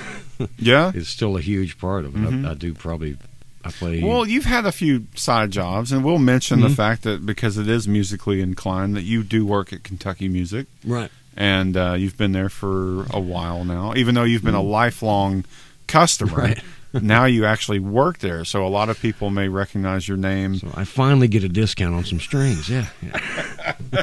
Yeah. 0.59 0.93
is 0.95 1.09
still 1.09 1.37
a 1.37 1.41
huge 1.41 1.77
part 1.79 2.05
of 2.05 2.15
it. 2.15 2.21
Mhm. 2.21 2.47
I, 2.47 2.53
I 2.53 2.55
do 2.55 2.73
probably 2.73 3.17
I 3.65 3.71
play 3.71 4.03
Well, 4.03 4.27
you've 4.27 4.45
had 4.45 4.67
a 4.67 4.73
few 4.73 5.07
side 5.15 5.51
jobs, 5.51 5.93
and 5.93 6.05
we'll 6.05 6.19
mention 6.19 6.61
the 6.61 6.69
Mhm. 6.69 6.75
fact 6.77 7.03
that 7.03 7.25
because 7.25 7.57
it 7.59 7.69
is 7.69 7.87
musically 7.87 8.41
inclined, 8.41 8.97
that 8.97 9.03
you 9.05 9.23
do 9.23 9.45
work 9.47 9.73
at 9.73 9.85
Kentucky 9.85 10.29
Music, 10.29 10.67
right. 10.85 11.11
and 11.37 11.77
uh, 11.77 11.95
you've 11.99 12.17
been 12.19 12.33
there 12.33 12.49
for 12.49 13.05
a 13.11 13.21
while 13.21 13.65
now. 13.65 13.95
Even 13.95 14.15
though 14.15 14.25
you've 14.25 14.43
been 14.45 14.55
a 14.55 14.63
lifelong 14.63 15.45
customer, 15.87 16.37
Right. 16.37 16.63
now 17.03 17.25
you 17.25 17.45
actually 17.45 17.79
work 17.79 18.19
there. 18.19 18.45
So 18.45 18.67
a 18.67 18.69
lot 18.69 18.89
of 18.91 19.01
people 19.01 19.31
may 19.31 19.49
recognize 19.49 20.09
your 20.09 20.17
name. 20.19 20.57
So 20.57 20.71
I 20.75 20.85
finally 20.85 21.29
get 21.29 21.45
a 21.45 21.49
discount 21.49 21.95
on 21.95 22.05
some 22.05 22.21
strings. 22.21 22.69
Yeah, 22.69 22.87
yeah. 23.03 24.03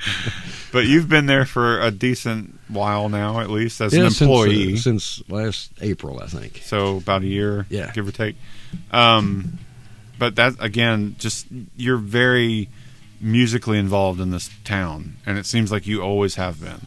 But 0.72 0.86
you've 0.86 1.08
been 1.08 1.26
there 1.26 1.44
for 1.46 1.80
a 1.80 1.90
decent 1.90 2.58
while 2.68 3.08
now, 3.08 3.40
at 3.40 3.48
least 3.50 3.80
as 3.80 3.94
Yeah, 3.94 4.04
an 4.04 4.10
since, 4.10 4.20
uh, 4.20 4.24
employee. 4.24 4.76
since, 4.76 5.22
last 5.28 5.70
April, 5.80 6.20
I 6.22 6.26
think. 6.26 6.60
so 6.64 6.98
about 6.98 7.22
a 7.22 7.26
year, 7.26 7.66
Yeah. 7.70 7.90
give 7.92 8.06
or 8.06 8.12
take. 8.12 8.36
Um, 8.90 9.58
but 10.18 10.36
that 10.36 10.54
again, 10.60 11.16
just 11.18 11.46
you're 11.76 11.96
very 11.96 12.68
musically 13.20 13.78
involved 13.78 14.20
in 14.20 14.30
this 14.30 14.50
town, 14.64 15.16
and 15.26 15.38
it 15.38 15.46
seems 15.46 15.72
like 15.72 15.86
you 15.86 16.02
always 16.02 16.34
have 16.34 16.60
been. 16.60 16.86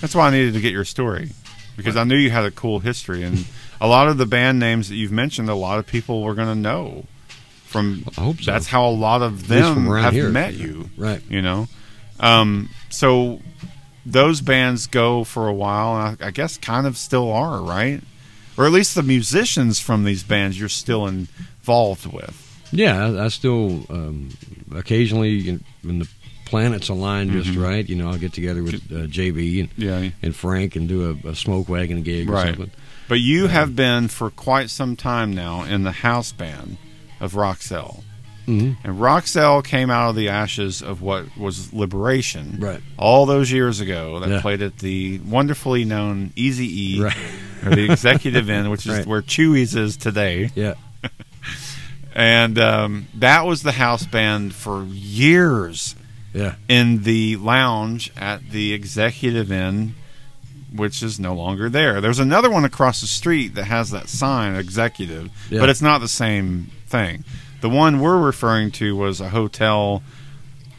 That's 0.00 0.14
why 0.14 0.28
I 0.28 0.30
needed 0.30 0.54
to 0.54 0.60
get 0.60 0.72
your 0.72 0.84
story 0.84 1.30
because 1.76 1.96
I 1.96 2.04
knew 2.04 2.16
you 2.16 2.30
had 2.30 2.44
a 2.44 2.50
cool 2.50 2.80
history, 2.80 3.22
and 3.24 3.44
a 3.80 3.86
lot 3.86 4.08
of 4.08 4.16
the 4.16 4.26
band 4.26 4.58
names 4.58 4.88
that 4.88 4.96
you've 4.96 5.12
mentioned, 5.12 5.48
a 5.50 5.54
lot 5.54 5.78
of 5.78 5.86
people 5.86 6.22
were 6.22 6.34
going 6.34 6.48
to 6.48 6.54
know. 6.54 7.06
From 7.66 8.04
I 8.18 8.20
hope 8.20 8.40
so. 8.42 8.50
that's 8.52 8.66
how 8.66 8.86
a 8.86 8.90
lot 8.92 9.22
of 9.22 9.48
them 9.48 9.86
have 9.86 10.12
here. 10.12 10.28
met 10.28 10.52
you, 10.54 10.90
Right. 10.96 11.22
You 11.30 11.40
know, 11.40 11.68
um, 12.20 12.68
so 12.92 13.40
those 14.06 14.40
bands 14.40 14.86
go 14.86 15.24
for 15.24 15.48
a 15.48 15.52
while, 15.54 15.96
and 15.96 16.22
I, 16.22 16.28
I 16.28 16.30
guess 16.30 16.56
kind 16.58 16.86
of 16.86 16.96
still 16.96 17.30
are, 17.32 17.60
right? 17.60 18.00
Or 18.56 18.66
at 18.66 18.72
least 18.72 18.94
the 18.94 19.02
musicians 19.02 19.80
from 19.80 20.04
these 20.04 20.22
bands 20.22 20.58
you're 20.58 20.68
still 20.68 21.06
involved 21.06 22.06
with. 22.12 22.38
Yeah, 22.70 23.06
I, 23.06 23.24
I 23.24 23.28
still 23.28 23.84
um, 23.90 24.30
occasionally 24.74 25.48
in- 25.48 25.64
when 25.82 25.98
the 26.00 26.08
planets 26.44 26.88
align 26.90 27.30
just 27.30 27.50
Mhm. 27.50 27.62
right, 27.62 27.88
you 27.88 27.96
know, 27.96 28.08
I'll 28.10 28.18
get 28.18 28.32
together 28.34 28.62
with 28.62 28.74
uh, 28.92 29.06
JB 29.06 29.60
and, 29.60 29.68
Yeah, 29.76 30.10
and 30.22 30.36
Frank 30.36 30.76
and 30.76 30.86
do 30.88 31.18
a, 31.24 31.28
a 31.30 31.34
smoke 31.34 31.68
wagon 31.68 32.02
gig 32.02 32.28
or 32.28 32.36
something. 32.44 32.70
But 33.08 33.20
you 33.20 33.46
have 33.46 33.74
been 33.74 34.08
for 34.08 34.30
quite 34.30 34.68
some 34.70 34.96
time 34.96 35.32
now 35.34 35.62
in 35.64 35.82
the 35.82 35.92
house 35.92 36.32
band 36.32 36.76
of 37.20 37.34
Roxelle. 37.36 38.04
Hmm 38.46 38.72
And 38.84 39.00
Roxelle 39.00 39.62
came 39.62 39.90
out 39.90 40.10
of 40.10 40.16
the 40.16 40.28
ashes 40.28 40.82
of 40.82 41.00
what 41.02 41.36
was 41.36 41.72
Liberation 41.72 42.58
Right. 42.60 42.80
all 42.96 43.26
those 43.26 43.50
years 43.52 43.80
ago 43.80 44.20
that 44.20 44.28
Yeah. 44.28 44.40
played 44.40 44.62
at 44.62 44.78
the 44.78 45.18
wonderfully 45.20 45.84
known 45.84 46.32
Easy 46.36 46.96
E 46.96 47.00
Right. 47.02 47.16
or 47.64 47.74
the 47.74 47.90
Executive 47.90 48.50
Inn, 48.50 48.70
which 48.70 48.86
is 48.86 48.92
Right. 48.98 49.06
where 49.06 49.22
Chewy's 49.22 49.74
is 49.74 49.96
today. 49.96 50.50
Yeah. 50.54 50.74
And 52.14 52.58
um, 52.58 53.06
that 53.14 53.46
was 53.46 53.62
the 53.62 53.72
house 53.72 54.04
band 54.04 54.54
for 54.54 54.84
years 54.84 55.96
Yeah. 56.34 56.56
in 56.68 57.04
the 57.04 57.36
lounge 57.36 58.10
at 58.18 58.50
the 58.50 58.74
Executive 58.74 59.50
Inn, 59.50 59.94
which 60.74 61.02
is 61.02 61.18
no 61.18 61.32
longer 61.34 61.70
there. 61.70 62.00
There's 62.02 62.18
another 62.18 62.50
one 62.50 62.64
across 62.66 63.00
the 63.00 63.06
street 63.06 63.54
that 63.54 63.64
has 63.64 63.90
that 63.92 64.10
sign, 64.10 64.54
Executive, 64.56 65.30
Yeah. 65.50 65.60
but 65.60 65.70
it's 65.70 65.80
not 65.82 66.00
the 66.00 66.08
same 66.08 66.70
thing. 66.86 67.24
The 67.62 67.70
one 67.70 67.98
we're 68.00 68.18
referring 68.20 68.70
to 68.72 68.94
was 68.94 69.20
a 69.20 69.30
hotel 69.30 70.02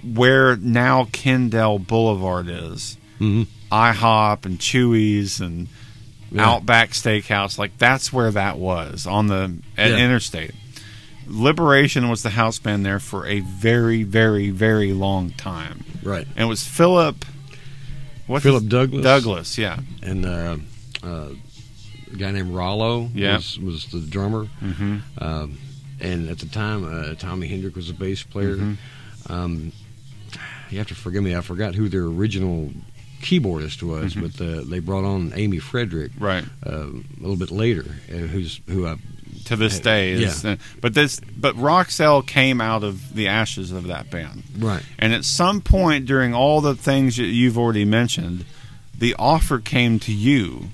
where 0.04 0.56
now 0.58 1.08
Kendall 1.12 1.80
Boulevard 1.80 2.48
is. 2.50 2.98
hmm 3.18 3.44
IHOP 3.72 4.46
and 4.46 4.60
Chewy's 4.60 5.40
and 5.40 5.68
Yeah. 6.32 6.48
Outback 6.50 6.92
Steakhouse, 6.92 7.58
like 7.58 7.78
that's 7.80 8.12
where 8.14 8.30
that 8.32 8.58
was 8.60 9.08
on 9.08 9.28
the 9.28 9.56
at 9.78 9.92
Yeah. 9.92 9.98
interstate. 9.98 10.52
Liberation 11.28 12.10
was 12.10 12.22
the 12.22 12.32
house 12.32 12.60
band 12.60 12.86
there 12.86 13.00
for 13.00 13.26
a 13.28 13.40
very, 13.40 14.04
very, 14.04 14.50
very 14.50 14.92
long 14.94 15.30
time, 15.32 15.86
Right. 16.04 16.28
and 16.36 16.46
it 16.46 16.50
was 16.50 16.64
Philip. 16.68 17.24
What 18.28 18.44
Philip 18.44 18.68
Douglas. 18.68 19.04
Douglas, 19.04 19.58
yeah. 19.58 19.80
And 20.02 20.26
uh, 20.26 20.58
uh, 21.04 21.30
a 22.12 22.16
guy 22.18 22.32
named 22.32 22.54
Rollo 22.54 23.10
Yeah. 23.16 23.38
was, 23.38 23.58
was 23.60 23.86
the 23.86 24.00
drummer. 24.02 24.48
Mm-hmm. 24.62 24.98
Um, 25.18 25.58
and 26.04 26.30
at 26.30 26.40
the 26.40 26.46
time, 26.48 26.84
uh, 26.86 27.16
Tommy 27.16 27.48
Hendrick 27.48 27.76
was 27.76 27.88
the 27.88 27.94
bass 27.94 28.22
player. 28.24 28.58
Mhm. 28.58 28.78
Um, 29.28 29.72
you 30.70 30.78
have 30.80 30.88
to 30.88 30.96
forgive 30.96 31.24
me. 31.24 31.36
I 31.36 31.42
forgot 31.42 31.76
who 31.76 31.88
their 31.90 32.04
original 32.06 32.74
keyboardist 33.22 33.82
was, 33.84 34.16
Mhm. 34.16 34.22
but 34.22 34.46
uh, 34.46 34.64
they 34.70 34.80
brought 34.80 35.06
on 35.06 35.32
Amy 35.36 35.60
Frederick 35.60 36.12
Right 36.20 36.44
uh, 36.66 36.88
a 36.88 37.20
little 37.20 37.38
bit 37.38 37.52
later, 37.52 37.86
uh, 38.12 38.18
who's 38.18 38.60
who 38.68 38.86
I 38.88 38.96
to 39.46 39.56
this 39.56 39.80
day, 39.80 40.12
is, 40.14 40.46
uh, 40.46 40.56
but 40.80 40.94
this 40.94 41.20
but 41.38 41.58
Roxelle 41.58 42.22
came 42.22 42.62
out 42.62 42.84
of 42.84 43.14
the 43.16 43.28
ashes 43.28 43.72
of 43.72 43.88
that 43.88 44.10
band. 44.10 44.44
right. 44.58 44.84
And 45.00 45.14
at 45.14 45.26
some 45.26 45.62
point 45.62 46.06
during 46.06 46.34
all 46.34 46.62
the 46.62 46.76
things 46.76 47.18
that 47.18 47.26
you've 47.28 47.58
already 47.58 47.86
mentioned, 47.86 48.46
the 48.98 49.16
offer 49.20 49.60
came 49.60 50.00
to 50.00 50.14
you 50.14 50.70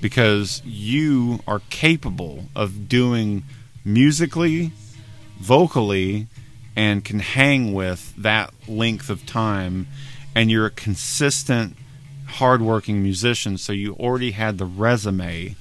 because 0.00 0.60
you 0.64 1.40
are 1.46 1.60
capable 1.70 2.48
of 2.56 2.88
doing 2.88 3.42
musically, 3.84 4.72
vocally, 5.40 6.26
and 6.74 7.04
can 7.04 7.18
hang 7.18 7.72
with 7.72 8.14
that 8.16 8.52
length 8.66 9.10
of 9.10 9.26
time. 9.26 9.86
And 10.34 10.50
you're 10.50 10.66
a 10.66 10.70
consistent, 10.70 11.76
hardworking 12.26 13.02
musician, 13.02 13.58
so 13.58 13.72
you 13.72 13.94
already 13.94 14.30
had 14.30 14.58
the 14.58 14.64
resume 14.64 15.56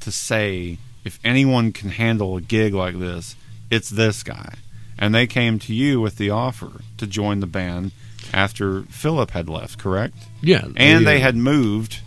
to 0.00 0.12
say, 0.12 0.78
if 1.04 1.18
anyone 1.24 1.72
can 1.72 1.90
handle 1.90 2.36
a 2.36 2.40
gig 2.40 2.74
like 2.74 2.98
this, 2.98 3.36
it's 3.70 3.90
this 3.90 4.22
guy. 4.22 4.54
And 4.98 5.14
they 5.14 5.26
came 5.26 5.58
to 5.60 5.74
you 5.74 6.00
with 6.00 6.16
the 6.16 6.30
offer 6.30 6.80
to 6.96 7.06
join 7.06 7.40
the 7.40 7.46
band 7.46 7.92
after 8.32 8.82
Philip 8.82 9.30
had 9.30 9.48
left, 9.48 9.78
correct? 9.78 10.16
Yeah, 10.42 10.66
And 10.76 11.06
they 11.06 11.18
uh, 11.18 11.20
had 11.20 11.36
moved 11.36 12.00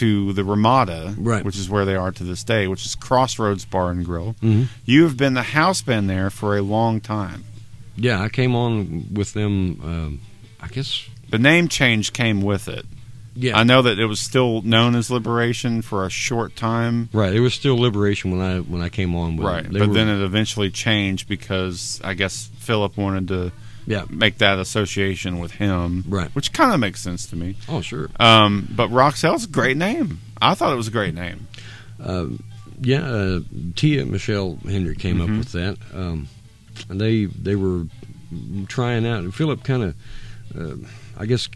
to 0.00 0.32
the 0.32 0.44
Ramada, 0.44 1.14
Right. 1.18 1.44
which 1.44 1.56
is 1.56 1.68
where 1.70 1.84
they 1.84 1.94
are 1.96 2.10
to 2.12 2.24
this 2.24 2.42
day, 2.44 2.66
which 2.66 2.84
is 2.84 2.94
Crossroads 2.94 3.64
Bar 3.64 3.90
and 3.90 4.04
Grill. 4.04 4.34
mhm. 4.42 4.66
You 4.84 5.04
have 5.04 5.16
been 5.16 5.34
the 5.34 5.42
house 5.42 5.82
band 5.82 6.08
there 6.10 6.30
for 6.30 6.56
a 6.56 6.62
long 6.62 7.00
time. 7.00 7.44
Yeah, 7.96 8.20
I 8.22 8.28
came 8.28 8.54
on 8.54 9.06
with 9.12 9.32
them. 9.34 9.80
Um, 9.84 10.20
I 10.60 10.68
guess. 10.68 11.04
The 11.30 11.38
name 11.38 11.68
change 11.68 12.12
came 12.12 12.40
with 12.42 12.66
it. 12.68 12.86
Yeah, 13.36 13.56
I 13.58 13.62
know 13.62 13.80
that 13.82 13.98
it 13.98 14.06
was 14.06 14.18
still 14.18 14.60
known 14.62 14.94
as 14.96 15.10
Liberation 15.10 15.82
for 15.82 16.04
a 16.04 16.10
short 16.10 16.56
time. 16.56 17.08
right. 17.12 17.32
It 17.32 17.40
was 17.40 17.54
still 17.54 17.78
Liberation 17.78 18.30
when 18.32 18.40
I 18.40 18.58
when 18.58 18.82
I 18.82 18.88
came 18.88 19.14
on. 19.14 19.36
With 19.36 19.46
Right, 19.46 19.66
but 19.70 19.88
were- 19.88 19.94
then 19.94 20.08
it 20.08 20.20
eventually 20.22 20.68
changed 20.70 21.28
because 21.28 22.00
I 22.02 22.14
guess 22.14 22.50
Philip 22.58 22.96
wanted 22.96 23.28
to 23.28 23.52
yeah. 23.90 24.04
make 24.08 24.38
that 24.38 24.58
association 24.58 25.38
with 25.40 25.52
him, 25.52 26.04
Right. 26.08 26.30
Which 26.34 26.52
kind 26.52 26.72
of 26.72 26.80
makes 26.80 27.00
sense 27.00 27.26
to 27.30 27.36
me. 27.36 27.56
Oh, 27.68 27.80
sure. 27.80 28.08
Um, 28.18 28.68
but 28.74 28.88
Roxelle's 28.90 29.44
a 29.44 29.48
great 29.48 29.76
name. 29.76 30.20
I 30.40 30.54
thought 30.54 30.72
it 30.72 30.76
was 30.76 30.88
a 30.88 30.92
great 30.92 31.14
name. 31.14 31.48
Um, 32.02 32.42
yeah, 32.80 33.02
uh, 33.04 33.40
Tia 33.76 34.06
Michelle 34.06 34.58
Hendrick 34.66 34.98
came 34.98 35.18
Mhm. 35.18 35.22
up 35.32 35.38
with 35.38 35.52
that, 35.52 35.76
um, 35.94 36.28
and 36.88 36.98
they 37.00 37.26
they 37.26 37.56
were 37.56 37.84
trying 38.68 39.06
out. 39.06 39.18
And 39.24 39.34
Philip 39.34 39.62
kind 39.64 39.82
of, 39.82 39.94
uh, 40.58 40.76
I 41.18 41.26
guess, 41.26 41.48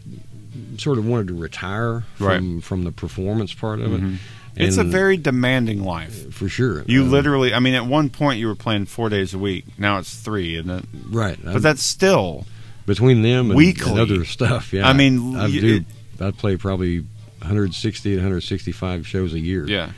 sort 0.77 0.97
of 0.99 1.05
wanted 1.07 1.27
to 1.29 1.33
retire 1.33 2.03
from 2.15 2.61
from 2.61 2.83
the 2.83 2.91
performance 2.91 3.53
part 3.53 3.79
of 3.79 3.91
it. 3.93 4.19
It's 4.57 4.77
a 4.77 4.83
very 4.83 5.17
demanding 5.17 5.83
life. 5.83 6.33
for 6.33 6.47
sure. 6.49 6.83
You 6.87 7.03
Um, 7.03 7.11
literally, 7.11 7.53
I 7.53 7.59
mean, 7.59 7.73
at 7.75 7.85
one 7.85 8.09
point 8.09 8.39
you 8.39 8.47
were 8.47 8.55
playing 8.55 8.85
four 8.85 9.09
days 9.09 9.33
a 9.33 9.37
week. 9.39 9.65
Now 9.77 9.97
it's 9.99 10.13
three, 10.15 10.55
isn't 10.55 10.69
it? 10.69 10.85
right, 11.09 11.37
But 11.43 11.61
that's 11.61 11.83
still 11.83 12.45
between 12.85 13.21
them 13.21 13.51
and, 13.51 13.55
weekly. 13.57 13.91
and 13.91 13.99
other 13.99 14.25
stuff. 14.25 14.71
Yeah, 14.73 14.87
I 14.87 14.93
mean, 14.93 15.35
I 15.35 15.47
you- 15.47 15.61
do. 15.61 15.75
it- 15.77 16.21
I 16.23 16.31
play 16.31 16.55
probably 16.57 17.03
160 17.41 18.11
to 18.11 18.15
165 18.17 19.05
shows 19.07 19.33
a 19.33 19.39
year. 19.39 19.65
yeah. 19.67 19.89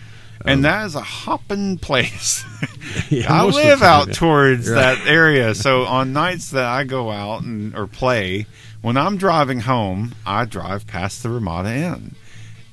And 0.46 0.58
Um, 0.58 0.62
that 0.64 0.86
is 0.86 0.96
a 0.96 1.02
hopping 1.02 1.78
place. 1.80 2.44
Yeah, 3.10 3.32
I 3.34 3.42
most 3.44 3.58
of 3.58 3.64
the 3.64 3.70
live 3.70 3.80
time, 3.80 3.88
out 3.90 4.08
yeah. 4.08 4.14
towards 4.14 4.70
Right. 4.70 4.76
that 4.98 5.08
area, 5.08 5.54
so 5.66 5.86
on 5.86 6.14
nights 6.14 6.52
that 6.52 6.66
I 6.66 6.84
go 6.84 7.12
out 7.12 7.44
and 7.44 7.76
or 7.76 7.86
play, 7.88 8.46
when 8.82 8.96
I'm 8.98 9.18
driving 9.18 9.62
home, 9.62 10.14
I 10.26 10.46
drive 10.46 10.88
past 10.88 11.22
the 11.24 11.30
Ramada 11.30 11.70
Inn, 11.74 12.16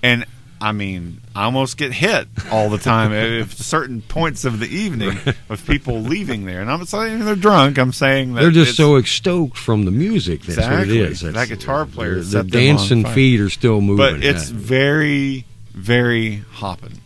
and 0.03 0.25
I 0.65 0.73
mean, 0.73 1.21
I 1.37 1.45
almost 1.45 1.77
get 1.77 1.93
hit 1.93 2.27
all 2.51 2.71
the 2.71 2.79
time 2.79 3.13
at 3.13 3.51
certain 3.51 4.01
points 4.01 4.47
of 4.47 4.61
the 4.61 4.67
evening 4.67 5.19
of 5.51 5.67
people 5.67 6.01
leaving 6.01 6.47
there, 6.47 6.63
and 6.63 6.71
I'm 6.71 6.79
not 6.79 6.89
saying 6.89 7.23
they're 7.25 7.37
drunk. 7.37 7.79
I'm 7.79 7.93
saying 7.93 8.33
that 8.33 8.41
They're 8.41 8.51
just 8.51 8.77
so 8.77 9.01
stoked 9.03 9.59
from 9.59 9.85
the 9.85 9.91
music. 9.91 10.41
That's 10.41 10.57
Exactly. 10.59 11.01
what 11.01 11.07
it 11.07 11.13
is. 11.13 11.21
That 11.21 11.49
guitar 11.49 11.85
player 11.85 12.15
the, 12.15 12.21
the 12.21 12.25
set 12.25 12.51
them 12.51 12.61
on 12.61 12.67
dancing 12.77 13.05
feet 13.05 13.41
are 13.41 13.51
still 13.51 13.83
moving. 13.83 13.97
but 14.21 14.25
it's 14.25 14.51
yeah. 14.51 14.57
very, 14.59 15.45
very 15.75 16.37
hopping. 16.53 17.01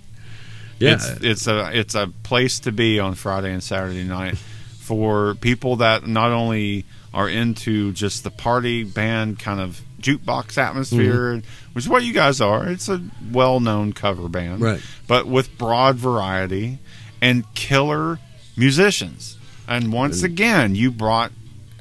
yeah. 0.79 0.93
It's 0.95 1.09
it's 1.25 1.47
a 1.49 1.77
it's 1.77 1.95
a 1.97 2.13
place 2.23 2.61
to 2.61 2.71
be 2.71 3.01
on 3.01 3.15
Friday 3.17 3.53
and 3.53 3.63
Saturday 3.63 4.05
night 4.05 4.39
for 4.79 5.35
people 5.35 5.77
that 5.77 6.07
not 6.07 6.31
only 6.31 6.85
are 7.13 7.29
into 7.29 7.93
just 7.93 8.23
the 8.23 8.31
party 8.31 8.85
band 8.85 9.39
kind 9.41 9.61
of 9.61 9.81
jukebox 10.01 10.57
atmosphere, 10.59 11.39
Mm-hmm. 11.39 11.68
Which 11.79 11.85
is 11.85 11.89
what 11.89 12.03
you 12.03 12.13
guys 12.13 12.41
are. 12.41 12.67
It's 12.69 12.89
a 12.89 13.01
well 13.31 13.61
known 13.61 13.93
cover 13.93 14.29
band, 14.29 14.61
Right. 14.61 14.81
But 15.07 15.29
with 15.29 15.57
broad 15.57 15.95
variety 15.95 16.79
and 17.23 17.45
killer 17.55 18.19
musicians. 18.57 19.39
And 19.69 19.93
once 19.93 20.25
again, 20.25 20.75
you 20.75 20.91
brought 20.91 21.31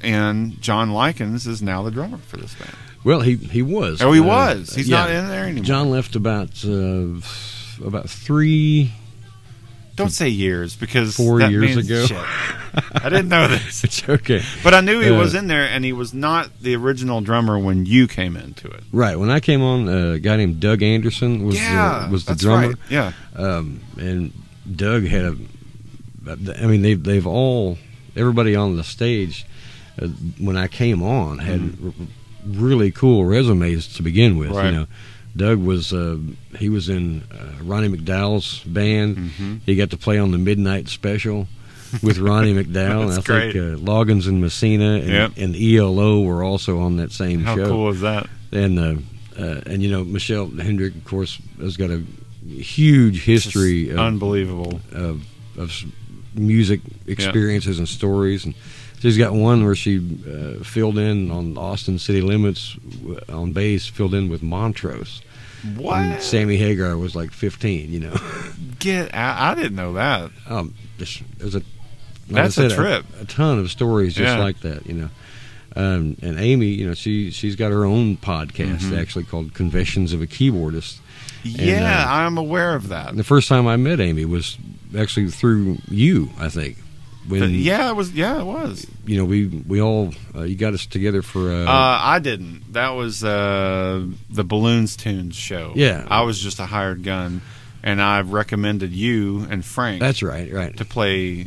in 0.00 0.56
John 0.60 0.92
Likens 0.92 1.48
is 1.48 1.60
now 1.60 1.82
the 1.82 1.90
drummer 1.90 2.18
for 2.18 2.36
this 2.36 2.54
band. 2.54 2.76
well, 3.02 3.22
he 3.22 3.34
he 3.34 3.60
was. 3.60 4.00
Oh, 4.00 4.12
he 4.12 4.20
Uh, 4.20 4.24
was. 4.24 4.72
He's 4.76 4.88
yeah. 4.88 4.98
not 4.98 5.10
in 5.10 5.26
there 5.26 5.42
anymore. 5.46 5.64
John 5.64 5.90
left 5.90 6.14
about 6.14 6.64
uh, 6.64 7.16
about 7.84 8.08
three. 8.08 8.92
Don't 9.98 10.10
say 10.10 10.28
years 10.28 10.74
because 10.76 11.14
Four 11.16 11.40
that 11.40 11.50
years 11.50 11.76
means 11.76 11.86
ago. 11.90 12.06
shit. 12.06 12.16
I 13.04 13.08
didn't 13.08 13.28
know 13.28 13.48
this. 13.48 13.84
It's 13.88 14.08
okay. 14.08 14.42
But 14.62 14.72
I 14.74 14.80
knew 14.80 15.00
he 15.00 15.10
Uh, 15.10 15.18
was 15.18 15.34
in 15.34 15.46
there, 15.48 15.64
and 15.64 15.84
he 15.84 15.92
was 15.92 16.14
not 16.14 16.60
the 16.62 16.74
original 16.76 17.20
drummer 17.20 17.58
when 17.58 17.84
you 17.86 18.06
came 18.08 18.36
into 18.36 18.68
it. 18.68 18.82
Right 18.92 19.18
when 19.18 19.28
I 19.30 19.40
came 19.40 19.60
on, 19.62 19.88
uh, 19.88 20.12
a 20.14 20.18
guy 20.18 20.36
named 20.36 20.60
Doug 20.60 20.82
Anderson 20.82 21.44
was 21.44 21.56
yeah, 21.56 22.06
uh, 22.06 22.10
was 22.10 22.24
the 22.24 22.34
drummer. 22.34 22.68
right. 22.68 22.76
Yeah, 22.88 23.12
um, 23.36 23.80
and 23.98 24.32
Doug 24.74 25.04
had 25.04 25.24
a. 25.24 25.36
I 26.62 26.66
mean, 26.66 26.82
they've 26.82 27.02
they've 27.02 27.26
all 27.26 27.78
everybody 28.16 28.54
on 28.56 28.76
the 28.76 28.84
stage. 28.84 29.44
uh, 30.00 30.06
when 30.38 30.56
I 30.56 30.68
came 30.68 31.02
on 31.02 31.38
had 31.38 31.60
r- 31.84 31.92
really 32.46 32.90
cool 32.92 33.24
resumes 33.24 33.88
to 33.96 34.02
begin 34.02 34.38
with. 34.38 34.50
Right. 34.50 34.66
You 34.66 34.72
know, 34.72 34.86
Doug 35.38 35.58
was 35.58 35.92
uh, 35.92 36.18
he 36.58 36.68
was 36.68 36.88
in 36.90 37.22
uh, 37.32 37.62
Ronnie 37.64 37.88
McDowell's 37.88 38.60
band. 38.64 39.16
Mm-hmm. 39.16 39.56
He 39.64 39.76
got 39.76 39.90
to 39.90 39.96
play 39.96 40.18
on 40.18 40.30
the 40.32 40.38
Midnight 40.38 40.88
Special 40.88 41.46
with 42.02 42.18
Ronnie 42.18 42.52
McDowell. 42.62 43.04
I 43.04 43.14
That's 43.14 43.26
think 43.26 43.52
great. 43.54 43.56
uh, 43.56 43.76
Loggins 43.78 44.26
and 44.28 44.40
Messina 44.42 44.96
and, 44.96 45.08
Yep. 45.08 45.32
and 45.38 45.56
ELO 45.56 46.20
were 46.20 46.42
also 46.44 46.80
on 46.80 46.96
that 46.98 47.12
same 47.12 47.44
How 47.44 47.56
show 47.56 47.62
How 47.64 47.68
cool 47.70 47.88
is 47.90 48.00
that? 48.02 48.26
and 48.52 48.78
uh, 48.78 48.94
uh, 49.38 49.60
and 49.66 49.82
you 49.82 49.90
know 49.90 50.04
Michelle 50.04 50.48
Hendrick, 50.50 50.94
of 50.96 51.04
course, 51.04 51.38
has 51.60 51.76
got 51.76 51.90
a 51.90 52.02
huge 52.46 53.24
history 53.24 53.90
of, 53.90 53.98
unbelievable. 53.98 54.80
of 54.92 55.24
of 55.56 55.72
music 56.34 56.80
experiences 57.06 57.78
and 57.78 57.88
stories, 57.88 58.44
and 58.44 58.54
she's 59.00 59.18
got 59.18 59.32
one 59.32 59.64
where 59.64 59.74
she 59.74 59.98
uh, 59.98 60.62
filled 60.62 60.98
in 60.98 61.30
on 61.30 61.56
Austin 61.58 61.98
City 61.98 62.20
Limits 62.20 62.76
on 63.28 63.52
bass, 63.52 63.86
filled 63.86 64.14
in 64.14 64.28
with 64.28 64.42
Montrose. 64.42 65.20
And 65.62 65.76
What? 65.78 66.22
Sammy 66.22 66.56
Hagar 66.56 66.96
was 66.96 67.14
like 67.16 67.30
15. 67.32 67.90
You 67.92 68.00
know, 68.00 68.14
Get 68.78 69.12
out! 69.14 69.40
I 69.40 69.54
didn't 69.60 69.76
know 69.76 69.94
that. 69.94 70.30
um, 70.48 70.74
there's, 70.98 71.20
there's 71.38 71.54
a 71.54 71.58
like 71.58 72.44
That's 72.44 72.58
I 72.58 72.64
a 72.64 72.70
said, 72.70 72.76
trip. 72.78 73.04
A, 73.20 73.24
ton 73.24 73.58
of 73.58 73.70
stories 73.70 74.14
just 74.14 74.36
Yeah. 74.36 74.38
like 74.38 74.60
that. 74.60 74.86
You 74.86 74.94
know. 74.94 75.10
Um, 75.76 76.16
and 76.22 76.38
Amy, 76.38 76.66
you 76.66 76.86
know, 76.86 76.94
she 76.94 77.30
she's 77.30 77.54
got 77.56 77.70
her 77.72 77.84
own 77.84 78.16
podcast 78.16 78.78
Mhm. 78.80 79.00
actually 79.00 79.24
called 79.24 79.54
Confessions 79.54 80.12
of 80.12 80.20
a 80.22 80.26
Keyboardist. 80.26 80.98
Yeah, 81.44 82.04
uh, 82.06 82.12
I'm 82.12 82.36
aware 82.36 82.74
of 82.74 82.88
that. 82.88 83.16
The 83.16 83.22
first 83.24 83.48
time 83.48 83.66
I 83.68 83.76
met 83.76 84.00
Amy 84.00 84.24
was 84.24 84.58
actually 84.96 85.30
through 85.30 85.78
you, 85.88 86.30
I 86.38 86.48
think. 86.48 86.78
When 87.28 87.50
yeah, 87.54 87.90
it 87.90 87.94
was. 87.94 88.12
Yeah, 88.12 88.40
it 88.40 88.44
was. 88.44 88.86
you 89.04 89.18
know 89.18 89.24
we 89.24 89.46
we 89.46 89.80
all 89.80 90.12
uh, 90.34 90.42
you 90.42 90.56
got 90.56 90.72
us 90.74 90.86
together 90.86 91.22
for 91.22 91.50
uh, 91.52 91.64
Uh, 91.64 92.00
I 92.02 92.18
didn't. 92.20 92.72
That 92.72 92.90
was 92.90 93.22
uh, 93.22 94.06
the 94.30 94.44
Balloons 94.44 94.96
Tunes 94.96 95.36
show. 95.36 95.72
Yeah. 95.76 96.06
I 96.08 96.22
was 96.22 96.40
just 96.40 96.58
a 96.58 96.66
hired 96.66 97.02
gun, 97.04 97.42
and 97.82 98.00
I 98.00 98.22
recommended 98.22 98.92
you 98.92 99.46
and 99.50 99.64
Frank 99.64 100.00
that's 100.00 100.22
right, 100.22 100.52
right. 100.52 100.76
to 100.78 100.84
play 100.84 101.46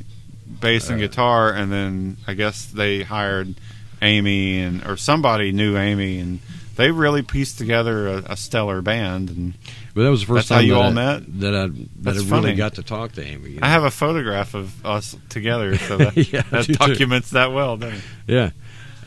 bass 0.59 0.89
and 0.89 1.01
Uh, 1.01 1.07
guitar, 1.07 1.51
and 1.51 1.71
then 1.71 2.17
I 2.27 2.33
guess 2.35 2.65
they 2.65 3.03
hired 3.03 3.55
Amy 4.01 4.59
and 4.59 4.85
or 4.85 4.97
somebody 4.97 5.51
knew 5.51 5.77
Amy, 5.77 6.19
and 6.19 6.39
they 6.75 6.91
really 6.91 7.21
pieced 7.21 7.57
together 7.57 8.07
a, 8.07 8.17
a 8.33 8.37
stellar 8.37 8.81
band. 8.81 9.29
And 9.29 9.53
But 9.93 10.03
that 10.03 10.09
was 10.09 10.21
the 10.21 10.27
first 10.27 10.47
That's 10.47 10.49
how 10.49 10.55
time 10.57 10.65
you 10.67 10.73
that 10.73 10.79
all 10.79 10.87
I, 10.87 10.91
met? 11.19 11.39
that 11.41 11.55
I 11.55 11.67
that 11.67 12.03
That's 12.03 12.19
I 12.19 12.23
funny. 12.25 12.43
really 12.45 12.55
got 12.57 12.75
to 12.75 12.83
talk 12.83 13.11
to 13.13 13.23
Amy. 13.25 13.51
you 13.51 13.59
know. 13.59 13.67
I 13.67 13.69
have 13.69 13.83
a 13.83 13.91
photograph 13.91 14.53
of 14.53 14.85
us 14.85 15.17
together, 15.29 15.77
so 15.77 15.97
that, 15.97 16.15
Yeah, 16.33 16.43
that 16.51 16.65
do 16.67 16.73
too. 16.73 16.87
documents 16.87 17.31
that 17.31 17.51
well. 17.51 17.75
Doesn't 17.77 17.97
it? 17.97 18.03
Yeah. 18.27 18.49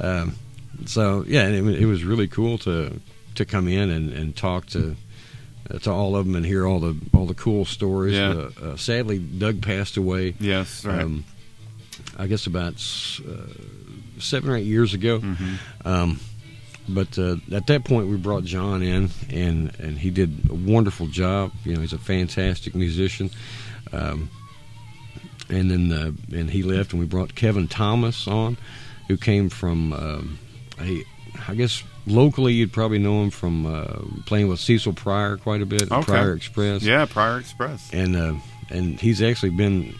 Um, 0.01 0.35
so 0.87 1.25
yeah, 1.27 1.45
and 1.47 1.69
it, 1.71 1.83
it 1.83 1.87
was 1.87 2.05
really 2.05 2.29
cool 2.29 2.59
to 2.59 3.01
to 3.37 3.45
come 3.45 3.67
in 3.69 3.91
and, 3.91 4.13
and 4.13 4.37
talk 4.37 4.67
to 4.67 4.95
uh, 5.71 5.79
to 5.79 5.91
all 5.91 6.17
of 6.17 6.27
them 6.27 6.35
and 6.37 6.45
hear 6.45 6.67
all 6.67 6.81
the 6.81 6.97
all 7.15 7.27
the 7.27 7.35
cool 7.35 7.65
stories. 7.65 8.15
Yeah. 8.15 8.31
Uh, 8.31 8.51
uh, 8.63 8.77
sadly, 8.77 9.19
Doug 9.19 9.63
passed 9.63 9.97
away. 9.97 10.35
Yes, 10.39 10.85
right. 10.85 11.01
Um, 11.03 11.25
I 12.19 12.27
guess 12.27 12.47
about 12.47 12.75
uh, 13.27 13.47
seven 14.19 14.51
or 14.51 14.57
eight 14.57 14.67
years 14.67 14.93
ago. 14.95 15.21
Mhm. 15.21 15.59
Um, 15.87 16.21
but 16.89 17.19
uh, 17.19 17.37
at 17.53 17.67
that 17.69 17.85
point, 17.85 18.09
we 18.09 18.17
brought 18.17 18.45
John 18.45 18.83
in, 18.83 19.11
and 19.31 19.75
and 19.81 19.99
he 19.99 20.11
did 20.11 20.51
a 20.51 20.55
wonderful 20.55 21.07
job. 21.07 21.53
You 21.65 21.75
know, 21.75 21.81
he's 21.81 21.93
a 21.93 21.99
fantastic 21.99 22.75
musician. 22.75 23.31
Um, 23.93 24.29
and 25.49 25.71
then 25.71 25.93
uh, 25.93 26.13
and 26.37 26.51
he 26.51 26.63
left, 26.63 26.93
and 26.93 27.01
we 27.01 27.07
brought 27.07 27.35
Kevin 27.35 27.69
Thomas 27.69 28.27
on, 28.29 28.57
who 29.09 29.17
came 29.17 29.49
from 29.51 29.93
um, 29.93 30.39
I, 30.79 31.05
I 31.49 31.55
guess 31.55 31.83
locally 32.07 32.53
you'd 32.55 32.73
probably 32.73 32.99
know 32.99 33.23
him 33.23 33.31
from 33.31 33.67
uh, 33.67 33.87
playing 34.27 34.49
with 34.49 34.61
Cecil 34.61 34.93
Pryor 34.95 35.37
quite 35.37 35.63
a 35.63 35.67
bit, 35.67 35.91
Okay. 35.91 36.03
Pryor 36.03 36.35
Express 36.35 36.83
Yeah, 36.83 37.07
Pryor 37.07 37.39
Express. 37.39 37.91
and 37.93 38.17
uh, 38.17 38.35
and 38.71 38.99
he's 39.01 39.21
actually 39.23 39.51
been 39.51 39.95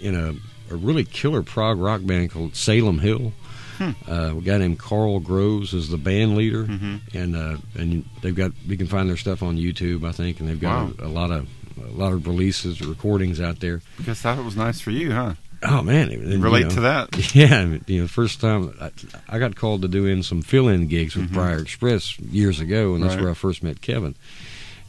in 0.00 0.14
a, 0.14 0.34
a 0.72 0.76
really 0.76 1.04
killer 1.04 1.42
prog 1.42 1.78
rock 1.78 2.04
band 2.04 2.30
called 2.30 2.54
Salem 2.54 2.98
Hill. 2.98 3.32
Hmm. 3.78 3.90
Uh, 4.08 4.36
a 4.36 4.40
guy 4.40 4.58
named 4.58 4.78
Carl 4.78 5.20
Groves 5.20 5.72
is 5.74 5.88
the 5.88 5.96
band 5.98 6.36
leader, 6.36 6.64
Mhm. 6.64 7.00
and 7.14 7.36
uh, 7.36 7.56
and 7.78 8.04
they've 8.22 8.34
got 8.34 8.52
you 8.66 8.76
can 8.76 8.86
find 8.86 9.08
their 9.08 9.16
stuff 9.16 9.42
on 9.42 9.56
YouTube, 9.56 10.06
I 10.06 10.12
think, 10.12 10.40
and 10.40 10.48
they've 10.48 10.60
got 10.60 10.86
Wow. 10.86 10.92
a, 11.00 11.06
a 11.06 11.08
lot 11.08 11.30
of 11.30 11.46
a 11.78 11.92
lot 11.96 12.12
of 12.12 12.26
releases, 12.26 12.80
recordings 12.80 13.40
out 13.40 13.60
there. 13.60 13.82
Because 13.98 14.22
that 14.22 14.42
was 14.42 14.56
nice 14.56 14.80
for 14.80 14.90
you, 14.90 15.12
huh? 15.12 15.34
Oh 15.62 15.82
man, 15.82 16.10
and, 16.10 16.32
you 16.32 16.38
Relate 16.38 16.64
know, 16.64 16.70
to 16.70 16.80
that. 16.82 17.34
Yeah, 17.34 17.76
you 17.86 18.02
know, 18.02 18.06
first 18.08 18.40
time 18.40 18.74
I, 18.80 18.90
I 19.28 19.38
got 19.38 19.56
called 19.56 19.82
to 19.82 19.88
do 19.88 20.04
in 20.06 20.22
some 20.22 20.42
fill-in 20.42 20.86
gigs 20.86 21.16
with 21.16 21.30
Mhm. 21.30 21.34
Pryor 21.34 21.58
Express 21.58 22.18
years 22.20 22.60
ago, 22.60 22.94
and 22.94 23.02
that's 23.02 23.14
Right. 23.14 23.22
where 23.22 23.30
I 23.30 23.34
first 23.34 23.62
met 23.62 23.80
Kevin. 23.80 24.14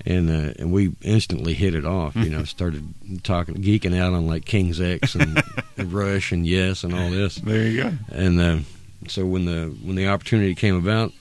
And 0.06 0.30
uh, 0.30 0.54
and 0.60 0.72
we 0.72 0.92
instantly 1.02 1.54
hit 1.54 1.74
it 1.76 1.84
off. 1.86 2.16
You 2.16 2.30
know, 2.30 2.44
started 2.58 2.84
talking, 3.24 3.56
geeking 3.56 3.98
out 3.98 4.14
on 4.14 4.28
like 4.28 4.46
King's 4.46 4.80
X 4.80 5.16
and, 5.16 5.42
and 5.78 5.92
Rush 6.02 6.32
and 6.32 6.46
Yes 6.48 6.84
and 6.86 6.94
all 6.94 7.10
this. 7.10 7.36
There 7.36 7.68
you 7.68 7.84
go. 7.84 7.94
And 8.12 8.40
uh, 8.40 8.58
so 9.08 9.26
when 9.26 9.46
the 9.46 9.76
when 9.84 9.96
the 9.96 10.08
opportunity 10.08 10.56
came 10.56 10.76
about 10.76 11.14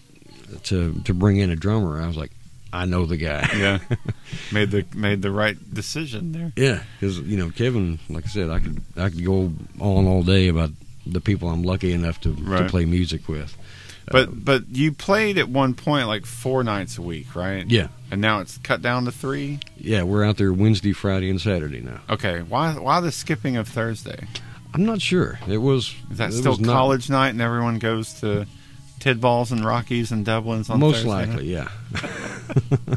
to 0.64 0.94
to 1.04 1.14
bring 1.14 1.36
in 1.38 1.50
a 1.50 1.56
drummer, 1.56 2.00
I 2.00 2.06
was 2.06 2.16
like, 2.16 2.30
I 2.72 2.84
know 2.86 3.06
the 3.06 3.16
guy. 3.16 3.48
Yeah, 3.56 3.78
made 4.52 4.70
the 4.70 4.84
made 4.94 5.22
the 5.22 5.30
right 5.30 5.56
decision 5.74 6.32
there. 6.32 6.52
Yeah, 6.56 6.82
because 6.98 7.18
you 7.20 7.36
know 7.36 7.50
Kevin, 7.50 7.98
like 8.08 8.24
I 8.24 8.28
said, 8.28 8.50
I 8.50 8.60
could 8.60 8.80
I 8.96 9.10
could 9.10 9.24
go 9.24 9.52
on 9.80 10.06
all 10.06 10.22
day 10.22 10.48
about 10.48 10.70
the 11.06 11.20
people 11.20 11.48
I'm 11.48 11.62
lucky 11.62 11.92
enough 11.92 12.20
to, 12.22 12.34
to 12.34 12.66
play 12.68 12.84
music 12.84 13.28
with. 13.28 13.56
But 14.10 14.28
Uh, 14.28 14.32
but 14.34 14.68
you 14.70 14.92
played 14.92 15.36
at 15.38 15.48
one 15.48 15.74
point 15.74 16.06
like 16.08 16.26
four 16.26 16.62
nights 16.64 16.96
a 16.98 17.02
week, 17.02 17.34
right? 17.34 17.64
yeah, 17.68 17.88
And 18.10 18.20
now 18.20 18.38
it's 18.40 18.56
cut 18.58 18.80
down 18.82 19.04
to 19.06 19.12
three. 19.12 19.58
yeah, 19.78 20.02
we're 20.04 20.24
out 20.24 20.36
there 20.36 20.52
Wednesday, 20.52 20.92
Friday, 20.92 21.28
and 21.28 21.40
Saturday 21.40 21.80
now. 21.80 22.00
Okay. 22.10 22.42
Why 22.42 22.72
why 22.74 23.00
the 23.00 23.10
skipping 23.12 23.56
of 23.56 23.66
Thursday? 23.68 24.26
I'm 24.76 24.84
not 24.86 25.00
sure. 25.02 25.38
It 25.48 25.58
was 25.58 25.94
Is 26.10 26.18
that 26.18 26.32
still 26.32 26.52
was 26.52 26.60
not- 26.60 26.72
college 26.72 27.10
night 27.10 27.30
and 27.30 27.40
everyone 27.40 27.78
goes 27.78 28.12
to 28.20 28.46
Tidballs 29.00 29.50
and 29.52 29.64
Rockies 29.64 30.12
and 30.12 30.24
Dublins 30.26 30.68
on 30.70 30.78
Most 30.80 31.02
Thursday 31.04 31.08
night? 31.10 31.28
likely, 31.28 31.52
yeah. 31.52 31.68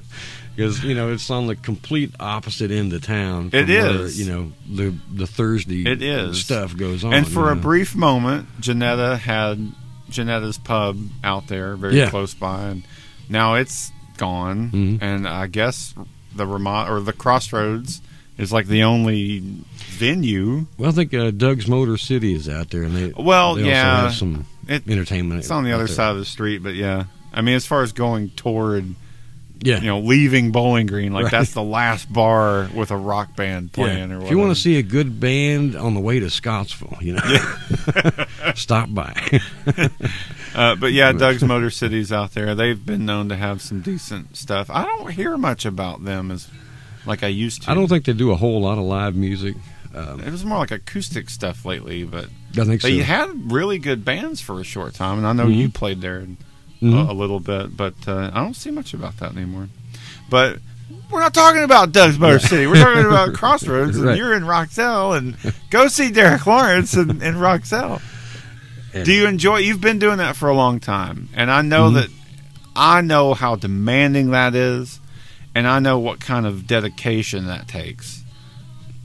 Because 0.56 0.84
you 0.84 0.94
know 0.94 1.10
it's 1.14 1.30
on 1.30 1.48
the 1.48 1.56
complete 1.56 2.12
opposite 2.20 2.70
end 2.70 2.92
of 2.92 3.02
town. 3.02 3.50
From 3.50 3.60
It 3.60 3.70
where, 3.70 4.02
is. 4.02 4.20
you 4.20 4.30
know 4.30 4.52
the 4.70 4.94
the 5.14 5.26
Thursday 5.26 5.84
It 5.90 6.02
is. 6.02 6.42
stuff 6.44 6.76
goes 6.76 7.06
on. 7.06 7.14
And 7.14 7.26
for 7.26 7.50
a 7.50 7.56
know. 7.56 7.62
brief 7.62 7.96
moment, 7.96 8.48
Janetta 8.60 9.16
had 9.16 9.72
Janetta's 10.10 10.58
pub 10.58 10.98
out 11.24 11.48
there, 11.48 11.78
very 11.78 11.98
Yeah. 11.98 12.10
close 12.10 12.34
by, 12.34 12.64
and 12.72 12.84
now 13.30 13.54
it's 13.56 13.90
gone. 14.18 14.70
Mhm. 14.72 14.98
And 15.02 15.26
I 15.28 15.48
guess 15.48 15.94
the 16.36 16.46
Vermont 16.46 16.90
or 16.90 17.00
the 17.00 17.14
Crossroads 17.14 18.02
is 18.40 18.52
like 18.52 18.66
the 18.66 18.84
only 18.84 19.40
venue. 19.76 20.66
well, 20.80 20.90
I 20.90 20.94
think 20.94 21.14
uh, 21.14 21.30
Doug's 21.30 21.68
Motor 21.68 21.98
City 21.98 22.34
is 22.34 22.50
out 22.50 22.72
there, 22.72 22.82
and 22.84 22.96
they 22.96 23.14
Well, 23.22 23.56
they 23.56 23.66
yeah, 23.68 24.02
have 24.04 24.16
some 24.16 24.46
it, 24.68 24.88
entertainment. 24.88 25.40
it's 25.42 25.52
on 25.52 25.64
the 25.64 25.74
other 25.74 25.86
there. 25.86 25.96
side 25.96 26.12
of 26.12 26.18
the 26.18 26.26
street, 26.26 26.64
but 26.64 26.74
yeah. 26.74 27.04
I 27.32 27.42
mean, 27.42 27.56
as 27.56 27.66
far 27.68 27.84
as 27.84 27.92
going 27.92 28.30
toward, 28.32 28.96
Yeah, 29.62 29.82
you 29.82 29.88
know, 29.88 30.00
leaving 30.00 30.52
Bowling 30.52 30.88
Green, 30.88 31.12
like 31.14 31.26
Right. 31.26 31.32
that's 31.32 31.52
the 31.54 31.62
last 31.62 32.12
bar 32.12 32.70
with 32.74 32.92
a 32.92 32.98
rock 32.98 33.36
band 33.36 33.72
playing 33.74 33.98
Yeah. 33.98 34.04
or 34.16 34.20
whatever. 34.20 34.26
If 34.26 34.32
you 34.32 34.38
want 34.40 34.56
to 34.56 34.60
see 34.62 34.78
a 34.78 34.84
good 34.84 35.20
band 35.20 35.76
on 35.76 35.94
the 35.94 36.00
way 36.00 36.20
to 36.22 36.30
Scottsville, 36.30 36.98
you 37.02 37.14
know, 37.14 37.22
stop 38.56 38.92
by. 38.94 39.42
Uh, 40.56 40.76
but 40.76 40.92
yeah, 40.92 41.12
Doug's 41.12 41.44
Motor 41.44 41.70
City's 41.70 42.12
out 42.12 42.34
there. 42.34 42.56
They've 42.56 42.84
been 42.84 43.06
known 43.06 43.30
to 43.30 43.36
have 43.36 43.62
some 43.62 43.82
decent 43.82 44.36
stuff. 44.36 44.68
I 44.72 44.84
don't 44.84 45.12
hear 45.12 45.38
much 45.38 45.64
about 45.64 46.04
them 46.04 46.32
as 46.32 46.48
like 47.10 47.24
I 47.24 47.28
used 47.28 47.64
to. 47.64 47.72
I 47.72 47.74
don't 47.74 47.88
think 47.88 48.06
they 48.06 48.14
do 48.14 48.32
a 48.32 48.36
whole 48.38 48.62
lot 48.62 48.78
of 48.78 48.86
live 48.86 49.16
music. 49.16 49.56
Um, 49.94 50.22
it 50.22 50.32
was 50.32 50.46
more 50.46 50.60
like 50.60 50.72
acoustic 50.72 51.30
stuff 51.30 51.66
lately, 51.66 52.04
but 52.04 52.26
I 52.58 52.64
think 52.64 52.82
so. 52.82 52.88
they 52.88 53.00
had 53.00 53.52
really 53.52 53.80
good 53.80 54.06
bands 54.06 54.40
for 54.40 54.60
a 54.62 54.64
short 54.64 54.94
time, 54.94 55.18
and 55.18 55.26
I 55.28 55.34
know 55.34 55.48
Mhm. 55.48 55.56
you 55.58 55.70
played 55.70 56.00
there 56.02 56.26
Mhm. 56.82 57.08
a, 57.10 57.12
a 57.12 57.14
little 57.14 57.40
bit, 57.40 57.76
but 57.76 57.96
uh, 58.08 58.30
I 58.34 58.40
don't 58.42 58.56
see 58.56 58.70
much 58.72 58.94
about 58.94 59.18
that 59.18 59.36
anymore. 59.36 59.68
But 60.30 60.60
we're 61.10 61.20
not 61.22 61.34
talking 61.34 61.64
about 61.64 61.92
Doug's 61.92 62.20
Motor 62.20 62.38
City. 62.40 62.68
We're 62.68 62.76
talking 62.84 63.06
about 63.08 63.34
Crossroads, 63.40 63.98
and 63.98 64.06
Right. 64.06 64.18
you're 64.18 64.36
in 64.36 64.46
Roxelle, 64.46 65.14
and 65.14 65.36
go 65.72 65.88
see 65.88 66.12
Derek 66.12 66.46
Lawrence 66.46 66.94
in, 66.94 67.22
in 67.24 67.40
Roxelle. 67.40 68.00
And- 68.94 69.06
Do 69.06 69.12
you 69.12 69.26
enjoy? 69.26 69.58
You've 69.58 69.82
been 69.82 69.98
doing 70.00 70.18
that 70.20 70.36
for 70.36 70.50
a 70.50 70.54
long 70.56 70.80
time, 70.80 71.30
and 71.34 71.50
I 71.50 71.64
know 71.64 71.90
Mhm. 71.90 71.94
that 71.96 72.10
I 72.76 73.02
know 73.02 73.34
how 73.34 73.56
demanding 73.56 74.30
that 74.32 74.54
is, 74.56 74.99
and 75.56 75.68
I 75.68 75.80
know 75.80 76.00
what 76.00 76.20
kind 76.20 76.46
of 76.46 76.68
dedication 76.68 77.48
that 77.48 77.68
takes, 77.68 78.24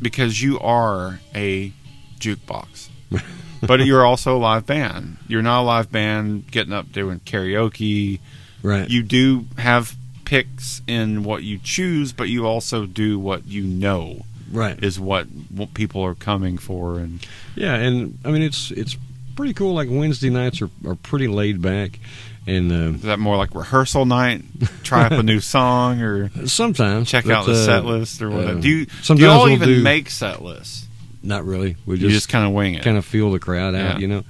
because 0.01 0.43
you 0.43 0.59
are 0.61 1.21
a 1.35 1.73
jukebox, 2.19 2.89
but 3.67 3.81
you're 3.81 4.05
also 4.05 4.37
a 4.37 4.39
live 4.39 4.67
band. 4.67 5.19
You're 5.29 5.43
not 5.43 5.63
a 5.63 5.67
live 5.67 5.91
band 5.91 6.51
getting 6.51 6.73
up 6.73 6.93
doing 6.93 7.21
karaoke. 7.21 8.21
right? 8.63 8.89
You 8.89 9.03
do 9.03 9.47
have 9.59 9.97
picks 10.25 10.83
in 10.87 11.25
what 11.25 11.43
you 11.43 11.59
choose, 11.63 12.13
but 12.13 12.29
you 12.29 12.47
also 12.47 12.87
do 12.87 13.19
what 13.19 13.47
you 13.47 13.63
know 13.63 14.23
right. 14.51 14.83
is 14.83 14.99
what, 14.99 15.27
what 15.27 15.75
people 15.75 16.03
are 16.03 16.15
coming 16.15 16.59
for, 16.59 16.99
and 16.99 17.27
Yeah, 17.55 17.75
and 17.75 18.19
I 18.25 18.31
mean 18.31 18.43
it's 18.43 18.71
it's 18.71 18.97
pretty 19.37 19.55
cool. 19.55 19.75
Like 19.75 19.89
Wednesday 19.91 20.31
nights 20.31 20.63
are, 20.63 20.71
are 20.87 20.95
pretty 20.95 21.29
laid 21.29 21.61
back, 21.61 21.99
and 22.47 22.71
uh, 22.73 22.97
Is 22.97 23.03
that 23.03 23.19
more 23.19 23.37
like 23.37 23.55
rehearsal 23.55 24.05
night? 24.07 24.43
Try 24.83 25.05
up 25.07 25.13
a 25.13 25.23
new 25.23 25.41
song 25.57 26.01
or 26.03 26.31
sometimes 26.47 27.09
check 27.11 27.27
out 27.29 27.47
the 27.47 27.53
uh, 27.53 27.65
set 27.65 27.85
list 27.85 28.21
or 28.23 28.31
whatever. 28.31 28.59
uh, 28.59 28.61
do 28.61 28.69
you, 28.69 28.87
do 28.87 29.15
you 29.15 29.29
all 29.29 29.45
we'll 29.45 29.53
even 29.55 29.69
do- 29.69 29.83
make 29.83 30.11
set 30.11 30.43
lists? 30.43 30.87
Not 31.23 31.45
really. 31.47 31.77
We 31.87 31.97
just, 31.99 32.13
just 32.13 32.29
kind 32.29 32.47
of 32.47 32.53
wing 32.53 32.75
it. 32.75 32.83
kind 32.85 32.99
of 32.99 33.05
feel 33.07 33.31
the 33.33 33.39
crowd 33.39 33.75
out, 33.75 33.95
Yeah. 33.95 33.99
you 33.99 34.09
know. 34.09 34.25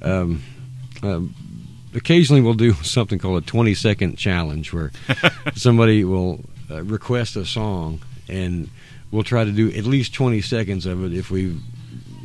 Um, 0.00 0.42
um, 1.02 1.34
occasionally, 1.94 2.40
we'll 2.42 2.54
do 2.54 2.72
something 2.82 3.18
called 3.18 3.42
a 3.42 3.46
20 3.46 3.74
second 3.74 4.16
challenge 4.16 4.72
where 4.72 4.92
somebody 5.54 6.04
will 6.04 6.44
uh, 6.70 6.82
request 6.84 7.34
a 7.36 7.44
song 7.44 8.00
and 8.28 8.68
we'll 9.10 9.24
try 9.24 9.42
to 9.44 9.50
do 9.52 9.68
at 9.70 9.84
least 9.84 10.14
20 10.14 10.40
seconds 10.42 10.86
of 10.86 11.02
it 11.04 11.12
if 11.12 11.30
we've 11.30 11.60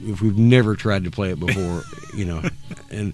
if 0.05 0.21
we've 0.21 0.37
never 0.37 0.75
tried 0.75 1.05
to 1.05 1.11
play 1.11 1.31
it 1.31 1.39
before, 1.39 1.81
you 2.13 2.25
know. 2.25 2.43
And 2.91 3.13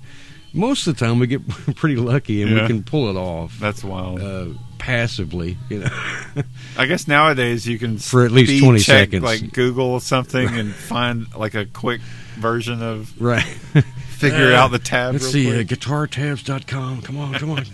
most 0.53 0.87
of 0.87 0.97
the 0.97 1.05
time, 1.05 1.19
we 1.19 1.27
get 1.27 1.47
pretty 1.75 1.95
lucky 1.95 2.41
and 2.41 2.51
Yeah. 2.51 2.61
we 2.63 2.67
can 2.67 2.83
pull 2.83 3.09
it 3.09 3.15
off 3.19 3.57
That's 3.59 3.83
wild. 3.83 4.21
uh, 4.21 4.45
passively, 4.77 5.57
you 5.69 5.79
know. 5.79 5.89
I 6.77 6.85
guess 6.85 7.07
nowadays 7.07 7.67
you 7.67 7.77
can 7.79 7.97
For 7.97 8.25
at 8.25 8.31
least 8.31 8.63
20 8.63 8.79
check, 8.79 8.85
seconds. 9.09 9.23
like 9.23 9.53
Google 9.53 9.99
something 9.99 10.47
and 10.57 10.73
find 10.73 11.25
like 11.35 11.53
a 11.55 11.65
quick 11.65 12.01
version 12.37 12.81
of 12.81 13.13
right. 13.21 13.43
figure 13.43 14.53
out 14.53 14.71
the 14.71 14.79
tab. 14.79 15.13
Let's 15.13 15.29
see, 15.31 15.49
uh, 15.51 15.63
quick. 15.65 15.67
guitartabs.com. 15.79 17.01
Come 17.01 17.17
on, 17.17 17.33
come 17.35 17.51
on. 17.51 17.65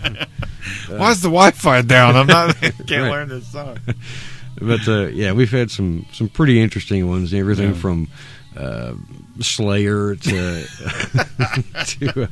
Why's 0.89 1.21
the 1.21 1.29
Wi-Fi 1.29 1.81
down? 1.83 2.15
I'm 2.15 2.27
not. 2.27 2.55
I 2.63 2.69
can't 2.71 2.89
Right. 2.89 3.09
learn 3.11 3.29
this 3.29 3.47
song. 3.51 3.77
but 4.59 4.87
uh, 4.87 5.07
yeah, 5.07 5.31
we've 5.33 5.51
had 5.51 5.69
some 5.69 6.05
some 6.11 6.27
pretty 6.29 6.59
interesting 6.61 7.07
ones. 7.07 7.33
Everything 7.33 7.69
Yeah. 7.73 7.79
from 7.79 8.07
uh, 8.57 8.93
Slayer 9.41 10.15
to 10.15 10.65
to. 11.85 12.29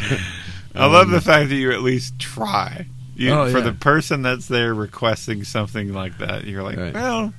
I 0.74 0.86
love 0.86 1.10
the 1.10 1.20
fact 1.20 1.48
that 1.48 1.54
you 1.56 1.72
at 1.72 1.82
least 1.82 2.18
try. 2.18 2.86
You, 3.16 3.30
Oh, 3.30 3.50
For 3.50 3.58
yeah. 3.58 3.64
the 3.64 3.72
person 3.72 4.20
that's 4.22 4.46
there 4.46 4.74
requesting 4.74 5.44
something 5.44 5.92
like 5.94 6.18
that, 6.18 6.44
you're 6.44 6.62
like, 6.62 6.76
Right. 6.76 6.92
well, 6.94 7.32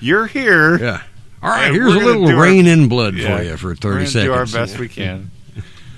you're 0.00 0.26
here. 0.26 0.78
yeah. 0.78 1.02
All 1.42 1.50
right, 1.50 1.72
here's 1.72 1.92
a 1.94 1.98
little 1.98 2.26
do 2.26 2.36
our- 2.36 2.42
Raining 2.44 2.88
Blood 2.88 3.14
Yeah. 3.16 3.36
for 3.38 3.42
you 3.42 3.56
for 3.56 3.66
We're 3.68 3.74
30 3.74 4.06
seconds. 4.06 4.24
do 4.24 4.32
our 4.32 4.46
best 4.46 4.78
we 4.78 4.88
can. 4.88 5.30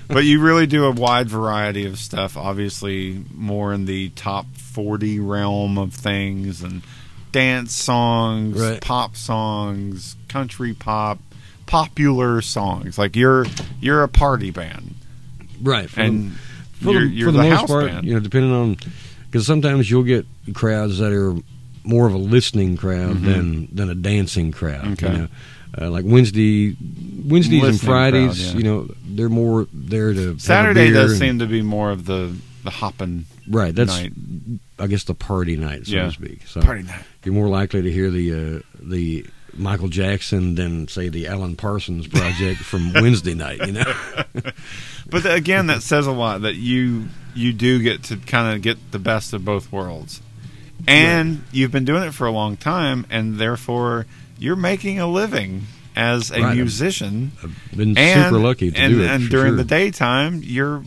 but 0.07 0.25
you 0.25 0.41
really 0.41 0.65
do 0.67 0.85
a 0.85 0.91
wide 0.91 1.29
variety 1.29 1.85
of 1.85 1.99
stuff. 1.99 2.35
Obviously, 2.35 3.23
more 3.33 3.73
in 3.73 3.85
the 3.85 4.09
top 4.09 4.45
40 4.57 5.19
realm 5.19 5.77
of 5.77 5.93
things 5.93 6.61
and 6.63 6.81
dance 7.31 7.73
songs, 7.73 8.59
Right. 8.59 8.81
pop 8.81 9.15
songs, 9.15 10.15
country 10.27 10.73
pop, 10.73 11.19
popular 11.67 12.41
songs. 12.41 12.97
Like 12.97 13.15
you're 13.15 13.45
you're 13.79 14.01
a 14.03 14.07
party 14.09 14.49
band, 14.51 14.95
Right. 15.61 15.89
For 15.89 16.01
and 16.01 16.31
the, 16.31 16.35
for 16.83 16.91
you're, 16.91 17.01
the, 17.01 17.07
you're 17.09 17.27
for 17.29 17.31
the, 17.31 17.37
the 17.43 17.49
most 17.49 17.59
house 17.61 17.69
part, 17.69 17.85
band. 17.87 18.05
you 18.07 18.13
know, 18.13 18.19
depending 18.19 18.51
on 18.51 18.77
because 19.25 19.45
sometimes 19.45 19.89
you'll 19.89 20.03
get 20.03 20.25
crowds 20.53 20.99
that 20.99 21.11
are 21.11 21.35
more 21.83 22.05
of 22.07 22.13
a 22.13 22.17
listening 22.17 22.77
crowd 22.77 23.17
Mhm. 23.17 23.23
than 23.25 23.67
than 23.75 23.89
a 23.89 23.95
dancing 23.95 24.51
crowd. 24.51 24.87
Okay. 24.93 25.11
You 25.11 25.17
know? 25.17 25.27
uh, 25.79 25.89
like 25.91 26.05
Wednesday, 26.05 26.75
Wednesdays 27.25 27.63
and 27.63 27.79
Fridays, 27.79 28.37
crowd, 28.37 28.51
yeah. 28.53 28.57
you 28.57 28.63
know, 28.63 28.87
they're 29.07 29.29
more 29.29 29.67
there 29.73 30.13
to 30.13 30.39
Saturday 30.39 30.91
does 30.91 31.11
and- 31.11 31.19
seem 31.19 31.39
to 31.39 31.45
be 31.45 31.61
more 31.61 31.91
of 31.91 32.05
the 32.05 32.33
the 32.63 32.69
hopping 32.71 33.25
right. 33.49 33.73
That's 33.73 33.95
night. 34.01 34.13
I 34.79 34.87
guess 34.87 35.03
the 35.05 35.13
party 35.13 35.55
night, 35.55 35.87
so 35.87 35.95
Yeah. 35.95 36.05
to 36.05 36.11
speak. 36.11 36.41
So 36.47 36.61
party 36.61 36.83
night. 36.83 37.01
you're 37.23 37.33
more 37.33 37.47
likely 37.47 37.81
to 37.81 37.91
hear 37.91 38.11
the 38.11 38.33
uh, 38.33 38.59
the 38.81 39.25
Michael 39.57 39.87
Jackson 39.89 40.55
than 40.55 40.87
say 40.87 41.09
the 41.09 41.27
Alan 41.27 41.55
Parsons 41.55 42.07
project 42.07 42.59
from 42.61 42.93
Wednesday 42.95 43.33
night. 43.33 43.65
You 43.65 43.73
know, 43.73 43.93
But 45.09 45.25
again, 45.25 45.67
that 45.67 45.83
says 45.83 46.05
a 46.07 46.11
lot 46.11 46.41
that 46.41 46.55
you 46.55 47.07
you 47.33 47.53
do 47.53 47.81
get 47.81 48.03
to 48.03 48.17
kind 48.17 48.55
of 48.55 48.61
get 48.61 48.91
the 48.91 48.99
best 48.99 49.33
of 49.33 49.45
both 49.45 49.71
worlds, 49.71 50.21
and 50.87 51.43
you've 51.51 51.71
been 51.71 51.85
doing 51.85 52.03
it 52.03 52.13
for 52.13 52.27
a 52.27 52.31
long 52.31 52.57
time, 52.57 53.05
and 53.09 53.37
therefore 53.37 54.05
you're 54.37 54.55
making 54.55 54.99
a 54.99 55.07
living 55.07 55.63
as 55.95 56.29
a 56.31 56.41
Right. 56.41 56.55
musician. 56.55 57.31
I've 57.43 57.55
been 57.75 57.97
and, 57.97 58.25
super 58.29 58.39
lucky 58.39 58.71
to 58.71 58.77
and, 58.77 58.93
do 58.93 59.01
it. 59.01 59.09
And 59.09 59.29
during 59.29 59.51
sure. 59.51 59.57
the 59.57 59.63
daytime, 59.63 60.41
you're 60.43 60.83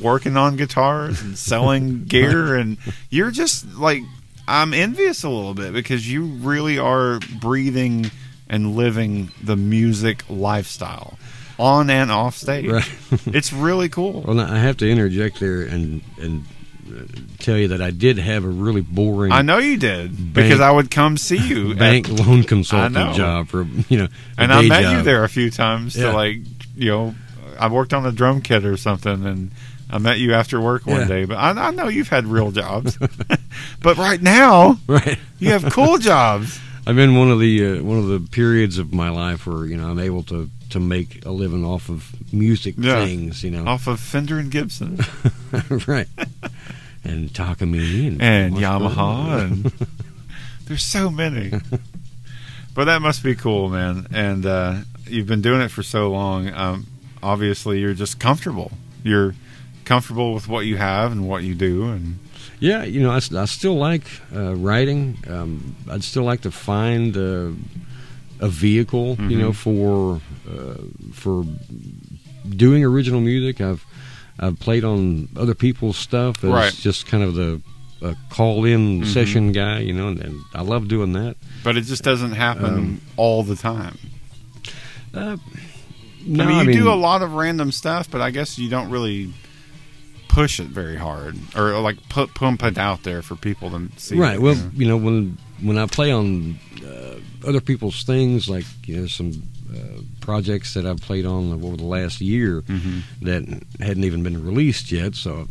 working 0.00 0.36
on 0.36 0.56
guitars 0.56 1.20
and 1.22 1.36
selling 1.38 2.04
gear, 2.08 2.56
and 2.56 2.78
you're 3.10 3.30
just 3.30 3.66
like 3.76 4.02
I'm 4.50 4.74
envious 4.74 5.22
a 5.24 5.28
little 5.28 5.54
bit 5.54 5.72
because 5.72 6.10
you 6.10 6.24
really 6.24 6.78
are 6.78 7.20
breathing 7.40 8.10
and 8.48 8.74
living 8.74 9.30
the 9.42 9.56
music 9.56 10.24
lifestyle 10.28 11.18
on 11.58 11.88
and 11.90 12.10
off 12.10 12.36
stage. 12.36 12.66
Right. 12.68 12.90
It's 13.26 13.52
really 13.52 13.88
cool. 13.88 14.22
Well, 14.22 14.40
I 14.40 14.58
have 14.58 14.76
to 14.78 14.90
interject 14.90 15.38
there 15.40 15.62
and 15.62 16.00
and 16.20 16.44
uh, 16.88 17.02
tell 17.38 17.56
you 17.56 17.68
that 17.68 17.80
I 17.80 17.90
did 17.92 18.18
have 18.18 18.44
a 18.44 18.48
really 18.48 18.80
boring 18.80 19.30
I 19.30 19.42
know 19.42 19.58
you 19.58 19.76
did 19.76 20.10
Bank- 20.16 20.34
because 20.34 20.60
I 20.60 20.70
would 20.72 20.90
come 20.90 21.16
see 21.16 21.36
you, 21.38 21.72
at- 21.72 21.78
bank 21.78 22.08
loan 22.08 22.40
I 22.40 22.42
consultant 22.42 23.14
job 23.14 23.46
for 23.48 23.62
you 23.88 23.98
know, 23.98 24.08
and 24.36 24.52
I 24.52 24.66
met 24.66 24.90
you 24.96 25.02
there 25.02 25.22
a 25.22 25.28
few 25.28 25.50
times 25.50 25.94
Yeah. 25.96 26.10
to 26.10 26.12
like, 26.16 26.38
you 26.74 26.90
know, 26.90 27.14
I 27.58 27.68
worked 27.68 27.94
on 27.94 28.04
a 28.06 28.10
drum 28.12 28.40
kit 28.42 28.64
or 28.64 28.76
something, 28.76 29.24
and 29.26 29.50
I 29.90 29.98
met 29.98 30.18
you 30.18 30.34
after 30.34 30.60
work 30.60 30.86
one 30.86 31.00
Yeah. 31.02 31.06
day. 31.08 31.24
But 31.24 31.36
I, 31.38 31.50
I 31.50 31.70
know 31.72 31.88
you've 31.88 32.08
had 32.08 32.26
real 32.26 32.50
jobs, 32.62 32.96
but 33.80 33.96
right 33.96 34.20
now 34.22 34.78
Right. 34.86 35.18
you 35.38 35.50
have 35.50 35.72
cool 35.72 35.98
jobs. 36.12 36.58
I'm 36.86 36.98
in 36.98 37.14
one 37.16 37.30
of 37.30 37.38
the 37.40 37.78
uh, 37.78 37.82
one 37.82 37.98
of 37.98 38.06
the 38.06 38.20
periods 38.20 38.78
of 38.78 38.92
my 38.92 39.10
life 39.10 39.46
where 39.46 39.66
you 39.66 39.76
know 39.76 39.88
I'm 39.90 39.98
able 39.98 40.22
to 40.24 40.48
to 40.70 40.80
make 40.80 41.24
a 41.26 41.30
living 41.30 41.64
off 41.64 41.88
of 41.88 42.10
music 42.32 42.74
Yeah. 42.78 43.04
things, 43.04 43.42
you 43.44 43.50
know, 43.50 43.66
off 43.66 43.86
of 43.86 43.98
Fender 44.00 44.38
and 44.38 44.50
Gibson 44.50 44.98
right? 45.86 46.06
And 47.02 47.30
Takamine 47.30 48.20
and, 48.20 48.22
and 48.22 48.54
Yamaha, 48.56 49.42
and 49.42 49.72
there's 50.66 50.82
so 50.84 51.10
many. 51.10 51.50
But 52.74 52.84
that 52.84 53.02
must 53.02 53.22
be 53.24 53.34
cool, 53.34 53.68
man. 53.68 54.06
And 54.12 54.46
uh, 54.46 54.76
you've 55.06 55.26
been 55.26 55.40
doing 55.42 55.60
it 55.62 55.70
for 55.70 55.82
so 55.82 56.10
long. 56.10 56.48
Um, 56.52 56.86
obviously, 57.22 57.80
you're 57.80 57.94
just 57.94 58.20
comfortable. 58.20 58.70
You're 59.02 59.34
comfortable 59.90 60.34
with 60.34 60.46
what 60.48 60.62
you 60.70 60.76
have 60.78 61.10
and 61.12 61.20
what 61.30 61.42
you 61.42 61.54
do, 61.54 61.90
and 61.94 62.18
Yeah, 62.60 62.84
you 62.94 63.00
know, 63.02 63.10
I 63.42 63.46
still 63.46 63.76
like 63.90 64.04
uh, 64.34 64.54
writing. 64.66 65.16
Um, 65.34 65.74
I'd 65.92 66.04
still 66.04 66.24
like 66.30 66.42
to 66.42 66.50
find 66.50 67.16
uh, 67.16 67.50
a 68.46 68.48
vehicle, 68.48 69.16
you 69.30 69.38
know, 69.42 69.52
for 69.52 70.20
uh, 70.48 70.74
for 71.12 71.44
doing 72.64 72.84
original 72.84 73.20
music. 73.20 73.60
I've 73.60 73.82
I've 74.38 74.58
played 74.60 74.84
on 74.84 75.28
other 75.36 75.54
people's 75.54 75.96
stuff 75.98 76.44
as 76.44 76.50
Right. 76.50 76.74
just 76.82 77.06
kind 77.10 77.22
of 77.24 77.34
the 77.34 77.60
a 78.02 78.14
call-in 78.30 79.02
Mhm. 79.02 79.06
session 79.12 79.52
guy, 79.52 79.80
you 79.88 79.92
know, 79.92 80.08
and, 80.08 80.20
and 80.26 80.36
I 80.54 80.62
love 80.62 80.88
doing 80.88 81.12
that. 81.12 81.34
but 81.64 81.76
it 81.76 81.84
just 81.88 82.02
doesn't 82.02 82.32
happen 82.32 82.64
Um, 82.64 83.00
all 83.16 83.42
the 83.44 83.56
time. 83.56 83.96
Uh, 85.12 85.36
no, 86.26 86.44
I 86.44 86.64
mean, 86.64 86.76
you 86.76 86.82
do 86.84 86.88
a 86.90 86.96
lot 87.08 87.20
of 87.22 87.32
random 87.34 87.72
stuff, 87.72 88.08
but 88.10 88.20
I 88.28 88.30
guess 88.30 88.58
you 88.58 88.68
don't 88.70 88.90
really 88.90 89.28
push 90.32 90.60
it 90.60 90.68
very 90.68 90.96
hard 90.96 91.36
or 91.56 91.80
like 91.80 91.96
put 92.08 92.32
pump 92.34 92.62
it 92.62 92.78
out 92.78 93.02
there 93.02 93.20
for 93.22 93.34
people 93.36 93.68
to 93.70 93.88
see. 93.96 94.16
right. 94.16 94.36
it, 94.36 94.40
Well, 94.40 94.54
you 94.54 94.62
know? 94.62 94.70
you 94.74 94.86
know, 94.88 94.96
when 94.96 95.38
when 95.60 95.76
I 95.78 95.86
play 95.86 96.12
on 96.12 96.58
uh, 96.86 97.16
other 97.48 97.60
people's 97.60 98.04
things, 98.04 98.48
like 98.48 98.64
you 98.86 98.96
know, 98.96 99.06
some 99.08 99.42
uh, 99.74 100.02
projects 100.20 100.74
that 100.74 100.86
I've 100.86 101.00
played 101.00 101.26
on 101.26 101.52
over 101.52 101.76
the 101.76 101.84
last 101.84 102.20
year 102.20 102.62
Mhm. 102.62 103.02
that 103.22 103.42
hadn't 103.80 104.04
even 104.04 104.22
been 104.22 104.42
released 104.44 104.90
yet. 104.92 105.14
So 105.16 105.48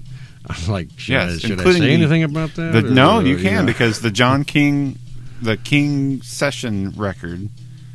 I'm 0.50 0.72
like, 0.72 0.88
should, 0.98 1.16
I, 1.16 1.26
Yes, 1.28 1.40
should 1.42 1.52
I 1.52 1.54
including 1.56 1.82
say 1.84 1.94
anything 1.94 2.24
about 2.24 2.56
that? 2.56 2.72
The- 2.74 2.88
or- 2.88 2.92
no, 2.92 3.18
or, 3.20 3.24
you 3.24 3.38
can 3.38 3.66
know? 3.66 3.72
because 3.72 4.00
the 4.02 4.12
John 4.12 4.44
King, 4.56 4.98
the 5.42 5.58
King 5.58 6.22
Session 6.22 6.92
record 6.96 7.50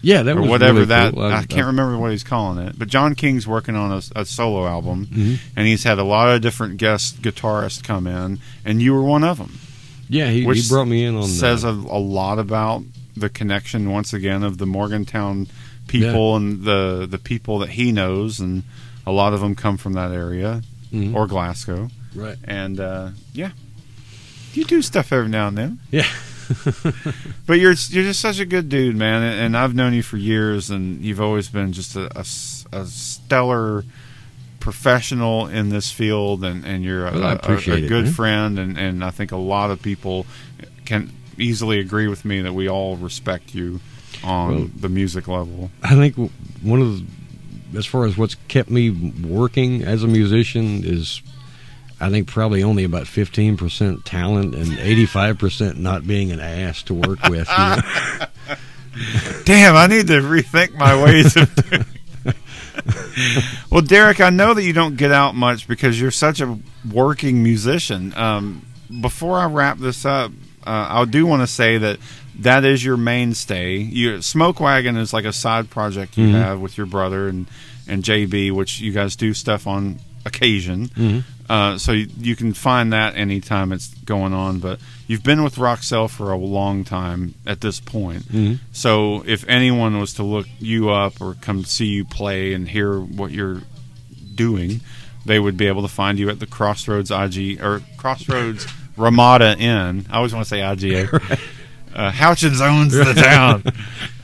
yeah, 0.05 0.23
that 0.23 0.37
or 0.37 0.43
was 0.43 0.51
whatever 0.51 0.75
really 0.81 0.87
that 0.87 1.15
cool. 1.15 1.25
I, 1.25 1.45
can't 1.45 1.67
remember 1.67 1.99
what 1.99 2.11
he's 2.11 2.23
calling 2.25 2.65
it, 2.67 2.79
but 2.79 2.89
John 2.89 3.15
King's 3.15 3.47
working 3.47 3.75
on 3.75 3.91
a, 3.93 4.21
a 4.21 4.25
solo 4.25 4.67
album, 4.67 5.07
Mhm. 5.07 5.39
and 5.57 5.67
he's 5.67 5.85
had 5.85 5.99
a 5.99 6.05
lot 6.05 6.35
of 6.35 6.43
different 6.43 6.77
guest 6.77 7.23
guitarists 7.23 7.83
come 7.83 8.07
in, 8.07 8.39
and 8.65 8.81
you 8.83 8.93
were 8.95 9.03
one 9.03 9.25
of 9.25 9.39
them. 9.39 9.59
Yeah, 10.09 10.31
he, 10.31 10.45
he 10.45 10.69
brought 10.69 10.87
me 10.87 11.05
in 11.05 11.17
on 11.17 11.25
says 11.25 11.65
uh, 11.65 11.69
a, 11.69 11.73
a 11.73 11.99
lot 11.99 12.39
about 12.39 12.83
the 13.17 13.29
connection 13.29 13.91
once 13.91 14.13
again 14.13 14.43
of 14.43 14.59
the 14.59 14.67
Morgantown 14.67 15.47
people 15.87 16.37
and 16.37 16.65
the 16.65 17.07
the 17.11 17.19
people 17.19 17.59
that 17.61 17.71
he 17.71 17.91
knows, 17.93 18.39
and 18.41 18.63
a 19.07 19.13
lot 19.13 19.33
of 19.33 19.41
them 19.41 19.55
come 19.55 19.77
from 19.77 19.95
that 19.95 20.13
area 20.13 20.63
mhm. 20.93 21.15
or 21.15 21.27
Glasgow, 21.27 21.89
right. 22.15 22.37
and 22.45 22.79
uh, 22.81 23.11
yeah, 23.33 23.51
you 24.53 24.65
do 24.65 24.83
stuff 24.83 25.13
every 25.13 25.29
now 25.29 25.49
and 25.49 25.57
then. 25.59 25.79
Yeah. 25.91 26.07
But 27.47 27.59
you're 27.61 27.75
you're 27.91 28.05
just 28.05 28.21
such 28.21 28.39
a 28.39 28.47
good 28.47 28.69
dude, 28.69 28.97
man, 28.97 29.23
and 29.23 29.57
I've 29.57 29.75
known 29.75 29.93
you 29.95 30.03
for 30.03 30.17
years, 30.17 30.71
and 30.71 31.01
you've 31.03 31.21
always 31.21 31.49
been 31.49 31.73
just 31.73 31.95
a 31.97 32.09
a 32.73 32.87
stellar 32.87 33.85
professional 34.61 35.47
in 35.47 35.69
this 35.69 35.91
field, 35.91 36.43
and, 36.45 36.65
and 36.65 36.83
you're 36.83 37.07
a, 37.07 37.13
Well, 37.13 37.23
a- 37.43 37.53
a- 37.53 37.57
a 37.75 37.87
good 37.89 38.05
man. 38.05 38.13
friend, 38.13 38.59
and, 38.59 38.79
and 38.79 39.05
I 39.05 39.11
think 39.11 39.31
a 39.33 39.37
lot 39.37 39.71
of 39.71 39.83
people 39.83 40.27
can 40.87 41.11
easily 41.37 41.81
agree 41.81 42.09
with 42.09 42.25
me 42.25 42.41
that 42.43 42.55
we 42.55 42.69
all 42.69 42.97
respect 42.97 43.55
you 43.55 43.81
on 44.23 44.55
Well- 44.55 44.71
the 44.81 44.89
music 44.89 45.29
level. 45.29 45.71
I 45.83 45.95
think 45.95 46.15
one 46.63 46.81
of 46.81 46.99
the, 47.73 47.79
as 47.79 47.85
far 47.87 48.07
as 48.07 48.17
what's 48.17 48.37
kept 48.49 48.71
me 48.71 48.89
working 48.91 49.83
as 49.83 50.03
a 50.03 50.07
musician 50.09 50.83
is 50.83 51.21
I 52.05 52.11
think 52.11 52.29
probably 52.29 52.63
only 52.63 52.85
about 52.85 53.05
15% 53.05 54.05
talent 54.05 54.55
and 54.55 54.67
85% 54.67 55.77
not 55.79 56.07
being 56.07 56.31
an 56.33 56.41
ass 56.41 56.83
to 56.85 56.95
work 56.95 57.23
with. 57.29 57.49
You 57.49 57.57
know? 57.57 58.57
Damn, 59.45 59.75
I 59.75 59.87
need 59.87 60.07
to 60.09 60.21
rethink 60.21 60.75
my 60.75 61.03
ways 61.03 61.37
of 61.37 61.55
doing. 61.55 61.85
well, 63.71 63.81
Derek, 63.83 64.21
I 64.21 64.31
know 64.31 64.55
that 64.55 64.63
you 64.63 64.73
don't 64.73 64.97
get 64.97 65.13
out 65.13 65.35
much 65.35 65.67
because 65.67 66.01
you're 66.01 66.11
such 66.11 66.41
a 66.41 66.59
working 66.93 67.43
musician. 67.43 68.15
Um, 68.17 68.65
before 69.01 69.39
I 69.39 69.47
wrap 69.47 69.79
this 69.79 70.05
up, 70.05 70.31
uh, 70.67 70.87
I 70.91 71.05
do 71.07 71.27
want 71.27 71.43
to 71.43 71.47
say 71.47 71.79
that 71.79 71.99
that 72.41 72.65
is 72.65 72.85
your 72.85 72.97
mainstay. 72.97 73.77
You, 73.79 74.21
Smoke 74.23 74.61
Wagon 74.61 74.97
is 74.97 75.13
like 75.13 75.25
a 75.25 75.33
side 75.33 75.71
project 75.71 76.17
you 76.17 76.29
Mhm. 76.29 76.33
have 76.43 76.61
with 76.61 76.77
your 76.77 76.87
brother 76.87 77.29
and 77.29 77.47
and 77.87 78.03
JB, 78.03 78.51
which 78.51 78.81
you 78.81 78.93
guys 78.93 79.15
do 79.15 79.35
stuff 79.35 79.67
on 79.67 79.99
occasion. 80.25 80.89
Mhm. 80.89 81.25
Uh, 81.49 81.77
so 81.77 81.93
you, 81.93 82.09
you 82.19 82.35
can 82.37 82.55
find 82.55 82.93
that 82.93 83.17
anytime 83.17 83.71
it's 83.73 83.89
going 84.07 84.33
on. 84.33 84.59
But 84.61 84.81
you've 85.07 85.23
been 85.23 85.45
with 85.45 85.59
Roxelle 85.59 86.09
for 86.09 86.33
a 86.33 86.37
long 86.39 86.85
time 86.85 87.35
at 87.47 87.61
this 87.61 87.81
point. 87.81 88.23
Mhm. 88.33 88.59
So 88.73 89.23
if 89.27 89.45
anyone 89.49 89.99
was 90.01 90.15
to 90.15 90.23
look 90.23 90.47
you 90.59 90.91
up 90.91 91.21
or 91.21 91.35
come 91.41 91.65
see 91.65 91.87
you 91.87 92.05
play 92.05 92.55
and 92.55 92.69
hear 92.69 92.99
what 92.99 93.31
you're 93.31 93.61
doing, 94.35 94.81
they 95.27 95.39
would 95.39 95.57
be 95.57 95.67
able 95.67 95.83
to 95.83 95.89
find 95.89 96.19
you 96.19 96.29
at 96.31 96.39
the 96.41 96.47
Crossroads 96.47 97.11
IG 97.11 97.59
or 97.63 97.83
Crossroads 97.99 98.67
Ramada 98.97 99.57
Inn. 99.59 100.07
I 100.11 100.17
always 100.17 100.33
want 100.35 100.47
to 100.47 100.49
say 100.49 100.61
IGA. 100.61 101.39
Uh, 101.95 102.11
Houchens 102.11 102.61
owns 102.61 102.93
the 102.93 103.15
town, 103.15 103.63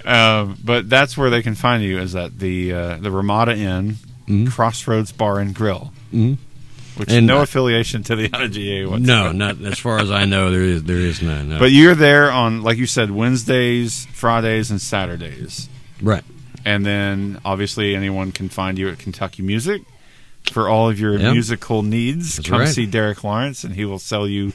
um, 0.05 0.59
but 0.65 0.89
that's 0.91 1.17
where 1.17 1.31
they 1.31 1.43
can 1.43 1.55
find 1.55 1.83
you. 1.83 1.99
Is 2.01 2.17
at 2.17 2.39
the 2.39 2.73
uh, 2.73 2.97
the 2.97 3.11
Ramada 3.13 3.57
Inn, 3.57 3.97
Mhm. 4.31 4.51
Crossroads 4.51 5.13
Bar 5.13 5.41
and 5.41 5.55
Grill, 5.55 5.93
Mhm. 6.15 6.39
which 6.97 7.11
And, 7.11 7.27
no 7.27 7.39
uh, 7.39 7.43
affiliation 7.43 8.03
to 8.05 8.15
the 8.17 8.29
IGA. 8.33 9.01
No, 9.01 9.33
not 9.33 9.61
as 9.63 9.79
far 9.79 9.99
as 9.99 10.11
I 10.11 10.25
know. 10.25 10.51
There 10.51 10.63
is 10.63 10.85
there 10.85 10.99
is 10.99 11.21
none. 11.21 11.49
No. 11.51 11.59
But 11.59 11.73
you're 11.73 11.95
there 11.97 12.31
on, 12.31 12.63
like 12.63 12.79
you 12.79 12.87
said, 12.87 13.11
Wednesdays, 13.11 14.07
Fridays, 14.13 14.71
and 14.71 14.81
Saturdays. 14.81 15.69
right. 16.01 16.23
And 16.65 16.85
then 16.85 17.39
obviously 17.45 17.97
anyone 17.97 18.33
can 18.33 18.51
find 18.51 18.79
you 18.79 18.89
at 18.91 18.99
Kentucky 18.99 19.43
Music 19.43 19.81
for 20.53 20.69
all 20.69 20.91
of 20.91 21.01
your 21.01 21.19
Yeah. 21.19 21.33
musical 21.33 21.83
needs. 21.83 22.37
That's 22.37 22.49
Come 22.51 22.61
right. 22.61 22.69
see 22.69 22.85
Derek 22.87 23.25
Lawrence, 23.25 23.65
and 23.65 23.75
he 23.75 23.85
will 23.87 23.99
sell 23.99 24.29
you 24.29 24.53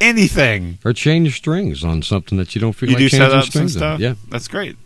anything. 0.00 0.78
Or 0.84 0.92
change 0.92 1.34
strings 1.36 1.82
on 1.82 2.02
something 2.02 2.36
that 2.38 2.54
you 2.54 2.60
don't 2.60 2.74
feel 2.74 2.90
You 2.90 2.94
like 2.96 3.04
do 3.04 3.08
changing 3.08 3.28
set 3.28 3.34
up 3.36 3.44
some 3.44 3.50
strings 3.68 3.76
on. 3.80 4.00
Yeah. 4.00 4.14
that's 4.28 4.48
great. 4.48 4.76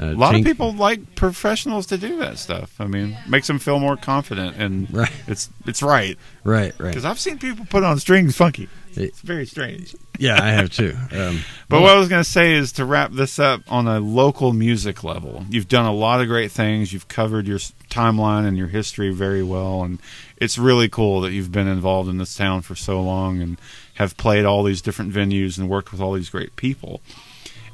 Uh, 0.00 0.12
A 0.12 0.14
lot 0.14 0.32
change- 0.32 0.46
of 0.46 0.52
people 0.52 0.72
like 0.72 1.14
professionals 1.14 1.86
to 1.86 1.98
do 1.98 2.18
that 2.20 2.38
stuff. 2.38 2.74
I 2.80 2.86
mean, 2.86 3.16
makes 3.28 3.46
them 3.46 3.58
feel 3.58 3.78
more 3.78 3.96
confident, 3.96 4.56
and 4.56 4.86
Right. 4.94 5.12
it's 5.26 5.50
it's 5.66 5.82
right 5.82 6.16
Right. 6.44 6.72
Right. 6.78 6.88
because 6.88 7.04
I've 7.04 7.20
seen 7.20 7.38
people 7.38 7.66
put 7.66 7.82
on 7.84 7.98
strings 7.98 8.36
funky. 8.36 8.68
It's 8.96 9.20
very 9.20 9.46
strange. 9.46 9.94
Yeah, 10.18 10.42
I 10.42 10.48
have 10.50 10.70
too. 10.70 10.96
Um, 11.12 11.40
But 11.68 11.80
what 11.82 11.90
I 11.94 11.98
was 11.98 12.08
going 12.08 12.24
to 12.24 12.28
say 12.28 12.54
is 12.54 12.72
to 12.72 12.84
wrap 12.84 13.12
this 13.12 13.38
up 13.38 13.60
on 13.68 13.86
a 13.86 14.00
local 14.00 14.52
music 14.52 15.04
level. 15.04 15.44
You've 15.48 15.68
done 15.68 15.86
a 15.86 15.92
lot 15.92 16.20
of 16.20 16.26
great 16.26 16.50
things. 16.50 16.92
You've 16.92 17.06
covered 17.06 17.46
your 17.46 17.58
timeline 17.88 18.46
and 18.48 18.58
your 18.58 18.66
history 18.66 19.12
very 19.12 19.44
well, 19.44 19.84
and 19.84 20.00
it's 20.38 20.58
really 20.58 20.88
cool 20.88 21.20
that 21.20 21.30
you've 21.30 21.52
been 21.52 21.68
involved 21.68 22.08
in 22.08 22.18
this 22.18 22.34
town 22.34 22.62
for 22.62 22.74
so 22.74 23.00
long 23.00 23.40
and 23.40 23.58
have 23.94 24.16
played 24.16 24.44
all 24.44 24.64
these 24.64 24.82
different 24.82 25.12
venues 25.12 25.56
and 25.56 25.68
worked 25.68 25.92
with 25.92 26.00
all 26.00 26.14
these 26.14 26.30
great 26.30 26.56
people. 26.56 27.00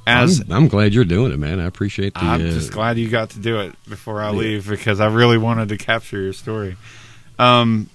As 0.06 0.40
I'm, 0.40 0.52
I'm 0.52 0.68
glad 0.68 0.94
you're 0.94 1.04
doing 1.04 1.32
it, 1.32 1.38
man. 1.38 1.58
I 1.60 1.64
appreciate 1.64 2.14
the. 2.14 2.20
I'm 2.20 2.40
uh, 2.40 2.50
just 2.50 2.72
glad 2.72 2.96
you 2.96 3.08
got 3.08 3.30
to 3.30 3.38
do 3.40 3.58
it 3.60 3.74
before 3.88 4.20
I 4.22 4.30
Yeah. 4.30 4.36
leave 4.38 4.68
because 4.68 5.00
I 5.00 5.06
really 5.08 5.38
wanted 5.38 5.68
to 5.70 5.76
capture 5.76 6.20
your 6.22 6.32
story. 6.32 6.76
Um, 7.38 7.90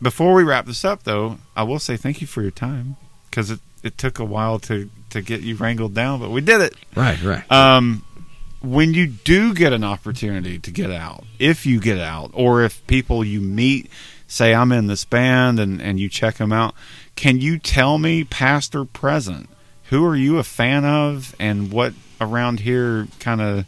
before 0.00 0.34
we 0.34 0.42
wrap 0.44 0.66
this 0.66 0.84
up, 0.84 1.02
though, 1.02 1.38
I 1.56 1.62
will 1.64 1.78
say 1.78 1.96
thank 1.96 2.20
you 2.20 2.26
for 2.26 2.42
your 2.42 2.50
time 2.50 2.96
because 3.30 3.50
it, 3.50 3.60
it 3.82 3.98
took 3.98 4.18
a 4.18 4.24
while 4.24 4.58
to, 4.60 4.88
to 5.10 5.22
get 5.22 5.40
you 5.42 5.56
wrangled 5.56 5.94
down, 5.94 6.20
but 6.20 6.30
we 6.30 6.40
did 6.40 6.60
it. 6.60 6.74
Right. 6.94 7.20
Right. 7.22 7.50
Um, 7.50 8.04
when 8.62 8.94
you 8.94 9.06
do 9.06 9.54
get 9.54 9.72
an 9.72 9.84
opportunity 9.84 10.58
to 10.58 10.70
get 10.70 10.90
out, 10.90 11.24
if 11.38 11.66
you 11.66 11.80
get 11.80 11.98
out, 11.98 12.30
or 12.34 12.62
if 12.62 12.84
people 12.86 13.24
you 13.24 13.40
meet 13.40 13.90
say, 14.28 14.54
I'm 14.54 14.72
in 14.72 14.86
this 14.86 15.04
band 15.04 15.60
and, 15.60 15.80
and 15.80 16.00
you 16.00 16.08
check 16.08 16.36
them 16.36 16.52
out, 16.52 16.74
can 17.16 17.38
you 17.40 17.58
tell 17.58 17.98
me, 17.98 18.24
past 18.24 18.74
or 18.74 18.84
present, 18.84 19.48
who 19.90 20.04
are 20.04 20.16
you 20.16 20.38
a 20.38 20.42
fan 20.44 20.84
of 20.84 21.34
and 21.38 21.70
what 21.72 21.94
around 22.20 22.60
here 22.60 23.08
kind 23.20 23.40
of 23.40 23.64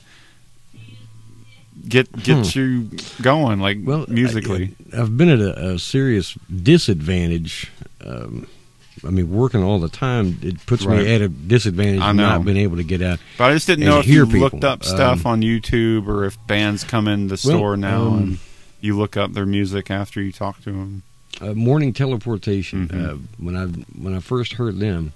get 1.89 2.11
gets 2.23 2.55
you 2.57 2.91
going, 3.23 3.61
like 3.61 3.79
well, 3.83 4.05
musically? 4.09 4.75
I, 4.93 4.97
have 4.97 5.17
been 5.17 5.29
at 5.29 5.41
a, 5.41 5.71
a 5.75 5.79
serious 5.79 6.35
disadvantage. 6.63 7.71
Um, 8.05 8.47
I 9.07 9.11
mean, 9.11 9.31
working 9.31 9.63
all 9.63 9.79
the 9.79 9.89
time, 9.89 10.39
it 10.43 10.65
puts 10.67 10.85
Right. 10.85 11.05
me 11.07 11.15
at 11.15 11.21
a 11.21 11.29
disadvantage 11.29 12.01
I 12.01 12.11
of 12.11 12.17
know. 12.17 12.23
not 12.31 12.45
being 12.45 12.57
able 12.57 12.79
to 12.79 12.83
get 12.85 13.01
out. 13.01 13.21
but 13.37 13.51
I 13.51 13.55
just 13.55 13.67
didn't 13.69 13.85
know 13.85 14.01
if 14.01 14.07
you 14.09 14.25
looked 14.27 14.65
up 14.65 14.83
stuff 14.85 15.25
Um, 15.25 15.33
on 15.33 15.43
YouTube 15.43 16.09
or 16.09 16.25
if 16.25 16.37
bands 16.49 16.83
come 16.85 17.07
in 17.07 17.29
the 17.29 17.37
store 17.37 17.77
now 17.77 18.07
um, 18.09 18.19
and 18.19 18.39
you 18.81 18.97
look 18.99 19.17
up 19.17 19.35
their 19.35 19.47
music 19.47 19.89
after 19.91 20.21
you 20.21 20.33
talk 20.33 20.61
to 20.65 20.73
them. 20.73 21.03
uh, 21.41 21.55
morning 21.55 21.93
teleportation. 21.93 22.89
Mhm. 22.89 23.09
Uh, 23.09 23.17
when 23.39 23.57
I 23.57 23.67
when 24.01 24.15
I 24.17 24.19
first 24.21 24.55
heard 24.55 24.81
them, 24.81 25.13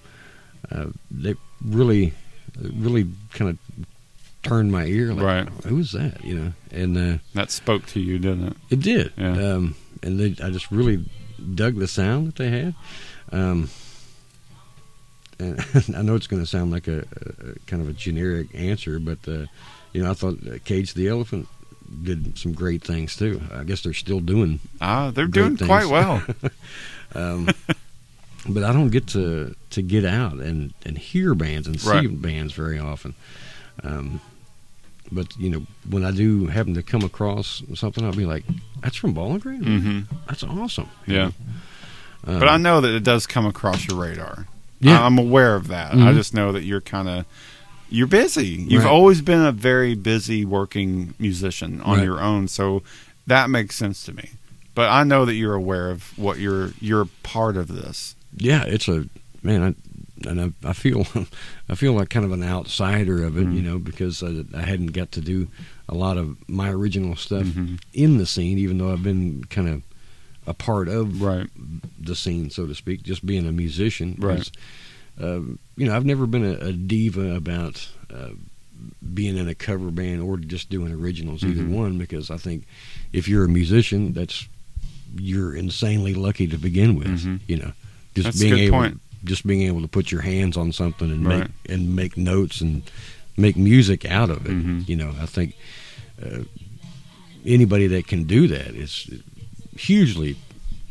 uh, 0.70 0.86
they 1.10 1.34
really 1.64 2.12
really 2.60 3.08
kind 3.32 3.50
of 3.50 3.58
turned 4.42 4.70
my 4.72 4.84
ear. 4.86 5.12
Like, 5.14 5.48
Right. 5.64 5.72
was 5.72 5.92
that? 5.92 6.24
You 6.24 6.34
know, 6.38 6.52
and 6.70 6.96
uh, 6.98 7.18
That 7.34 7.50
spoke 7.50 7.86
to 7.86 8.00
you, 8.00 8.18
didn't 8.18 8.48
it? 8.48 8.56
it 8.70 8.80
did. 8.80 9.12
Yeah. 9.16 9.54
Um, 9.54 9.74
and 10.02 10.18
they, 10.18 10.34
I 10.44 10.50
just 10.50 10.70
really 10.70 11.04
dug 11.54 11.76
the 11.76 11.86
sound 11.88 12.26
that 12.26 12.34
they 12.36 12.50
had. 12.50 12.74
Um, 13.30 13.70
and 15.38 15.58
I 15.96 16.02
know 16.02 16.14
it's 16.14 16.26
going 16.26 16.42
to 16.42 16.46
sound 16.48 16.70
like 16.72 16.88
a, 16.88 17.00
a 17.00 17.58
kind 17.66 17.82
of 17.82 17.88
a 17.88 17.92
generic 17.92 18.48
answer, 18.54 18.98
but 18.98 19.18
uh, 19.28 19.46
you 19.92 20.02
know, 20.02 20.10
I 20.10 20.14
thought 20.14 20.38
uh, 20.46 20.58
Cage 20.64 20.94
the 20.94 21.08
Elephant 21.08 21.48
did 22.02 22.38
some 22.38 22.52
great 22.52 22.82
things 22.82 23.16
too. 23.16 23.40
I 23.54 23.64
guess 23.64 23.82
they're 23.82 23.92
still 23.92 24.20
doing 24.20 24.60
Ah, 24.80 25.10
they're 25.10 25.26
Great 25.26 25.56
doing 25.56 25.68
quite 25.68 25.86
well. 25.86 26.22
Um, 27.14 27.48
but 28.48 28.64
I 28.64 28.72
don't 28.72 28.90
get 28.90 29.06
to 29.08 29.54
to 29.70 29.82
get 29.82 30.04
out 30.04 30.34
and 30.34 30.72
and 30.84 30.98
hear 30.98 31.34
bands 31.34 31.66
and 31.66 31.80
see 31.80 31.88
Right. 31.88 32.22
bands 32.22 32.52
very 32.52 32.78
often. 32.78 33.14
Um, 33.82 34.20
but 35.10 35.26
you 35.38 35.50
know, 35.50 35.66
when 35.88 36.04
I 36.04 36.10
do 36.10 36.46
happen 36.46 36.74
to 36.74 36.82
come 36.82 37.02
across 37.04 37.62
something, 37.74 38.04
I'll 38.04 38.12
be 38.12 38.26
like, 38.26 38.44
"That's 38.80 38.96
from 38.96 39.12
Bowling 39.12 39.38
Green. 39.40 39.62
hmm 39.62 40.00
That's 40.26 40.42
awesome." 40.42 40.88
Yeah, 41.06 41.30
Um, 42.26 42.38
but 42.38 42.48
I 42.48 42.56
know 42.56 42.80
that 42.80 42.94
it 42.94 43.02
does 43.04 43.26
come 43.26 43.46
across 43.46 43.86
your 43.86 43.96
radar. 43.96 44.46
Yeah. 44.80 45.00
I'm 45.04 45.18
aware 45.18 45.54
of 45.54 45.68
that. 45.68 45.92
I 45.92 45.96
Mhm. 45.96 46.14
just 46.14 46.34
know 46.34 46.52
that 46.52 46.64
you're 46.64 46.80
kind 46.80 47.08
of 47.08 47.24
you're 47.90 48.06
busy. 48.06 48.64
You've 48.68 48.84
Right. 48.84 48.90
always 48.90 49.20
been 49.20 49.42
a 49.42 49.52
very 49.52 49.94
busy 49.94 50.44
working 50.46 51.12
musician 51.18 51.80
on 51.82 51.98
Right. 51.98 52.04
your 52.04 52.20
own, 52.22 52.48
so 52.48 52.82
that 53.26 53.50
makes 53.50 53.76
sense 53.76 54.02
to 54.04 54.12
me. 54.14 54.30
But 54.74 54.88
I 54.88 55.04
know 55.04 55.26
that 55.26 55.34
you're 55.34 55.52
aware 55.54 55.90
of 55.90 56.16
what 56.16 56.38
you're 56.38 56.72
you're 56.80 57.04
part 57.22 57.56
of 57.58 57.68
this. 57.68 58.14
Yeah, 58.36 58.64
it's 58.64 58.88
a 58.88 59.04
man. 59.42 59.62
I, 59.62 60.28
and 60.28 60.40
I, 60.40 60.68
I 60.68 60.72
feel 60.72 61.06
I 61.68 61.74
feel 61.74 61.94
like 61.94 62.08
kind 62.10 62.24
of 62.24 62.32
an 62.32 62.42
outsider 62.44 63.24
of 63.24 63.36
it, 63.36 63.46
Mhm. 63.46 63.54
you 63.56 63.62
know, 63.62 63.78
because 63.78 64.22
I, 64.22 64.44
I 64.56 64.62
hadn't 64.62 64.92
got 64.92 65.10
to 65.12 65.20
do 65.20 65.48
a 65.88 65.94
lot 65.94 66.16
of 66.16 66.36
my 66.48 66.70
original 66.70 67.16
stuff 67.16 67.44
Mhm. 67.44 67.80
in 67.92 68.18
the 68.18 68.26
scene, 68.26 68.58
even 68.58 68.78
though 68.78 68.92
I've 68.92 69.02
been 69.02 69.44
kind 69.50 69.68
of 69.68 69.82
a 70.46 70.54
part 70.54 70.88
of 70.88 71.20
Right. 71.22 71.48
the 72.00 72.14
scene, 72.16 72.50
so 72.50 72.66
to 72.66 72.74
speak, 72.74 73.02
just 73.02 73.24
being 73.26 73.46
a 73.46 73.52
musician. 73.52 74.16
Right. 74.18 74.48
Um, 75.20 75.58
you 75.76 75.86
know, 75.86 75.94
I've 75.94 76.06
never 76.06 76.26
been 76.26 76.44
a, 76.44 76.54
a 76.68 76.72
diva 76.72 77.34
about 77.36 77.86
uh, 78.12 78.30
being 79.14 79.36
in 79.36 79.48
a 79.48 79.54
cover 79.54 79.90
band 79.90 80.20
or 80.22 80.36
just 80.38 80.70
doing 80.70 80.90
originals, 80.92 81.44
either 81.44 81.62
Mhm. 81.62 81.68
one, 81.70 81.98
because 81.98 82.30
I 82.30 82.36
think 82.38 82.64
if 83.12 83.28
you're 83.28 83.44
a 83.44 83.48
musician, 83.48 84.12
that's 84.12 84.46
you're 85.18 85.54
insanely 85.54 86.14
lucky 86.14 86.46
to 86.46 86.56
begin 86.58 86.94
with. 86.96 87.08
Mhm. 87.24 87.40
You 87.46 87.56
know, 87.58 87.72
just 88.14 88.24
That's 88.26 88.36
a 88.40 88.40
being 88.40 88.54
good 88.54 88.60
able, 88.62 88.78
point. 88.78 89.00
just 89.24 89.46
being 89.46 89.62
able 89.62 89.82
to 89.82 89.88
put 89.88 90.10
your 90.12 90.20
hands 90.22 90.56
on 90.56 90.72
something 90.72 91.10
and 91.10 91.26
Right. 91.26 91.38
make 91.40 91.48
and 91.68 91.96
make 91.96 92.16
notes 92.16 92.60
and 92.60 92.82
make 93.36 93.56
music 93.56 94.04
out 94.04 94.30
of 94.30 94.44
it. 94.46 94.52
Mhm. 94.52 94.88
You 94.88 94.96
know, 94.96 95.14
I 95.20 95.26
think 95.26 95.54
uh, 96.22 96.40
anybody 97.44 97.86
that 97.88 98.06
can 98.06 98.24
do 98.24 98.46
that 98.48 98.74
is 98.74 99.08
hugely 99.76 100.36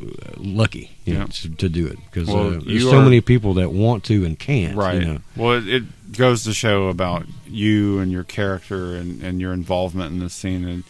uh, 0.02 0.32
lucky 0.38 0.90
you 1.06 1.14
know, 1.14 1.20
Yeah. 1.20 1.26
to, 1.28 1.50
to 1.50 1.70
do 1.70 1.86
it 1.86 1.98
because 2.10 2.28
Well, 2.28 2.56
uh, 2.56 2.60
there's 2.66 2.82
so 2.84 2.98
are- 3.00 3.04
many 3.04 3.22
people 3.22 3.54
that 3.56 3.72
want 3.72 4.04
to 4.06 4.26
and 4.26 4.38
can't. 4.40 4.76
Right. 4.76 5.00
You 5.00 5.06
know? 5.08 5.18
Well, 5.36 5.54
it, 5.60 5.68
it 5.68 5.84
goes 6.18 6.44
to 6.46 6.54
show 6.56 6.88
about 6.88 7.28
you 7.48 8.00
and 8.00 8.12
your 8.12 8.24
character 8.24 8.96
and, 8.96 9.22
and 9.22 9.40
your 9.40 9.54
involvement 9.54 10.12
in 10.12 10.20
the 10.20 10.30
scene, 10.30 10.66
and 10.66 10.84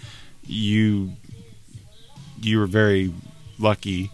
you 0.48 1.12
you 2.42 2.58
were 2.58 2.66
very 2.68 3.14
lucky 3.60 4.10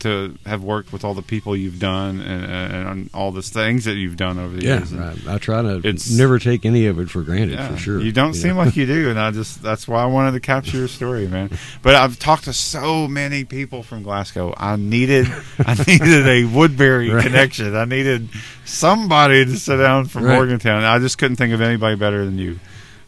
to 0.00 0.36
have 0.46 0.62
worked 0.62 0.92
with 0.92 1.04
all 1.04 1.14
the 1.14 1.22
people 1.22 1.54
you've 1.56 1.78
done 1.78 2.20
and, 2.20 2.44
and 2.44 2.88
on 2.88 3.10
all 3.14 3.32
the 3.32 3.42
things 3.42 3.84
that 3.84 3.94
you've 3.94 4.16
done 4.16 4.38
over 4.38 4.56
the 4.56 4.64
Yeah, 4.64 4.78
years. 4.78 4.92
And- 4.92 5.02
I, 5.28 5.34
I 5.34 5.38
try 5.38 5.62
to 5.62 5.78
It's- 5.78 6.10
never 6.10 6.38
take 6.38 6.64
any 6.64 6.86
of 6.86 6.98
it 6.98 7.08
for 7.10 7.22
granted. 7.22 7.52
yeah, 7.58 7.68
for 7.68 7.76
sure. 7.76 8.00
You 8.00 8.12
don't 8.12 8.28
know. 8.28 8.32
seem 8.32 8.56
like 8.56 8.76
you 8.76 8.86
do, 8.96 9.10
and 9.10 9.18
I 9.18 9.30
just 9.30 9.62
that's 9.62 9.86
why 9.88 10.02
I 10.02 10.06
wanted 10.06 10.32
to 10.32 10.40
capture 10.40 10.76
your 10.76 10.88
story, 10.88 11.26
man. 11.28 11.50
But 11.82 11.94
I've 11.94 12.18
talked 12.18 12.44
to 12.44 12.52
so 12.52 13.06
many 13.08 13.44
people 13.44 13.82
from 13.82 14.02
Glasgow. 14.02 14.54
I 14.56 14.76
needed 14.76 15.26
I 15.58 15.74
needed 15.86 16.26
a 16.26 16.44
Woodbury 16.44 17.10
Right. 17.10 17.24
connection. 17.24 17.74
I 17.76 17.84
needed 17.84 18.28
somebody 18.64 19.44
to 19.44 19.56
sit 19.56 19.76
down 19.76 20.06
from 20.06 20.24
Right. 20.24 20.34
Morgantown. 20.34 20.84
I 20.84 20.98
just 20.98 21.18
couldn't 21.18 21.36
think 21.36 21.52
of 21.52 21.60
anybody 21.60 21.96
better 21.96 22.24
than 22.24 22.38
you. 22.38 22.58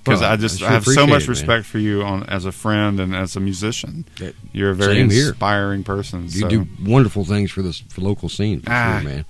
Because 0.04 0.20
Well, 0.20 0.32
I 0.32 0.36
just 0.36 0.62
I 0.62 0.68
I 0.68 0.70
have 0.72 0.84
so 0.84 1.06
much 1.06 1.22
it, 1.24 1.28
respect 1.28 1.64
for 1.64 1.78
you 1.78 2.02
on 2.02 2.24
as 2.24 2.44
a 2.44 2.52
friend 2.52 2.98
and 2.98 3.14
as 3.14 3.36
a 3.36 3.40
musician. 3.40 4.04
That- 4.18 4.34
You're 4.52 4.70
a 4.70 4.74
very 4.74 4.96
Same 4.96 5.10
here. 5.10 5.28
inspiring 5.28 5.84
person. 5.84 6.24
You 6.24 6.28
so 6.30 6.48
do 6.48 6.66
wonderful 6.84 7.24
things 7.24 7.50
for 7.52 7.62
this 7.62 7.78
for 7.88 8.00
local 8.00 8.28
scene, 8.28 8.60
for 8.60 8.70
Ah, 8.72 8.98
sure, 9.00 9.08
man. 9.10 9.24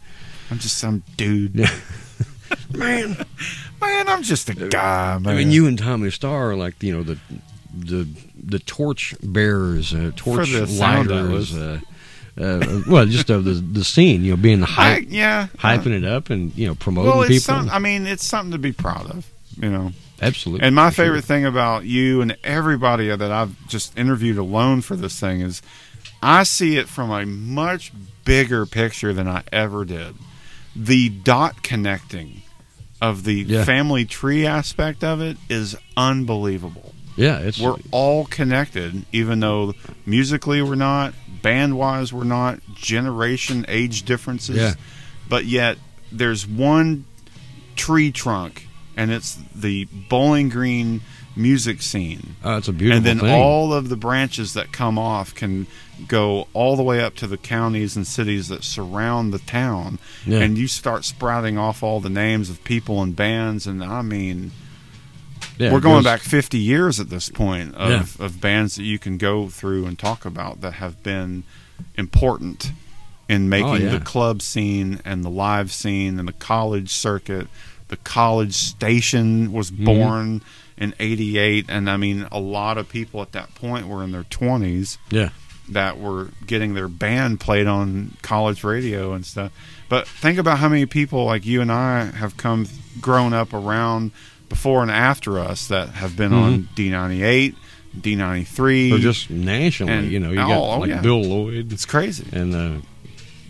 I'm 0.50 0.58
just 0.58 0.78
some 0.78 1.02
dude. 1.16 1.54
Yeah. 1.56 1.70
man, 2.74 3.16
Man, 3.80 4.08
I'm 4.08 4.22
just 4.22 4.48
a 4.48 4.54
guy, 4.54 5.18
man. 5.18 5.34
I 5.34 5.36
mean, 5.36 5.50
you 5.50 5.66
and 5.66 5.78
Tommy 5.78 6.10
Starr 6.10 6.50
are 6.52 6.56
like 6.56 6.82
you 6.82 6.92
know 6.96 7.02
the 7.02 7.18
the 7.74 8.06
the 8.42 8.58
torch 8.60 9.14
bearers, 9.22 9.92
uh, 9.94 10.12
torch 10.16 10.50
the 10.52 10.66
sound 10.66 11.10
lighters. 11.10 11.54
Uh, 11.56 11.80
uh, 12.40 12.80
well, 12.88 13.04
just 13.06 13.28
of 13.30 13.44
the 13.44 13.54
the 13.54 13.84
scene, 13.84 14.24
you 14.24 14.30
know, 14.30 14.36
being 14.36 14.60
the 14.60 14.66
I, 14.66 14.94
hype, 14.94 15.04
yeah. 15.08 15.48
hyping 15.58 15.92
it 15.96 16.04
up, 16.04 16.30
and 16.30 16.54
you 16.56 16.66
know, 16.66 16.74
promoting 16.74 17.10
well, 17.10 17.22
it's 17.22 17.46
people. 17.46 17.62
some, 17.62 17.70
I 17.70 17.78
mean, 17.78 18.06
it's 18.06 18.24
something 18.24 18.52
to 18.52 18.58
be 18.58 18.72
proud 18.72 19.10
of, 19.10 19.28
you 19.60 19.68
know. 19.70 19.92
Absolutely. 20.22 20.64
And 20.66 20.74
my 20.74 20.90
for 20.90 20.94
sure. 20.96 21.04
favorite 21.06 21.24
thing 21.24 21.44
about 21.44 21.84
you 21.84 22.20
and 22.22 22.36
everybody 22.44 23.08
that 23.14 23.32
I've 23.32 23.66
just 23.68 23.98
interviewed 23.98 24.38
alone 24.38 24.80
for 24.80 24.94
this 24.96 25.18
thing 25.18 25.40
is 25.40 25.60
I 26.22 26.44
see 26.44 26.76
it 26.76 26.88
from 26.88 27.10
a 27.10 27.26
much 27.26 27.92
bigger 28.24 28.64
picture 28.64 29.12
than 29.12 29.26
I 29.28 29.42
ever 29.52 29.84
did. 29.84 30.14
The 30.76 31.08
dot 31.08 31.62
connecting 31.62 32.42
of 33.00 33.24
the 33.24 33.34
Yeah. 33.42 33.64
family 33.64 34.04
tree 34.04 34.46
aspect 34.46 35.02
of 35.02 35.20
it 35.20 35.36
is 35.48 35.74
unbelievable. 35.96 36.94
yeah, 37.16 37.38
it's 37.40 37.58
We're 37.58 37.76
all 37.90 38.24
connected, 38.26 39.04
even 39.12 39.40
though 39.40 39.74
musically 40.06 40.62
we're 40.62 40.76
not, 40.76 41.12
band 41.42 41.76
wise 41.76 42.12
we're 42.12 42.24
not, 42.24 42.60
generation, 42.74 43.66
age 43.68 44.04
differences. 44.04 44.56
Yeah. 44.56 44.74
But 45.28 45.44
yet 45.44 45.76
there's 46.12 46.46
one 46.46 47.04
tree 47.76 48.12
trunk, 48.12 48.66
and 48.96 49.10
it's 49.10 49.38
the 49.54 49.86
Bowling 50.08 50.48
Green 50.48 51.00
music 51.34 51.80
scene. 51.80 52.36
uh, 52.44 52.56
it's 52.58 52.68
a 52.68 52.72
beautiful 52.72 53.02
thing. 53.02 53.10
and 53.12 53.20
then 53.20 53.26
thing. 53.26 53.42
all 53.42 53.72
of 53.72 53.88
the 53.88 53.96
branches 53.96 54.52
that 54.52 54.70
come 54.70 54.98
off 54.98 55.34
can 55.34 55.66
go 56.06 56.46
all 56.52 56.76
the 56.76 56.82
way 56.82 57.00
up 57.00 57.14
to 57.14 57.26
the 57.26 57.38
counties 57.38 57.96
and 57.96 58.06
cities 58.06 58.48
that 58.48 58.62
surround 58.64 59.32
the 59.32 59.38
town. 59.38 59.98
Yeah. 60.26 60.40
And 60.40 60.58
you 60.58 60.66
start 60.68 61.04
sprouting 61.06 61.56
off 61.56 61.82
all 61.82 62.00
the 62.00 62.10
names 62.10 62.50
of 62.50 62.62
people 62.64 63.00
and 63.02 63.16
bands, 63.16 63.66
and 63.66 63.82
I 63.82 64.02
mean, 64.02 64.50
Yeah, 65.58 65.72
we're 65.72 65.80
going 65.80 66.04
back 66.04 66.20
50 66.20 66.58
years 66.58 67.00
at 67.00 67.08
this 67.08 67.28
point 67.30 67.74
of, 67.76 68.18
Yeah. 68.18 68.24
of 68.26 68.40
bands 68.40 68.76
that 68.76 68.84
you 68.84 68.98
can 68.98 69.16
go 69.16 69.48
through 69.48 69.86
and 69.86 69.98
talk 69.98 70.24
about 70.26 70.60
that 70.60 70.74
have 70.74 71.02
been 71.02 71.44
important 71.96 72.72
in 73.28 73.48
making 73.48 73.88
Oh, 73.88 73.90
the 73.90 74.00
club 74.00 74.42
scene 74.42 75.00
and 75.04 75.24
the 75.24 75.30
live 75.30 75.72
scene 75.72 76.18
and 76.18 76.28
the 76.28 76.32
college 76.32 76.90
circuit. 76.90 77.46
The 77.92 77.98
college 77.98 78.54
station 78.54 79.52
was 79.52 79.70
Mm-hmm. 79.70 79.84
born 79.84 80.42
in 80.78 80.94
88 80.98 81.66
and 81.68 81.90
I 81.90 81.98
mean 81.98 82.26
a 82.32 82.40
lot 82.40 82.78
of 82.78 82.88
people 82.88 83.20
at 83.20 83.32
that 83.32 83.54
point 83.54 83.86
were 83.86 84.02
in 84.02 84.12
their 84.12 84.22
20s 84.24 84.96
Yeah, 85.10 85.28
that 85.68 85.98
were 86.00 86.28
getting 86.46 86.72
their 86.72 86.88
band 86.88 87.38
played 87.38 87.66
on 87.66 88.16
college 88.22 88.64
radio 88.64 89.12
and 89.12 89.26
stuff. 89.26 89.52
But 89.90 90.08
think 90.08 90.38
about 90.38 90.56
how 90.58 90.70
many 90.70 90.86
people 90.86 91.26
like 91.26 91.44
you 91.44 91.60
and 91.60 91.70
I 91.70 92.04
have 92.06 92.38
come 92.38 92.66
grown 93.00 93.34
up 93.34 93.52
around 93.52 94.10
before 94.48 94.80
and 94.80 94.90
after 94.90 95.38
us 95.38 95.68
that 95.68 95.90
have 95.90 96.16
been 96.16 96.32
on 96.32 96.68
D98, 96.74 97.54
D93. 97.94 98.92
or 98.94 98.98
just 98.98 99.28
nationally, 99.30 100.08
you 100.08 100.18
know, 100.18 100.30
you 100.30 100.40
oh, 100.40 100.48
got 100.48 100.58
oh, 100.58 100.78
like 100.80 100.88
yeah. 100.90 101.00
Bill 101.02 101.22
Lloyd 101.22 101.70
it's 101.72 101.84
crazy. 101.86 102.24
and 102.32 102.54
uh, 102.54 102.80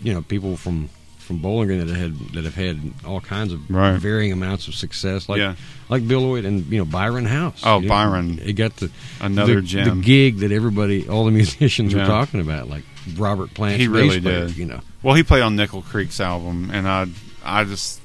you 0.01 0.13
know 0.13 0.21
people 0.21 0.57
from 0.57 0.89
from 1.23 1.37
Bowling 1.39 1.67
Green 1.67 1.85
that 1.87 1.95
had 1.95 2.17
that 2.33 2.43
have 2.43 2.55
had 2.55 2.79
all 3.05 3.19
kinds 3.21 3.51
of 3.53 3.69
Right. 3.69 3.97
varying 3.97 4.31
amounts 4.31 4.67
of 4.67 4.75
success, 4.75 5.27
like 5.27 5.39
Yeah. 5.39 5.55
like 5.89 6.07
Bill 6.07 6.21
Lloyd 6.21 6.45
and 6.45 6.65
you 6.71 6.77
know 6.77 6.85
Byron 6.85 7.25
House. 7.25 7.61
Oh, 7.63 7.77
You 7.77 7.83
know, 7.83 7.89
Byron. 7.89 8.37
he 8.37 8.53
got 8.53 8.75
the 8.77 8.89
Another 9.21 9.55
the, 9.55 9.61
gem. 9.61 10.01
the 10.01 10.05
gig 10.05 10.37
that 10.39 10.51
everybody, 10.51 11.07
all 11.07 11.25
the 11.25 11.31
musicians 11.41 11.93
Yeah. 11.93 12.01
were 12.01 12.05
talking 12.07 12.39
about, 12.41 12.69
like 12.69 12.83
Robert 13.17 13.53
Plant. 13.53 13.79
He 13.81 13.87
really 13.87 14.21
player, 14.21 14.47
did. 14.47 14.57
You 14.57 14.65
know, 14.65 14.79
Well, 15.01 15.15
he 15.15 15.23
played 15.23 15.41
on 15.43 15.55
Nickel 15.55 15.81
Creek's 15.81 16.19
album, 16.21 16.69
and 16.71 16.87
I, 16.87 17.07
I 17.43 17.63
just, 17.65 17.99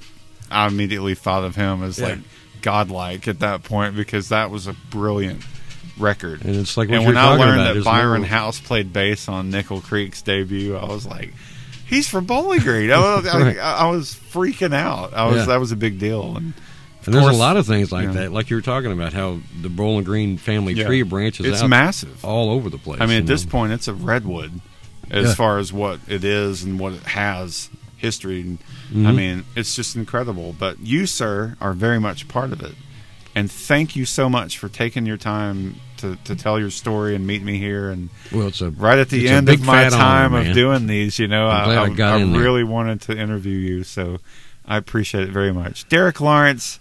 I 0.51 0.67
immediately 0.67 1.15
thought 1.15 1.45
of 1.45 1.55
him 1.57 1.83
as 1.83 1.99
Yeah. 1.99 2.07
like 2.09 2.19
godlike 2.63 3.29
at 3.29 3.39
that 3.41 3.63
point 3.63 3.95
because 3.95 4.31
that 4.31 4.51
was 4.51 4.67
a 4.67 4.73
brilliant 4.91 5.43
record. 5.99 6.45
and 6.45 6.57
it's 6.57 6.77
like 6.77 6.91
and 6.91 7.05
when 7.05 7.17
I 7.17 7.35
learned 7.37 7.61
about. 7.61 7.75
that 7.75 7.85
Byron 7.85 8.23
House 8.25 8.61
played 8.61 8.93
bass 8.93 9.29
on 9.29 9.51
Nickel 9.51 9.81
Creek's 9.81 10.23
debut, 10.23 10.77
I 10.77 10.85
was 10.87 11.07
like, 11.07 11.33
"He's 11.89 12.09
from 12.09 12.25
Bowling 12.27 12.61
Green." 12.61 12.91
I, 12.91 12.99
was, 12.99 13.27
I- 13.35 13.41
Right. 13.41 13.59
I, 13.59 13.91
was 13.91 14.15
freaking 14.15 14.75
out. 14.75 15.15
I 15.15 15.27
was 15.27 15.37
Yeah. 15.39 15.45
that 15.47 15.61
was 15.61 15.73
a 15.73 15.77
big 15.77 15.99
deal. 15.99 16.37
And 16.37 16.55
and 17.07 17.15
there's 17.15 17.25
course, 17.25 17.37
a 17.37 17.39
lot 17.39 17.57
of 17.57 17.67
things 17.67 17.91
like 17.91 18.09
know. 18.09 18.13
that, 18.15 18.33
like 18.33 18.51
you 18.51 18.57
were 18.57 18.63
talking 18.63 18.93
about 18.93 19.13
how 19.15 19.39
the 19.63 19.69
Bowling 19.71 20.05
Green 20.05 20.37
family 20.37 20.75
Yeah. 20.75 20.85
tree 20.87 21.03
branches 21.03 21.47
it's 21.47 21.63
out 21.63 21.71
massive. 21.71 22.23
all 22.25 22.51
over 22.51 22.69
the 22.69 22.77
place. 22.79 23.01
I 23.01 23.07
mean, 23.07 23.19
at 23.19 23.27
this 23.27 23.45
know. 23.47 23.51
point, 23.51 23.73
it's 23.73 23.89
a 23.89 23.95
redwood 23.95 24.61
as 25.11 25.29
Yeah. 25.29 25.35
far 25.35 25.59
as 25.59 25.73
what 25.73 26.01
it 26.07 26.23
is 26.25 26.63
and 26.65 26.79
what 26.79 26.93
it 26.93 27.03
has 27.05 27.71
history. 27.97 28.41
And 28.43 28.59
I 29.07 29.11
Mhm. 29.13 29.17
mean, 29.17 29.45
it's 29.57 29.75
just 29.75 29.97
incredible. 29.97 30.55
But 30.59 30.81
you, 30.81 31.07
sir, 31.07 31.57
are 31.63 31.73
very 31.73 31.99
much 31.99 32.29
part 32.29 32.53
of 32.53 32.63
it. 32.63 32.75
And 33.35 33.51
thank 33.51 33.97
you 33.97 34.05
so 34.05 34.29
much 34.29 34.59
for 34.59 34.69
taking 34.69 35.07
your 35.07 35.17
time 35.17 35.77
to, 35.99 36.17
to 36.25 36.35
tell 36.37 36.59
your 36.59 36.71
story 36.71 37.15
and 37.15 37.27
meet 37.27 37.43
me 37.43 37.59
here. 37.59 37.91
And 37.91 38.09
well, 38.33 38.49
it's 38.49 38.61
a 38.61 38.71
right 38.71 38.99
at 38.99 39.09
the 39.09 39.29
end 39.29 39.49
of 39.49 39.61
my 39.61 39.85
fat 39.85 39.93
honor, 39.93 40.03
time 40.03 40.35
of 40.35 40.55
doing 40.55 40.87
these, 40.87 41.19
you 41.19 41.29
know, 41.29 41.47
I'm 41.47 41.69
I, 41.69 42.05
I 42.05 42.13
I, 42.13 42.17
in 42.19 42.33
there. 42.33 42.41
really 42.41 42.65
wanted 42.65 43.03
to 43.03 43.19
interview 43.19 43.57
you. 43.57 43.85
So 43.85 44.19
I 44.67 44.77
appreciate 44.77 45.25
it 45.25 45.31
very 45.31 45.53
much. 45.53 45.89
Derek 45.89 46.21
Lawrence, 46.21 46.79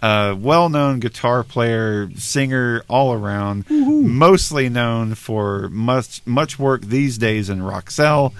uh, 0.00 0.34
well 0.38 0.68
known 0.68 1.00
guitar 1.00 1.42
player, 1.42 2.10
singer 2.16 2.82
all 2.88 3.12
around, 3.12 3.68
mostly 3.70 4.68
known 4.68 5.14
for 5.14 5.68
much, 5.68 6.22
much 6.26 6.58
work 6.58 6.82
these 6.82 7.18
days 7.18 7.50
in 7.50 7.62
Roxelle. 7.62 8.34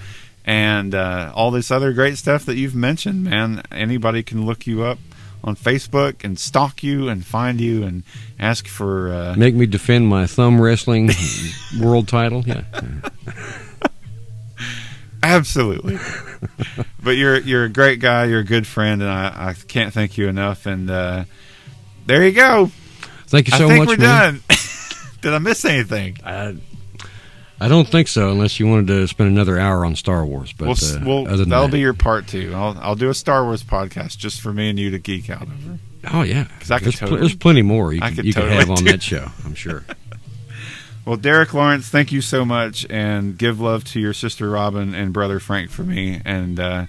And 0.44 0.94
uh, 0.94 1.30
all 1.34 1.50
this 1.50 1.70
other 1.70 1.92
great 1.92 2.16
stuff 2.16 2.46
that 2.46 2.56
you've 2.56 2.74
mentioned, 2.74 3.24
man. 3.24 3.62
Anybody 3.70 4.22
can 4.22 4.46
look 4.46 4.66
you 4.66 4.82
up 4.82 4.98
on 5.44 5.56
Facebook 5.56 6.24
and 6.24 6.38
stalk 6.38 6.82
you 6.82 7.08
and 7.08 7.24
find 7.24 7.60
you 7.60 7.82
and 7.84 8.02
ask 8.38 8.66
for 8.66 9.12
uh, 9.12 9.34
Make 9.36 9.54
me 9.54 9.66
defend 9.66 10.08
my 10.08 10.26
thumb 10.26 10.60
wrestling 10.60 11.10
world 11.80 12.08
title. 12.08 12.44
Yeah. 12.46 12.62
Absolutely. 15.22 15.98
but 17.02 17.12
you're 17.12 17.38
you're 17.40 17.64
a 17.64 17.68
great 17.68 18.00
guy. 18.00 18.26
You're 18.26 18.40
a 18.40 18.44
good 18.44 18.66
friend, 18.66 19.02
and 19.02 19.10
I, 19.10 19.50
I 19.50 19.54
can't 19.54 19.92
thank 19.92 20.16
you 20.16 20.28
enough. 20.28 20.66
And 20.66 20.90
uh, 20.90 21.24
there 22.06 22.24
you 22.24 22.32
go. 22.32 22.70
Thank 23.26 23.48
you 23.48 23.56
so 23.58 23.66
I 23.66 23.68
think 23.68 23.78
much, 23.80 23.98
we're 23.98 24.04
man. 24.04 24.34
done. 24.48 24.58
Did 25.20 25.34
I 25.34 25.38
miss 25.38 25.64
anything? 25.64 26.18
I, 26.24 26.56
I 27.60 27.66
don't 27.68 27.88
think 27.88 28.06
so, 28.08 28.30
unless 28.30 28.60
you 28.60 28.66
wanted 28.68 28.86
to 28.88 29.08
spend 29.08 29.30
another 29.30 29.58
hour 29.58 29.84
on 29.84 29.96
Star 29.96 30.24
Wars. 30.24 30.52
But 30.52 30.66
Well, 30.68 30.76
uh, 30.76 31.04
well, 31.04 31.26
other 31.28 31.36
than 31.38 31.48
that'll 31.48 31.66
that, 31.66 31.72
be 31.72 31.80
your 31.80 31.94
part 31.94 32.26
two. 32.28 32.52
I'll 32.54 32.78
I'll 32.80 32.94
do 32.94 33.10
a 33.10 33.14
Star 33.14 33.44
Wars 33.44 33.62
podcast 33.64 34.16
just 34.18 34.40
for 34.40 34.52
me 34.52 34.70
and 34.70 34.78
you 34.78 34.90
to 34.90 34.98
geek 34.98 35.28
out 35.30 35.42
over. 35.42 35.78
oh 36.12 36.22
yeah, 36.22 36.44
'Cause 36.60 36.70
I 36.70 36.78
could 36.78 36.86
there's, 36.94 36.98
pl- 37.00 37.16
there's 37.18 37.34
plenty 37.36 37.62
more 37.62 37.92
you 37.92 38.00
I 38.02 38.10
could, 38.12 38.24
you 38.24 38.32
could 38.32 38.44
have 38.44 38.70
on 38.70 38.76
do 38.76 38.84
that 38.84 39.02
show. 39.10 39.28
I'm 39.44 39.54
sure. 39.54 39.84
Well, 41.04 41.16
Derek 41.16 41.54
Lawrence, 41.54 41.88
thank 41.88 42.12
you 42.12 42.20
so 42.20 42.44
much, 42.44 42.86
and 42.90 43.38
give 43.38 43.60
love 43.62 43.82
to 43.84 43.98
your 44.00 44.12
sister 44.12 44.50
Robin 44.50 44.94
and 44.94 45.10
brother 45.10 45.40
Frank 45.40 45.70
for 45.70 45.82
me. 45.82 46.20
And 46.22 46.60
uh, 46.60 46.84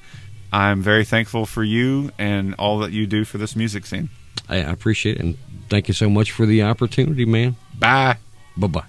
I'm 0.51 0.81
very 0.81 1.05
thankful 1.05 1.45
for 1.45 1.63
you 1.63 2.11
and 2.19 2.53
all 2.55 2.79
that 2.79 2.91
you 2.91 3.07
do 3.07 3.23
for 3.23 3.37
this 3.37 3.55
music 3.55 3.85
scene. 3.85 4.09
I, 4.49 4.55
I 4.57 4.71
appreciate 4.71 5.15
it, 5.15 5.21
and 5.21 5.37
thank 5.69 5.87
you 5.87 5.93
so 5.93 6.09
much 6.09 6.31
for 6.33 6.45
the 6.45 6.63
opportunity, 6.63 7.23
man. 7.23 7.55
Bye. 7.79 8.17
Bye 8.57 8.67
bye. 8.67 8.83